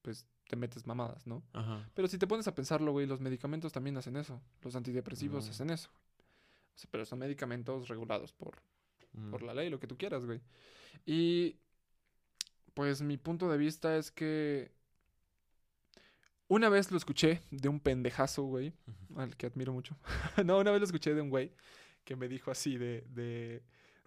pues 0.02 0.26
te 0.48 0.56
metes 0.56 0.88
mamadas, 0.88 1.28
¿no? 1.28 1.44
ajá. 1.54 1.90
Pero 1.94 2.08
si 2.08 2.18
te 2.18 2.26
pones 2.26 2.48
a 2.48 2.56
pensarlo, 2.56 2.92
güey, 2.92 3.06
los 3.06 3.20
medicamentos 3.20 3.72
también 3.74 3.98
hacen 3.98 4.16
eso. 4.16 4.42
Los 4.62 4.76
antidepresivos 4.76 5.46
Mm. 5.46 5.50
hacen 5.50 5.70
eso. 5.70 5.90
O 5.90 6.80
sea, 6.80 6.90
pero 6.92 7.06
son 7.06 7.20
medicamentos 7.20 7.88
regulados 7.90 8.32
por, 8.34 8.62
por 9.30 9.42
mm, 9.44 9.46
la 9.46 9.54
ley, 9.54 9.70
lo 9.70 9.80
que 9.80 9.88
tú 9.88 9.98
quieras, 9.98 10.26
güey. 10.26 10.42
Y 11.06 11.60
pues 12.74 13.02
mi 13.02 13.18
punto 13.18 13.50
de 13.50 13.58
vista 13.58 13.98
es 13.98 14.12
que 14.12 14.72
una 16.48 16.70
vez 16.70 16.92
lo 16.92 16.98
escuché 16.98 17.42
de 17.52 17.70
un 17.70 17.80
pendejazo, 17.80 18.44
güey, 18.44 18.74
al 19.16 19.36
que 19.36 19.48
admiro 19.48 19.74
mucho. 19.74 19.98
no, 20.46 20.60
una 20.60 20.72
vez 20.72 20.80
lo 20.80 20.86
escuché 20.86 21.14
de 21.14 21.22
un 21.22 21.30
güey 21.30 21.54
que 22.04 22.16
me 22.16 22.28
dijo 22.28 22.52
así 22.52 22.78
de, 22.78 23.06
de, 23.10 23.64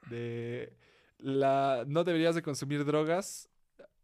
de, 0.08 0.72
la, 1.18 1.84
no 1.86 2.04
deberías 2.04 2.34
de 2.34 2.42
consumir 2.42 2.84
drogas. 2.84 3.48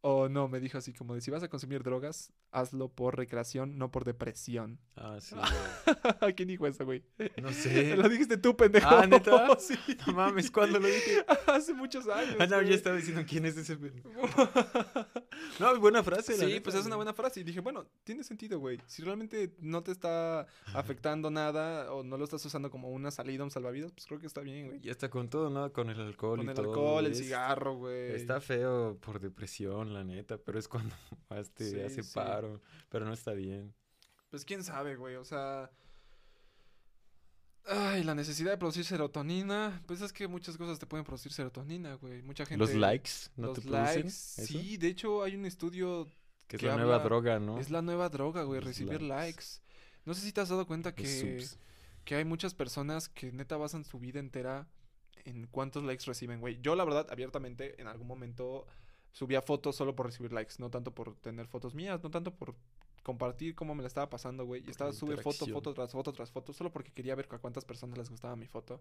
O 0.03 0.29
no, 0.29 0.47
me 0.47 0.61
dijo 0.61 0.79
así 0.79 0.93
como 0.93 1.15
de 1.15 1.21
si 1.21 1.33
vas 1.33 1.43
a 1.43 1.49
consumir 1.49 1.83
drogas, 1.83 2.33
hazlo 2.53 2.89
por 2.89 3.17
recreación, 3.17 3.77
no 3.77 3.91
por 3.91 4.05
depresión. 4.05 4.79
Ah, 4.95 5.19
sí. 5.21 5.35
güey. 5.35 6.35
¿Quién 6.37 6.49
dijo 6.49 6.67
eso, 6.69 6.85
güey? 6.85 7.03
No 7.43 7.53
sé. 7.53 7.97
Lo 7.97 8.09
dijiste 8.09 8.37
tú, 8.37 8.57
pendejo. 8.57 8.89
Ah, 8.89 9.07
¿neta? 9.09 9.59
sí. 9.59 9.75
No 10.07 10.13
mames, 10.13 10.53
¿cuándo 10.53 10.79
lo 10.79 10.87
dije? 10.87 11.25
Hace 11.49 11.75
muchos 11.75 12.07
años. 12.07 12.37
Ah, 12.39 12.47
no, 12.47 12.57
güey. 12.57 12.69
ya 12.69 12.75
estaba 12.77 12.95
diciendo 12.95 13.25
quién 13.27 13.47
es 13.47 13.57
ese. 13.57 13.77
pendejo. 13.77 14.11
No, 15.61 15.79
buena 15.81 16.03
frase. 16.03 16.37
Sí, 16.37 16.45
neta, 16.47 16.63
pues 16.65 16.77
es 16.77 16.87
una 16.87 16.97
buena 16.97 17.15
frase. 17.15 17.41
Y 17.41 17.45
dije, 17.45 17.61
bueno, 17.61 17.87
tiene 18.05 18.23
sentido, 18.25 18.59
güey. 18.59 18.79
Si 18.87 19.03
realmente 19.03 19.55
no 19.59 19.83
te 19.83 19.93
está 19.93 20.47
afectando 20.75 21.31
nada 21.31 21.93
o 21.93 22.03
no 22.03 22.17
lo 22.19 22.25
estás 22.25 22.45
usando 22.45 22.71
como 22.71 22.91
una 22.91 23.11
salida, 23.11 23.43
un 23.45 23.51
salvavidas, 23.51 23.93
pues 23.93 24.07
creo 24.07 24.21
que 24.21 24.27
está 24.27 24.41
bien, 24.43 24.67
güey. 24.67 24.81
Y 24.83 24.91
hasta 24.91 25.09
con 25.09 25.29
todo, 25.31 25.49
¿no? 25.51 25.73
Con 25.73 25.89
el 25.91 26.01
alcohol 26.01 26.39
Con 26.39 26.47
y 26.47 26.51
el 26.51 26.55
todo. 26.55 26.69
alcohol, 26.71 27.07
el 27.07 27.13
es- 27.13 27.19
cigarro, 27.19 27.77
güey. 27.77 28.13
Está 28.15 28.41
feo 28.41 28.99
por 29.01 29.19
depresión, 29.21 29.95
la 29.95 30.05
neta, 30.05 30.37
pero 30.39 30.59
es 30.59 30.69
cuando 30.69 30.95
más 31.31 31.51
te 31.51 31.71
Sí, 31.71 31.81
hace 31.81 32.03
sí. 32.03 32.11
paro. 32.15 32.61
Pero 32.89 33.05
no 33.07 33.13
está 33.13 33.33
bien. 33.33 33.75
Pues 34.31 34.45
quién 34.45 34.63
sabe, 34.63 34.97
güey. 34.97 35.17
O 35.17 35.25
sea. 35.25 35.71
Ay, 37.69 38.05
la 38.05 38.15
necesidad 38.15 38.53
de 38.53 38.59
producir 38.59 38.85
serotonina. 38.85 39.83
Pues 39.87 40.01
es 40.01 40.13
que 40.13 40.29
muchas 40.29 40.57
cosas 40.57 40.79
te 40.79 40.87
pueden 40.87 41.05
producir 41.05 41.33
serotonina, 41.33 41.95
güey. 41.95 42.23
Mucha 42.23 42.47
gente. 42.47 42.59
Los 42.65 42.75
likes, 42.75 43.11
¿no 43.37 43.49
los 43.49 43.57
te 43.57 43.63
producen 43.63 43.95
likes. 44.05 44.09
eso? 44.09 44.47
Sí, 44.47 44.77
de 44.77 44.89
hecho 44.89 45.23
hay 45.23 45.35
un 45.35 45.45
estudio. 45.47 46.09
Que 46.47 46.57
es 46.57 46.61
que 46.61 46.67
la 46.69 46.77
nueva 46.77 47.01
droga, 47.01 47.41
¿no? 47.41 47.59
Es 47.59 47.71
la 47.71 47.83
nueva 47.83 48.09
droga, 48.09 48.45
güey. 48.45 48.61
Los 48.61 48.69
Recibir 48.69 49.03
likes. 49.03 49.07
likes. 49.09 49.45
No 50.05 50.15
sé 50.15 50.21
si 50.21 50.33
te 50.33 50.41
has 50.41 50.49
dado 50.49 50.65
cuenta 50.67 50.95
que, 50.95 51.45
que 52.05 52.15
hay 52.15 52.25
muchas 52.25 52.55
personas 52.55 53.09
que 53.09 53.33
neta 53.33 53.57
basan 53.57 53.85
su 53.85 53.99
vida 53.99 54.21
entera 54.21 54.69
en 55.25 55.49
cuántos 55.49 55.83
likes 55.83 56.05
reciben, 56.07 56.39
güey. 56.41 56.61
Yo, 56.63 56.77
la 56.77 56.85
verdad, 56.85 57.09
abiertamente, 57.11 57.81
en 57.81 57.89
algún 57.89 58.07
momento 58.07 58.69
subía 59.11 59.43
fotos 59.43 59.75
solo 59.75 59.97
por 59.97 60.07
recibir 60.07 60.33
likes. 60.33 60.55
No 60.59 60.71
tanto 60.71 60.95
por 60.95 61.17
tener 61.17 61.49
fotos 61.49 61.75
mías, 61.75 62.01
no 62.05 62.11
tanto 62.13 62.33
por 62.33 62.55
compartir 63.07 63.55
cómo 63.55 63.73
me 63.73 63.85
la 63.85 63.87
estaba 63.87 64.11
pasando, 64.11 64.45
güey. 64.45 64.65
Y 64.67 64.71
estaba 64.71 64.93
sube 64.93 65.17
foto, 65.17 65.47
foto 65.47 65.73
tras 65.73 65.93
foto 65.93 66.13
tras 66.13 66.29
foto, 66.29 66.53
solo 66.53 66.73
porque 66.73 66.91
quería 66.91 67.15
ver 67.15 67.29
a 67.31 67.39
cuántas 67.39 67.65
personas 67.65 67.97
les 67.97 68.11
gustaba 68.11 68.35
mi 68.35 68.49
foto. 68.49 68.81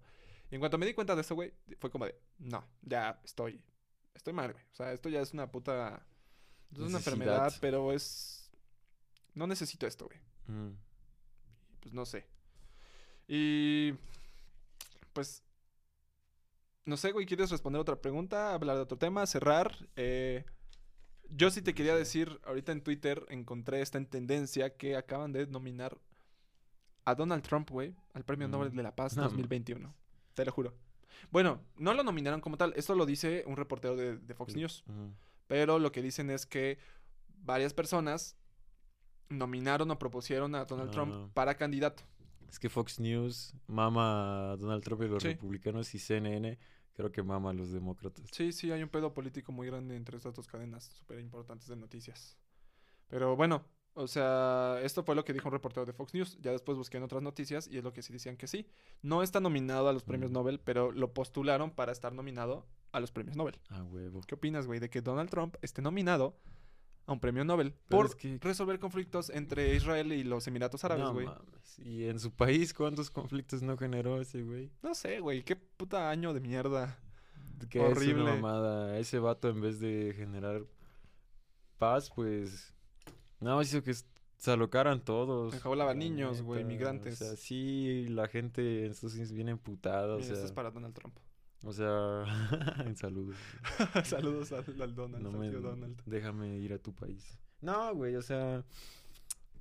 Y 0.50 0.56
en 0.56 0.62
cuanto 0.62 0.80
me 0.80 0.88
di 0.88 0.96
cuenta 0.96 1.14
de 1.14 1.22
eso, 1.22 1.36
güey, 1.36 1.54
fue 1.78 1.92
como 1.92 2.06
de, 2.06 2.16
no, 2.40 2.66
ya 2.82 3.22
estoy, 3.24 3.62
estoy 4.16 4.34
mal, 4.34 4.52
güey. 4.52 4.66
O 4.72 4.76
sea, 4.76 4.94
esto 4.94 5.10
ya 5.10 5.22
es 5.22 5.32
una 5.34 5.52
puta, 5.52 6.04
es 6.74 6.80
una 6.80 6.98
enfermedad, 6.98 7.54
pero 7.62 7.92
es, 7.92 8.50
no 9.36 9.46
necesito 9.46 9.86
esto, 9.86 10.08
güey. 10.08 10.18
Mm. 10.48 10.76
Pues 11.82 11.94
no 11.94 12.04
sé. 12.08 12.26
Y, 13.28 13.94
pues, 15.14 15.44
no 16.84 16.98
sé, 16.98 17.12
güey, 17.12 17.28
¿quieres 17.28 17.52
responder 17.52 17.80
otra 17.80 18.02
pregunta? 18.02 18.56
Hablar 18.56 18.78
de 18.78 18.82
otro 18.82 18.98
tema, 18.98 19.28
cerrar. 19.28 19.88
Eh, 19.96 20.46
yo 21.30 21.50
sí 21.52 21.62
te 21.62 21.74
quería 21.74 21.96
decir, 21.96 22.40
ahorita 22.46 22.72
en 22.72 22.82
Twitter 22.82 23.26
encontré 23.30 23.82
esta 23.82 23.98
en 23.98 24.06
tendencia 24.06 24.76
que 24.78 24.96
acaban 24.96 25.32
de 25.32 25.48
nominar 25.48 25.98
a 27.06 27.16
Donald 27.16 27.44
Trump, 27.44 27.70
güey, 27.70 27.96
al 28.14 28.24
Premio 28.26 28.48
Mm. 28.48 28.52
Nobel 28.52 28.76
de 28.76 28.84
la 28.84 28.96
Paz 28.96 29.16
No, 29.16 29.24
2021. 29.24 29.94
Te 30.34 30.44
lo 30.46 30.52
juro. 30.52 30.74
Bueno, 31.32 31.62
no 31.78 31.94
lo 31.94 32.04
nominaron 32.04 32.42
como 32.42 32.58
tal, 32.58 32.74
esto 32.76 32.96
lo 32.96 33.06
dice 33.06 33.44
un 33.48 33.56
reportero 33.58 33.96
de, 33.96 34.18
de 34.18 34.34
Fox 34.34 34.56
News, 34.56 34.84
pero 35.48 35.80
lo 35.80 35.92
que 35.92 36.02
dicen 36.02 36.30
es 36.30 36.46
que 36.46 36.78
varias 37.38 37.74
personas 37.74 38.36
nominaron 39.30 39.90
o 39.92 39.98
propusieron 40.00 40.56
a 40.56 40.66
Donald 40.66 40.90
Ah. 40.90 40.94
Trump 40.94 41.34
para 41.34 41.56
candidato. 41.56 42.04
Es 42.50 42.60
que 42.60 42.70
Fox 42.70 43.00
News 43.00 43.54
mama 43.68 44.52
a 44.52 44.58
Donald 44.58 44.84
Trump 44.84 45.02
y 45.04 45.08
los 45.08 45.24
Sí. 45.24 45.30
republicanos 45.30 45.94
y 45.96 46.00
CNN 46.00 46.58
creo 46.96 47.12
que 47.12 47.22
mama 47.24 47.52
a 47.52 47.54
los 47.54 47.72
demócratas. 47.72 48.26
Sí, 48.32 48.52
sí, 48.52 48.72
hay 48.72 48.82
un 48.82 48.90
pedo 48.90 49.14
político 49.14 49.52
muy 49.52 49.68
grande 49.68 49.96
entre 49.96 50.18
estas 50.18 50.34
dos 50.34 50.48
cadenas 50.48 50.86
súper 50.86 51.20
importantes 51.20 51.68
de 51.68 51.76
noticias. 51.76 52.38
Pero 53.08 53.36
bueno, 53.36 53.64
o 53.94 54.08
sea, 54.08 54.80
esto 54.82 55.04
fue 55.04 55.16
lo 55.16 55.24
que 55.24 55.32
dijo 55.34 55.48
un 55.48 55.54
reportero 55.54 55.86
de 55.86 55.94
Fox 55.94 56.14
News. 56.14 56.38
Ya 56.42 56.52
después 56.52 56.78
busqué 56.78 56.98
en 56.98 57.04
otras 57.04 57.22
noticias 57.22 57.68
y 57.68 57.78
es 57.78 57.84
lo 57.84 57.94
que 57.94 58.02
sí 58.02 58.12
decían 58.12 58.36
que 58.38 58.48
sí. 58.48 58.68
No 59.02 59.24
está 59.24 59.40
nominado 59.40 59.88
a 59.88 59.94
los 59.94 60.04
premios 60.04 60.32
Mm. 60.32 60.34
Nobel, 60.34 60.60
pero 60.60 60.92
lo 60.92 61.14
postularon 61.14 61.72
para 61.72 61.92
estar 61.92 62.14
nominado 62.14 62.66
a 62.92 63.00
los 63.00 63.12
premios 63.12 63.38
Nobel. 63.38 63.60
Ah, 63.70 63.84
huevo. 63.84 64.22
¿Qué 64.26 64.36
opinas, 64.36 64.66
güey, 64.68 64.80
de 64.80 64.90
que 64.90 65.02
Donald 65.02 65.30
Trump 65.30 65.56
esté 65.62 65.82
nominado 65.82 66.38
a 67.08 67.14
un 67.14 67.20
premio 67.20 67.44
Nobel 67.46 67.72
Pero 67.88 67.98
por 68.02 68.06
es 68.08 68.16
que- 68.16 68.38
resolver 68.42 68.80
conflictos 68.80 69.30
entre 69.30 69.76
Israel 69.76 70.12
y 70.14 70.24
los 70.24 70.48
Emiratos 70.48 70.84
Árabes, 70.84 71.04
No 71.06 71.14
güey? 71.14 71.26
mames. 71.28 71.80
Y 71.80 72.06
en 72.06 72.20
su 72.20 72.32
país, 72.32 72.74
¿cuántos 72.74 73.10
conflictos 73.12 73.62
no 73.62 73.78
generó 73.78 74.20
ese 74.22 74.42
güey? 74.44 74.72
No, 74.82 74.96
sé, 74.96 75.20
güey, 75.20 75.44
qué 75.44 75.56
puta 75.56 76.10
año 76.10 76.34
de 76.34 76.40
mierda. 76.40 76.98
Es 77.72 77.82
Horrible. 77.82 78.24
una 78.24 78.36
mamada. 78.36 78.98
Ese 79.00 79.18
vato, 79.20 79.50
en 79.50 79.62
vez 79.62 79.80
de 79.80 80.14
generar 80.16 80.64
paz, 81.78 82.12
pues. 82.16 82.74
Nada 83.40 83.58
más 83.58 83.68
hizo 83.68 83.84
que 83.84 83.94
se 83.94 84.52
alocaran 84.52 85.02
todos. 85.04 85.54
Enjaulaba 85.54 85.94
la 85.94 86.00
niños, 86.00 86.42
güey, 86.42 86.64
migrantes. 86.64 87.22
O 87.22 87.26
sea, 87.26 87.36
sí, 87.36 88.08
la 88.10 88.28
gente 88.28 88.86
en 88.86 88.92
Estados 88.92 89.14
Unidos 89.14 89.32
viene 89.32 89.52
emputada. 89.52 90.16
O 90.16 90.22
sea, 90.22 90.34
esto 90.34 90.46
es 90.46 90.52
para 90.52 90.72
Donald 90.72 90.94
Trump. 90.94 91.16
O 91.64 91.74
sea, 91.74 92.26
en 92.86 92.96
salud. 92.96 93.34
Saludos 94.04 94.52
al, 94.52 94.82
al 94.82 94.96
Donald, 94.96 95.24
No 95.24 95.32
me, 95.32 95.50
Donald. 95.52 96.02
déjame 96.06 96.58
ir 96.58 96.74
a 96.74 96.80
tu 96.80 96.94
país. 96.94 97.40
No, 97.62 97.96
güey, 97.96 98.16
o 98.16 98.22
sea, 98.22 98.64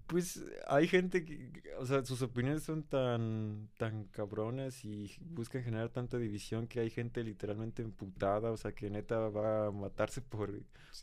pues 0.07 0.45
hay 0.67 0.87
gente 0.87 1.25
que, 1.25 1.51
o 1.79 1.87
sea, 1.87 2.05
sus 2.05 2.21
opiniones 2.21 2.63
son 2.63 2.83
tan, 2.83 3.71
tan 3.79 4.05
cabronas 4.09 4.85
y 4.85 5.11
buscan 5.21 5.63
generar 5.63 5.89
tanta 5.89 6.19
división 6.19 6.67
que 6.67 6.81
hay 6.81 6.91
gente 6.91 7.25
literalmente 7.25 7.83
emputada, 7.83 8.51
o 8.51 8.57
sea, 8.59 8.73
que 8.73 8.91
neta 8.91 9.29
va 9.31 9.67
a 9.67 9.71
matarse 9.71 10.21
por, 10.21 10.53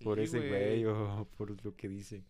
por 0.04 0.20
ese 0.20 0.48
güey 0.48 0.86
o 0.86 1.28
por 1.38 1.66
lo 1.66 1.76
que 1.76 1.90
dice. 1.90 2.24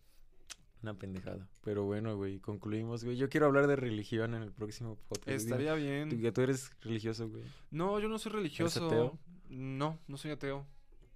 Una 0.82 0.94
pendejada. 0.98 1.48
Pero 1.62 1.84
bueno, 1.84 2.16
güey, 2.16 2.40
concluimos, 2.40 3.04
güey. 3.04 3.16
Yo 3.16 3.28
quiero 3.28 3.46
hablar 3.46 3.66
de 3.68 3.76
religión 3.76 4.34
en 4.34 4.42
el 4.42 4.50
próximo 4.52 4.96
podcast. 5.08 5.28
Estaría 5.28 5.74
tú, 5.74 5.80
bien. 5.80 6.20
que 6.20 6.32
tú 6.32 6.40
eres 6.40 6.72
religioso, 6.80 7.28
güey. 7.28 7.44
No, 7.70 8.00
yo 8.00 8.08
no 8.08 8.18
soy 8.18 8.32
religioso. 8.32 8.86
ateo? 8.86 9.18
No, 9.48 9.98
no 10.08 10.16
soy 10.16 10.32
ateo. 10.32 10.66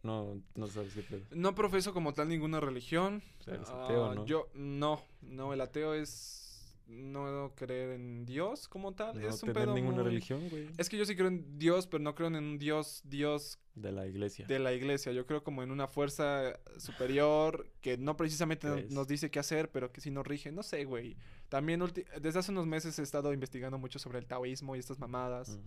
No, 0.02 0.40
no 0.54 0.66
sabes 0.68 0.94
qué 0.94 1.02
pedo. 1.02 1.22
No 1.32 1.54
profeso 1.56 1.92
como 1.92 2.14
tal 2.14 2.28
ninguna 2.28 2.60
religión. 2.60 3.22
O 3.40 3.42
sea, 3.42 3.54
eres 3.54 3.68
ateo, 3.68 4.04
Ah, 4.10 4.14
¿no? 4.14 4.24
Yo, 4.24 4.48
no, 4.54 5.02
no, 5.20 5.52
el 5.52 5.60
ateo 5.60 5.94
es 5.94 6.45
no 6.86 7.52
creer 7.56 7.90
en 7.90 8.24
Dios 8.24 8.68
como 8.68 8.94
tal. 8.94 9.20
No 9.20 9.28
es 9.28 9.42
un 9.42 9.48
tener 9.52 9.64
pedo 9.64 9.74
ninguna 9.74 9.96
muy- 10.02 10.04
religión, 10.04 10.48
güey. 10.48 10.68
Es 10.78 10.88
que 10.88 10.96
yo 10.96 11.04
sí 11.04 11.14
creo 11.16 11.28
en 11.28 11.58
Dios, 11.58 11.86
pero 11.86 12.02
no 12.02 12.14
creo 12.14 12.28
en 12.28 12.36
un 12.36 12.58
Dios, 12.58 13.02
Dios 13.04 13.58
De 13.74 13.90
la 13.92 14.06
iglesia. 14.06 14.46
de 14.46 14.58
la 14.60 14.72
iglesia. 14.72 15.10
Yo 15.12 15.26
creo 15.26 15.42
como 15.42 15.62
en 15.64 15.70
una 15.72 15.88
fuerza 15.88 16.58
superior 16.78 17.68
que 17.80 17.98
no 17.98 18.16
precisamente 18.16 18.68
no- 18.68 18.74
¿Crees? 18.74 18.90
nos 18.92 19.08
dice 19.08 19.30
qué 19.30 19.38
hacer, 19.40 19.70
pero 19.70 19.90
que 19.92 20.00
sí 20.00 20.10
nos 20.10 20.26
rige. 20.26 20.52
No 20.52 20.62
sé, 20.62 20.84
güey. 20.84 21.16
También 21.48 21.80
ulti- 21.80 22.04
desde 22.20 22.38
hace 22.38 22.52
unos 22.52 22.66
meses 22.66 22.98
he 22.98 23.02
estado 23.02 23.32
investigando 23.32 23.78
mucho 23.78 23.98
sobre 23.98 24.18
el 24.18 24.26
taoísmo 24.26 24.76
y 24.76 24.78
estas 24.78 24.98
mamadas. 24.98 25.58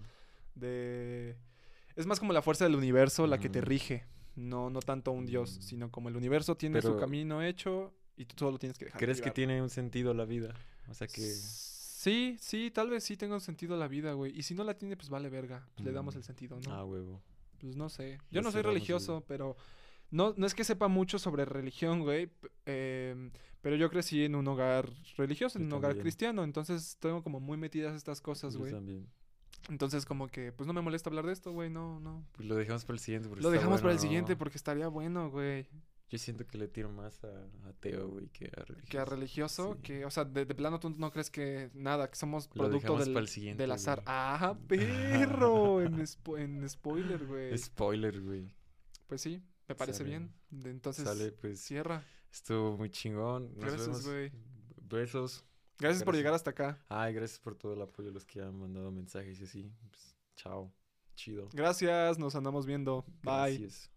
De... 0.55 1.35
Es 1.95 2.05
más 2.05 2.19
como 2.19 2.33
la 2.33 2.41
fuerza 2.41 2.63
del 2.65 2.75
universo 2.75 3.27
la 3.27 3.39
que 3.39 3.49
te 3.49 3.61
rige. 3.61 4.05
No, 4.35 4.69
no 4.69 4.79
tanto 4.79 5.11
un 5.11 5.25
dios, 5.25 5.57
Mm. 5.57 5.61
sino 5.61 5.91
como 5.91 6.07
el 6.07 6.15
universo 6.15 6.55
tiene 6.55 6.81
su 6.81 6.95
camino 6.97 7.43
hecho 7.43 7.93
y 8.15 8.23
tú 8.25 8.35
solo 8.37 8.57
tienes 8.57 8.77
que 8.77 8.85
dejar 8.85 8.99
¿Crees 8.99 9.19
que 9.21 9.31
tiene 9.31 9.61
un 9.61 9.69
sentido 9.69 10.13
la 10.13 10.23
vida? 10.25 10.53
O 10.89 10.93
sea 10.93 11.07
que... 11.07 11.21
Sí, 11.21 12.37
sí, 12.39 12.71
tal 12.71 12.89
vez 12.89 13.03
sí 13.03 13.17
tenga 13.17 13.35
un 13.35 13.41
sentido 13.41 13.75
la 13.77 13.87
vida, 13.87 14.13
güey. 14.13 14.37
Y 14.37 14.43
si 14.43 14.53
no 14.55 14.63
la 14.63 14.77
tiene, 14.77 14.95
pues 14.95 15.09
vale 15.09 15.29
verga. 15.29 15.67
Pues 15.75 15.85
le 15.85 15.91
damos 15.91 16.15
Mm. 16.15 16.17
el 16.19 16.23
sentido, 16.23 16.59
¿no? 16.65 16.71
Ah, 16.73 16.85
huevo. 16.85 17.21
Pues 17.59 17.75
no 17.75 17.89
sé. 17.89 18.19
Yo 18.31 18.41
no 18.41 18.51
soy 18.51 18.59
el- 18.61 18.67
religioso, 18.67 19.23
pero 19.27 19.57
no, 20.11 20.33
no 20.37 20.47
es 20.47 20.53
que 20.53 20.63
sepa 20.63 20.87
mucho 20.87 21.19
sobre 21.19 21.43
religión, 21.45 22.01
güey. 22.01 22.29
em, 22.65 23.31
pero 23.61 23.75
yo 23.75 23.89
crecí 23.89 24.23
en 24.23 24.35
un 24.35 24.47
hogar 24.47 24.89
religioso, 25.17 25.57
en 25.59 25.65
un 25.65 25.73
hogar 25.73 25.97
cristiano. 25.97 26.43
Entonces 26.45 26.95
tengo 27.01 27.21
como 27.23 27.39
muy 27.41 27.57
metidas 27.57 27.93
estas 27.95 28.21
cosas, 28.21 28.53
Yo 28.53 28.59
güey. 28.59 28.71
también. 28.71 29.07
Entonces 29.67 30.05
como 30.05 30.27
que, 30.29 30.53
pues 30.53 30.65
no 30.67 30.71
me 30.73 30.81
molesta 30.81 31.09
hablar 31.09 31.25
de 31.25 31.33
esto, 31.33 31.51
güey. 31.51 31.69
No, 31.69 31.99
no. 31.99 32.25
Pues 32.31 32.47
lo 32.47 32.55
dejamos 32.55 32.85
para 32.85 32.93
el 32.95 32.99
siguiente. 33.01 33.27
porque 33.27 33.43
Lo 33.43 33.51
dejamos 33.51 33.81
para 33.81 33.91
el 33.93 33.99
siguiente 33.99 34.37
porque 34.37 34.57
estaría 34.57 34.87
bueno, 34.87 35.29
güey. 35.29 35.67
Yo 36.09 36.17
siento 36.17 36.47
que 36.47 36.57
le 36.57 36.67
tiro 36.67 36.89
más 36.91 37.23
a 37.23 37.45
ateo, 37.69 38.07
güey, 38.09 38.27
que 38.29 38.45
a 38.47 38.63
religioso. 38.63 38.89
Que 38.89 38.97
a 38.97 39.05
religioso, 39.05 39.73
Sí. 39.75 39.81
que, 39.83 40.05
o 40.05 40.09
sea, 40.09 40.25
de, 40.25 40.45
de 40.45 40.55
plano 40.55 40.79
tú 40.79 40.89
no 40.89 41.11
crees 41.11 41.29
que 41.29 41.69
nada, 41.75 42.09
que 42.09 42.15
somos 42.15 42.47
producto 42.47 42.97
del, 42.97 43.13
para 43.13 43.19
el 43.21 43.27
siguiente, 43.27 43.61
del 43.63 43.71
azar. 43.71 43.97
güey. 44.03 44.07
Ah, 44.07 44.57
perro, 44.67 45.81
en, 45.81 45.99
spo- 45.99 46.39
en 46.39 46.67
spoiler, 46.67 47.25
güey. 47.27 47.55
Spoiler, 47.57 48.21
güey. 48.21 48.55
Pues 49.05 49.21
sí, 49.21 49.43
me 49.67 49.75
parece 49.75 49.99
Sale. 49.99 50.09
bien. 50.09 50.33
Entonces, 50.65 51.03
Sale, 51.05 51.31
pues, 51.31 51.61
cierra. 51.61 52.03
estuvo 52.31 52.75
muy 52.77 52.89
chingón. 52.89 53.51
Nos 53.55 53.59
Gracias, 53.65 53.81
vemos. 53.87 54.05
güey. 54.07 54.31
Besos. 54.81 55.45
Gracias 55.77 56.03
por 56.03 56.15
llegar 56.15 56.33
hasta 56.33 56.49
acá. 56.49 56.83
Ay, 56.89 57.13
gracias 57.13 57.39
por 57.39 57.55
todo 57.55 57.73
el 57.73 57.81
apoyo 57.83 58.09
a 58.09 58.11
los 58.11 58.25
que 58.25 58.41
han 58.41 58.57
mandado 58.59 58.91
mensajes 58.91 59.39
y 59.39 59.43
así. 59.43 59.71
Pues, 59.91 60.15
chao. 60.35 60.73
Chido. 61.15 61.49
Gracias, 61.53 62.17
nos 62.17 62.33
andamos 62.35 62.65
viendo. 62.65 63.05
Bye. 63.21 63.59
Gracias. 63.59 63.91